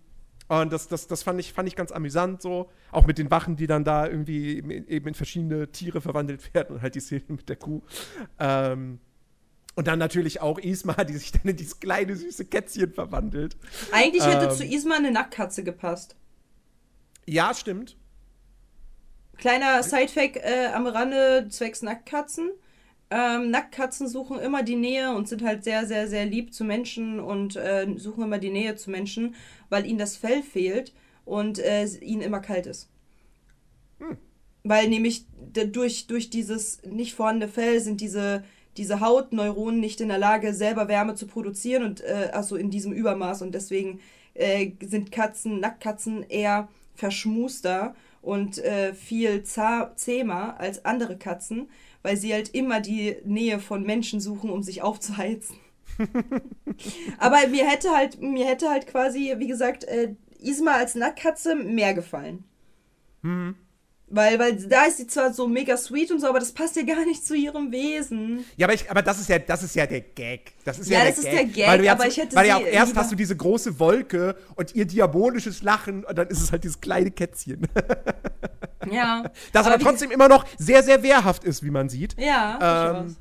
und 0.49 0.73
das, 0.73 0.87
das, 0.87 1.07
das 1.07 1.23
fand, 1.23 1.39
ich, 1.39 1.53
fand 1.53 1.67
ich 1.67 1.75
ganz 1.75 1.91
amüsant 1.91 2.41
so. 2.41 2.69
Auch 2.91 3.07
mit 3.07 3.17
den 3.17 3.31
Wachen, 3.31 3.55
die 3.55 3.65
dann 3.65 3.83
da 3.83 4.05
irgendwie 4.07 4.57
eben 4.57 4.69
eben 4.69 5.07
in 5.07 5.13
verschiedene 5.13 5.71
Tiere 5.71 6.01
verwandelt 6.01 6.53
werden 6.53 6.75
und 6.75 6.81
halt 6.81 6.95
die 6.95 6.99
Szene 6.99 7.23
mit 7.29 7.49
der 7.49 7.55
Kuh. 7.55 7.81
Ähm, 8.39 8.99
und 9.75 9.87
dann 9.87 9.99
natürlich 9.99 10.41
auch 10.41 10.59
Isma, 10.59 11.03
die 11.03 11.13
sich 11.13 11.31
dann 11.31 11.43
in 11.45 11.55
dieses 11.55 11.79
kleine 11.79 12.15
süße 12.15 12.45
Kätzchen 12.45 12.93
verwandelt. 12.93 13.57
eigentlich 13.91 14.25
hätte 14.25 14.45
Ähm. 14.45 14.51
zu 14.51 14.65
Isma 14.65 14.95
eine 14.95 15.11
Nacktkatze 15.11 15.63
gepasst. 15.63 16.15
Ja, 17.25 17.53
stimmt. 17.53 17.95
Kleiner 19.37 19.81
Sidefact 19.81 20.37
äh, 20.37 20.69
am 20.73 20.85
Rande 20.85 21.47
zwecks 21.49 21.81
Nacktkatzen. 21.81 22.51
Ähm, 23.09 23.51
Nacktkatzen 23.51 24.07
suchen 24.07 24.39
immer 24.39 24.63
die 24.63 24.75
Nähe 24.75 25.13
und 25.15 25.27
sind 25.27 25.43
halt 25.43 25.63
sehr, 25.63 25.85
sehr, 25.85 26.07
sehr 26.07 26.25
lieb 26.25 26.53
zu 26.53 26.63
Menschen 26.63 27.19
und 27.19 27.55
äh, 27.55 27.87
suchen 27.97 28.23
immer 28.23 28.39
die 28.39 28.49
Nähe 28.49 28.75
zu 28.75 28.89
Menschen, 28.89 29.35
weil 29.69 29.85
ihnen 29.85 29.99
das 29.99 30.17
Fell 30.17 30.41
fehlt 30.43 30.93
und 31.25 31.59
äh, 31.59 31.85
ihnen 31.85 32.21
immer 32.21 32.39
kalt 32.39 32.65
ist. 32.67 32.89
Weil 34.63 34.87
nämlich 34.87 35.25
durch, 35.51 36.07
durch 36.07 36.29
dieses 36.29 36.81
nicht 36.83 37.13
vorhandene 37.13 37.51
Fell 37.51 37.79
sind 37.81 38.01
diese, 38.01 38.43
diese 38.77 38.99
Hautneuronen 38.99 39.79
nicht 39.79 40.01
in 40.01 40.09
der 40.09 40.17
Lage, 40.17 40.53
selber 40.53 40.87
Wärme 40.87 41.15
zu 41.15 41.27
produzieren 41.27 41.83
und 41.83 42.01
äh, 42.01 42.29
also 42.33 42.55
in 42.55 42.69
diesem 42.69 42.93
Übermaß 42.93 43.41
und 43.41 43.53
deswegen 43.53 43.99
äh, 44.33 44.71
sind 44.81 45.11
Katzen, 45.11 45.59
Nacktkatzen 45.59 46.23
eher 46.23 46.67
verschmuster 46.95 47.95
und 48.21 48.57
äh, 48.59 48.93
viel 48.93 49.43
zähmer 49.43 50.59
als 50.59 50.85
andere 50.85 51.17
Katzen, 51.17 51.69
weil 52.01 52.17
sie 52.17 52.33
halt 52.33 52.53
immer 52.55 52.79
die 52.79 53.17
Nähe 53.25 53.59
von 53.59 53.83
Menschen 53.83 54.19
suchen, 54.19 54.49
um 54.49 54.63
sich 54.63 54.81
aufzuheizen. 54.81 55.57
Aber 57.19 57.47
mir 57.47 57.67
hätte 57.67 57.91
halt, 57.91 58.21
mir 58.21 58.45
hätte 58.45 58.69
halt 58.69 58.87
quasi, 58.87 59.33
wie 59.37 59.47
gesagt, 59.47 59.83
äh, 59.83 60.15
Isma 60.39 60.73
als 60.73 60.95
Nacktkatze 60.95 61.55
mehr 61.55 61.93
gefallen. 61.93 62.43
Weil, 64.07 64.37
weil 64.37 64.55
da 64.67 64.83
ist 64.85 64.97
sie 64.97 65.07
zwar 65.07 65.33
so 65.33 65.47
mega 65.47 65.75
sweet 65.75 66.11
und 66.11 66.19
so, 66.19 66.27
aber 66.27 66.37
das 66.39 66.51
passt 66.51 66.75
ja 66.75 66.83
gar 66.83 67.03
nicht 67.05 67.25
zu 67.25 67.33
ihrem 67.33 67.71
Wesen. 67.71 68.45
Ja, 68.57 68.67
aber, 68.67 68.73
ich, 68.75 68.91
aber 68.91 69.01
das, 69.01 69.19
ist 69.19 69.27
ja, 69.29 69.39
das 69.39 69.63
ist 69.63 69.75
ja 69.75 69.87
der 69.87 70.01
Gag. 70.01 70.51
Das 70.65 70.77
ist 70.77 70.89
ja, 70.89 70.99
Ja, 70.99 71.03
der 71.05 71.09
das 71.13 71.19
ist 71.19 71.25
Gag. 71.25 71.33
der 71.35 71.45
Gag, 71.45 71.67
weil 71.67 71.77
du 71.79 71.85
ja, 71.85 71.91
aber 71.93 72.07
ich 72.07 72.17
hätte 72.17 72.35
Weil 72.35 72.47
ja 72.47 72.57
auch 72.57 72.65
erst 72.65 72.95
hast 72.95 73.11
du 73.11 73.15
diese 73.15 73.35
große 73.35 73.79
Wolke 73.79 74.35
und 74.55 74.75
ihr 74.75 74.85
diabolisches 74.85 75.63
Lachen 75.63 76.03
und 76.03 76.15
dann 76.17 76.27
ist 76.27 76.41
es 76.41 76.51
halt 76.51 76.63
dieses 76.63 76.79
kleine 76.79 77.09
Kätzchen. 77.11 77.67
Ja. 78.91 79.23
Das 79.53 79.65
aber, 79.65 79.79
wie- 79.79 79.83
trotzdem 79.83 80.11
immer 80.11 80.27
noch 80.27 80.45
sehr, 80.59 80.83
sehr 80.83 81.01
wehrhaft 81.03 81.43
ist, 81.43 81.63
wie 81.63 81.71
man 81.71 81.89
sieht. 81.89 82.15
Ja, 82.19 82.99
Ähm. 83.01 83.15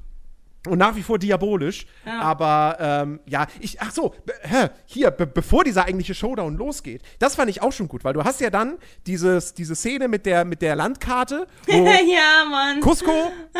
Und 0.66 0.78
nach 0.78 0.94
wie 0.94 1.02
vor 1.02 1.18
diabolisch. 1.18 1.86
Ja. 2.06 2.20
Aber 2.20 2.76
ähm, 2.80 3.20
ja, 3.26 3.47
ich, 3.60 3.80
ach 3.80 3.90
so, 3.90 4.14
hä, 4.43 4.68
hier, 4.86 5.10
be 5.10 5.26
bevor 5.26 5.64
dieser 5.64 5.84
eigentliche 5.84 6.14
Showdown 6.14 6.56
losgeht, 6.56 7.02
das 7.18 7.34
fand 7.34 7.51
ich 7.51 7.62
auch 7.62 7.72
schon 7.72 7.89
gut, 7.89 8.05
weil 8.05 8.14
du 8.14 8.24
hast 8.24 8.40
ja 8.40 8.51
dann 8.51 8.78
dieses, 9.06 9.55
diese 9.55 9.74
Szene 9.74 10.09
mit 10.09 10.26
der, 10.26 10.44
mit 10.44 10.62
der 10.62 10.76
Landkarte, 10.76 11.47
wo 11.66 11.72
ja, 11.86 12.44
Mann. 12.48 12.80
Cusco 12.80 13.10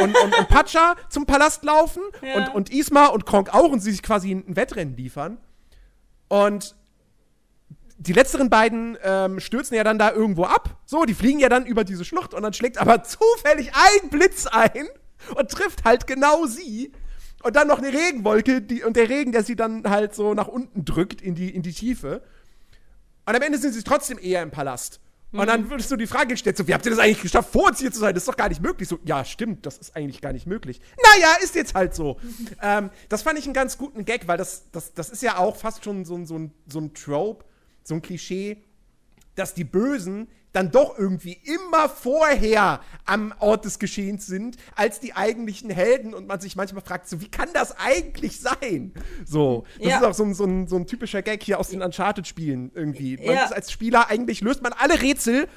und, 0.01 0.17
und, 0.17 0.39
und 0.39 0.49
Pacha 0.49 0.95
zum 1.09 1.27
Palast 1.27 1.65
laufen 1.65 2.03
Ja. 2.23 2.37
und, 2.37 2.55
und 2.55 2.73
Isma 2.73 3.07
und 3.07 3.27
Kronk 3.27 3.53
auch 3.53 3.71
und 3.71 3.81
sie 3.81 3.91
sich 3.91 4.03
quasi 4.03 4.31
ein 4.33 4.57
Wettrennen 4.57 4.97
liefern. 4.97 5.39
Und 6.29 6.77
die 7.99 8.13
letzteren 8.13 8.49
beiden 8.49 8.97
ähm, 9.03 9.41
stürzen 9.41 9.77
ja 9.77 9.85
dann 9.85 9.99
da 9.99 10.13
irgendwo 10.13 10.45
ab. 10.45 10.77
So, 10.87 11.05
die 11.05 11.15
fliegen 11.15 11.41
ja 11.41 11.49
dann 11.49 11.67
über 11.67 11.85
diese 11.85 12.05
Schlucht 12.05 12.35
und 12.35 12.43
dann 12.43 12.53
schlägt 12.53 12.79
aber 12.79 13.03
zufällig 13.03 13.73
ein 13.75 14.09
Blitz 14.09 14.47
ein 14.47 14.89
und 15.37 15.51
trifft 15.51 15.85
halt 15.85 16.07
genau 16.07 16.47
sie. 16.47 16.93
Und 17.43 17.57
dann 17.57 17.67
noch 17.67 17.79
eine 17.79 17.93
Regenwolke 17.93 18.63
die, 18.63 18.85
und 18.85 18.97
der 18.97 19.09
Regen, 19.09 19.33
der 19.33 19.43
sie 19.43 19.57
dann 19.57 19.89
halt 19.91 20.15
so 20.15 20.35
nach 20.35 20.49
unten 20.49 20.85
drückt 20.85 21.21
in 21.21 21.35
die, 21.35 21.51
in 21.51 21.63
die 21.63 21.73
Tiefe. 21.73 22.23
Und 23.27 23.35
am 23.35 23.43
Ende 23.43 23.59
sind 23.59 23.73
sie 23.73 23.83
trotzdem 23.83 24.19
eher 24.19 24.43
im 24.43 24.51
Palast. 24.51 25.01
Und 25.33 25.47
dann 25.47 25.71
würdest 25.71 25.91
du 25.91 25.97
die 25.97 26.07
Frage 26.07 26.29
gestellt, 26.29 26.59
so, 26.59 26.69
wie 26.69 26.75
habt 26.75 26.85
ihr 26.85 26.91
das 26.91 26.99
eigentlich 26.99 27.23
geschafft, 27.23 27.51
vor 27.51 27.69
uns 27.69 27.79
hier 27.79 27.91
zu 27.91 27.99
sein? 27.99 28.13
Das 28.13 28.25
ist 28.25 28.29
doch 28.29 28.37
gar 28.37 28.51
nicht 28.51 28.61
möglich. 28.61 28.87
So, 28.87 28.99
ja, 29.05 29.25
stimmt, 29.25 29.65
das 29.65 29.79
ist 29.79 29.97
eigentlich 29.97 30.21
gar 30.21 30.33
nicht 30.35 30.47
möglich. 30.47 30.81
Naja, 31.15 31.37
ist 31.43 31.55
jetzt 31.55 31.75
halt 31.75 31.95
so. 31.95 32.19
ähm, 32.63 32.91
das 33.09 33.23
fand 33.23 33.39
ich 33.39 33.47
einen 33.47 33.55
ganz 33.55 33.79
guten 33.79 34.05
Gag, 34.05 34.29
weil 34.29 34.37
das, 34.37 34.71
das, 34.73 34.93
das 34.93 35.09
ist 35.09 35.23
ja 35.23 35.39
auch 35.39 35.57
fast 35.57 35.85
schon 35.85 36.05
so, 36.05 36.23
so, 36.27 36.39
ein, 36.39 36.53
so 36.67 36.81
ein 36.81 36.93
Trope, 36.93 37.47
so 37.83 37.95
ein 37.95 38.03
Klischee, 38.03 38.63
dass 39.35 39.55
die 39.55 39.65
Bösen 39.65 40.29
dann 40.53 40.71
doch 40.71 40.99
irgendwie 40.99 41.33
immer 41.33 41.89
vorher 41.89 42.81
am 43.07 43.33
Ort 43.39 43.65
des 43.65 43.79
Geschehens 43.79 44.27
sind, 44.27 44.57
als 44.75 45.01
die 45.01 45.15
eigentlichen 45.15 45.71
Helden 45.71 46.13
und 46.15 46.27
man 46.27 46.41
sich 46.41 46.57
manchmal 46.57 46.83
fragt, 46.83 47.09
so, 47.09 47.21
wie 47.21 47.29
kann 47.29 47.49
das 47.55 47.75
eigentlich 47.79 48.39
sein? 48.41 48.93
So, 49.25 49.65
das 49.79 49.89
Ja. 49.89 49.97
ist 49.99 50.05
auch 50.05 50.15
so 50.15 50.25
ein, 50.25 50.35
so, 50.35 50.45
ein, 50.45 50.67
so 50.69 50.77
ein 50.77 50.87
typischer 50.87 51.23
Gag 51.23 51.43
hier 51.43 51.59
aus 51.59 51.69
den 51.69 51.81
Uncharted-Spielen 51.83 52.71
irgendwie. 52.75 53.17
Man 53.17 53.37
Ja. 53.37 53.45
ist 53.45 53.53
als 53.55 53.73
Spieler 53.73 54.09
eigentlich 54.11 54.41
löst 54.43 54.63
man 54.63 54.73
alle 54.75 55.01
Rätsel 55.01 55.49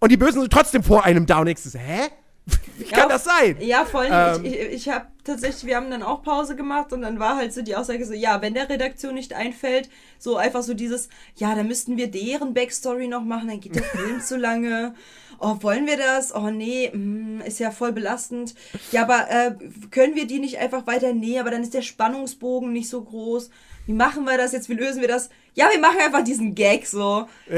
und 0.00 0.10
die 0.10 0.16
Bösen 0.16 0.40
sind 0.40 0.52
trotzdem 0.52 0.82
vor 0.82 1.04
einem 1.04 1.26
da 1.26 1.40
und 1.40 1.58
so, 1.58 1.78
hä? 1.78 2.08
Wie 2.78 2.84
kann 2.84 3.00
Ja, 3.00 3.08
das 3.08 3.24
sein? 3.24 3.56
Ja, 3.60 3.84
voll. 3.84 4.08
Ähm. 4.10 4.44
ich 4.44 4.54
ich, 4.54 4.72
ich 4.72 4.88
habe 4.88 5.06
tatsächlich, 5.24 5.64
wir 5.64 5.76
haben 5.76 5.90
dann 5.90 6.02
auch 6.02 6.22
Pause 6.22 6.56
gemacht 6.56 6.92
und 6.92 7.02
dann 7.02 7.18
war 7.20 7.36
halt 7.36 7.52
so 7.52 7.62
die 7.62 7.76
Aussage 7.76 8.04
so, 8.04 8.14
ja, 8.14 8.40
wenn 8.42 8.54
der 8.54 8.68
Redaktion 8.68 9.14
nicht 9.14 9.34
einfällt, 9.34 9.90
so 10.18 10.36
einfach 10.36 10.62
so 10.62 10.74
dieses, 10.74 11.08
ja, 11.36 11.54
dann 11.54 11.68
müssten 11.68 11.96
wir 11.96 12.10
deren 12.10 12.54
Backstory 12.54 13.08
noch 13.08 13.22
machen, 13.22 13.48
dann 13.48 13.60
geht 13.60 13.74
der 13.74 13.82
Film 13.96 14.20
zu 14.20 14.36
lange. 14.36 14.94
Oh, 15.38 15.56
wollen 15.60 15.86
wir 15.86 15.96
das? 15.96 16.34
Oh 16.34 16.50
nee, 16.50 16.90
mm, 16.92 17.40
ist 17.42 17.60
ja 17.60 17.70
voll 17.70 17.92
belastend. 17.92 18.54
Ja, 18.92 19.02
aber 19.02 19.30
äh, 19.30 19.54
können 19.90 20.14
wir 20.14 20.26
die 20.26 20.38
nicht 20.38 20.58
einfach 20.58 20.86
weiter? 20.86 21.12
Nee, 21.14 21.38
aber 21.38 21.50
dann 21.50 21.62
ist 21.62 21.74
der 21.74 21.82
Spannungsbogen 21.82 22.72
nicht 22.72 22.90
so 22.90 23.02
groß. 23.02 23.50
Wie 23.86 23.92
machen 23.94 24.24
wir 24.24 24.36
das 24.36 24.52
jetzt? 24.52 24.68
Wie 24.68 24.74
lösen 24.74 25.00
wir 25.00 25.08
das? 25.08 25.30
Ja, 25.54 25.68
wir 25.72 25.80
machen 25.80 25.98
einfach 25.98 26.22
diesen 26.22 26.54
Gag 26.54 26.86
so. 26.86 27.26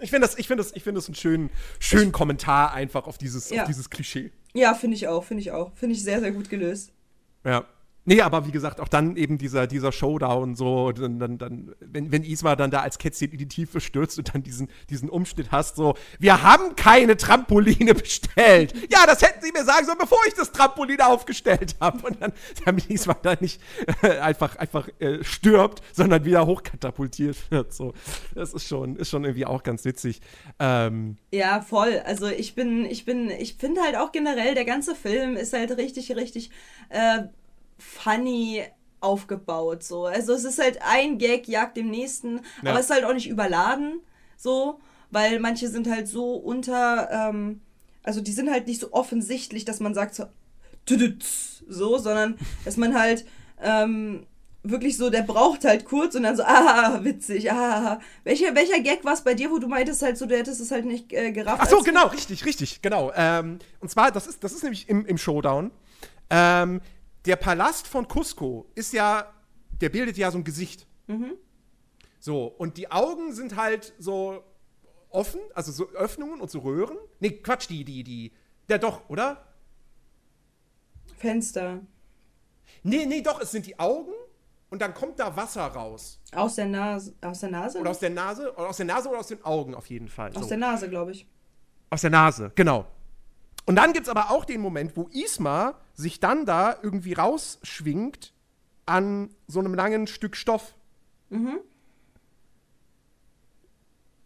Ich 0.00 0.10
finde 0.10 0.26
das, 0.26 0.38
ich 0.38 0.46
finde 0.46 0.62
das, 0.62 0.72
ich 0.74 0.82
finde 0.82 0.98
das 0.98 1.06
einen 1.08 1.14
schönen, 1.14 1.50
schönen 1.80 2.12
Kommentar 2.12 2.72
einfach 2.72 3.06
auf 3.06 3.18
dieses, 3.18 3.50
Ja. 3.50 3.62
auf 3.62 3.68
dieses 3.68 3.90
Klischee. 3.90 4.32
Ja, 4.54 4.74
finde 4.74 4.96
ich 4.96 5.08
auch, 5.08 5.24
finde 5.24 5.40
ich 5.42 5.50
auch. 5.52 5.72
Finde 5.74 5.94
ich 5.94 6.02
sehr, 6.02 6.20
sehr 6.20 6.32
gut 6.32 6.48
gelöst. 6.50 6.92
Ja. 7.44 7.64
Nee, 8.08 8.22
aber 8.22 8.46
wie 8.46 8.52
gesagt, 8.52 8.80
auch 8.80 8.88
dann 8.88 9.16
eben 9.18 9.36
dieser, 9.36 9.66
dieser 9.66 9.92
Showdown 9.92 10.54
so, 10.54 10.92
dann, 10.92 11.18
dann, 11.18 11.36
dann, 11.36 11.74
wenn, 11.78 12.10
wenn 12.10 12.24
Isma 12.24 12.56
dann 12.56 12.70
da 12.70 12.80
als 12.80 12.96
Kätzchen 12.96 13.32
in 13.32 13.36
die 13.36 13.48
Tiefe 13.48 13.82
stürzt 13.82 14.16
und 14.16 14.34
dann 14.34 14.42
diesen, 14.42 14.70
diesen 14.88 15.10
Umschnitt 15.10 15.52
hast, 15.52 15.76
so, 15.76 15.94
wir 16.18 16.42
haben 16.42 16.74
keine 16.74 17.18
Trampoline 17.18 17.92
bestellt. 17.94 18.72
Ja, 18.90 19.04
das 19.04 19.20
hätten 19.20 19.44
sie 19.44 19.52
mir 19.52 19.62
sagen 19.62 19.84
sollen, 19.84 19.98
bevor 19.98 20.20
ich 20.26 20.32
das 20.32 20.52
Trampolin 20.52 21.02
aufgestellt 21.02 21.76
habe. 21.82 22.06
Und 22.06 22.22
dann, 22.22 22.32
damit 22.64 22.88
Isma 22.88 23.12
dann 23.12 23.36
nicht 23.40 23.60
äh, 24.00 24.16
einfach, 24.20 24.56
einfach 24.56 24.88
äh, 25.00 25.22
stirbt, 25.22 25.82
sondern 25.92 26.24
wieder 26.24 26.46
hochkatapultiert 26.46 27.50
wird. 27.50 27.74
So. 27.74 27.92
Das 28.34 28.54
ist 28.54 28.66
schon, 28.66 28.96
ist 28.96 29.10
schon 29.10 29.24
irgendwie 29.24 29.44
auch 29.44 29.62
ganz 29.62 29.84
witzig. 29.84 30.22
Ähm, 30.58 31.18
Ja, 31.30 31.60
voll. 31.60 32.00
Also 32.06 32.28
ich 32.28 32.54
bin, 32.54 32.86
ich 32.86 33.04
bin, 33.04 33.28
ich 33.28 33.56
finde 33.56 33.82
halt 33.82 33.96
auch 33.96 34.12
generell, 34.12 34.54
der 34.54 34.64
ganze 34.64 34.94
Film 34.94 35.36
ist 35.36 35.52
halt 35.52 35.76
richtig, 35.76 36.16
richtig 36.16 36.48
äh, 36.88 37.24
funny 37.78 38.64
aufgebaut. 39.00 39.82
So. 39.82 40.06
Also 40.06 40.32
es 40.32 40.44
ist 40.44 40.58
halt 40.58 40.80
ein 40.82 41.18
Gag 41.18 41.46
jagt 41.48 41.76
dem 41.76 41.90
nächsten, 41.90 42.40
Ja. 42.62 42.70
aber 42.70 42.80
es 42.80 42.86
ist 42.86 42.92
halt 42.94 43.04
auch 43.04 43.14
nicht 43.14 43.28
überladen, 43.28 44.00
so, 44.36 44.80
weil 45.10 45.38
manche 45.40 45.68
sind 45.68 45.88
halt 45.88 46.08
so 46.08 46.34
unter, 46.34 47.08
ähm, 47.10 47.60
also 48.02 48.20
die 48.20 48.32
sind 48.32 48.50
halt 48.50 48.66
nicht 48.66 48.80
so 48.80 48.92
offensichtlich, 48.92 49.64
dass 49.64 49.80
man 49.80 49.94
sagt 49.94 50.14
so, 50.14 50.24
so, 51.68 51.98
sondern 51.98 52.38
dass 52.64 52.76
man 52.76 52.98
halt 52.98 53.24
ähm, 53.60 54.26
wirklich 54.62 54.96
so, 54.96 55.10
der 55.10 55.22
braucht 55.22 55.64
halt 55.64 55.84
kurz 55.84 56.14
und 56.14 56.24
dann 56.24 56.36
so, 56.36 56.42
ah, 56.44 56.98
witzig, 57.02 57.52
ah. 57.52 58.00
Welcher, 58.24 58.54
welcher 58.54 58.80
Gag 58.80 59.04
war 59.04 59.12
es 59.14 59.22
bei 59.22 59.34
dir, 59.34 59.50
wo 59.50 59.58
du 59.58 59.68
meintest 59.68 60.02
halt 60.02 60.18
so, 60.18 60.26
du 60.26 60.36
hättest 60.36 60.60
es 60.60 60.70
halt 60.70 60.84
nicht 60.84 61.12
äh, 61.12 61.30
gerafft? 61.32 61.60
Ach 61.62 61.68
so, 61.68 61.80
genau, 61.80 62.08
richtig, 62.08 62.44
richtig, 62.44 62.82
genau. 62.82 63.12
Ähm, 63.14 63.58
und 63.80 63.90
zwar, 63.90 64.10
das 64.10 64.26
ist, 64.26 64.42
das 64.42 64.52
ist 64.52 64.62
nämlich 64.62 64.88
im, 64.88 65.06
im 65.06 65.18
Showdown. 65.18 65.70
Ähm, 66.30 66.80
der 67.28 67.36
Palast 67.36 67.86
von 67.86 68.08
Cusco 68.08 68.70
ist 68.74 68.92
ja, 68.94 69.32
der 69.80 69.90
bildet 69.90 70.16
ja 70.16 70.30
so 70.30 70.38
ein 70.38 70.44
Gesicht. 70.44 70.86
So, 72.18 72.46
und 72.46 72.76
die 72.78 72.90
Augen 72.90 73.32
sind 73.32 73.56
halt 73.56 73.94
so 73.98 74.42
offen, 75.10 75.40
also 75.54 75.70
so 75.70 75.90
Öffnungen 75.90 76.40
und 76.40 76.50
so 76.50 76.60
Röhren. 76.60 76.96
Nee, 77.20 77.30
Quatsch, 77.30 77.68
die, 77.68 77.84
die, 77.84 78.02
die. 78.02 78.32
Ja, 78.68 78.78
doch, 78.78 79.08
oder? 79.08 79.46
Fenster. 81.16 81.80
Nee, 82.82 83.06
nee, 83.06 83.20
doch, 83.20 83.40
es 83.40 83.50
sind 83.50 83.66
die 83.66 83.78
Augen 83.78 84.12
und 84.70 84.80
dann 84.80 84.94
kommt 84.94 85.18
da 85.18 85.36
Wasser 85.36 85.66
raus. 85.66 86.20
Aus 86.32 86.56
der 86.56 86.66
Nase. 86.66 87.14
Aus 87.20 87.40
der 87.40 87.50
Nase? 87.50 87.78
Oder 87.78 87.90
aus 87.90 87.98
der 87.98 88.10
Nase, 88.10 88.54
oder 88.54 88.68
aus 88.68 88.76
der 88.76 88.86
Nase 88.86 89.08
oder 89.08 89.18
aus 89.18 89.28
den 89.28 89.44
Augen 89.44 89.74
auf 89.74 89.86
jeden 89.86 90.08
Fall. 90.08 90.30
aus 90.34 90.42
so. 90.42 90.48
der 90.48 90.58
Nase, 90.58 90.88
glaube 90.88 91.12
ich. 91.12 91.26
Aus 91.90 92.00
der 92.00 92.10
Nase, 92.10 92.52
genau. 92.54 92.86
Und 93.68 93.76
dann 93.76 93.92
gibt 93.92 94.06
es 94.06 94.08
aber 94.08 94.30
auch 94.30 94.46
den 94.46 94.62
Moment, 94.62 94.96
wo 94.96 95.08
Isma 95.08 95.74
sich 95.92 96.20
dann 96.20 96.46
da 96.46 96.78
irgendwie 96.82 97.12
rausschwingt 97.12 98.32
an 98.86 99.28
so 99.46 99.60
einem 99.60 99.74
langen 99.74 100.06
Stück 100.06 100.36
Stoff. 100.36 100.74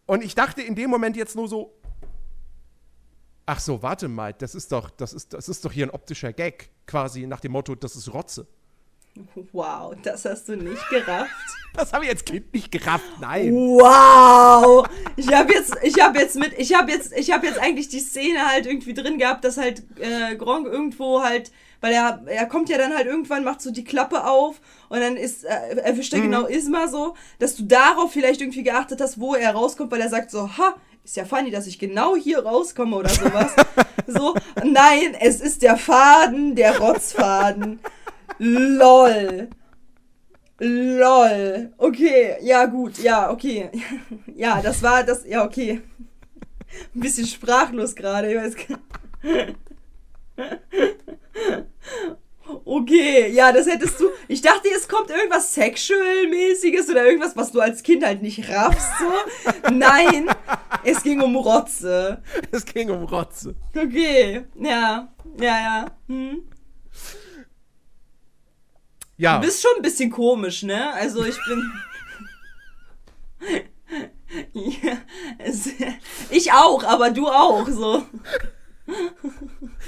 Und 0.07 0.23
ich 0.23 0.37
dachte 0.37 0.63
in 0.63 0.77
dem 0.77 0.91
Moment 0.91 1.17
jetzt 1.17 1.35
nur 1.35 1.49
so, 1.49 1.75
ach 3.45 3.59
so, 3.59 3.83
warte 3.83 4.07
mal, 4.07 4.33
das 4.33 4.55
ist 4.55 4.71
doch, 4.71 4.91
das 4.91 5.13
ist, 5.13 5.33
das 5.33 5.49
ist 5.49 5.65
doch 5.65 5.73
hier 5.73 5.87
ein 5.87 5.91
optischer 5.91 6.33
Gag, 6.33 6.71
quasi 6.87 7.27
nach 7.27 7.41
dem 7.41 7.51
Motto, 7.51 7.75
das 7.75 7.97
ist 7.97 8.15
Rotze. 8.15 8.47
Wow, 9.53 9.95
das 10.03 10.25
hast 10.25 10.49
du 10.49 10.57
nicht 10.57 10.89
gerafft. 10.89 11.31
Das 11.75 11.93
habe 11.93 12.05
ich 12.05 12.11
als 12.11 12.25
Kind 12.25 12.53
nicht 12.53 12.71
gerafft, 12.71 13.05
nein. 13.21 13.55
Wow! 13.55 14.87
Ich 15.17 15.33
habe 15.33 15.53
jetzt, 15.53 15.75
ich 15.83 16.01
habe 16.03 16.19
jetzt 16.19 16.37
mit, 16.37 16.59
ich 16.59 16.75
habe 16.75 16.91
jetzt, 16.91 17.13
ich 17.17 17.31
habe 17.31 17.47
jetzt 17.47 17.59
eigentlich 17.59 17.89
die 17.89 18.01
Szene 18.01 18.47
halt 18.47 18.67
irgendwie 18.67 18.95
drin 18.95 19.19
gehabt, 19.19 19.45
dass 19.45 19.57
halt 19.57 19.83
äh, 19.99 20.37
Gronk 20.37 20.67
irgendwo 20.67 21.23
halt, 21.23 21.51
weil 21.81 21.93
er, 21.93 22.23
er 22.27 22.47
kommt 22.47 22.69
ja 22.69 22.79
dann 22.79 22.95
halt 22.95 23.07
irgendwann, 23.07 23.45
macht 23.45 23.63
so 23.63 23.71
die 23.71 23.85
Klappe 23.85 24.25
auf 24.25 24.61
und 24.89 25.01
dann 25.01 25.17
ist, 25.17 25.45
äh, 25.45 25.77
erwischt 25.77 26.13
er 26.13 26.21
genau 26.21 26.47
Isma 26.47 26.89
so, 26.89 27.15
dass 27.39 27.57
du 27.57 27.65
darauf 27.65 28.13
vielleicht 28.13 28.41
irgendwie 28.41 28.63
geachtet 28.63 29.01
hast, 29.01 29.19
wo 29.19 29.35
er 29.35 29.53
rauskommt, 29.53 29.91
weil 29.91 30.01
er 30.01 30.11
sagt 30.11 30.31
so, 30.31 30.57
ha, 30.57 30.77
ist 31.05 31.17
ja 31.17 31.25
funny, 31.25 31.51
dass 31.51 31.67
ich 31.67 31.79
genau 31.79 32.17
hier 32.17 32.45
rauskomme 32.45 32.97
oder 32.97 33.09
sowas. 33.09 33.53
so, 34.07 34.35
nein, 34.63 35.17
es 35.21 35.41
ist 35.41 35.63
der 35.63 35.77
Faden, 35.77 36.55
der 36.55 36.79
Rotzfaden. 36.79 37.81
LOL. 38.45 39.49
LOL. 40.59 41.73
Okay, 41.79 42.37
ja, 42.41 42.67
gut, 42.67 42.99
ja, 42.99 43.31
okay. 43.31 43.71
Ja, 44.35 44.61
das 44.61 44.83
war 44.83 45.05
das, 45.05 45.25
ja, 45.25 45.45
okay. 45.45 45.81
Ein 46.93 47.01
bisschen 47.01 47.27
sprachlos 47.27 47.95
gerade, 47.95 48.33
ich 48.33 48.37
weiß 48.37 48.57
gar 48.67 48.79
Okay, 52.65 53.31
ja, 53.31 53.53
das 53.53 53.67
hättest 53.67 54.01
du. 54.01 54.09
Ich 54.27 54.43
dachte, 54.43 54.69
es 54.75 54.89
kommt 54.89 55.11
irgendwas 55.11 55.55
Sexual-mäßiges 55.55 56.91
oder 56.91 57.07
irgendwas, 57.07 57.37
was 57.37 57.53
du 57.53 57.61
als 57.61 57.85
Kind 57.85 58.05
halt 58.05 58.23
nicht 58.23 58.49
raffst, 58.49 58.91
so. 58.99 59.71
Nein, 59.73 60.29
es 60.83 61.01
ging 61.05 61.21
um 61.21 61.37
Rotze. 61.37 62.21
Es 62.51 62.65
ging 62.65 62.91
um 62.91 63.05
Rotze. 63.05 63.55
Okay, 63.77 64.47
ja, 64.57 65.09
ja, 65.39 65.61
ja. 65.61 65.87
Hm. 66.09 66.43
Ja. 69.23 69.39
Du 69.39 69.47
bist 69.47 69.63
schon 69.63 69.71
ein 69.77 69.83
bisschen 69.83 70.11
komisch, 70.11 70.65
ne? 70.65 70.93
Also 70.95 71.25
ich 71.25 71.39
bin. 71.47 71.73
ja, 74.53 74.99
es, 75.39 75.71
ich 76.29 76.53
auch, 76.53 76.83
aber 76.83 77.11
du 77.11 77.29
auch, 77.29 77.69
so. 77.69 78.05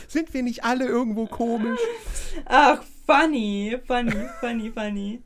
Sind 0.06 0.32
wir 0.32 0.44
nicht 0.44 0.62
alle 0.62 0.86
irgendwo 0.86 1.27
komisch? 1.27 1.81
Ach, 2.44 2.85
funny, 3.06 3.77
funny, 3.89 4.15
funny, 4.39 4.70
funny. 4.70 5.23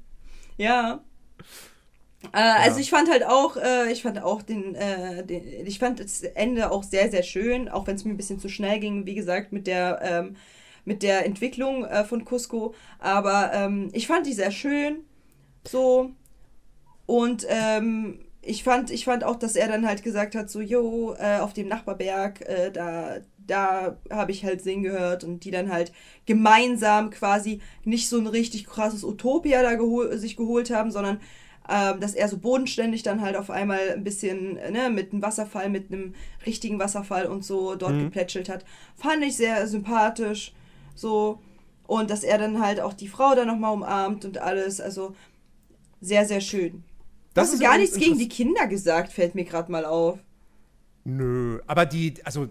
Ja. 0.57 1.05
Äh, 2.33 2.39
Also 2.65 2.81
ich 2.81 2.89
fand 2.89 3.11
halt 3.11 3.27
auch, 3.27 3.59
äh, 3.59 3.93
ich 3.93 4.01
fand 4.01 4.23
auch 4.23 4.41
den, 4.41 4.75
äh, 4.75 5.23
den, 5.23 5.67
ich 5.67 5.79
fand 5.79 6.01
das 6.01 6.23
Ende 6.23 6.71
auch 6.71 6.83
sehr, 6.83 7.11
sehr 7.11 7.23
schön, 7.23 7.69
auch 7.69 7.87
wenn 7.87 7.97
es 7.97 8.07
mir 8.07 8.13
ein 8.13 8.17
bisschen 8.17 8.41
zu 8.41 8.49
schnell 8.49 8.81
ging, 8.81 9.05
wie 9.05 9.15
gesagt, 9.15 9.53
mit 9.53 9.67
der, 9.67 10.01
ähm, 10.03 10.37
mit 10.85 11.03
der 11.03 11.27
Entwicklung 11.27 11.85
äh, 11.85 12.05
von 12.05 12.25
Cusco. 12.25 12.75
Aber 12.99 13.53
ähm, 13.55 13.89
ich 13.93 14.07
fand 14.07 14.27
die 14.27 14.33
sehr 14.33 14.51
schön. 14.51 15.05
So. 15.67 16.11
Und 17.07 17.47
ähm, 17.49 18.21
ich 18.43 18.63
fand, 18.65 18.91
ich 18.91 19.05
fand 19.05 19.25
auch, 19.25 19.37
dass 19.37 19.57
er 19.57 19.69
dann 19.69 19.87
halt 19.87 20.03
gesagt 20.03 20.35
hat, 20.35 20.51
so, 20.51 20.61
jo, 20.61 21.15
äh, 21.19 21.39
auf 21.39 21.53
dem 21.53 21.69
Nachbarberg, 21.69 22.43
äh, 22.43 22.71
da, 22.71 23.17
da 23.47 23.99
habe 24.11 24.33
ich 24.33 24.45
halt 24.45 24.63
singen 24.63 24.83
gehört 24.85 25.25
und 25.25 25.45
die 25.45 25.51
dann 25.51 25.73
halt 25.73 25.93
gemeinsam 26.27 27.11
quasi 27.11 27.61
nicht 27.85 28.09
so 28.09 28.19
ein 28.19 28.27
richtig 28.27 28.67
krasses 28.67 29.05
Utopia 29.05 29.63
da 29.63 29.75
gehol 29.75 30.17
sich 30.19 30.37
geholt 30.37 30.71
haben, 30.71 30.91
sondern 30.91 31.21
ähm, 31.71 32.01
dass 32.01 32.15
er 32.15 32.29
so 32.29 32.39
bodenständig 32.39 33.03
dann 33.03 33.21
halt 33.21 33.37
auf 33.37 33.51
einmal 33.51 33.91
ein 33.95 34.05
bisschen 34.05 34.55
ne, 34.55 34.89
mit 34.91 35.13
einem 35.13 35.21
Wasserfall, 35.23 35.69
mit 35.69 35.93
einem 35.93 36.15
richtigen 36.47 36.79
Wasserfall 36.79 37.27
und 37.27 37.45
so 37.45 37.75
dort 37.75 37.95
Mhm. 37.95 38.05
geplätschelt 38.05 38.49
hat. 38.49 38.65
Fand 38.97 39.23
ich 39.25 39.37
sehr 39.37 39.67
sympathisch. 39.67 40.55
So. 40.99 41.41
Und 41.87 42.11
dass 42.11 42.23
er 42.23 42.39
dann 42.39 42.61
halt 42.61 42.81
auch 42.81 42.93
die 42.93 43.09
Frau 43.09 43.35
dann 43.35 43.47
nochmal 43.47 43.73
umarmt 43.73 44.25
und 44.25 44.39
alles. 44.39 44.81
Also 44.81 45.15
sehr, 46.01 46.27
sehr 46.27 46.41
schön. 46.41 46.85
Das 47.35 47.49
Das 47.49 47.55
ist 47.55 47.61
gar 47.61 47.79
nichts 47.79 47.97
gegen 47.97 48.19
die 48.19 48.29
Kinder 48.29 48.67
gesagt, 48.67 49.13
fällt 49.13 49.35
mir 49.35 49.45
gerade 49.45 49.71
mal 49.71 49.85
auf. 49.85 50.19
Nö, 51.05 51.61
aber 51.67 51.87
die, 51.87 52.15
also, 52.25 52.49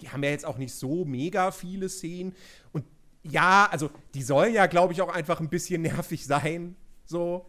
die 0.00 0.08
haben 0.08 0.22
ja 0.22 0.30
jetzt 0.30 0.46
auch 0.46 0.58
nicht 0.58 0.72
so 0.72 1.04
mega 1.04 1.50
viele 1.50 1.88
Szenen. 1.88 2.34
Und 2.72 2.84
ja, 3.22 3.68
also, 3.70 3.90
die 4.14 4.22
sollen 4.22 4.54
ja, 4.54 4.66
glaube 4.66 4.92
ich, 4.92 5.02
auch 5.02 5.12
einfach 5.12 5.40
ein 5.40 5.48
bisschen 5.48 5.82
nervig 5.82 6.24
sein. 6.24 6.76
So. 7.04 7.44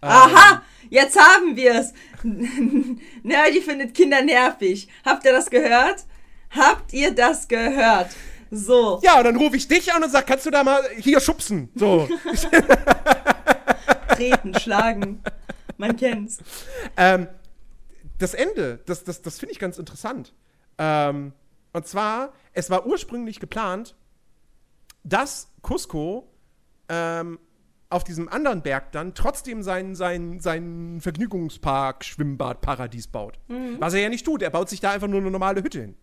Ähm, 0.00 0.08
Aha, 0.08 0.62
jetzt 0.90 1.18
haben 1.18 1.56
wir 1.56 1.74
es. 1.74 1.92
Nerdy 3.22 3.60
findet 3.60 3.94
Kinder 3.94 4.22
nervig. 4.22 4.88
Habt 5.04 5.24
ihr 5.24 5.32
das 5.32 5.50
gehört? 5.50 6.06
Habt 6.50 6.92
ihr 6.92 7.14
das 7.14 7.48
gehört? 7.48 8.10
So. 8.50 9.00
Ja, 9.02 9.18
und 9.18 9.24
dann 9.24 9.36
rufe 9.36 9.56
ich 9.56 9.68
dich 9.68 9.92
an 9.92 10.02
und 10.02 10.10
sag, 10.10 10.26
kannst 10.26 10.46
du 10.46 10.50
da 10.50 10.64
mal 10.64 10.82
hier 10.98 11.20
schubsen? 11.20 11.70
So. 11.74 12.08
Treten, 14.08 14.58
schlagen. 14.58 15.22
Man 15.76 15.96
kennt's. 15.96 16.38
ähm, 16.96 17.28
das 18.18 18.34
Ende, 18.34 18.80
das, 18.86 19.04
das, 19.04 19.22
das 19.22 19.38
finde 19.38 19.52
ich 19.52 19.58
ganz 19.58 19.78
interessant. 19.78 20.34
Ähm, 20.76 21.32
und 21.72 21.86
zwar, 21.86 22.32
es 22.52 22.68
war 22.70 22.86
ursprünglich 22.86 23.38
geplant, 23.38 23.94
dass 25.04 25.52
Cusco 25.62 26.28
ähm, 26.88 27.38
auf 27.90 28.04
diesem 28.04 28.28
anderen 28.28 28.62
Berg 28.62 28.92
dann 28.92 29.14
trotzdem 29.14 29.62
sein, 29.62 29.94
sein, 29.94 30.40
sein 30.40 30.98
Vergnügungspark, 31.00 32.04
Schwimmbad, 32.04 32.60
Paradies 32.60 33.06
baut. 33.06 33.38
Was 33.78 33.94
er 33.94 34.00
ja 34.00 34.08
nicht 34.08 34.26
tut. 34.26 34.42
Er 34.42 34.50
baut 34.50 34.68
sich 34.68 34.80
da 34.80 34.90
einfach 34.90 35.08
nur 35.08 35.20
eine 35.20 35.30
normale 35.30 35.62
Hütte 35.62 35.80
hin. 35.80 35.94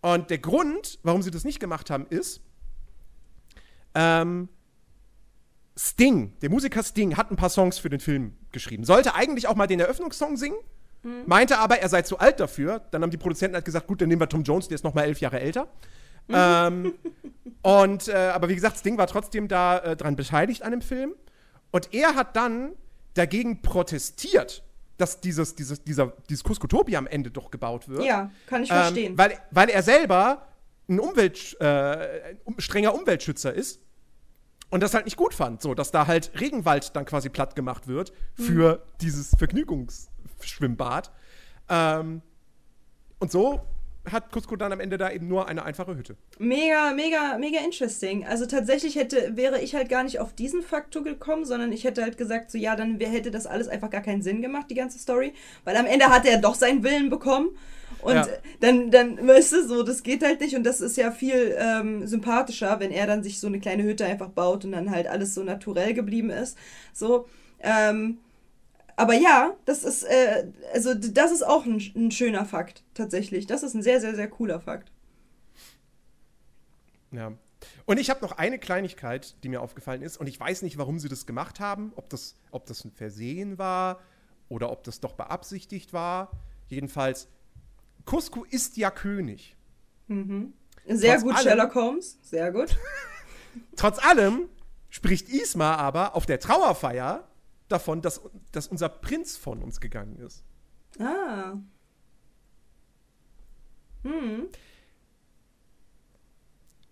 Und 0.00 0.30
der 0.30 0.38
Grund, 0.38 0.98
warum 1.02 1.22
sie 1.22 1.30
das 1.30 1.44
nicht 1.44 1.60
gemacht 1.60 1.90
haben, 1.90 2.06
ist, 2.08 2.40
ähm, 3.94 4.48
Sting, 5.76 6.32
der 6.40 6.50
Musiker 6.50 6.82
Sting, 6.82 7.16
hat 7.16 7.30
ein 7.30 7.36
paar 7.36 7.50
Songs 7.50 7.78
für 7.78 7.88
den 7.88 8.00
Film 8.00 8.36
geschrieben. 8.52 8.84
Sollte 8.84 9.14
eigentlich 9.14 9.46
auch 9.46 9.54
mal 9.54 9.66
den 9.66 9.80
Eröffnungssong 9.80 10.36
singen, 10.36 10.58
meinte 11.26 11.58
aber, 11.58 11.78
er 11.78 11.88
sei 11.88 12.02
zu 12.02 12.18
alt 12.18 12.40
dafür. 12.40 12.80
Dann 12.90 13.02
haben 13.02 13.10
die 13.10 13.16
Produzenten 13.16 13.54
halt 13.54 13.64
gesagt, 13.64 13.86
gut, 13.86 14.00
dann 14.00 14.08
nehmen 14.08 14.20
wir 14.20 14.28
Tom 14.28 14.42
Jones, 14.42 14.68
der 14.68 14.74
ist 14.74 14.84
noch 14.84 14.94
mal 14.94 15.04
elf 15.04 15.20
Jahre 15.20 15.40
älter. 15.40 15.68
ähm, 16.28 16.94
und, 17.62 18.08
äh, 18.08 18.12
aber 18.12 18.48
wie 18.48 18.54
gesagt, 18.54 18.78
Sting 18.78 18.98
war 18.98 19.06
trotzdem 19.06 19.48
da 19.48 19.78
äh, 19.78 19.96
dran 19.96 20.16
beteiligt 20.16 20.62
an 20.62 20.72
dem 20.72 20.82
Film. 20.82 21.14
Und 21.70 21.94
er 21.94 22.14
hat 22.14 22.34
dann 22.34 22.72
dagegen 23.14 23.62
protestiert, 23.62 24.64
dass 24.98 25.20
dieses, 25.20 25.54
dieses, 25.54 25.82
dieser, 25.82 26.12
dieses 26.28 26.44
Kuskotopia 26.44 26.98
am 26.98 27.06
Ende 27.06 27.30
doch 27.30 27.50
gebaut 27.50 27.88
wird. 27.88 28.04
Ja, 28.04 28.30
kann 28.46 28.62
ich 28.62 28.70
Ähm, 28.70 28.76
verstehen. 28.76 29.18
weil, 29.18 29.38
weil 29.50 29.70
er 29.70 29.82
selber 29.82 30.46
ein 30.88 31.00
Umwelt, 31.00 31.56
äh, 31.60 32.34
ein 32.46 32.54
strenger 32.58 32.94
Umweltschützer 32.94 33.52
ist 33.54 33.80
und 34.70 34.82
das 34.82 34.92
halt 34.94 35.04
nicht 35.06 35.16
gut 35.16 35.32
fand, 35.34 35.62
so 35.62 35.74
dass 35.74 35.90
da 35.90 36.06
halt 36.06 36.30
Regenwald 36.40 36.94
dann 36.96 37.04
quasi 37.04 37.28
platt 37.30 37.56
gemacht 37.56 37.86
wird 37.88 38.12
für 38.34 38.82
dieses 39.00 39.30
Vergnügungsschwimmbad. 39.38 41.10
Ähm, 41.68 42.22
und 43.18 43.30
so 43.32 43.60
hat 44.10 44.32
Cusco 44.32 44.56
dann 44.56 44.72
am 44.72 44.80
Ende 44.80 44.96
da 44.96 45.10
eben 45.10 45.28
nur 45.28 45.48
eine 45.48 45.64
einfache 45.64 45.96
Hütte. 45.96 46.16
Mega, 46.38 46.92
mega, 46.92 47.36
mega 47.38 47.60
interesting. 47.60 48.26
Also 48.26 48.46
tatsächlich 48.46 48.96
hätte, 48.96 49.36
wäre 49.36 49.60
ich 49.60 49.74
halt 49.74 49.88
gar 49.88 50.02
nicht 50.02 50.18
auf 50.20 50.32
diesen 50.32 50.62
Faktor 50.62 51.02
gekommen, 51.04 51.44
sondern 51.44 51.72
ich 51.72 51.84
hätte 51.84 52.02
halt 52.02 52.16
gesagt, 52.16 52.50
so 52.50 52.58
ja, 52.58 52.74
dann 52.76 52.98
hätte 52.98 53.30
das 53.30 53.46
alles 53.46 53.68
einfach 53.68 53.90
gar 53.90 54.00
keinen 54.00 54.22
Sinn 54.22 54.40
gemacht, 54.42 54.66
die 54.70 54.74
ganze 54.74 54.98
Story. 54.98 55.32
Weil 55.64 55.76
am 55.76 55.86
Ende 55.86 56.06
hat 56.06 56.26
er 56.26 56.38
doch 56.38 56.54
seinen 56.54 56.82
Willen 56.82 57.10
bekommen. 57.10 57.50
Und 58.00 58.14
Ja. 58.14 58.26
dann, 58.60 58.90
dann, 58.90 59.26
weißt 59.26 59.52
du, 59.52 59.66
so, 59.66 59.82
das 59.82 60.02
geht 60.02 60.22
halt 60.22 60.40
nicht. 60.40 60.56
Und 60.56 60.64
das 60.64 60.80
ist 60.80 60.96
ja 60.96 61.10
viel 61.10 61.56
ähm, 61.58 62.06
sympathischer, 62.06 62.80
wenn 62.80 62.90
er 62.92 63.06
dann 63.06 63.22
sich 63.22 63.40
so 63.40 63.46
eine 63.46 63.60
kleine 63.60 63.82
Hütte 63.82 64.06
einfach 64.06 64.28
baut 64.28 64.64
und 64.64 64.72
dann 64.72 64.90
halt 64.90 65.06
alles 65.06 65.34
so 65.34 65.42
naturell 65.42 65.94
geblieben 65.94 66.30
ist. 66.30 66.56
So, 66.92 67.26
ähm, 67.60 68.18
aber 68.98 69.14
ja, 69.14 69.56
das 69.64 69.84
ist, 69.84 70.02
äh, 70.02 70.50
also 70.74 70.92
das 70.92 71.30
ist 71.30 71.46
auch 71.46 71.64
ein, 71.64 71.80
ein 71.94 72.10
schöner 72.10 72.44
Fakt, 72.44 72.82
tatsächlich. 72.94 73.46
Das 73.46 73.62
ist 73.62 73.74
ein 73.74 73.82
sehr, 73.82 74.00
sehr, 74.00 74.16
sehr 74.16 74.28
cooler 74.28 74.60
Fakt. 74.60 74.90
Ja. 77.12 77.32
Und 77.86 77.98
ich 77.98 78.10
habe 78.10 78.20
noch 78.20 78.32
eine 78.32 78.58
Kleinigkeit, 78.58 79.36
die 79.44 79.48
mir 79.48 79.62
aufgefallen 79.62 80.02
ist. 80.02 80.16
Und 80.18 80.26
ich 80.26 80.38
weiß 80.38 80.62
nicht, 80.62 80.78
warum 80.78 80.98
sie 80.98 81.08
das 81.08 81.26
gemacht 81.26 81.60
haben. 81.60 81.92
Ob 81.94 82.10
das, 82.10 82.34
ob 82.50 82.66
das 82.66 82.84
ein 82.84 82.90
Versehen 82.90 83.56
war 83.56 84.00
oder 84.48 84.70
ob 84.72 84.82
das 84.82 85.00
doch 85.00 85.12
beabsichtigt 85.14 85.92
war. 85.92 86.30
Jedenfalls, 86.68 87.28
Cusco 88.04 88.44
ist 88.50 88.76
ja 88.76 88.90
König. 88.90 89.56
Sehr 90.86 91.14
Trotz 91.14 91.22
gut, 91.22 91.34
allem- 91.34 91.42
Sherlock 91.44 91.74
Holmes. 91.76 92.18
Sehr 92.22 92.50
gut. 92.52 92.76
Trotz 93.76 94.04
allem 94.04 94.48
spricht 94.90 95.28
Isma 95.28 95.76
aber 95.76 96.16
auf 96.16 96.26
der 96.26 96.40
Trauerfeier 96.40 97.28
davon, 97.68 98.02
dass, 98.02 98.20
dass 98.52 98.66
unser 98.66 98.88
Prinz 98.88 99.36
von 99.36 99.62
uns 99.62 99.80
gegangen 99.80 100.18
ist. 100.18 100.42
Ah. 100.98 101.56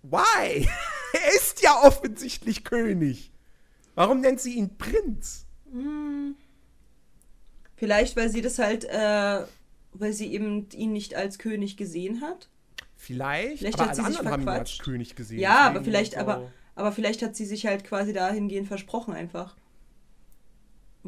Why? 0.02 0.68
er 1.12 1.34
ist 1.34 1.62
ja 1.62 1.82
offensichtlich 1.82 2.64
König. 2.64 3.32
Warum 3.94 4.20
nennt 4.20 4.40
sie 4.40 4.54
ihn 4.54 4.76
Prinz? 4.76 5.46
Vielleicht, 7.76 8.16
weil 8.16 8.28
sie 8.30 8.42
das 8.42 8.58
halt, 8.58 8.84
äh, 8.84 9.44
weil 9.92 10.12
sie 10.12 10.32
eben 10.32 10.68
ihn 10.70 10.92
nicht 10.92 11.14
als 11.14 11.38
König 11.38 11.76
gesehen 11.76 12.20
hat. 12.20 12.48
Vielleicht, 12.94 13.58
Vielleicht 13.58 13.80
aber 13.80 13.90
hat 13.90 13.98
alle 13.98 14.06
sie 14.06 14.10
sich 14.10 14.18
anderen 14.18 14.32
haben 14.32 14.42
ihn 14.42 14.48
als. 14.48 14.78
König 14.78 15.16
gesehen. 15.16 15.38
Ja, 15.38 15.66
aber 15.66 15.82
vielleicht, 15.82 16.16
aber, 16.16 16.50
aber 16.74 16.92
vielleicht 16.92 17.22
hat 17.22 17.36
sie 17.36 17.44
sich 17.44 17.66
halt 17.66 17.84
quasi 17.84 18.12
dahingehend 18.12 18.68
versprochen 18.68 19.12
einfach. 19.14 19.56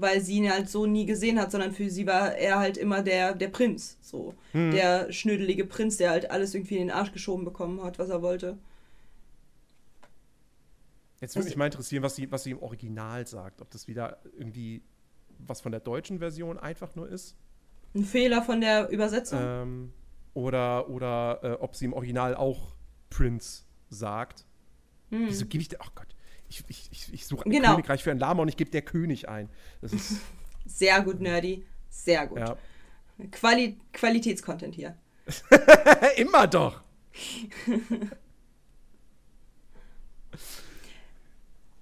Weil 0.01 0.20
sie 0.20 0.37
ihn 0.37 0.51
halt 0.51 0.69
so 0.69 0.87
nie 0.87 1.07
gesehen 1.07 1.41
hat, 1.41 1.51
sondern 1.51 1.73
für 1.73 1.91
sie 1.91 2.07
war 2.07 2.35
er 2.37 2.59
halt 2.59 2.77
immer 2.77 3.03
der, 3.03 3.35
der 3.35 3.49
Prinz. 3.49 3.99
So. 4.01 4.35
Hm. 4.53 4.70
Der 4.70 5.12
schnödelige 5.12 5.65
Prinz, 5.65 5.97
der 5.97 6.11
halt 6.11 6.31
alles 6.31 6.55
irgendwie 6.55 6.77
in 6.77 6.89
den 6.89 6.91
Arsch 6.91 7.12
geschoben 7.12 7.45
bekommen 7.45 7.83
hat, 7.83 7.99
was 7.99 8.09
er 8.09 8.23
wollte. 8.23 8.59
Jetzt 11.20 11.35
würde 11.35 11.47
mich 11.47 11.57
mal 11.57 11.66
interessieren, 11.66 12.03
was 12.03 12.15
sie, 12.15 12.31
was 12.31 12.45
sie 12.45 12.53
im 12.53 12.62
Original 12.62 13.27
sagt. 13.27 13.61
Ob 13.61 13.70
das 13.70 13.89
wieder 13.89 14.19
irgendwie 14.39 14.83
was 15.39 15.61
von 15.61 15.73
der 15.73 15.81
deutschen 15.81 16.19
Version 16.19 16.59
einfach 16.59 16.95
nur 16.95 17.09
ist. 17.09 17.37
Ein 17.95 18.05
Fehler 18.05 18.43
von 18.43 18.61
der 18.61 18.89
Übersetzung. 18.91 19.39
Ähm, 19.43 19.93
oder 20.35 20.89
oder 20.89 21.41
äh, 21.43 21.53
ob 21.55 21.75
sie 21.75 21.87
im 21.87 21.93
Original 21.93 22.35
auch 22.35 22.75
Prince 23.11 23.65
sagt. 23.89 24.45
Wieso 25.11 25.47
gebe 25.47 25.62
ich 25.62 25.69
der. 25.69 25.81
Ach 25.81 25.95
Gott. 25.95 26.15
Ich, 26.49 26.65
ich, 26.69 27.12
ich, 27.12 27.27
suche 27.27 27.47
ein 27.47 27.51
Genau. 27.51 27.73
Königreich 27.73 28.03
für 28.03 28.11
ein 28.11 28.19
Lama 28.19 28.43
und 28.43 28.49
ich 28.49 28.57
gebe 28.57 28.70
der 28.70 28.83
König 28.83 29.29
ein. 29.29 29.49
Das 29.81 29.93
ist. 29.93 30.20
Sehr 30.66 31.03
gut, 31.03 31.20
Nerdy. 31.20 31.65
Sehr 31.91 32.27
gut. 32.27 32.39
ja. 32.39 32.57
Quali 33.31 33.79
Qualitätscontent 33.93 34.75
hier. 34.75 34.97
Immer 36.16 36.47
doch. 36.47 36.81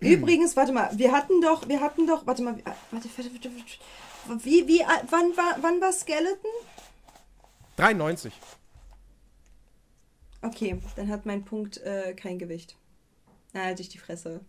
Übrigens, 0.01 0.57
warte 0.57 0.73
mal, 0.73 0.91
wir 0.97 1.13
hatten 1.13 1.41
doch, 1.41 1.69
wir 1.69 1.81
hatten 1.81 2.07
doch, 2.07 2.27
warte 2.27 2.43
mal, 2.43 2.55
warte, 2.65 2.77
warte, 2.91 3.09
warte, 3.17 3.33
warte 3.33 4.45
wie, 4.45 4.67
wie, 4.67 4.81
wann 5.11 5.37
war, 5.37 5.57
wann 5.61 5.81
war 5.81 5.93
Skeleton? 5.93 6.51
93. 7.77 8.33
Okay, 10.43 10.81
dann 10.97 11.09
hat 11.09 11.27
mein 11.27 11.45
Punkt 11.45 11.79
äh, 11.79 12.15
kein 12.15 12.39
Gewicht. 12.39 12.77
Na, 13.53 13.63
halte 13.65 13.83
ich 13.83 13.89
die 13.89 13.99
Fresse. 13.99 14.41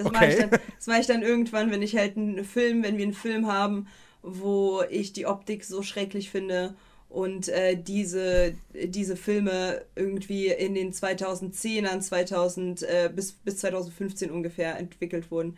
Das 0.00 0.06
Okay. 0.08 0.14
mache 0.14 0.28
ich, 0.28 0.36
dann- 0.36 0.50
das 0.76 0.86
mach 0.86 0.98
ich 0.98 1.06
dann 1.06 1.22
irgendwann, 1.22 1.70
wenn 1.70 1.82
ich 1.82 1.96
halt 1.96 2.16
einen 2.16 2.44
Film, 2.44 2.82
wenn 2.82 2.96
wir 2.96 3.04
einen 3.04 3.14
Film 3.14 3.46
haben, 3.46 3.86
wo 4.22 4.82
ich 4.90 5.12
die 5.12 5.26
Optik 5.26 5.64
so 5.64 5.82
schrecklich 5.82 6.30
finde 6.30 6.74
und 7.08 7.48
äh, 7.48 7.76
diese, 7.76 8.54
diese 8.74 9.16
Filme 9.16 9.84
irgendwie 9.96 10.48
in 10.48 10.74
den 10.74 10.92
2010ern, 10.92 12.00
2000, 12.00 12.82
äh, 12.82 13.10
bis, 13.14 13.32
bis 13.32 13.58
2015 13.58 14.30
ungefähr 14.30 14.78
entwickelt 14.78 15.30
wurden, 15.30 15.56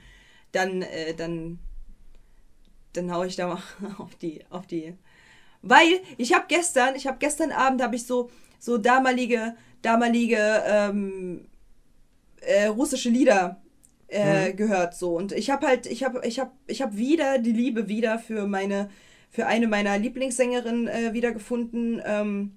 dann, 0.53 0.83
äh, 0.83 1.15
dann, 1.15 1.59
dann 2.93 3.11
hau 3.13 3.25
ich 3.25 3.37
da 3.37 3.49
mal 3.49 3.63
auf 3.99 4.15
die, 4.17 4.43
auf 4.51 4.67
die. 4.67 4.95
Weil 5.63 6.01
ich 6.19 6.35
habe 6.35 6.47
gestern, 6.49 6.97
ich 6.97 7.09
habe 7.09 7.19
gestern 7.21 7.53
Abend 7.53 7.83
habe 7.83 7.97
ich 7.97 8.07
so 8.07 8.31
so 8.61 8.79
damalige, 8.79 9.57
damalige 9.83 10.63
ähm, 10.67 11.47
äh, 12.43 12.67
russische 12.67 13.11
Lieder 13.11 13.62
äh, 14.13 14.53
gehört 14.53 14.95
so 14.95 15.17
und 15.17 15.33
ich 15.33 15.51
habe 15.51 15.67
halt 15.67 15.87
ich 15.87 16.05
habe 16.05 16.21
ich 16.27 16.39
habe 16.39 16.51
ich 16.67 16.83
habe 16.83 16.97
wieder 16.97 17.39
die 17.39 17.53
Liebe 17.53 17.89
wieder 17.89 18.19
für 18.19 18.47
meine 18.47 18.91
für 19.31 19.47
eine 19.47 19.67
meiner 19.67 19.99
Lieblingssängerinnen 19.99 20.89
äh, 20.89 21.13
wiedergefunden 21.13 22.01
ähm, 22.05 22.53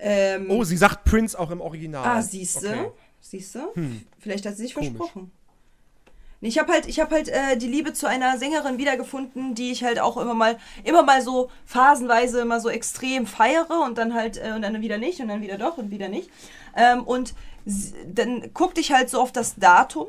ähm, 0.00 0.50
Oh, 0.50 0.64
sie 0.64 0.76
sagt 0.76 1.04
Prince 1.04 1.38
auch 1.38 1.50
im 1.50 1.60
Original. 1.60 2.04
ah 2.06 2.22
siehste 2.22 2.68
Okay. 2.68 2.90
siehste 3.20 3.62
Hm. 3.74 4.02
vielleicht 4.18 4.46
hat 4.46 4.56
sie 4.56 4.62
sich 4.64 4.74
Komisch. 4.74 4.90
versprochen 4.96 5.30
Ich 6.40 6.58
habe 6.58 6.72
halt, 6.72 6.86
ich 6.86 7.00
habe 7.00 7.16
halt 7.16 7.28
äh, 7.28 7.56
die 7.56 7.66
Liebe 7.66 7.92
zu 7.92 8.06
einer 8.06 8.38
Sängerin 8.38 8.78
wiedergefunden, 8.78 9.56
die 9.56 9.72
ich 9.72 9.82
halt 9.82 9.98
auch 9.98 10.16
immer 10.16 10.34
mal, 10.34 10.56
immer 10.84 11.02
mal 11.02 11.20
so 11.20 11.50
phasenweise 11.66 12.40
immer 12.40 12.60
so 12.60 12.68
extrem 12.68 13.26
feiere 13.26 13.80
und 13.84 13.98
dann 13.98 14.14
halt 14.14 14.36
äh, 14.36 14.52
und 14.54 14.62
dann 14.62 14.80
wieder 14.80 14.98
nicht 14.98 15.20
und 15.20 15.28
dann 15.28 15.42
wieder 15.42 15.58
doch 15.58 15.78
und 15.78 15.90
wieder 15.90 16.08
nicht. 16.08 16.30
Ähm, 16.76 17.02
und 17.02 17.34
dann 18.06 18.52
guckte 18.54 18.80
ich 18.80 18.92
halt 18.92 19.10
so 19.10 19.20
auf 19.20 19.32
das 19.32 19.56
Datum, 19.56 20.06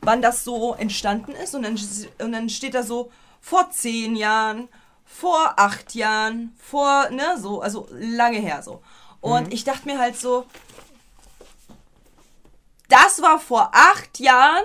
wann 0.00 0.20
das 0.20 0.42
so 0.42 0.74
entstanden 0.74 1.32
ist 1.32 1.54
und 1.54 1.62
dann, 1.62 1.78
und 2.18 2.32
dann 2.32 2.48
steht 2.48 2.74
da 2.74 2.82
so 2.82 3.12
vor 3.40 3.70
zehn 3.70 4.16
Jahren, 4.16 4.68
vor 5.04 5.54
acht 5.56 5.94
Jahren, 5.94 6.54
vor 6.58 7.08
ne 7.10 7.36
so, 7.38 7.60
also 7.60 7.88
lange 7.92 8.38
her 8.38 8.62
so. 8.62 8.82
Und 9.20 9.52
ich 9.52 9.64
dachte 9.64 9.86
mir 9.86 9.98
halt 9.98 10.16
so, 10.16 10.46
das 12.88 13.22
war 13.22 13.38
vor 13.38 13.70
acht 13.72 14.18
Jahren 14.18 14.64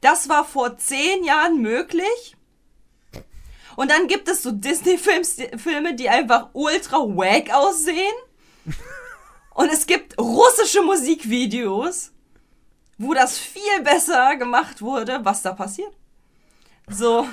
das 0.00 0.28
war 0.28 0.44
vor 0.44 0.76
zehn 0.78 1.24
Jahren 1.24 1.60
möglich. 1.60 2.36
Und 3.76 3.90
dann 3.90 4.08
gibt 4.08 4.28
es 4.28 4.42
so 4.42 4.52
Disney-Filme, 4.52 5.94
die 5.94 6.08
einfach 6.08 6.48
ultra 6.54 6.96
wack 6.98 7.52
aussehen. 7.54 8.14
Und 9.54 9.72
es 9.72 9.86
gibt 9.86 10.18
russische 10.18 10.82
Musikvideos, 10.82 12.12
wo 12.98 13.14
das 13.14 13.38
viel 13.38 13.82
besser 13.82 14.36
gemacht 14.36 14.80
wurde, 14.80 15.20
was 15.22 15.42
da 15.42 15.52
passiert. 15.52 15.92
So. 16.88 17.26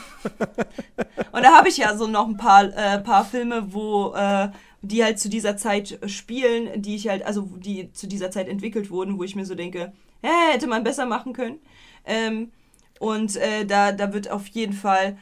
Und 1.32 1.44
da 1.44 1.56
habe 1.56 1.70
ich 1.70 1.78
ja 1.78 1.96
so 1.96 2.08
noch 2.08 2.28
ein 2.28 2.38
paar, 2.38 2.66
äh, 2.76 3.00
paar 3.00 3.26
Filme, 3.26 3.74
wo 3.74 4.14
äh, 4.14 4.50
die 4.82 5.04
halt 5.04 5.20
zu 5.20 5.30
dieser 5.30 5.58
Zeit 5.58 6.00
spielen, 6.08 6.82
die 6.82 6.96
ich 6.96 7.08
halt, 7.08 7.24
also 7.24 7.42
die 7.58 7.92
zu 7.94 8.08
dieser 8.08 8.32
Zeit 8.32 8.48
entwickelt 8.48 8.90
wurden, 8.90 9.18
wo 9.18 9.24
ich 9.24 9.36
mir 9.36 9.46
so 9.46 9.56
denke, 9.56 9.94
hä, 10.22 10.54
hätte 10.54 10.68
man 10.68 10.84
besser 10.84 11.06
machen 11.06 11.34
können. 11.34 11.60
Ähm, 12.06 12.52
und 13.00 13.36
äh, 13.36 13.66
da, 13.66 13.92
da 13.92 14.14
wird 14.14 14.30
auf 14.30 14.48
jeden 14.48 14.74
Fall 14.74 15.18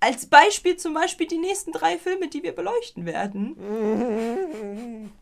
als 0.00 0.26
Beispiel 0.26 0.76
zum 0.76 0.94
Beispiel 0.94 1.26
die 1.28 1.38
nächsten 1.38 1.72
drei 1.72 1.96
Filme, 1.96 2.28
die 2.28 2.42
wir 2.42 2.52
beleuchten 2.54 3.06
werden. 3.06 3.56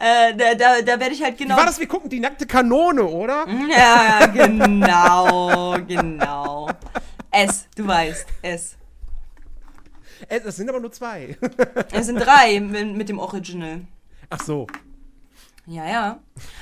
äh, 0.00 0.34
da, 0.34 0.54
da, 0.54 0.80
da 0.82 0.98
werde 1.00 1.14
ich 1.14 1.22
halt 1.22 1.38
Wie 1.38 1.44
genau. 1.44 1.56
war 1.56 1.66
das? 1.66 1.78
Wir 1.78 1.86
gucken 1.86 2.08
die 2.08 2.20
nackte 2.20 2.46
Kanone, 2.46 3.04
oder? 3.04 3.46
Ja, 3.68 4.26
genau, 4.26 5.76
genau. 5.86 6.70
S, 7.30 7.68
du 7.76 7.86
weißt, 7.86 8.26
S. 8.42 8.76
Äh, 10.28 10.40
Es 10.44 10.56
sind 10.56 10.68
aber 10.68 10.80
nur 10.80 10.90
zwei. 10.92 11.36
Es 11.92 12.06
sind 12.06 12.18
drei 12.18 12.58
mit, 12.60 12.96
mit 12.96 13.08
dem 13.10 13.18
Original. 13.18 13.82
Ach 14.30 14.42
so. 14.42 14.66
Ja, 15.68 15.86
ja. 15.86 16.18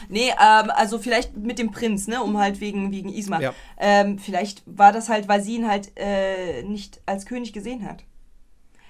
Nee, 0.08 0.30
ähm, 0.30 0.70
also 0.74 0.98
vielleicht 0.98 1.36
mit 1.36 1.60
dem 1.60 1.70
Prinz, 1.70 2.08
ne, 2.08 2.22
um 2.22 2.38
halt 2.38 2.60
wegen, 2.60 2.90
wegen 2.90 3.08
Isma. 3.08 3.40
Ja. 3.40 3.54
Ähm, 3.78 4.18
vielleicht 4.18 4.62
war 4.66 4.92
das 4.92 5.08
halt, 5.08 5.28
weil 5.28 5.40
sie 5.40 5.56
ihn 5.56 5.68
halt 5.68 5.92
äh, 5.96 6.64
nicht 6.64 7.00
als 7.06 7.24
König 7.24 7.52
gesehen 7.52 7.88
hat. 7.88 8.02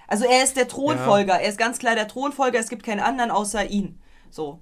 Also 0.09 0.25
er 0.25 0.43
ist 0.43 0.57
der 0.57 0.69
Thronfolger, 0.69 1.35
er 1.35 1.49
ist 1.49 1.59
ganz 1.59 1.79
klar 1.79 1.95
der 1.95 2.09
Thronfolger, 2.09 2.59
es 2.59 2.69
gibt 2.71 2.85
keinen 2.85 3.01
anderen 3.01 3.31
außer 3.31 3.67
ihn. 3.69 4.01
So. 4.31 4.61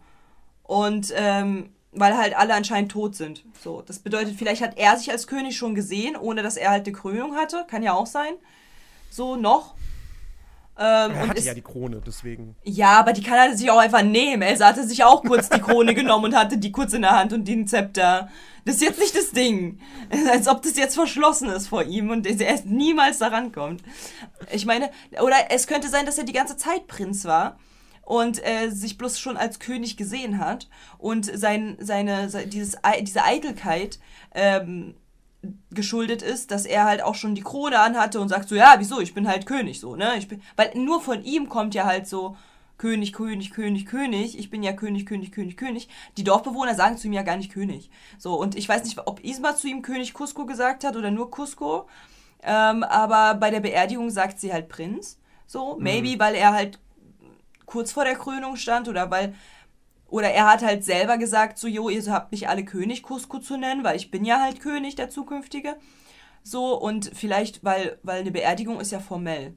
Und 0.64 1.12
ähm, 1.16 1.70
weil 1.92 2.16
halt 2.16 2.36
alle 2.36 2.54
anscheinend 2.54 2.90
tot 2.90 3.14
sind. 3.14 3.44
So. 3.62 3.82
Das 3.82 4.00
bedeutet, 4.00 4.34
vielleicht 4.36 4.62
hat 4.62 4.76
er 4.76 4.96
sich 4.96 5.12
als 5.12 5.28
König 5.28 5.56
schon 5.56 5.76
gesehen, 5.76 6.16
ohne 6.16 6.42
dass 6.42 6.56
er 6.56 6.70
halt 6.70 6.86
eine 6.86 6.96
Krönung 6.96 7.36
hatte. 7.36 7.64
Kann 7.68 7.84
ja 7.84 7.92
auch 7.92 8.06
sein. 8.06 8.32
So, 9.10 9.36
noch. 9.36 9.74
Ähm, 10.76 11.12
Er 11.12 11.28
hatte 11.28 11.38
ist, 11.38 11.44
ja 11.44 11.54
die 11.54 11.62
Krone, 11.62 12.02
deswegen. 12.04 12.56
ja, 12.64 12.98
aber 12.98 13.12
die 13.12 13.22
kann 13.22 13.38
er 13.50 13.56
sich 13.56 13.70
auch 13.70 13.78
einfach 13.78 14.02
nehmen. 14.02 14.42
Elsa 14.42 14.66
hatte 14.66 14.86
sich 14.86 15.04
auch 15.04 15.22
kurz 15.22 15.48
die 15.48 15.60
Krone 15.60 15.94
genommen 15.94 16.24
und 16.26 16.36
hatte 16.36 16.58
die 16.58 16.72
kurz 16.72 16.92
in 16.92 17.02
der 17.02 17.12
Hand 17.12 17.32
und 17.32 17.46
den 17.46 17.66
Zepter. 17.68 18.28
Das 18.64 18.76
ist 18.76 18.82
jetzt 18.82 18.98
nicht 18.98 19.16
das 19.16 19.30
Ding. 19.30 19.78
Als 20.32 20.48
ob 20.48 20.62
das 20.62 20.76
jetzt 20.76 20.94
verschlossen 20.94 21.48
ist 21.50 21.68
vor 21.68 21.84
ihm 21.84 22.10
und 22.10 22.26
er 22.26 22.40
erst 22.40 22.66
niemals 22.66 23.18
daran 23.18 23.52
kommt. 23.52 23.82
Ich 24.50 24.66
meine, 24.66 24.90
oder 25.20 25.36
es 25.50 25.66
könnte 25.66 25.88
sein, 25.88 26.06
dass 26.06 26.18
er 26.18 26.24
die 26.24 26.32
ganze 26.32 26.56
Zeit 26.56 26.86
Prinz 26.88 27.24
war 27.24 27.58
und 28.02 28.44
äh, 28.44 28.70
sich 28.70 28.98
bloß 28.98 29.18
schon 29.18 29.36
als 29.36 29.60
König 29.60 29.96
gesehen 29.96 30.38
hat 30.38 30.68
und 30.98 31.26
sein, 31.38 31.76
seine, 31.80 32.28
diese 32.46 32.78
Eitelkeit 32.82 33.98
ähm, 34.34 34.94
geschuldet 35.70 36.22
ist, 36.22 36.50
dass 36.50 36.66
er 36.66 36.84
halt 36.84 37.02
auch 37.02 37.14
schon 37.14 37.34
die 37.34 37.42
Krone 37.42 37.80
anhatte 37.80 38.20
und 38.20 38.28
sagt 38.28 38.48
so, 38.48 38.54
ja, 38.54 38.76
wieso, 38.78 39.00
ich 39.00 39.14
bin 39.14 39.28
halt 39.28 39.46
König, 39.46 39.80
so, 39.80 39.96
ne? 39.96 40.16
Ich 40.16 40.28
bin, 40.28 40.42
weil 40.56 40.72
nur 40.74 41.00
von 41.00 41.22
ihm 41.24 41.48
kommt 41.48 41.74
ja 41.74 41.84
halt 41.84 42.06
so 42.06 42.36
König, 42.76 43.12
König, 43.12 43.50
König, 43.50 43.86
König, 43.86 44.38
ich 44.38 44.50
bin 44.50 44.62
ja 44.62 44.72
König, 44.72 45.06
König, 45.06 45.32
König, 45.32 45.56
König. 45.56 45.88
Die 46.16 46.24
Dorfbewohner 46.24 46.74
sagen 46.74 46.98
zu 46.98 47.06
ihm 47.06 47.12
ja 47.12 47.22
gar 47.22 47.36
nicht 47.36 47.52
König. 47.52 47.90
So, 48.18 48.34
und 48.34 48.56
ich 48.56 48.68
weiß 48.68 48.84
nicht, 48.84 48.98
ob 49.06 49.20
Isma 49.20 49.54
zu 49.54 49.68
ihm 49.68 49.82
König 49.82 50.12
Cusco 50.12 50.44
gesagt 50.44 50.84
hat 50.84 50.96
oder 50.96 51.10
nur 51.10 51.30
Cusco, 51.30 51.86
ähm, 52.42 52.82
aber 52.82 53.34
bei 53.38 53.50
der 53.50 53.60
Beerdigung 53.60 54.10
sagt 54.10 54.40
sie 54.40 54.52
halt 54.52 54.68
Prinz, 54.68 55.18
so, 55.46 55.76
maybe, 55.78 56.18
weil 56.18 56.34
er 56.34 56.52
halt 56.52 56.78
kurz 57.66 57.92
vor 57.92 58.04
der 58.04 58.16
Krönung 58.16 58.56
stand 58.56 58.88
oder 58.88 59.10
weil 59.10 59.34
oder 60.08 60.30
er 60.30 60.46
hat 60.46 60.62
halt 60.62 60.84
selber 60.84 61.18
gesagt, 61.18 61.58
so, 61.58 61.66
jo, 61.66 61.88
ihr 61.88 62.04
habt 62.12 62.32
mich 62.32 62.48
alle 62.48 62.64
König 62.64 63.02
Cusco 63.02 63.38
zu 63.38 63.56
nennen, 63.56 63.84
weil 63.84 63.96
ich 63.96 64.10
bin 64.10 64.24
ja 64.24 64.40
halt 64.40 64.60
König, 64.60 64.94
der 64.94 65.10
zukünftige. 65.10 65.76
So, 66.42 66.78
und 66.78 67.10
vielleicht, 67.14 67.64
weil, 67.64 67.98
weil 68.02 68.20
eine 68.20 68.30
Beerdigung 68.30 68.78
ist 68.78 68.92
ja 68.92 69.00
formell. 69.00 69.54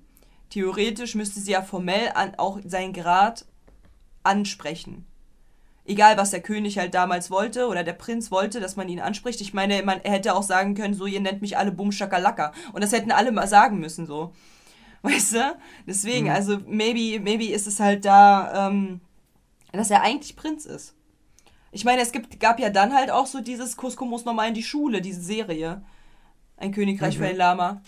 Theoretisch 0.49 1.15
müsste 1.15 1.41
sie 1.41 1.52
ja 1.52 1.61
formell 1.61 2.11
an, 2.15 2.34
auch 2.38 2.60
seinen 2.65 2.94
Grad 2.94 3.45
ansprechen. 4.24 5.06
Egal, 5.86 6.18
was 6.18 6.32
der 6.32 6.41
König 6.41 6.78
halt 6.78 6.94
damals 6.94 7.32
wollte 7.32 7.68
oder 7.68 7.84
der 7.84 7.94
Prinz 7.94 8.32
wollte, 8.32 8.60
dass 8.60 8.76
man 8.76 8.90
ihn 8.90 8.99
anspricht. 8.99 9.40
Ich 9.41 9.53
meine, 9.53 9.84
man, 9.84 10.02
er 10.03 10.11
hätte 10.14 10.36
auch 10.36 10.44
sagen 10.44 10.76
können, 10.76 10.94
so, 10.94 11.06
ihr 11.06 11.22
nennt 11.22 11.41
mich 11.41 11.57
alle 11.57 11.72
Bum 11.72 11.91
Shakalaka. 11.91 12.52
Und 12.74 12.84
das 12.84 12.91
hätten 12.91 13.11
alle 13.11 13.32
mal 13.32 13.48
sagen 13.48 13.80
müssen, 13.80 14.06
so. 14.06 14.34
Weißt 15.02 15.34
du? 15.34 15.57
Deswegen, 15.86 16.30
also, 16.30 16.57
maybe, 16.65 17.22
maybe 17.24 17.45
ist 17.45 17.68
es 17.68 17.80
halt 17.80 18.03
da, 18.03 18.68
ähm, 18.68 18.99
dass 19.73 19.91
er 19.91 20.02
eigentlich 20.02 20.35
Prinz 20.35 20.65
ist. 20.65 20.94
Ich 21.72 21.85
meine, 21.85 22.02
es 22.02 22.11
gibt, 22.11 22.39
gab 22.39 22.60
ja 22.60 22.69
dann 22.69 22.94
halt 22.94 23.11
auch 23.11 23.27
so 23.27 23.41
dieses 23.41 23.76
Cusco 23.76 24.06
muss 24.06 24.26
nochmal 24.26 24.48
in 24.48 24.53
die 24.53 24.64
Schule, 24.64 25.02
diese 25.02 25.22
Serie. 25.22 25.81
Ein 26.56 26.72
Königreich 26.72 27.18
für 27.18 27.26
ein 27.26 27.35
Lama. 27.35 27.81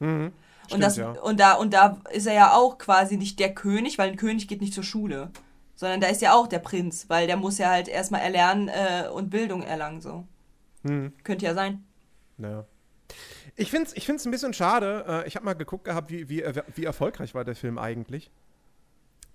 Mhm. 0.00 0.26
Und, 0.26 0.32
Stimmt, 0.66 0.82
das, 0.84 0.96
ja. 0.96 1.10
und, 1.10 1.40
da, 1.40 1.54
und 1.54 1.72
da 1.72 1.98
ist 2.12 2.26
er 2.26 2.34
ja 2.34 2.52
auch 2.52 2.78
quasi 2.78 3.16
nicht 3.16 3.38
der 3.38 3.54
König, 3.54 3.98
weil 3.98 4.10
ein 4.10 4.16
König 4.16 4.48
geht 4.48 4.60
nicht 4.60 4.74
zur 4.74 4.84
Schule. 4.84 5.30
Sondern 5.76 6.00
da 6.00 6.08
ist 6.08 6.20
ja 6.20 6.34
auch 6.34 6.46
der 6.46 6.58
Prinz, 6.58 7.06
weil 7.08 7.26
der 7.26 7.36
muss 7.36 7.58
ja 7.58 7.70
halt 7.70 7.88
erstmal 7.88 8.20
erlernen 8.20 8.68
äh, 8.68 9.08
und 9.08 9.30
Bildung 9.30 9.62
erlangen. 9.62 10.00
So. 10.00 10.26
Hm. 10.82 11.12
Könnte 11.24 11.46
ja 11.46 11.54
sein. 11.54 11.84
Naja. 12.36 12.66
Ich 13.56 13.70
finde 13.70 13.88
es 13.88 13.96
ich 13.96 14.06
find's 14.06 14.24
ein 14.26 14.30
bisschen 14.30 14.52
schade. 14.52 15.04
Äh, 15.08 15.28
ich 15.28 15.36
habe 15.36 15.44
mal 15.44 15.54
geguckt 15.54 15.84
gehabt, 15.84 16.10
wie, 16.10 16.28
wie, 16.28 16.44
wie 16.74 16.84
erfolgreich 16.84 17.34
war 17.34 17.44
der 17.44 17.56
Film 17.56 17.78
eigentlich. 17.78 18.30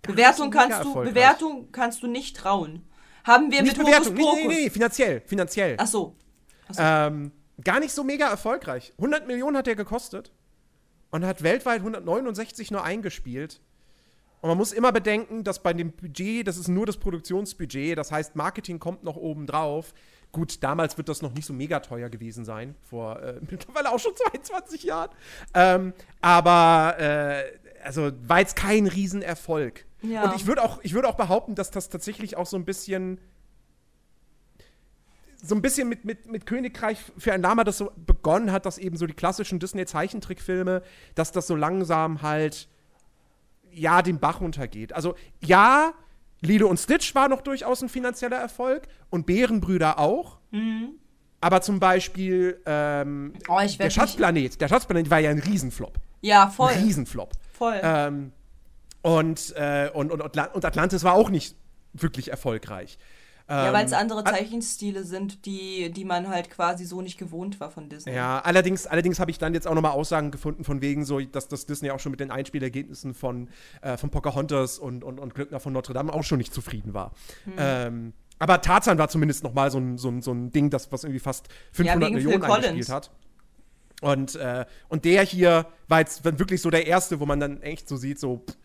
Bewertung 0.07 0.52
kannst 0.52 0.84
du. 0.84 0.94
Bewertung 0.94 1.72
kannst 1.72 2.03
du 2.03 2.07
nicht 2.07 2.36
trauen. 2.36 2.84
Haben 3.23 3.52
wir 3.52 3.64
Nicht 3.64 3.77
mit 3.77 3.86
Bewertung, 3.86 4.18
Hokus 4.18 4.36
nee, 4.36 4.48
nee, 4.48 4.53
nee, 4.64 4.69
finanziell, 4.69 5.22
finanziell. 5.26 5.76
Ach 5.80 5.88
so. 5.88 6.15
Ähm, 6.77 7.32
gar 7.64 7.80
nicht 7.80 7.94
so 7.94 8.03
mega 8.03 8.27
erfolgreich. 8.30 8.94
100 8.98 9.26
Millionen 9.27 9.57
hat 9.57 9.68
der 9.68 9.76
gekostet 9.76 10.32
und 11.10 11.26
hat 11.26 11.41
weltweit 11.41 11.80
169 11.80 12.72
nur 12.72 12.84
eingespielt. 12.84 13.61
Und 14.41 14.49
man 14.49 14.57
muss 14.57 14.73
immer 14.73 14.91
bedenken, 14.91 15.44
dass 15.44 15.64
bei 15.64 15.73
dem 15.73 15.91
Budget, 15.91 16.48
das 16.48 16.57
ist 16.57 16.68
nur 16.68 16.86
das 16.86 16.98
Produktionsbudget, 16.98 17.98
das 17.98 18.11
heißt, 18.11 18.36
Marketing 18.36 18.77
kommt 18.77 19.03
noch 19.03 19.15
oben 19.15 19.48
drauf. 19.48 19.94
Gut, 20.32 20.61
damals 20.64 20.98
wird 20.98 21.10
das 21.10 21.22
noch 21.23 21.34
nicht 21.34 21.45
so 21.45 21.53
mega 21.53 21.80
teuer 21.80 22.10
gewesen 22.10 22.45
sein, 22.45 22.76
vor 22.84 23.19
äh, 23.23 23.40
mittlerweile 23.49 23.91
auch 23.91 23.99
schon 23.99 24.15
22 24.15 24.84
Jahren. 24.84 25.10
Ähm, 25.56 25.94
aber 26.22 26.95
äh, 26.99 27.44
also 27.84 28.11
war 28.27 28.40
jetzt 28.40 28.56
kein 28.56 28.86
Riesenerfolg. 28.86 29.86
Ja. 30.10 30.23
Und 30.23 30.36
ich 30.36 30.48
würde 30.48 30.64
auch, 30.64 30.80
ich 30.84 30.94
würd 30.94 31.06
auch 31.06 31.15
behaupten, 31.15 31.56
dass 31.56 31.72
das 31.72 31.90
tatsächlich 31.90 32.38
auch 32.38 32.45
so 32.45 32.57
ein 32.57 32.65
bisschen 32.65 33.19
so 35.41 35.53
ein 35.53 35.61
bisschen 35.61 35.88
mit, 35.88 36.06
mit, 36.06 36.32
mit 36.32 36.45
Königreich 36.45 36.98
für 37.18 37.32
ein 37.34 37.41
Lama 37.41 37.64
das 37.64 37.77
so 37.77 37.91
begonnen 37.95 38.52
hat, 38.52 38.65
dass 38.65 38.77
eben 38.77 38.98
so 38.98 39.06
die 39.06 39.14
klassischen 39.14 39.60
Disney-Zeichentrickfilme, 39.60 40.82
dass 41.14 41.32
das 41.32 41.45
so 41.45 41.56
langsam 41.56 42.23
halt, 42.23 42.68
ja, 43.72 44.02
den 44.02 44.19
Bach 44.19 44.41
runtergeht. 44.41 44.94
Also, 44.94 45.14
ja, 45.41 45.94
Lilo 46.41 46.68
und 46.68 46.77
Stitch 46.77 47.14
war 47.15 47.27
noch 47.30 47.41
durchaus 47.41 47.82
ein 47.82 47.90
finanzieller 47.90 48.38
Erfolg 48.38 48.88
und 49.10 49.26
Bärenbrüder 49.26 49.99
auch. 49.99 50.40
Aber 51.41 51.61
zum 51.61 51.80
Beispiel 51.80 52.60
ähm, 52.65 53.34
Oh, 53.48 53.60
der 53.60 53.90
Schatzplanet, 53.90 54.60
der 54.61 54.68
Schatzplanet 54.68 55.10
war 55.10 55.19
ja 55.19 55.30
ein 55.30 55.40
Riesenflop. 55.40 55.99
Ja, 56.22 56.48
voll. 56.48 56.72
Ein 56.72 56.84
Riesenflop. 56.86 57.34
Voll. 57.52 57.80
Ähm, 57.84 58.32
und, 59.06 59.53
äh, 59.56 59.91
und, 59.94 60.11
und, 60.11 60.19
und 60.19 60.65
Atlantis 60.65 61.03
war 61.03 61.14
auch 61.14 61.30
nicht 61.30 61.56
wirklich 61.94 62.32
erfolgreich. 62.32 62.98
Ja, 63.48 63.72
weil 63.72 63.86
es 63.86 63.91
Ähm, 63.91 63.99
andere 63.99 64.23
Zeichenstile 64.23 65.03
sind, 65.03 65.45
die, 65.45 65.91
die 65.91 66.06
man 66.06 66.27
halt 66.27 66.49
quasi 66.49 66.86
so 66.86 67.03
nicht 67.03 67.19
gewohnt 67.19 67.60
war 67.60 67.69
von 67.69 67.88
Disney. 67.88 68.15
Ja, 68.15 68.40
allerdings, 68.40 68.88
allerdings 68.88 69.19
habe 69.19 69.30
ich 69.30 69.38
dann 69.38 69.53
jetzt 69.53 69.68
auch 69.68 69.76
nochmal 69.76 69.91
Aussagen 69.91 70.32
gefunden 70.32 70.64
von 70.64 70.82
wegen 70.82 71.06
so, 71.06 71.19
dass 71.19 71.48
das 71.48 71.68
Disney 71.68 71.91
auch 71.91 71.99
schon 71.99 72.10
mit 72.10 72.19
den 72.19 72.32
Einspielergebnissen 72.32 73.14
von, 73.14 73.49
äh, 73.84 73.95
von 73.98 74.10
Pocahontas 74.10 74.80
und, 74.80 75.03
und, 75.03 75.19
und 75.19 75.36
Glückner 75.36 75.60
von 75.60 75.72
Notre 75.72 75.94
Dame 75.94 76.11
auch 76.11 76.23
schon 76.23 76.40
nicht 76.40 76.52
zufrieden 76.52 76.95
war. 76.95 77.11
Hm. 77.44 77.53
Ähm, 77.60 78.14
aber 78.40 78.60
Tarzan 78.64 78.98
war 78.98 79.10
zumindest 79.10 79.44
nochmal 79.44 79.69
so 79.69 79.77
ein, 79.77 79.99
so, 79.99 80.10
ein, 80.10 80.23
so 80.23 80.32
ein 80.32 80.49
Ding, 80.49 80.72
das, 80.72 80.91
was 80.91 81.03
irgendwie 81.03 81.19
fast 81.19 81.48
500 81.73 82.10
wegen 82.10 82.18
Phil 82.18 82.26
Millionen 82.26 82.44
eingespielt 82.52 82.90
hat. 82.90 83.11
Und, 84.02 84.34
äh, 84.34 84.65
und 84.90 85.06
der 85.06 85.22
hier 85.22 85.68
war 85.88 85.99
jetzt 85.99 86.23
wirklich 86.23 86.64
so 86.64 86.72
der 86.72 86.88
erste, 86.88 87.19
wo 87.19 87.27
man 87.27 87.40
dann 87.40 87.61
echt 87.61 87.88
so 87.88 87.98
sieht, 87.98 88.19
so, 88.19 88.44
pff, 88.49 88.57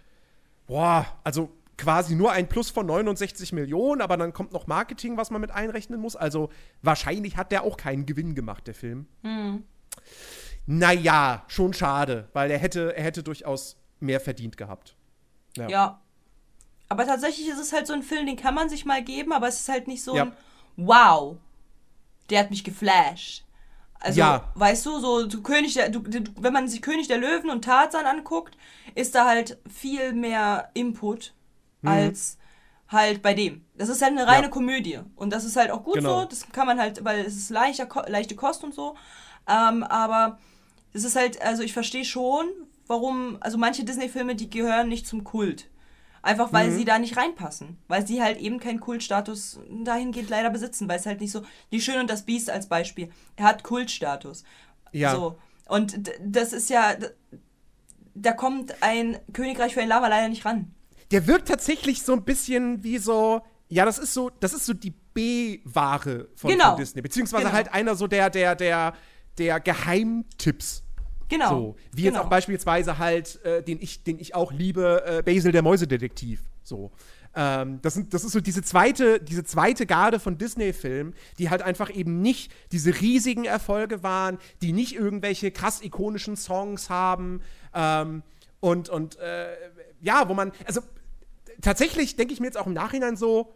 boah, 0.70 1.04
also 1.24 1.50
quasi 1.76 2.14
nur 2.14 2.30
ein 2.30 2.48
Plus 2.48 2.70
von 2.70 2.86
69 2.86 3.52
Millionen, 3.52 4.00
aber 4.00 4.16
dann 4.16 4.32
kommt 4.32 4.52
noch 4.52 4.66
Marketing, 4.68 5.16
was 5.16 5.30
man 5.30 5.40
mit 5.40 5.50
einrechnen 5.50 6.00
muss. 6.00 6.14
Also 6.14 6.48
wahrscheinlich 6.80 7.36
hat 7.36 7.50
der 7.50 7.64
auch 7.64 7.76
keinen 7.76 8.06
Gewinn 8.06 8.34
gemacht, 8.36 8.66
der 8.68 8.74
Film. 8.74 9.06
Naja, 10.66 11.44
schon 11.48 11.72
schade, 11.74 12.28
weil 12.34 12.50
er 12.50 12.58
hätte, 12.58 12.94
er 12.96 13.02
hätte 13.02 13.22
durchaus 13.24 13.76
mehr 13.98 14.20
verdient 14.20 14.56
gehabt. 14.56 14.94
Ja. 15.56 16.00
Aber 16.88 17.04
tatsächlich 17.04 17.48
ist 17.48 17.58
es 17.58 17.72
halt 17.72 17.86
so 17.88 17.92
ein 17.92 18.02
Film, 18.02 18.26
den 18.26 18.36
kann 18.36 18.54
man 18.54 18.68
sich 18.68 18.84
mal 18.84 19.02
geben, 19.02 19.32
aber 19.32 19.48
es 19.48 19.60
ist 19.60 19.68
halt 19.68 19.88
nicht 19.88 20.04
so 20.04 20.14
Ja. 20.14 20.24
ein 20.24 20.32
Wow, 20.76 21.36
der 22.30 22.40
hat 22.40 22.50
mich 22.50 22.62
geflasht. 22.62 23.44
Also, 24.00 24.18
Ja. 24.20 24.44
weißt 24.54 24.86
du, 24.86 24.98
so 24.98 25.26
du 25.26 25.42
König 25.42 25.74
der, 25.74 25.90
du, 25.90 26.00
du, 26.00 26.20
wenn 26.40 26.52
man 26.52 26.68
sich 26.68 26.80
König 26.82 27.06
der 27.08 27.18
Löwen 27.18 27.50
und 27.50 27.64
Tarzan 27.64 28.06
anguckt, 28.06 28.56
ist 28.94 29.14
da 29.14 29.26
halt 29.26 29.58
viel 29.68 30.12
mehr 30.14 30.70
Input 30.74 31.34
als 31.84 32.38
halt 32.88 33.22
bei 33.22 33.34
dem. 33.34 33.64
Das 33.76 33.88
ist 33.88 34.02
halt 34.02 34.12
eine 34.12 34.26
reine 34.26 34.38
Mhm. 34.38 34.44
Ja. 34.44 34.48
Komödie 34.50 34.98
und 35.16 35.30
das 35.32 35.44
ist 35.44 35.56
halt 35.56 35.70
auch 35.70 35.84
gut 35.84 35.96
Genau. 35.96 36.20
so. 36.20 36.24
Das 36.26 36.50
kann 36.50 36.66
man 36.66 36.80
halt, 36.80 37.04
weil 37.04 37.20
es 37.20 37.36
ist 37.36 37.50
leichter, 37.50 37.86
leichte 38.08 38.34
Kost 38.36 38.64
und 38.64 38.74
so. 38.74 38.96
Ähm, 39.48 39.82
aber 39.84 40.38
das 40.92 41.04
ist 41.04 41.14
halt, 41.16 41.40
also 41.42 41.62
ich 41.62 41.72
verstehe 41.72 42.04
schon, 42.04 42.48
warum, 42.86 43.36
also 43.40 43.58
manche 43.58 43.84
Disney-Filme, 43.84 44.34
die 44.34 44.50
gehören 44.50 44.88
nicht 44.88 45.06
zum 45.06 45.24
Kult. 45.24 45.68
Einfach 46.22 46.48
Mhm. 46.50 46.54
weil 46.54 46.70
sie 46.70 46.84
da 46.84 46.98
nicht 46.98 47.16
reinpassen. 47.16 47.78
Weil 47.88 48.06
sie 48.06 48.22
halt 48.22 48.38
eben 48.38 48.60
keinen 48.60 48.80
Kultstatus 48.80 49.58
dahingehend 49.84 50.28
leider 50.30 50.50
besitzen. 50.50 50.88
Weil 50.88 50.98
es 50.98 51.06
halt 51.06 51.20
nicht 51.20 51.32
so. 51.32 51.42
Die 51.72 51.80
Schön 51.80 51.98
und 51.98 52.10
das 52.10 52.22
Biest 52.26 52.50
als 52.50 52.68
Beispiel. 52.68 53.10
Er 53.36 53.46
hat 53.46 53.62
Kultstatus. 53.62 54.44
Ja. 54.92 55.14
So. 55.14 55.38
Und 55.66 56.10
das 56.22 56.52
ist 56.52 56.68
ja. 56.70 56.94
Da 58.14 58.32
kommt 58.32 58.82
ein 58.82 59.18
Königreich 59.32 59.72
für 59.74 59.80
ein 59.82 59.88
Lava 59.88 60.08
leider 60.08 60.28
nicht 60.28 60.44
ran. 60.44 60.74
Der 61.10 61.26
wirkt 61.26 61.48
tatsächlich 61.48 62.02
so 62.02 62.12
ein 62.12 62.24
bisschen 62.24 62.82
wie 62.82 62.98
so, 62.98 63.40
ja, 63.68 63.84
das 63.84 63.98
ist 63.98 64.12
so, 64.14 64.30
das 64.40 64.52
ist 64.52 64.66
so 64.66 64.74
die 64.74 64.90
B-Ware 65.14 66.28
von, 66.36 66.50
Genau. 66.50 66.70
von 66.70 66.76
Disney. 66.76 67.02
Beziehungsweise 67.02 67.44
Genau. 67.44 67.54
halt 67.54 67.72
einer 67.72 67.94
so 67.94 68.06
der, 68.06 68.30
der, 68.30 68.54
der, 68.56 68.94
der 69.38 69.58
Geheimtipps. 69.60 70.82
Genau. 71.30 71.48
So, 71.48 71.76
wie 71.92 72.02
jetzt 72.02 72.14
genau. 72.14 72.24
auch 72.24 72.28
beispielsweise 72.28 72.98
halt, 72.98 73.42
äh, 73.44 73.62
den, 73.62 73.80
ich, 73.80 74.02
den 74.02 74.18
ich 74.18 74.34
auch 74.34 74.52
liebe, 74.52 75.02
äh, 75.06 75.22
Basil 75.22 75.52
der 75.52 75.62
Mäusedetektiv. 75.62 76.42
So. 76.62 76.90
Ähm, 77.34 77.78
das, 77.82 77.94
sind, 77.94 78.12
das 78.12 78.24
ist 78.24 78.32
so 78.32 78.40
diese 78.40 78.62
zweite, 78.62 79.20
diese 79.20 79.44
zweite 79.44 79.86
Garde 79.86 80.18
von 80.18 80.36
Disney-Filmen, 80.36 81.14
die 81.38 81.48
halt 81.48 81.62
einfach 81.62 81.94
eben 81.94 82.20
nicht 82.20 82.52
diese 82.72 83.00
riesigen 83.00 83.44
Erfolge 83.44 84.02
waren, 84.02 84.38
die 84.60 84.72
nicht 84.72 84.94
irgendwelche 84.96 85.52
krass 85.52 85.80
ikonischen 85.82 86.36
Songs 86.36 86.90
haben. 86.90 87.40
Ähm, 87.72 88.24
und, 88.58 88.88
und 88.88 89.16
äh, 89.18 89.56
ja, 90.00 90.28
wo 90.28 90.34
man, 90.34 90.52
also 90.66 90.80
tatsächlich 91.62 92.16
denke 92.16 92.34
ich 92.34 92.40
mir 92.40 92.46
jetzt 92.46 92.58
auch 92.58 92.66
im 92.66 92.74
Nachhinein 92.74 93.16
so, 93.16 93.54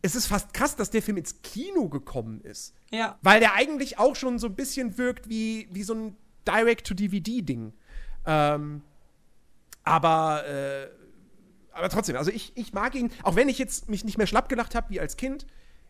es 0.00 0.14
ist 0.14 0.26
fast 0.26 0.54
krass, 0.54 0.76
dass 0.76 0.90
der 0.90 1.02
Film 1.02 1.16
ins 1.16 1.42
Kino 1.42 1.88
gekommen 1.88 2.40
ist. 2.42 2.74
Ja. 2.92 3.18
Weil 3.22 3.40
der 3.40 3.54
eigentlich 3.54 3.98
auch 3.98 4.14
schon 4.14 4.38
so 4.38 4.46
ein 4.46 4.54
bisschen 4.54 4.96
wirkt 4.96 5.28
wie, 5.28 5.68
wie 5.72 5.82
so 5.82 5.94
ein 5.94 6.16
Direct-to-DVD-Ding. 6.48 7.72
Ähm, 8.26 8.82
aber, 9.84 10.46
äh, 10.46 10.88
aber 11.72 11.88
trotzdem, 11.88 12.16
also 12.16 12.30
ich, 12.30 12.52
ich 12.56 12.72
mag 12.72 12.94
ihn, 12.94 13.10
auch 13.22 13.36
wenn 13.36 13.48
ich 13.48 13.58
jetzt 13.58 13.88
mich 13.88 14.04
nicht 14.04 14.18
mehr 14.18 14.26
schlapp 14.26 14.48
gelacht 14.48 14.74
habe 14.74 14.90
wie 14.90 15.00
als 15.00 15.16
Kind, 15.16 15.46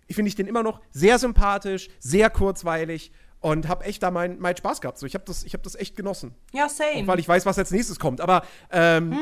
ich 0.07 0.17
finde 0.17 0.29
ich 0.29 0.35
den 0.35 0.47
immer 0.47 0.63
noch 0.63 0.81
sehr 0.91 1.19
sympathisch, 1.19 1.89
sehr 1.99 2.31
kurzweilig 2.31 3.13
und 3.41 3.69
habe 3.69 3.85
echt 3.85 4.03
da 4.03 4.11
meinen 4.11 4.41
mein 4.41 4.57
Spaß 4.57 4.81
gehabt. 4.81 4.99
So, 4.99 5.07
ich 5.07 5.15
habe 5.15 5.25
das, 5.25 5.45
ich 5.45 5.55
hab 5.55 5.63
das 5.63 5.75
echt 5.75 5.97
genossen. 5.97 6.35
Ja, 6.53 6.69
same. 6.69 7.07
Weil 7.07 7.19
ich 7.21 7.29
weiß, 7.29 7.47
was 7.47 7.59
als 7.59 7.71
nächstes 7.71 7.99
kommt. 7.99 8.21
Aber, 8.21 8.43
ähm, 8.71 9.17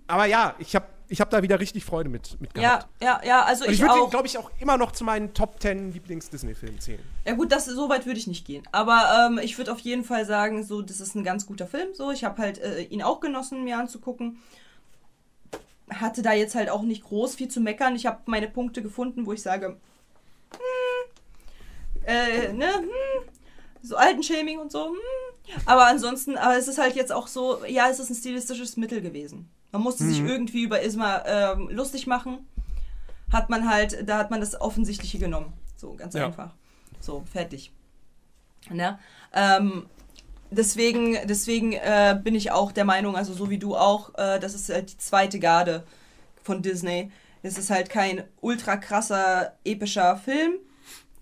aber 0.06 0.26
ja, 0.26 0.54
ich 0.58 0.74
habe 0.74 0.86
ich 1.08 1.20
hab 1.20 1.30
da 1.30 1.42
wieder 1.42 1.60
richtig 1.60 1.84
Freude 1.84 2.08
mit, 2.08 2.40
mit 2.40 2.54
gehabt. 2.54 2.88
ja, 3.00 3.20
ja, 3.20 3.26
ja, 3.26 3.44
also 3.44 3.64
Und 3.64 3.70
ich, 3.70 3.78
ich, 3.78 3.82
würde 3.82 4.00
ihn, 4.00 4.10
glaube 4.10 4.26
ich, 4.26 4.38
auch 4.38 4.50
immer 4.58 4.76
noch 4.76 4.92
zu 4.92 5.04
meinen 5.04 5.34
Top 5.34 5.60
10 5.60 5.92
Lieblings-Disney-Filmen 5.92 6.80
zählen. 6.80 7.02
Ja 7.24 7.34
gut, 7.34 7.52
das 7.52 7.66
so 7.66 7.88
weit 7.88 8.06
würde 8.06 8.18
ich 8.18 8.26
nicht 8.26 8.46
gehen. 8.46 8.62
Aber 8.72 9.28
ähm, 9.28 9.38
ich 9.42 9.58
würde 9.58 9.72
auf 9.72 9.80
jeden 9.80 10.04
Fall 10.04 10.24
sagen, 10.24 10.64
so 10.64 10.82
das 10.82 11.00
ist 11.00 11.14
ein 11.14 11.24
ganz 11.24 11.46
guter 11.46 11.66
Film. 11.66 11.94
So, 11.94 12.10
ich 12.10 12.24
habe 12.24 12.40
halt 12.40 12.58
äh, 12.58 12.82
ihn 12.82 13.02
auch 13.02 13.20
genossen, 13.20 13.64
mir 13.64 13.78
anzugucken. 13.78 14.40
Hatte 15.90 16.22
da 16.22 16.32
jetzt 16.32 16.54
halt 16.54 16.70
auch 16.70 16.82
nicht 16.82 17.04
groß 17.04 17.34
viel 17.34 17.48
zu 17.48 17.60
meckern. 17.60 17.94
Ich 17.96 18.06
habe 18.06 18.20
meine 18.26 18.48
Punkte 18.48 18.82
gefunden, 18.82 19.26
wo 19.26 19.32
ich 19.32 19.42
sage, 19.42 19.76
hm, 20.52 22.06
äh, 22.06 22.52
ne, 22.52 22.72
hm, 22.74 22.88
so 23.82 23.96
Altenshaming 23.96 24.58
und 24.58 24.72
so. 24.72 24.86
Hm. 24.86 24.96
Aber 25.66 25.86
ansonsten, 25.86 26.36
aber 26.36 26.56
es 26.56 26.68
ist 26.68 26.78
halt 26.78 26.94
jetzt 26.94 27.12
auch 27.12 27.26
so, 27.26 27.64
ja, 27.66 27.88
es 27.88 27.98
ist 27.98 28.10
ein 28.10 28.14
stilistisches 28.14 28.76
Mittel 28.76 29.00
gewesen. 29.00 29.50
Man 29.72 29.82
musste 29.82 30.04
sich 30.04 30.20
irgendwie 30.20 30.62
über 30.64 30.82
Isma 30.82 31.22
ähm, 31.26 31.68
lustig 31.70 32.06
machen. 32.06 32.46
Hat 33.32 33.48
man 33.48 33.68
halt, 33.68 34.06
da 34.06 34.18
hat 34.18 34.30
man 34.30 34.40
das 34.40 34.60
Offensichtliche 34.60 35.18
genommen. 35.18 35.52
So, 35.76 35.94
ganz 35.94 36.14
Ja. 36.14 36.26
einfach. 36.26 36.50
So, 37.00 37.24
fertig. 37.32 37.72
Ne? 38.70 38.98
Ähm, 39.32 39.86
deswegen 40.50 41.16
deswegen 41.26 41.72
äh, 41.72 42.18
bin 42.22 42.34
ich 42.34 42.52
auch 42.52 42.70
der 42.70 42.84
Meinung, 42.84 43.16
also 43.16 43.32
so 43.32 43.48
wie 43.50 43.58
du 43.58 43.74
auch, 43.74 44.14
äh, 44.16 44.38
das 44.38 44.54
ist 44.54 44.68
halt 44.68 44.92
die 44.92 44.98
zweite 44.98 45.38
Garde 45.38 45.84
von 46.42 46.60
Disney. 46.62 47.10
Es 47.42 47.58
ist 47.58 47.70
halt 47.70 47.88
kein 47.88 48.24
ultra 48.40 48.76
krasser, 48.76 49.54
epischer 49.64 50.16
Film, 50.16 50.52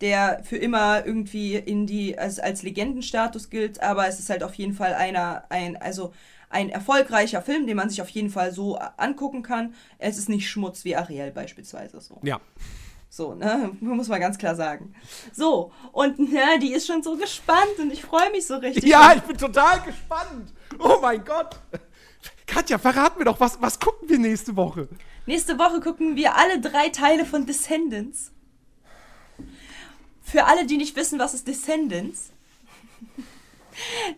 der 0.01 0.43
für 0.45 0.57
immer 0.57 1.07
irgendwie 1.07 1.55
in 1.57 1.87
die, 1.87 2.19
als, 2.19 2.39
als 2.41 2.63
Legendenstatus 2.63 3.49
gilt, 3.49 3.83
aber 3.83 4.09
es 4.09 4.19
ist 4.19 4.29
halt 4.29 4.43
auf 4.43 4.55
jeden 4.55 4.75
Fall 4.75 4.93
einer, 4.95 5.45
ein, 5.49 5.77
also 5.81 6.13
ein 6.51 6.69
erfolgreicher 6.69 7.41
Film, 7.41 7.67
den 7.67 7.77
man 7.77 7.89
sich 7.89 8.03
auf 8.03 8.11
jeden 8.11 8.29
Fall 8.29 8.53
so 8.53 8.77
angucken 8.97 9.43
kann. 9.43 9.75
Es 9.99 10.19
ist 10.19 10.29
nicht 10.29 10.51
Schmutz 10.51 10.85
wie 10.85 10.97
Ariel 10.97 11.31
beispielsweise 11.31 12.01
so. 12.01 12.21
Ja. 12.23 12.41
So, 13.09 13.35
ne? 13.35 13.77
Muss 13.81 14.09
man 14.09 14.21
ganz 14.21 14.37
klar 14.37 14.55
sagen. 14.55 14.95
So, 15.33 15.73
und 15.93 16.19
ne, 16.19 16.59
die 16.61 16.73
ist 16.73 16.87
schon 16.87 17.03
so 17.03 17.17
gespannt 17.17 17.79
und 17.79 17.93
ich 17.93 18.03
freue 18.03 18.31
mich 18.33 18.47
so 18.47 18.57
richtig. 18.57 18.85
Ja, 18.85 19.15
ich 19.15 19.23
bin 19.23 19.39
total 19.39 19.81
gespannt. 19.81 20.53
Oh 20.79 20.99
mein 21.01 21.25
Gott. 21.25 21.57
Katja, 22.47 22.79
verrat 22.79 23.17
mir 23.17 23.25
doch, 23.25 23.39
was, 23.39 23.61
was 23.63 23.79
gucken 23.79 24.09
wir 24.09 24.19
nächste 24.19 24.57
Woche? 24.57 24.89
Nächste 25.27 25.59
Woche 25.59 25.81
gucken 25.81 26.17
wir 26.17 26.37
alle 26.37 26.61
drei 26.61 26.89
Teile 26.89 27.25
von 27.25 27.47
Descendants. 27.47 28.33
Für 30.23 30.47
alle, 30.47 30.67
die 30.67 30.77
nicht 30.77 30.97
wissen, 30.97 31.19
was 31.19 31.35
ist 31.35 31.47
Descendants, 31.47 32.31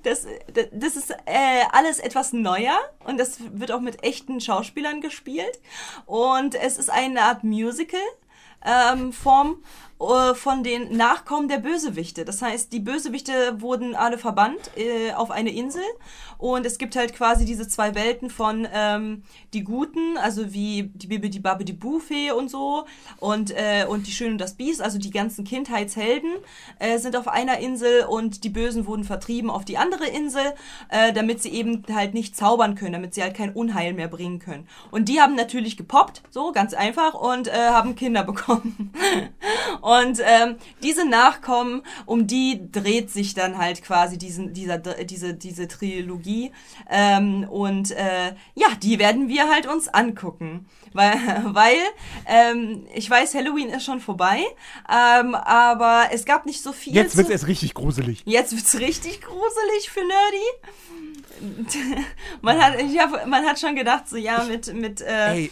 das, 0.02 0.26
das 0.72 0.96
ist 0.96 1.10
äh, 1.10 1.64
alles 1.72 1.98
etwas 1.98 2.32
neuer 2.32 2.78
und 3.04 3.18
das 3.18 3.38
wird 3.52 3.72
auch 3.72 3.80
mit 3.80 4.02
echten 4.02 4.40
Schauspielern 4.40 5.00
gespielt. 5.00 5.60
Und 6.06 6.54
es 6.54 6.78
ist 6.78 6.90
eine 6.90 7.22
Art 7.22 7.44
Musical. 7.44 8.00
Ähm, 8.64 9.12
Form 9.12 9.64
äh, 10.02 10.34
von 10.34 10.64
den 10.64 10.96
Nachkommen 10.96 11.48
der 11.48 11.58
Bösewichte. 11.58 12.24
Das 12.24 12.42
heißt, 12.42 12.72
die 12.72 12.80
Bösewichte 12.80 13.60
wurden 13.60 13.94
alle 13.94 14.18
verbannt 14.18 14.70
äh, 14.76 15.12
auf 15.12 15.30
eine 15.30 15.50
Insel 15.50 15.82
und 16.38 16.66
es 16.66 16.78
gibt 16.78 16.96
halt 16.96 17.14
quasi 17.14 17.44
diese 17.44 17.68
zwei 17.68 17.94
Welten 17.94 18.28
von 18.28 18.66
ähm, 18.72 19.22
die 19.54 19.62
Guten, 19.62 20.16
also 20.18 20.52
wie 20.52 20.90
die 20.94 21.06
Bibi, 21.06 21.30
die 21.30 21.38
Babbe, 21.38 21.64
die 21.64 21.72
Buffee 21.72 22.32
und 22.32 22.50
so 22.50 22.84
und, 23.20 23.52
äh, 23.52 23.86
und 23.88 24.08
die 24.08 24.10
Schöne 24.10 24.32
und 24.32 24.38
das 24.38 24.54
Biest, 24.54 24.82
also 24.82 24.98
die 24.98 25.10
ganzen 25.10 25.44
Kindheitshelden 25.44 26.32
äh, 26.80 26.98
sind 26.98 27.14
auf 27.14 27.28
einer 27.28 27.58
Insel 27.58 28.04
und 28.06 28.42
die 28.42 28.50
Bösen 28.50 28.86
wurden 28.86 29.04
vertrieben 29.04 29.50
auf 29.50 29.64
die 29.64 29.78
andere 29.78 30.06
Insel, 30.06 30.42
äh, 30.88 31.12
damit 31.12 31.42
sie 31.42 31.50
eben 31.50 31.84
halt 31.92 32.12
nicht 32.12 32.36
zaubern 32.36 32.74
können, 32.74 32.94
damit 32.94 33.14
sie 33.14 33.22
halt 33.22 33.36
kein 33.36 33.52
Unheil 33.52 33.92
mehr 33.92 34.08
bringen 34.08 34.40
können. 34.40 34.66
Und 34.90 35.08
die 35.08 35.20
haben 35.20 35.36
natürlich 35.36 35.76
gepoppt, 35.76 36.22
so 36.30 36.50
ganz 36.50 36.74
einfach, 36.74 37.14
und 37.14 37.52
haben 37.52 37.94
Kinder 37.94 38.22
bekommen. 38.32 38.92
und 39.80 39.91
ähm, 40.24 40.56
diese 40.82 41.06
Nachkommen, 41.08 41.82
um 42.06 42.26
die 42.26 42.70
dreht 42.70 43.10
sich 43.10 43.34
dann 43.34 43.58
halt 43.58 43.82
quasi 43.82 44.18
diesen, 44.18 44.52
dieser, 44.52 44.78
diese, 44.78 45.34
diese 45.34 45.68
Trilogie. 45.68 46.52
Ähm, 46.90 47.46
und 47.48 47.90
äh, 47.92 48.34
ja, 48.54 48.68
die 48.82 48.98
werden 48.98 49.28
wir 49.28 49.48
halt 49.50 49.66
uns 49.66 49.88
angucken. 49.88 50.66
Weil, 50.92 51.14
weil 51.46 51.76
ähm, 52.26 52.86
ich 52.94 53.08
weiß, 53.08 53.34
Halloween 53.34 53.68
ist 53.70 53.84
schon 53.84 54.00
vorbei, 54.00 54.40
ähm, 54.90 55.34
aber 55.34 56.08
es 56.12 56.24
gab 56.24 56.46
nicht 56.46 56.62
so 56.62 56.72
viel. 56.72 56.94
Jetzt 56.94 57.16
wird 57.16 57.26
es 57.26 57.28
zu- 57.28 57.32
erst 57.32 57.46
richtig 57.46 57.74
gruselig. 57.74 58.22
Jetzt 58.26 58.52
wird's 58.54 58.78
richtig 58.78 59.20
gruselig 59.22 59.90
für 59.90 60.00
Nerdy. 60.00 60.46
man, 62.42 62.60
hat, 62.60 62.80
ich 62.80 62.98
hab, 62.98 63.26
man 63.26 63.44
hat 63.44 63.58
schon 63.58 63.74
gedacht, 63.74 64.08
so 64.08 64.16
ja, 64.16 64.44
mit, 64.44 64.72
mit 64.74 65.00
äh, 65.00 65.32
Ey, 65.32 65.50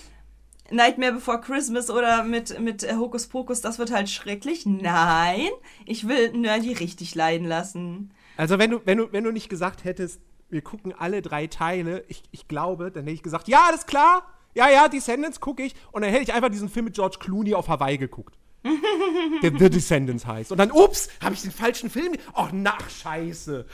Nightmare 0.70 1.12
Before 1.12 1.40
Christmas 1.40 1.90
oder 1.90 2.24
mit, 2.24 2.58
mit 2.60 2.82
äh, 2.84 2.94
Hokus 2.94 3.26
Pokus, 3.26 3.60
das 3.60 3.78
wird 3.78 3.92
halt 3.92 4.08
schrecklich. 4.08 4.66
Nein, 4.66 5.48
ich 5.86 6.06
will 6.08 6.32
Nerdy 6.32 6.72
richtig 6.72 7.14
leiden 7.14 7.46
lassen. 7.46 8.12
Also 8.36 8.58
wenn 8.58 8.70
du, 8.70 8.80
wenn 8.84 8.98
du, 8.98 9.12
wenn 9.12 9.24
du 9.24 9.32
nicht 9.32 9.48
gesagt 9.48 9.84
hättest, 9.84 10.20
wir 10.48 10.62
gucken 10.62 10.94
alle 10.96 11.22
drei 11.22 11.46
Teile, 11.46 12.04
ich, 12.08 12.22
ich 12.30 12.48
glaube, 12.48 12.90
dann 12.90 13.04
hätte 13.04 13.14
ich 13.14 13.22
gesagt, 13.22 13.48
ja, 13.48 13.64
alles 13.68 13.86
klar, 13.86 14.24
ja, 14.54 14.68
ja, 14.68 14.88
Descendants 14.88 15.40
gucke 15.40 15.62
ich. 15.62 15.74
Und 15.92 16.02
dann 16.02 16.10
hätte 16.10 16.24
ich 16.24 16.32
einfach 16.32 16.50
diesen 16.50 16.68
Film 16.68 16.86
mit 16.86 16.94
George 16.94 17.18
Clooney 17.20 17.54
auf 17.54 17.68
Hawaii 17.68 17.98
geguckt. 17.98 18.36
der 19.42 19.52
The 19.58 19.70
Descendants 19.70 20.26
heißt. 20.26 20.52
Und 20.52 20.58
dann, 20.58 20.70
ups, 20.70 21.08
habe 21.22 21.34
ich 21.34 21.42
den 21.42 21.52
falschen 21.52 21.88
Film. 21.88 22.14
Oh, 22.34 22.48
nach 22.52 22.90
Scheiße. 22.90 23.66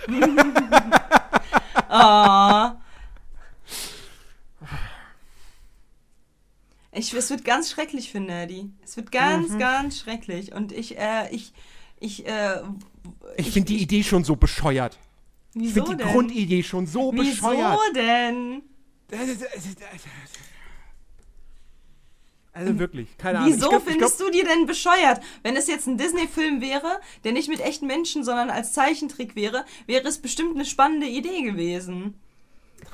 Oh. 1.90 2.70
Ich, 6.96 7.12
es 7.12 7.30
wird 7.30 7.44
ganz 7.44 7.70
schrecklich 7.70 8.10
für 8.10 8.20
Nerdy. 8.20 8.70
Es 8.84 8.96
wird 8.96 9.12
ganz, 9.12 9.50
Mhm. 9.50 9.58
ganz 9.58 9.98
schrecklich. 10.00 10.52
Und 10.54 10.72
ich, 10.72 10.98
äh, 10.98 11.28
ich, 11.34 11.52
ich, 12.00 12.26
äh, 12.26 12.60
Ich 13.36 13.50
finde 13.50 13.68
die 13.68 13.78
Idee 13.82 14.02
schon 14.02 14.24
so 14.24 14.36
bescheuert. 14.36 14.98
Ich 15.54 15.62
wieso 15.62 15.84
finde 15.86 15.96
die 15.98 16.02
denn? 16.04 16.12
Grundidee 16.12 16.62
schon 16.62 16.86
so 16.86 17.12
Wieso 17.12 17.22
bescheuert. 17.22 17.78
denn? 17.94 18.62
Also 22.52 22.78
wirklich, 22.78 23.18
keine 23.18 23.38
Ahnung. 23.40 23.52
Wieso 23.52 23.66
Ich 23.66 23.70
glaub- 23.70 23.82
ich 23.86 23.92
findest 23.92 24.16
glaub- 24.18 24.32
du 24.32 24.38
dir 24.38 24.44
denn 24.44 24.66
bescheuert? 24.66 25.20
Wenn 25.42 25.56
es 25.56 25.66
jetzt 25.66 25.86
ein 25.86 25.98
Disney-Film 25.98 26.62
wäre, 26.62 27.00
der 27.24 27.32
nicht 27.32 27.48
mit 27.48 27.60
echten 27.60 27.86
Menschen, 27.86 28.24
sondern 28.24 28.48
als 28.48 28.72
Zeichentrick 28.72 29.36
wäre, 29.36 29.66
wäre 29.86 30.08
es 30.08 30.18
bestimmt 30.18 30.54
eine 30.54 30.64
spannende 30.64 31.06
Idee 31.06 31.42
gewesen. 31.42 32.14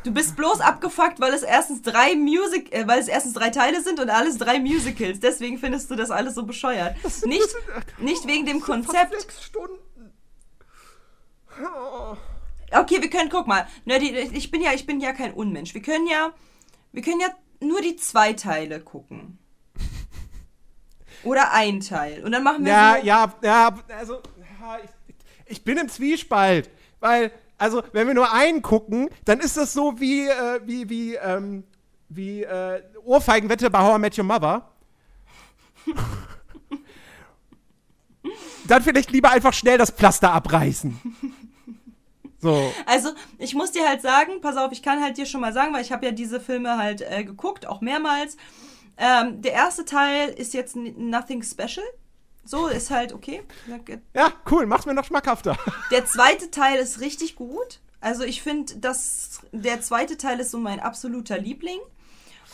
Du 0.04 0.12
bist 0.12 0.34
bloß 0.36 0.60
abgefuckt, 0.60 1.20
weil 1.20 1.32
es 1.32 1.42
erstens 1.42 1.82
drei 1.82 2.16
Music, 2.16 2.72
äh, 2.74 2.86
weil 2.88 2.98
es 3.00 3.08
erstens 3.08 3.34
drei 3.34 3.50
Teile 3.50 3.80
sind 3.82 4.00
und 4.00 4.10
alles 4.10 4.36
drei 4.38 4.58
Musicals. 4.58 5.20
Deswegen 5.20 5.58
findest 5.58 5.90
du 5.90 5.94
das 5.96 6.10
alles 6.10 6.34
so 6.34 6.44
bescheuert. 6.44 6.96
Nicht, 7.24 7.54
nicht 7.98 8.26
wegen 8.26 8.46
dem 8.46 8.60
Konzept. 8.60 9.12
sechs 9.20 9.42
Stunden. 9.44 9.78
Oh. 11.62 12.16
Okay, 12.74 13.02
wir 13.02 13.10
können, 13.10 13.28
guck 13.30 13.46
mal, 13.46 13.66
ich 13.84 14.50
bin 14.50 14.62
ja, 14.62 14.72
ich 14.72 14.86
bin 14.86 15.00
ja 15.00 15.12
kein 15.12 15.32
Unmensch. 15.34 15.74
Wir 15.74 15.82
können 15.82 16.06
ja, 16.06 16.32
wir 16.92 17.02
können 17.02 17.20
ja 17.20 17.28
nur 17.60 17.80
die 17.80 17.96
zwei 17.96 18.32
Teile 18.32 18.80
gucken. 18.80 19.38
Oder 21.24 21.52
ein 21.52 21.80
Teil. 21.80 22.24
Und 22.24 22.32
dann 22.32 22.42
machen 22.42 22.64
wir 22.64 22.72
Ja, 22.72 22.96
so. 22.98 23.06
ja, 23.06 23.34
ja, 23.42 23.74
also, 23.98 24.22
ja, 24.60 24.78
ich, 24.82 24.90
ich 25.46 25.64
bin 25.64 25.76
im 25.78 25.88
Zwiespalt. 25.88 26.70
Weil, 26.98 27.30
also, 27.62 27.84
wenn 27.92 28.08
wir 28.08 28.14
nur 28.14 28.32
einen 28.32 28.60
gucken, 28.60 29.08
dann 29.24 29.38
ist 29.38 29.56
das 29.56 29.72
so 29.72 30.00
wie, 30.00 30.26
äh, 30.26 30.60
wie, 30.64 30.90
wie, 30.90 31.14
ähm, 31.14 31.62
wie, 32.08 32.42
äh, 32.42 32.82
Ohrfeigenwette 33.04 33.70
bei 33.70 33.78
How 33.78 33.98
I 33.98 34.00
Met 34.00 34.18
Your 34.18 34.24
Mother. 34.24 34.68
dann 38.66 38.82
vielleicht 38.82 39.12
lieber 39.12 39.30
einfach 39.30 39.52
schnell 39.52 39.78
das 39.78 39.92
Pflaster 39.92 40.32
abreißen. 40.32 41.00
So. 42.40 42.72
Also, 42.86 43.10
ich 43.38 43.54
muss 43.54 43.70
dir 43.70 43.86
halt 43.86 44.02
sagen, 44.02 44.40
pass 44.40 44.56
auf, 44.56 44.72
ich 44.72 44.82
kann 44.82 45.00
halt 45.00 45.16
dir 45.16 45.26
schon 45.26 45.40
mal 45.40 45.52
sagen, 45.52 45.72
weil 45.72 45.82
ich 45.82 45.92
habe 45.92 46.04
ja 46.04 46.10
diese 46.10 46.40
Filme 46.40 46.76
halt 46.76 47.00
äh, 47.00 47.22
geguckt, 47.22 47.68
auch 47.68 47.80
mehrmals. 47.80 48.36
Ähm, 48.96 49.40
der 49.40 49.52
erste 49.52 49.84
Teil 49.84 50.30
ist 50.30 50.52
jetzt 50.52 50.74
nothing 50.74 51.44
special. 51.44 51.86
So, 52.44 52.66
ist 52.66 52.90
halt 52.90 53.12
okay. 53.12 53.42
Ja, 54.14 54.32
cool, 54.50 54.66
mach's 54.66 54.86
mir 54.86 54.94
noch 54.94 55.04
schmackhafter. 55.04 55.56
Der 55.90 56.06
zweite 56.06 56.50
Teil 56.50 56.78
ist 56.78 57.00
richtig 57.00 57.36
gut. 57.36 57.80
Also 58.00 58.24
ich 58.24 58.42
finde, 58.42 58.76
dass 58.78 59.40
der 59.52 59.80
zweite 59.80 60.16
Teil 60.16 60.40
ist 60.40 60.50
so 60.50 60.58
mein 60.58 60.80
absoluter 60.80 61.38
Liebling. 61.38 61.78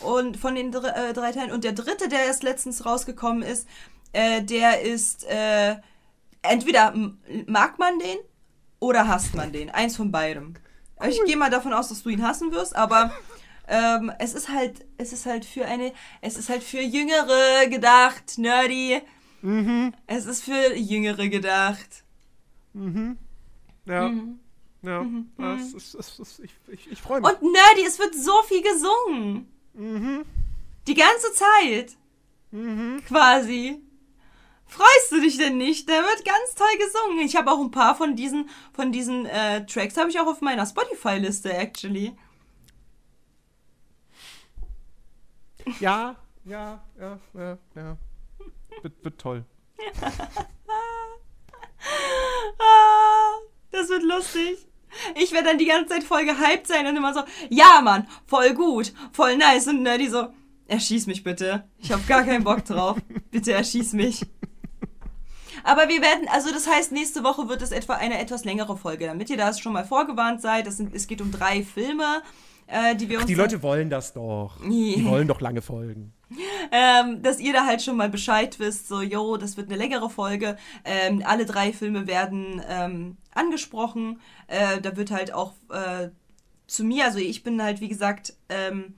Und 0.00 0.36
von 0.36 0.54
den 0.54 0.70
dr 0.70 0.94
äh, 0.94 1.12
drei 1.14 1.32
Teilen. 1.32 1.50
Und 1.50 1.64
der 1.64 1.72
dritte, 1.72 2.08
der 2.08 2.26
erst 2.26 2.42
letztens 2.42 2.84
rausgekommen 2.84 3.42
ist, 3.42 3.66
äh, 4.12 4.42
der 4.42 4.82
ist 4.82 5.24
äh, 5.24 5.76
entweder 6.42 6.94
mag 7.46 7.78
man 7.78 7.98
den 7.98 8.18
oder 8.78 9.08
hasst 9.08 9.34
man 9.34 9.52
den. 9.52 9.70
Eins 9.70 9.96
von 9.96 10.12
beidem. 10.12 10.54
Ich 11.06 11.22
gehe 11.24 11.36
mal 11.36 11.50
davon 11.50 11.72
aus, 11.72 11.88
dass 11.88 12.02
du 12.02 12.10
ihn 12.10 12.26
hassen 12.26 12.52
wirst, 12.52 12.76
aber 12.76 13.12
ähm, 13.68 14.12
es 14.18 14.34
ist 14.34 14.48
halt, 14.48 14.84
es 14.98 15.12
ist 15.12 15.26
halt 15.26 15.44
für 15.44 15.64
eine, 15.64 15.92
es 16.20 16.36
ist 16.36 16.48
halt 16.48 16.62
für 16.62 16.80
Jüngere 16.80 17.68
gedacht, 17.68 18.36
nerdy. 18.36 19.00
Es 20.06 20.26
ist 20.26 20.44
für 20.44 20.74
Jüngere 20.74 21.28
gedacht. 21.28 22.04
Ja. 23.86 24.12
Ja, 24.80 25.04
das 25.36 25.72
ist, 25.72 25.94
das 25.94 26.18
ist, 26.20 26.38
ich, 26.38 26.52
ich, 26.68 26.92
ich 26.92 27.02
freue 27.02 27.20
mich. 27.20 27.28
Und 27.28 27.42
nerdy, 27.42 27.84
es 27.84 27.98
wird 27.98 28.14
so 28.14 28.42
viel 28.44 28.62
gesungen. 28.62 29.48
Die 30.86 30.94
ganze 30.94 31.32
Zeit. 31.32 31.96
Quasi. 33.06 33.82
Freust 34.66 35.10
du 35.10 35.20
dich 35.20 35.38
denn 35.38 35.56
nicht? 35.56 35.88
Der 35.88 36.02
wird 36.02 36.24
ganz 36.24 36.54
toll 36.54 36.68
gesungen. 36.78 37.24
Ich 37.24 37.36
habe 37.36 37.50
auch 37.50 37.60
ein 37.60 37.70
paar 37.70 37.96
von 37.96 38.14
diesen, 38.16 38.48
von 38.72 38.92
diesen 38.92 39.26
äh, 39.26 39.64
Tracks 39.66 39.96
habe 39.96 40.10
ich 40.10 40.20
auch 40.20 40.26
auf 40.26 40.42
meiner 40.42 40.66
Spotify-Liste, 40.66 41.52
actually. 41.52 42.16
Ja, 45.80 46.16
ja, 46.44 46.84
ja, 46.98 47.18
ja, 47.34 47.58
ja. 47.74 47.96
Wird, 48.82 49.04
wird 49.04 49.20
toll. 49.20 49.44
Das 53.70 53.88
wird 53.88 54.02
lustig. 54.02 54.66
Ich 55.14 55.32
werde 55.32 55.48
dann 55.48 55.58
die 55.58 55.66
ganze 55.66 55.90
Zeit 55.90 56.04
voll 56.04 56.24
gehypt 56.24 56.66
sein 56.66 56.86
und 56.86 56.96
immer 56.96 57.14
so, 57.14 57.20
ja 57.50 57.80
Mann, 57.82 58.08
voll 58.26 58.54
gut, 58.54 58.92
voll 59.12 59.36
nice. 59.36 59.68
Und 59.68 59.82
Nerdy 59.82 60.08
so, 60.08 60.28
erschieß 60.66 61.06
mich 61.06 61.22
bitte. 61.22 61.68
Ich 61.78 61.92
habe 61.92 62.02
gar 62.08 62.24
keinen 62.24 62.44
Bock 62.44 62.64
drauf. 62.64 62.98
Bitte 63.30 63.52
erschieß 63.52 63.92
mich. 63.92 64.22
Aber 65.64 65.88
wir 65.88 66.00
werden, 66.00 66.28
also 66.28 66.50
das 66.50 66.66
heißt, 66.66 66.92
nächste 66.92 67.24
Woche 67.24 67.48
wird 67.48 67.62
es 67.62 67.72
etwa 67.72 67.94
eine 67.94 68.18
etwas 68.18 68.44
längere 68.44 68.76
Folge, 68.76 69.06
damit 69.06 69.28
ihr 69.28 69.36
da 69.36 69.52
schon 69.52 69.74
mal 69.74 69.84
vorgewarnt 69.84 70.40
seid. 70.40 70.72
Sind, 70.72 70.94
es 70.94 71.06
geht 71.06 71.20
um 71.20 71.30
drei 71.30 71.62
Filme, 71.62 72.22
äh, 72.68 72.94
die 72.94 73.08
wir 73.08 73.18
uns 73.18 73.26
Die 73.26 73.34
dann- 73.34 73.44
Leute 73.46 73.62
wollen 73.62 73.90
das 73.90 74.12
doch. 74.12 74.56
Die 74.62 75.04
wollen 75.04 75.26
doch 75.26 75.40
lange 75.40 75.62
Folgen. 75.62 76.12
ähm, 76.70 77.22
dass 77.22 77.40
ihr 77.40 77.52
da 77.54 77.64
halt 77.66 77.80
schon 77.82 77.96
mal 77.96 78.10
Bescheid 78.10 78.58
wisst, 78.60 78.86
so, 78.88 79.00
yo, 79.00 79.36
das 79.38 79.56
wird 79.56 79.68
eine 79.68 79.78
längere 79.78 80.10
Folge. 80.10 80.56
Ähm, 80.84 81.22
alle 81.24 81.46
drei 81.46 81.72
Filme 81.72 82.06
werden 82.06 82.62
ähm, 82.68 83.16
angesprochen. 83.34 84.20
Äh, 84.46 84.80
da 84.82 84.96
wird 84.96 85.10
halt 85.10 85.32
auch 85.32 85.54
äh, 85.72 86.10
zu 86.66 86.84
mir, 86.84 87.06
also 87.06 87.18
ich 87.18 87.42
bin 87.42 87.62
halt, 87.62 87.80
wie 87.80 87.88
gesagt, 87.88 88.34
ähm, 88.50 88.94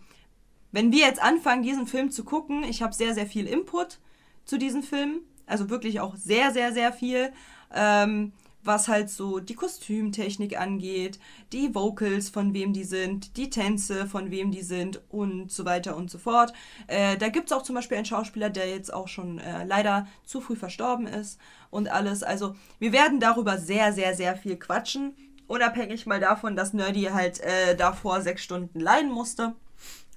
wenn 0.72 0.90
wir 0.92 1.00
jetzt 1.06 1.22
anfangen, 1.22 1.62
diesen 1.62 1.86
Film 1.86 2.10
zu 2.10 2.24
gucken, 2.24 2.64
ich 2.64 2.82
habe 2.82 2.92
sehr, 2.94 3.14
sehr 3.14 3.26
viel 3.26 3.46
Input 3.46 3.98
zu 4.44 4.58
diesen 4.58 4.82
Filmen. 4.82 5.20
Also 5.46 5.70
wirklich 5.70 6.00
auch 6.00 6.16
sehr, 6.16 6.50
sehr, 6.52 6.72
sehr 6.72 6.92
viel. 6.92 7.32
Ähm, 7.74 8.32
was 8.62 8.88
halt 8.88 9.10
so 9.10 9.38
die 9.38 9.54
Kostümtechnik 9.54 10.58
angeht, 10.60 11.18
die 11.52 11.74
Vocals, 11.74 12.28
von 12.28 12.52
wem 12.52 12.72
die 12.72 12.84
sind, 12.84 13.36
die 13.36 13.50
Tänze, 13.50 14.06
von 14.06 14.30
wem 14.30 14.50
die 14.50 14.62
sind 14.62 15.00
und 15.08 15.50
so 15.50 15.64
weiter 15.64 15.96
und 15.96 16.10
so 16.10 16.18
fort. 16.18 16.52
Äh, 16.86 17.16
da 17.16 17.28
gibt 17.28 17.50
es 17.50 17.56
auch 17.56 17.62
zum 17.62 17.74
Beispiel 17.74 17.96
einen 17.96 18.06
Schauspieler, 18.06 18.50
der 18.50 18.68
jetzt 18.68 18.92
auch 18.92 19.08
schon 19.08 19.38
äh, 19.38 19.64
leider 19.64 20.06
zu 20.24 20.40
früh 20.40 20.56
verstorben 20.56 21.06
ist 21.06 21.38
und 21.70 21.88
alles. 21.88 22.22
Also 22.22 22.54
wir 22.78 22.92
werden 22.92 23.20
darüber 23.20 23.58
sehr, 23.58 23.92
sehr, 23.92 24.14
sehr 24.14 24.36
viel 24.36 24.56
quatschen. 24.56 25.14
Unabhängig 25.46 26.06
mal 26.06 26.20
davon, 26.20 26.54
dass 26.54 26.72
Nerdy 26.72 27.04
halt 27.04 27.40
äh, 27.40 27.74
davor 27.76 28.20
sechs 28.20 28.42
Stunden 28.44 28.78
leiden 28.78 29.10
musste. 29.10 29.54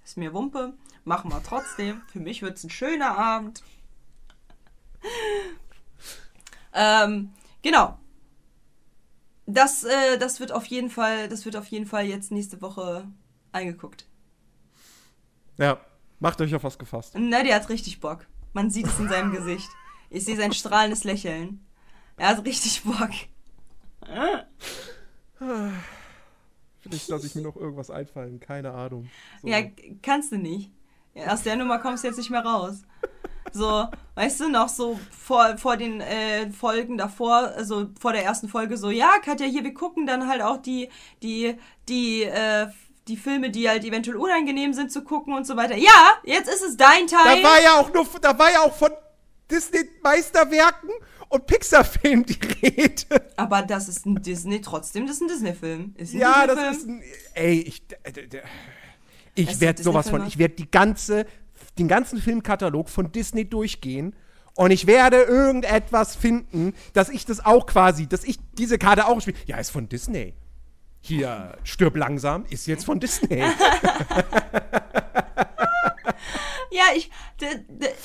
Ist 0.04 0.18
mir 0.18 0.34
Wumpe. 0.34 0.74
Machen 1.06 1.32
wir 1.32 1.42
trotzdem. 1.44 2.02
Für 2.12 2.20
mich 2.20 2.42
wird 2.42 2.58
es 2.58 2.64
ein 2.64 2.70
schöner 2.70 3.18
Abend. 3.18 3.64
ähm, 6.74 7.32
genau. 7.62 7.98
Das, 9.46 9.84
äh, 9.84 10.18
das 10.18 10.40
wird 10.40 10.52
auf 10.52 10.66
jeden 10.66 10.90
Fall, 10.90 11.28
das 11.28 11.46
wird 11.46 11.56
auf 11.56 11.68
jeden 11.68 11.86
Fall 11.86 12.06
jetzt 12.06 12.32
nächste 12.32 12.62
Woche 12.62 13.08
eingeguckt. 13.52 14.08
Ja, 15.58 15.80
macht 16.20 16.40
euch 16.42 16.56
auf 16.56 16.64
was 16.64 16.78
gefasst. 16.78 17.16
Und 17.16 17.30
Nerdy 17.30 17.50
hat 17.50 17.70
richtig 17.70 18.00
Bock. 18.00 18.26
Man 18.54 18.70
sieht 18.70 18.88
es 18.88 19.00
in 19.00 19.10
seinem 19.10 19.32
Gesicht. 19.36 19.70
Ich 20.10 20.26
sehe 20.26 20.38
sein 20.38 20.54
strahlendes 20.54 21.04
Lächeln. 21.04 21.66
Er 22.18 22.30
hat 22.30 22.46
richtig 22.46 22.84
Bock. 22.84 23.10
Vielleicht 26.80 27.08
lasse 27.08 27.28
ich 27.28 27.36
mir 27.36 27.42
noch 27.42 27.56
irgendwas 27.56 27.90
einfallen, 27.90 28.40
keine 28.40 28.72
Ahnung. 28.72 29.10
So. 29.42 29.48
Ja, 29.48 29.62
kannst 30.02 30.32
du 30.32 30.38
nicht. 30.38 30.72
Aus 31.28 31.44
der 31.44 31.56
Nummer 31.56 31.80
kommst 31.80 32.04
du 32.04 32.08
jetzt 32.08 32.18
nicht 32.18 32.30
mehr 32.30 32.44
raus. 32.44 32.82
So, 33.52 33.88
weißt 34.16 34.40
du, 34.42 34.50
noch 34.50 34.70
so 34.70 35.00
vor, 35.12 35.58
vor 35.58 35.78
den 35.78 36.02
äh, 36.02 36.50
Folgen 36.52 36.98
davor, 36.98 37.54
also 37.56 37.88
vor 38.00 38.14
der 38.14 38.24
ersten 38.24 38.48
Folge 38.48 38.78
so, 38.78 38.90
ja, 38.90 39.20
Katja, 39.24 39.46
hier, 39.46 39.64
wir 39.64 39.74
gucken 39.74 40.06
dann 40.06 40.28
halt 40.28 40.42
auch 40.42 40.58
die, 40.58 40.90
die, 41.22 41.56
die, 41.90 42.24
äh, 42.24 42.68
die 43.08 43.18
Filme, 43.18 43.50
die 43.50 43.68
halt 43.68 43.84
eventuell 43.84 44.18
unangenehm 44.18 44.74
sind 44.74 44.92
zu 44.92 45.04
gucken 45.04 45.34
und 45.34 45.46
so 45.46 45.58
weiter. 45.58 45.76
Ja, 45.76 46.14
jetzt 46.24 46.48
ist 46.48 46.64
es 46.64 46.78
dein 46.78 47.08
Teil. 47.08 47.42
Da 47.42 47.48
war 47.48 47.62
ja 47.62 47.80
auch 47.80 47.94
nur, 47.94 48.08
da 48.22 48.38
war 48.38 48.52
ja 48.52 48.62
auch 48.62 48.74
von 48.74 48.92
Disney-Meisterwerken 49.52 50.90
und 51.30 51.46
Pixar-Filmen 51.46 52.26
die 52.26 52.40
Rede. 52.62 53.32
Aber 53.36 53.62
das 53.62 53.90
ist 53.90 54.06
ein 54.06 54.22
Disney, 54.22 54.62
trotzdem, 54.62 55.06
das 55.06 55.18
ist 55.18 55.22
ein 55.22 55.28
Disney-Film. 55.28 55.96
Ja, 55.98 56.48
das 56.48 56.58
Disney-Film. 56.58 57.02
ist 57.02 57.08
ein. 57.36 57.44
Ey, 57.44 57.60
ich. 57.62 57.84
Ich 59.36 59.60
werde 59.60 59.82
sowas 59.82 60.10
von. 60.10 60.26
Ich 60.28 60.38
werde 60.38 60.54
die 60.54 60.70
ganze 60.70 61.26
den 61.78 61.88
ganzen 61.88 62.20
Filmkatalog 62.20 62.90
von 62.90 63.12
Disney 63.12 63.50
durchgehen 63.50 64.16
und 64.56 64.72
ich 64.72 64.86
werde 64.88 65.18
irgendetwas 65.24 66.16
finden, 66.16 66.74
dass 66.94 67.10
ich 67.10 67.26
das 67.26 67.44
auch 67.46 67.66
quasi, 67.66 68.08
dass 68.08 68.24
ich 68.24 68.38
diese 68.54 68.78
Karte 68.78 69.08
auch 69.08 69.20
spiele. 69.20 69.38
Ja, 69.48 69.58
ist 69.58 69.72
von 69.72 69.90
Disney. 69.90 70.34
Hier, 71.02 71.58
stirb 71.64 71.98
langsam, 71.98 72.46
ist 72.50 72.68
jetzt 72.68 72.86
von 72.86 73.00
Disney. 73.00 73.44
Ja, 76.74 76.86
ich, 76.96 77.12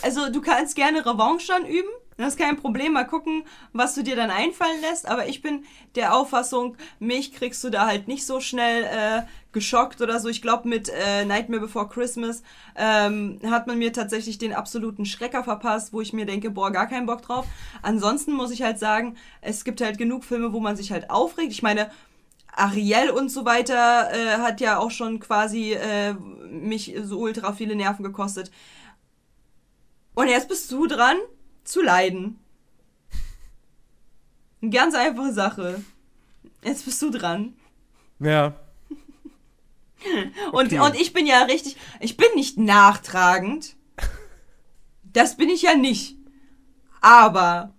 also 0.03 0.31
du 0.31 0.43
kannst 0.43 0.77
gerne 0.77 1.05
Revanche 1.05 1.47
dann 1.49 1.65
üben. 1.65 1.89
Das 2.19 2.35
ist 2.35 2.39
kein 2.39 2.57
Problem. 2.57 2.93
Mal 2.93 3.05
gucken, 3.05 3.45
was 3.73 3.95
du 3.95 4.03
dir 4.03 4.16
dann 4.16 4.31
einfallen 4.31 4.81
lässt. 4.82 5.09
Aber 5.09 5.28
ich 5.28 5.40
bin 5.40 5.65
der 5.95 6.15
Auffassung, 6.15 6.77
mich 6.99 7.32
kriegst 7.32 7.62
du 7.65 7.70
da 7.70 7.86
halt 7.86 8.09
nicht 8.09 8.27
so 8.27 8.40
schnell 8.40 8.82
äh, 8.85 9.23
geschockt 9.53 10.03
oder 10.03 10.19
so. 10.19 10.28
Ich 10.28 10.43
glaube, 10.43 10.69
mit 10.69 10.90
äh, 10.90 11.24
Nightmare 11.24 11.62
Before 11.62 11.89
Christmas 11.89 12.43
ähm, 12.77 13.39
hat 13.47 13.69
man 13.69 13.78
mir 13.78 13.93
tatsächlich 13.93 14.36
den 14.36 14.53
absoluten 14.53 15.07
Schrecker 15.07 15.45
verpasst, 15.45 15.93
wo 15.93 16.01
ich 16.01 16.12
mir 16.12 16.27
denke, 16.27 16.51
boah, 16.51 16.73
gar 16.73 16.89
keinen 16.89 17.07
Bock 17.07 17.23
drauf. 17.23 17.47
Ansonsten 17.82 18.32
muss 18.32 18.51
ich 18.51 18.62
halt 18.62 18.81
sagen, 18.81 19.16
es 19.40 19.65
gibt 19.65 19.81
halt 19.81 19.97
genug 19.97 20.24
Filme, 20.24 20.53
wo 20.53 20.61
man 20.61 20.77
sich 20.77 20.93
halt 20.93 21.11
aufregt. 21.11 21.53
Ich 21.53 21.62
meine, 21.62 21.89
Ariel 22.52 23.10
und 23.10 23.28
so 23.30 23.44
weiter 23.44 24.10
äh, 24.12 24.38
hat 24.38 24.60
ja 24.60 24.78
auch 24.78 24.90
schon 24.90 25.20
quasi 25.20 25.72
äh, 25.72 26.14
mich 26.14 26.94
so 27.02 27.18
ultra 27.18 27.52
viele 27.52 27.76
Nerven 27.76 28.02
gekostet. 28.02 28.50
Und 30.14 30.28
jetzt 30.28 30.48
bist 30.48 30.70
du 30.72 30.86
dran, 30.86 31.16
zu 31.64 31.80
leiden. 31.82 32.38
Eine 34.60 34.70
ganz 34.72 34.94
einfache 34.94 35.32
Sache. 35.32 35.84
Jetzt 36.64 36.84
bist 36.84 37.00
du 37.02 37.10
dran. 37.10 37.54
ja. 38.18 38.54
Und, 40.52 40.66
Okay. 40.66 40.78
und 40.78 40.94
ich 40.94 41.12
bin 41.12 41.26
ja 41.26 41.42
richtig, 41.42 41.76
ich 41.98 42.16
bin 42.16 42.28
nicht 42.36 42.56
nachtragend. 42.56 43.74
Das 45.02 45.36
bin 45.36 45.48
ich 45.48 45.62
ja 45.62 45.74
nicht. 45.74 46.16
Aber, 47.00 47.74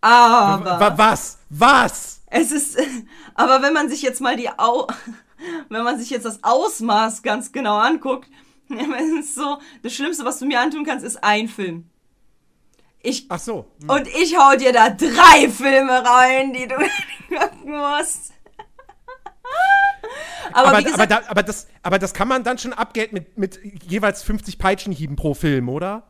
aber. 0.00 0.80
Wa- 0.80 0.98
Was? 0.98 1.38
Was? 1.50 2.22
Es 2.26 2.52
ist, 2.52 2.78
aber 3.34 3.62
wenn 3.62 3.72
man 3.72 3.88
sich 3.88 4.02
jetzt 4.02 4.20
mal 4.20 4.36
die 4.36 4.48
Au, 4.50 4.86
wenn 5.68 5.84
man 5.84 5.98
sich 5.98 6.10
jetzt 6.10 6.24
das 6.26 6.42
Ausmaß 6.44 7.22
ganz 7.22 7.52
genau 7.52 7.76
anguckt, 7.78 8.28
es 8.68 9.26
ist 9.26 9.34
so, 9.34 9.58
das 9.82 9.92
Schlimmste, 9.94 10.24
was 10.24 10.38
du 10.38 10.46
mir 10.46 10.60
antun 10.60 10.84
kannst, 10.84 11.04
ist 11.04 11.22
ein 11.22 11.48
Film. 11.48 11.86
Ich, 13.02 13.26
Ach 13.30 13.38
so. 13.38 13.66
und 13.88 14.06
ich 14.08 14.36
hau 14.36 14.56
dir 14.56 14.72
da 14.74 14.90
drei 14.90 15.48
Filme 15.48 16.04
rein, 16.04 16.52
die 16.52 16.68
du 16.68 16.74
gucken 17.28 17.72
musst. 17.72 18.32
Aber, 20.52 20.68
Aber, 20.68 20.78
wie 20.78 20.82
aber, 20.86 20.90
gesagt, 20.90 21.10
da, 21.12 21.22
aber, 21.28 21.42
das, 21.42 21.66
aber 21.82 21.98
das 21.98 22.12
kann 22.12 22.28
man 22.28 22.44
dann 22.44 22.58
schon 22.58 22.72
abgelten 22.72 23.14
mit, 23.14 23.38
mit 23.38 23.60
jeweils 23.84 24.22
50 24.22 24.58
Peitschenhieben 24.58 25.16
pro 25.16 25.32
Film, 25.34 25.68
oder? 25.70 26.02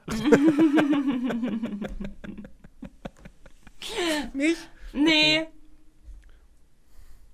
Nicht? 4.33 4.57
nee. 4.93 5.47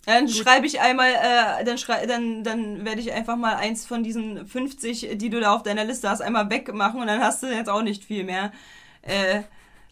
Dann 0.06 0.28
schreibe 0.28 0.66
ich 0.66 0.80
einmal, 0.80 1.10
äh, 1.10 1.64
dann, 1.64 1.78
schrei 1.78 2.06
dann, 2.06 2.44
dann 2.44 2.84
werde 2.84 3.00
ich 3.00 3.12
einfach 3.12 3.36
mal 3.36 3.56
eins 3.56 3.84
von 3.84 4.04
diesen 4.04 4.46
50, 4.46 5.18
die 5.18 5.30
du 5.30 5.40
da 5.40 5.52
auf 5.52 5.64
deiner 5.64 5.84
Liste 5.84 6.08
hast, 6.08 6.20
einmal 6.20 6.48
wegmachen 6.48 7.00
und 7.00 7.08
dann 7.08 7.20
hast 7.20 7.42
du 7.42 7.48
jetzt 7.48 7.68
auch 7.68 7.82
nicht 7.82 8.04
viel 8.04 8.22
mehr 8.22 8.52
äh, 9.02 9.42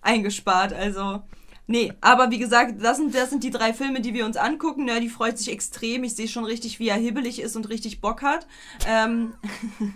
eingespart. 0.02 0.72
Also, 0.72 1.24
nee, 1.66 1.92
aber 2.00 2.30
wie 2.30 2.38
gesagt, 2.38 2.80
das 2.80 2.98
sind, 2.98 3.12
das 3.12 3.30
sind 3.30 3.42
die 3.42 3.50
drei 3.50 3.74
Filme, 3.74 4.00
die 4.00 4.14
wir 4.14 4.24
uns 4.24 4.36
angucken. 4.36 4.86
Ja, 4.86 5.00
die 5.00 5.08
freut 5.08 5.36
sich 5.36 5.50
extrem. 5.50 6.04
Ich 6.04 6.14
sehe 6.14 6.28
schon 6.28 6.44
richtig, 6.44 6.78
wie 6.78 6.90
er 6.90 6.96
hibbelig 6.96 7.40
ist 7.40 7.56
und 7.56 7.68
richtig 7.68 8.00
Bock 8.00 8.22
hat. 8.22 8.46
Ähm 8.86 9.34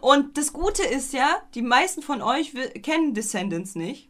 und 0.00 0.38
das 0.38 0.54
Gute 0.54 0.82
ist 0.82 1.12
ja, 1.12 1.42
die 1.54 1.62
meisten 1.62 2.00
von 2.00 2.22
euch 2.22 2.54
kennen 2.82 3.12
Descendants 3.12 3.74
nicht. 3.74 4.08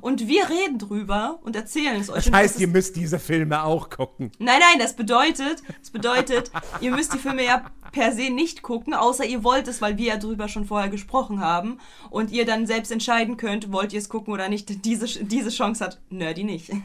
Und 0.00 0.26
wir 0.28 0.48
reden 0.48 0.78
drüber 0.78 1.38
und 1.42 1.56
erzählen 1.56 2.00
es 2.00 2.08
euch. 2.10 2.24
Das 2.26 2.32
heißt, 2.32 2.54
ist- 2.56 2.60
ihr 2.60 2.68
müsst 2.68 2.96
diese 2.96 3.18
Filme 3.18 3.64
auch 3.64 3.90
gucken. 3.90 4.30
Nein, 4.38 4.60
nein, 4.60 4.78
das 4.78 4.94
bedeutet, 4.96 5.62
das 5.80 5.90
bedeutet, 5.90 6.50
ihr 6.80 6.90
müsst 6.92 7.12
die 7.14 7.18
Filme 7.18 7.44
ja 7.44 7.64
per 7.92 8.12
se 8.12 8.30
nicht 8.30 8.62
gucken, 8.62 8.94
außer 8.94 9.24
ihr 9.24 9.42
wollt 9.44 9.66
es, 9.68 9.82
weil 9.82 9.98
wir 9.98 10.06
ja 10.06 10.16
drüber 10.16 10.48
schon 10.48 10.64
vorher 10.64 10.88
gesprochen 10.90 11.40
haben 11.40 11.78
und 12.08 12.30
ihr 12.30 12.44
dann 12.46 12.66
selbst 12.66 12.92
entscheiden 12.92 13.36
könnt, 13.36 13.72
wollt 13.72 13.92
ihr 13.92 13.98
es 13.98 14.08
gucken 14.08 14.32
oder 14.32 14.48
nicht. 14.48 14.84
Diese, 14.84 15.06
diese 15.24 15.50
Chance 15.50 15.84
hat 15.84 16.00
Nerdy 16.10 16.44
nicht. 16.44 16.70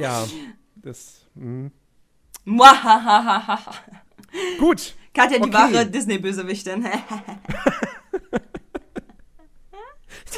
Ja. 0.00 0.24
Das. 0.76 1.26
Mh. 1.34 1.70
Mwahahaha. 2.44 3.58
Gut. 4.58 4.94
Katja, 5.14 5.38
die 5.38 5.44
Okay. 5.44 5.52
wahre 5.52 5.86
Disney-Bösewichtin. 5.86 6.86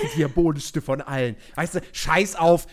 Die 0.03 0.17
diabolischste 0.17 0.81
von 0.81 1.01
allen. 1.01 1.37
Weißt 1.55 1.77
du, 1.77 1.81
scheiß 1.93 2.37
auf 2.37 2.67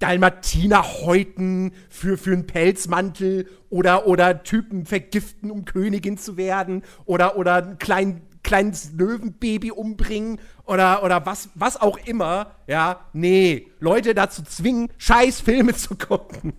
Dalmatiner 0.00 0.82
häuten 1.02 1.72
für, 1.90 2.16
für 2.16 2.32
einen 2.32 2.46
Pelzmantel 2.46 3.46
oder, 3.68 4.06
oder 4.06 4.42
Typen 4.42 4.86
vergiften, 4.86 5.50
um 5.50 5.66
Königin 5.66 6.16
zu 6.16 6.36
werden 6.36 6.82
oder, 7.04 7.36
oder 7.36 7.56
ein 7.56 7.78
klein, 7.78 8.22
kleines 8.42 8.92
Löwenbaby 8.92 9.72
umbringen 9.72 10.40
oder, 10.64 11.04
oder 11.04 11.26
was, 11.26 11.50
was 11.54 11.78
auch 11.78 11.98
immer. 12.06 12.52
Ja, 12.66 13.00
nee, 13.12 13.68
Leute 13.78 14.14
dazu 14.14 14.42
zwingen, 14.42 14.88
scheiß 14.96 15.42
Filme 15.42 15.74
zu 15.74 15.94
gucken. 15.94 16.54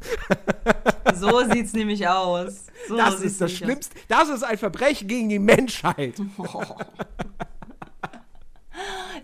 so 1.16 1.44
sieht's 1.52 1.74
nämlich 1.74 2.08
aus. 2.08 2.68
So 2.88 2.96
Das 2.96 3.22
ist 3.22 3.22
das 3.22 3.24
nämlich 3.24 3.42
aus. 3.42 3.52
Schlimmste. 3.58 3.96
Das 4.08 4.30
ist 4.30 4.44
ein 4.44 4.60
Verbrechen 4.60 5.08
gegen 5.08 5.30
die 5.30 5.40
Menschheit. 5.40 6.22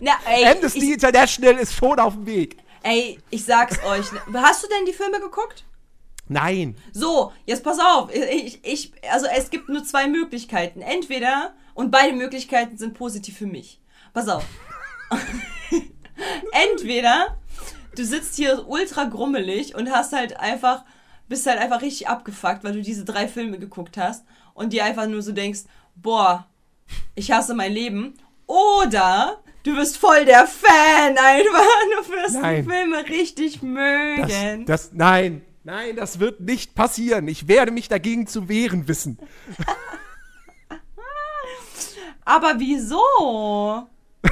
Na, 0.00 0.12
ey, 0.26 0.46
Amnesty 0.46 0.78
ich, 0.78 0.92
International 0.94 1.54
ist 1.58 1.74
schon 1.74 1.98
auf 1.98 2.14
dem 2.14 2.26
Weg. 2.26 2.58
ey, 2.82 3.18
ich 3.30 3.44
sag's 3.44 3.82
euch. 3.84 4.06
Hast 4.34 4.62
du 4.62 4.68
denn 4.68 4.86
die 4.86 4.92
Filme 4.92 5.20
geguckt? 5.20 5.64
Nein. 6.28 6.76
So, 6.92 7.32
jetzt 7.46 7.64
pass 7.64 7.78
auf. 7.78 8.14
Ich, 8.14 8.64
ich, 8.64 8.92
also 9.10 9.26
es 9.26 9.50
gibt 9.50 9.68
nur 9.68 9.82
zwei 9.84 10.06
Möglichkeiten. 10.06 10.82
Entweder, 10.82 11.54
und 11.74 11.90
beide 11.90 12.14
Möglichkeiten 12.14 12.76
sind 12.76 12.94
positiv 12.94 13.38
für 13.38 13.46
mich. 13.46 13.80
Pass 14.12 14.28
auf. 14.28 14.44
Entweder 16.70 17.38
du 17.96 18.04
sitzt 18.04 18.36
hier 18.36 18.68
ultra 18.68 19.04
grummelig 19.04 19.74
und 19.74 19.90
hast 19.90 20.12
halt 20.12 20.38
einfach, 20.38 20.84
bist 21.28 21.46
halt 21.46 21.58
einfach 21.58 21.82
richtig 21.82 22.08
abgefuckt, 22.08 22.62
weil 22.62 22.74
du 22.74 22.82
diese 22.82 23.04
drei 23.04 23.26
Filme 23.26 23.58
geguckt 23.58 23.96
hast 23.96 24.24
und 24.54 24.72
dir 24.72 24.84
einfach 24.84 25.06
nur 25.06 25.22
so 25.22 25.32
denkst, 25.32 25.60
boah, 25.94 26.46
ich 27.14 27.30
hasse 27.30 27.54
mein 27.54 27.72
Leben. 27.72 28.14
Oder 28.46 29.40
du 29.64 29.76
bist 29.76 29.96
voll 29.98 30.24
der 30.24 30.46
Fan 30.46 31.16
einfach. 31.18 31.62
Du 32.04 32.12
wirst 32.12 32.40
Nein. 32.40 32.64
die 32.64 32.70
Filme 32.70 33.08
richtig 33.08 33.52
Das, 33.54 33.62
mögen. 33.62 34.66
das, 34.66 34.90
nein, 34.92 35.42
nein, 35.64 35.96
das 35.96 36.18
wird 36.20 36.40
nicht 36.40 36.74
passieren. 36.74 37.28
Ich 37.28 37.48
werde 37.48 37.70
mich 37.72 37.88
dagegen 37.88 38.26
zu 38.26 38.48
wehren 38.48 38.88
wissen. 38.88 39.18
Aber 42.24 42.54
wieso? 42.58 43.88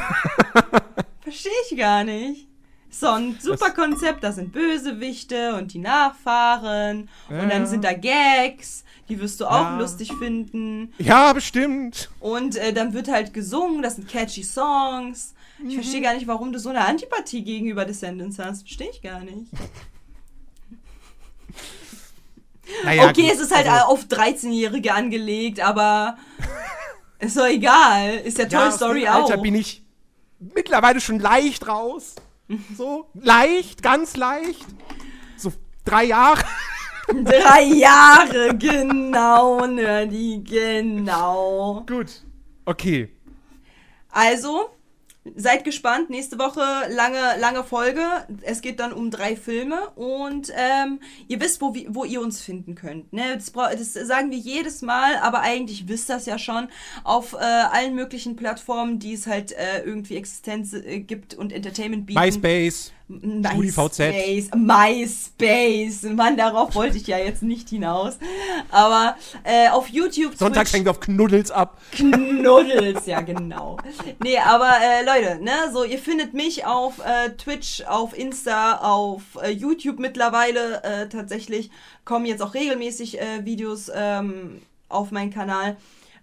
Verstehe 1.23 1.53
ich 1.70 1.77
gar 1.78 2.05
nicht. 2.05 2.47
So 2.90 3.09
ein 3.09 3.36
super 3.40 3.70
Konzept, 3.73 4.23
da 4.24 4.32
sind 4.32 4.53
Bösewichte 4.53 5.55
und 5.57 5.73
die 5.74 5.78
Nachfahren 5.81 7.11
und 7.28 7.36
Ja. 7.36 7.47
dann 7.47 7.66
sind 7.66 7.85
da 7.85 7.93
Gags, 7.93 8.85
die 9.08 9.20
wirst 9.20 9.40
du 9.40 9.46
auch 9.46 9.52
Ja. 9.62 9.78
lustig 9.78 10.12
finden 10.18 10.92
Ja, 10.98 11.32
bestimmt. 11.32 12.10
und 12.20 12.56
äh, 12.56 12.72
dann 12.72 12.92
wird 12.92 13.08
halt 13.08 13.32
gesungen, 13.34 13.82
das 13.82 13.96
sind 13.96 14.08
catchy 14.08 14.42
Songs. 14.42 15.34
Ich 15.66 15.74
verstehe 15.74 16.02
gar 16.02 16.14
nicht, 16.14 16.26
warum 16.26 16.52
du 16.52 16.58
so 16.58 16.68
eine 16.68 16.84
Antipathie 16.84 17.42
gegenüber 17.42 17.84
Descendants 17.86 18.38
hast. 18.38 18.62
Verstehe 18.62 18.90
ich 18.90 19.00
gar 19.00 19.20
nicht. 19.20 19.46
Naja, 22.84 23.08
okay, 23.08 23.22
gut, 23.22 23.32
es 23.32 23.40
ist 23.40 23.54
halt 23.54 23.68
also- 23.68 23.86
auf 23.86 24.04
13-Jährige 24.04 24.92
angelegt, 24.92 25.60
aber 25.60 26.16
ist 27.20 27.36
doch 27.36 27.46
egal. 27.46 28.16
Ist 28.18 28.38
ja 28.38 28.44
ja, 28.44 28.50
Toy 28.58 28.68
aus 28.68 28.74
Story 28.76 29.00
dem 29.02 29.08
Alter 29.12 29.36
auch. 29.38 29.42
bin 29.42 29.54
ich 29.54 29.82
mittlerweile 30.40 31.00
schon 31.00 31.18
leicht 31.18 31.66
raus. 31.68 32.14
So, 32.76 33.08
leicht, 33.14 33.82
ganz 33.82 34.16
leicht. 34.16 34.64
So 35.36 35.52
drei 35.84 36.04
Jahre. 36.04 36.44
Drei 37.24 37.62
Jahre, 37.62 38.56
genau, 38.56 39.66
Nerdy, 39.66 40.42
genau. 40.44 41.84
Gut. 41.86 42.22
Okay. 42.64 43.10
Also, 44.10 44.70
seid 45.34 45.64
gespannt. 45.64 46.10
Nächste 46.10 46.38
Woche 46.38 46.60
lange, 46.90 47.38
lange 47.38 47.64
Folge. 47.64 48.00
Es 48.42 48.60
geht 48.60 48.80
dann 48.80 48.92
um 48.92 49.10
drei 49.10 49.36
Filme 49.36 49.90
und 49.94 50.52
ähm, 50.56 51.00
ihr 51.28 51.40
wisst, 51.40 51.60
wo, 51.60 51.74
wo 51.88 52.04
ihr 52.04 52.20
uns 52.20 52.40
finden 52.42 52.74
könnt. 52.74 53.12
Ne? 53.12 53.34
Das, 53.34 53.52
das 53.52 53.92
sagen 53.94 54.30
wir 54.30 54.38
jedes 54.38 54.82
Mal, 54.82 55.16
aber 55.18 55.40
eigentlich 55.40 55.88
wisst 55.88 56.08
das 56.08 56.26
ja 56.26 56.38
schon. 56.38 56.68
Auf 57.04 57.34
äh, 57.34 57.36
allen 57.36 57.94
möglichen 57.94 58.36
Plattformen, 58.36 58.98
die 58.98 59.14
es 59.14 59.26
halt 59.26 59.52
äh, 59.52 59.82
irgendwie 59.84 60.16
Existenz 60.16 60.72
äh, 60.72 61.00
gibt 61.00 61.34
und 61.34 61.52
Entertainment 61.52 62.06
bieten. 62.06 62.20
MySpace. 62.20 62.92
MySpace, 63.08 64.50
MySpace. 64.56 66.02
Mann, 66.02 66.36
darauf 66.36 66.74
wollte 66.74 66.96
ich 66.96 67.06
ja 67.06 67.18
jetzt 67.18 67.42
nicht 67.42 67.68
hinaus. 67.68 68.18
Aber 68.70 69.16
äh, 69.44 69.68
auf 69.68 69.88
YouTube, 69.88 70.34
Sonntags 70.36 70.70
Twitch, 70.70 70.78
hängt 70.78 70.88
auf 70.88 70.98
Knuddels 70.98 71.52
ab. 71.52 71.80
Knuddels, 71.92 73.06
ja 73.06 73.20
genau. 73.20 73.76
Nee, 74.22 74.38
aber 74.38 74.70
äh, 74.82 75.04
Leute, 75.04 75.42
ne, 75.42 75.52
so 75.72 75.84
ihr 75.84 75.98
findet 75.98 76.34
mich 76.34 76.66
auf 76.66 76.98
äh, 76.98 77.30
Twitch, 77.36 77.84
auf 77.84 78.16
Insta, 78.16 78.78
auf 78.78 79.22
äh, 79.40 79.50
YouTube 79.50 80.00
mittlerweile 80.00 80.82
äh, 80.82 81.08
tatsächlich 81.08 81.70
kommen 82.04 82.26
jetzt 82.26 82.42
auch 82.42 82.54
regelmäßig 82.54 83.20
äh, 83.20 83.44
Videos 83.44 83.90
ähm, 83.94 84.62
auf 84.88 85.12
meinen 85.12 85.32
Kanal. 85.32 85.76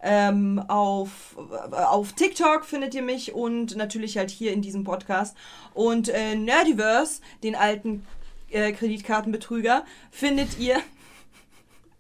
Ähm, 0.06 0.62
auf, 0.68 1.38
äh, 1.72 1.76
auf 1.76 2.12
TikTok 2.12 2.66
findet 2.66 2.94
ihr 2.94 3.02
mich 3.02 3.34
und 3.34 3.78
natürlich 3.78 4.18
halt 4.18 4.30
hier 4.30 4.52
in 4.52 4.62
diesem 4.62 4.84
Podcast. 4.84 5.38
Und 5.74 6.10
äh, 6.10 6.36
Nerdiverse, 6.36 7.22
den 7.42 7.56
alten 7.56 8.06
äh, 8.52 8.74
Kreditkartenbetrüger, 8.74 9.86
findet 10.12 10.60
ihr 10.60 10.78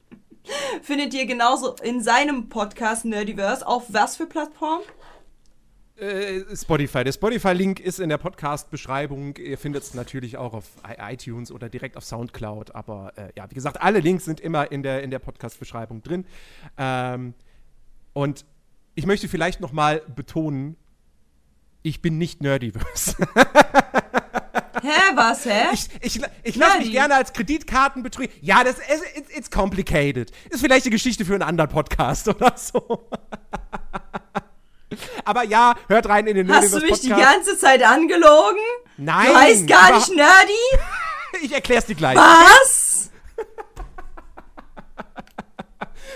findet 0.82 1.14
ihr 1.14 1.26
genauso 1.26 1.76
in 1.82 2.04
seinem 2.04 2.50
Podcast 2.50 3.06
Nerdiverse 3.06 3.66
auf 3.66 3.86
was 3.88 4.18
für 4.18 4.26
Plattform? 4.26 4.82
Äh, 5.96 6.44
Spotify. 6.56 7.06
Der 7.06 7.14
Spotify-Link 7.14 7.80
ist 7.80 8.00
in 8.00 8.10
der 8.10 8.18
Podcast-Beschreibung. 8.18 9.38
Ihr 9.38 9.58
findet 9.58 9.84
es 9.84 9.94
natürlich 9.94 10.38
auch 10.38 10.54
auf 10.54 10.66
iTunes 10.98 11.52
oder 11.52 11.70
direkt 11.70 11.96
auf 11.96 12.04
Soundcloud. 12.04 12.76
Aber 12.76 13.14
äh, 13.16 13.30
ja, 13.38 13.50
wie 13.50 13.56
gesagt, 13.56 13.82
alle 13.82 14.00
Links 14.00 14.26
sind 14.26 14.42
immer 14.42 14.72
in 14.72 14.84
der, 14.84 15.04
in 15.04 15.12
der 15.12 15.20
Podcast-Beschreibung 15.20 16.02
drin. 16.02 16.26
Ähm, 16.78 17.36
und 18.14 18.46
ich 18.96 19.06
möchte 19.06 19.28
vielleicht 19.28 19.60
noch 19.60 19.72
mal 19.72 20.02
betonen, 20.16 20.78
ich 21.82 22.02
bin 22.02 22.18
nicht 22.18 22.42
Nerdiverse. 22.42 23.16
Hä, 24.82 25.16
was, 25.16 25.46
hä? 25.46 25.68
Ich, 25.72 25.88
ich, 26.02 26.22
ich 26.44 26.56
lasse 26.58 26.80
mich 26.80 26.92
gerne 26.92 27.16
als 27.16 27.32
Kreditkartenbetrüger. 27.32 28.30
Ja, 28.42 28.66
das 28.66 28.80
ist 28.80 29.04
it's, 29.16 29.30
it's 29.34 29.50
complicated. 29.50 30.32
Ist 30.50 30.60
vielleicht 30.60 30.86
eine 30.86 30.92
Geschichte 30.92 31.24
für 31.24 31.34
einen 31.36 31.44
anderen 31.44 31.70
Podcast 31.70 32.28
oder 32.28 32.54
so. 32.58 33.08
Aber 35.24 35.44
ja, 35.44 35.76
hört 35.88 36.10
rein 36.10 36.28
in 36.28 36.36
den 36.36 36.52
Hast 36.52 36.74
du 36.74 36.80
Nerdiverse 36.80 36.92
mich 36.92 37.00
die 37.02 37.10
Podcast. 37.10 37.34
ganze 37.34 37.58
Zeit 37.58 37.82
angelogen? 37.82 38.60
Nein. 38.98 39.28
Du 39.28 39.36
heißt 39.36 39.68
gar 39.68 39.96
nicht 39.96 40.10
Nerdy? 40.10 40.52
Ich 41.42 41.52
erklär's 41.52 41.88
dir 41.88 41.96
gleich. 41.96 42.16
Was? 42.16 42.83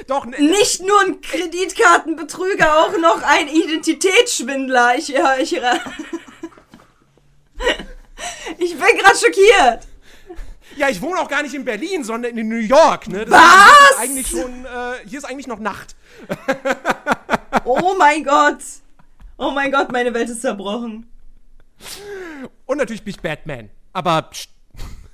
Doch, 0.06 0.26
ne, 0.26 0.40
Nicht 0.40 0.82
nur 0.82 0.99
ein 1.02 1.22
Kreditkartenbetrüger, 1.22 2.80
auch 2.86 2.98
noch 2.99 3.24
ein 3.24 3.48
Identitätsschwindler. 3.48 4.95
Ich, 4.98 5.07
ja, 5.07 5.38
ich, 5.38 5.60
ra- 5.61 5.80
ich 8.57 8.72
bin 8.78 8.98
gerade 8.98 9.18
schockiert. 9.18 9.88
ja, 10.76 10.90
ich 10.90 11.02
wohne 11.02 11.19
auch 11.19 11.28
gar 11.28 11.41
nicht 11.41 11.53
in 11.56 11.65
Berlin, 11.65 12.03
sondern 12.03 12.38
in 12.38 12.48
New 12.48 12.57
York. 12.57 13.07
Ne? 13.07 13.26
Das 13.26 13.32
Was? 13.40 13.91
Ist 13.91 13.99
eigentlich 13.99 14.28
schon, 14.28 14.65
äh, 14.65 14.94
hier 15.07 15.18
ist 15.19 15.26
eigentlich 15.26 15.48
noch 15.48 15.60
Nacht. 15.60 15.95
Oh 17.69 17.95
mein 17.98 18.24
Gott. 18.24 18.60
Oh 19.38 19.52
mein 19.52 19.72
Gott, 19.74 19.91
meine 19.91 20.14
Welt 20.14 20.30
ist 20.30 20.41
zerbrochen. 20.41 21.10
Und 22.65 22.78
natürlich 22.78 23.03
bin 23.03 23.14
ich 23.14 23.19
Batman. 23.22 23.69
Aber 23.91 24.30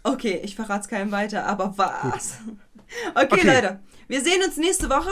Okay, 0.03 0.39
ich 0.43 0.55
verrat's 0.55 0.87
keinem 0.87 1.11
weiter, 1.11 1.45
aber 1.47 1.73
was? 1.77 2.37
Okay, 3.15 3.25
Okay. 3.33 3.47
Leute, 3.47 3.79
wir 4.07 4.21
sehen 4.21 4.41
uns 4.43 4.57
nächste 4.57 4.89
Woche. 4.89 5.11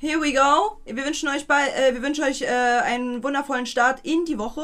Here 0.00 0.20
we 0.20 0.32
go. 0.32 0.80
Wir 0.84 1.04
wünschen 1.04 1.28
euch 1.28 1.48
bei, 1.48 1.68
äh, 1.70 1.92
wir 1.92 2.02
wünschen 2.02 2.22
euch 2.22 2.42
äh, 2.42 2.46
einen 2.46 3.22
wundervollen 3.24 3.66
Start 3.66 4.00
in 4.04 4.24
die 4.24 4.38
Woche. 4.38 4.62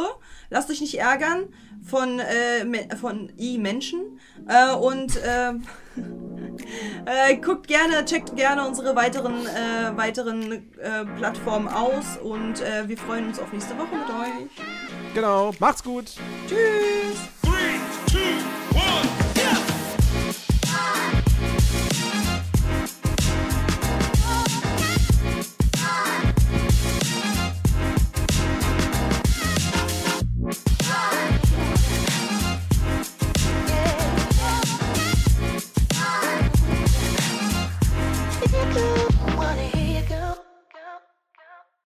Lasst 0.49 0.71
euch 0.71 0.81
nicht 0.81 0.99
ärgern 0.99 1.49
von 1.85 2.21
äh, 2.21 2.97
von 2.97 3.33
i 3.37 3.59
Menschen 3.59 4.21
äh, 4.47 4.73
und 4.73 5.17
äh, 5.17 5.51
äh, 7.07 7.37
guckt 7.39 7.67
gerne, 7.67 8.05
checkt 8.05 8.37
gerne 8.37 8.67
unsere 8.67 8.95
weiteren 8.95 9.45
äh, 9.47 9.97
weiteren 9.97 10.53
äh, 10.53 11.05
Plattformen 11.19 11.67
aus 11.67 12.17
und 12.23 12.61
äh, 12.61 12.89
wir 12.89 12.97
freuen 12.97 13.27
uns 13.27 13.41
auf 13.41 13.53
nächste 13.53 13.77
Woche 13.77 13.95
mit 13.97 14.09
euch. 14.09 14.65
genau, 15.15 15.53
macht's 15.59 15.83
gut. 15.83 16.13
Tschüss. 16.47 17.19
Three, 17.43 17.81
two, 18.07 19.24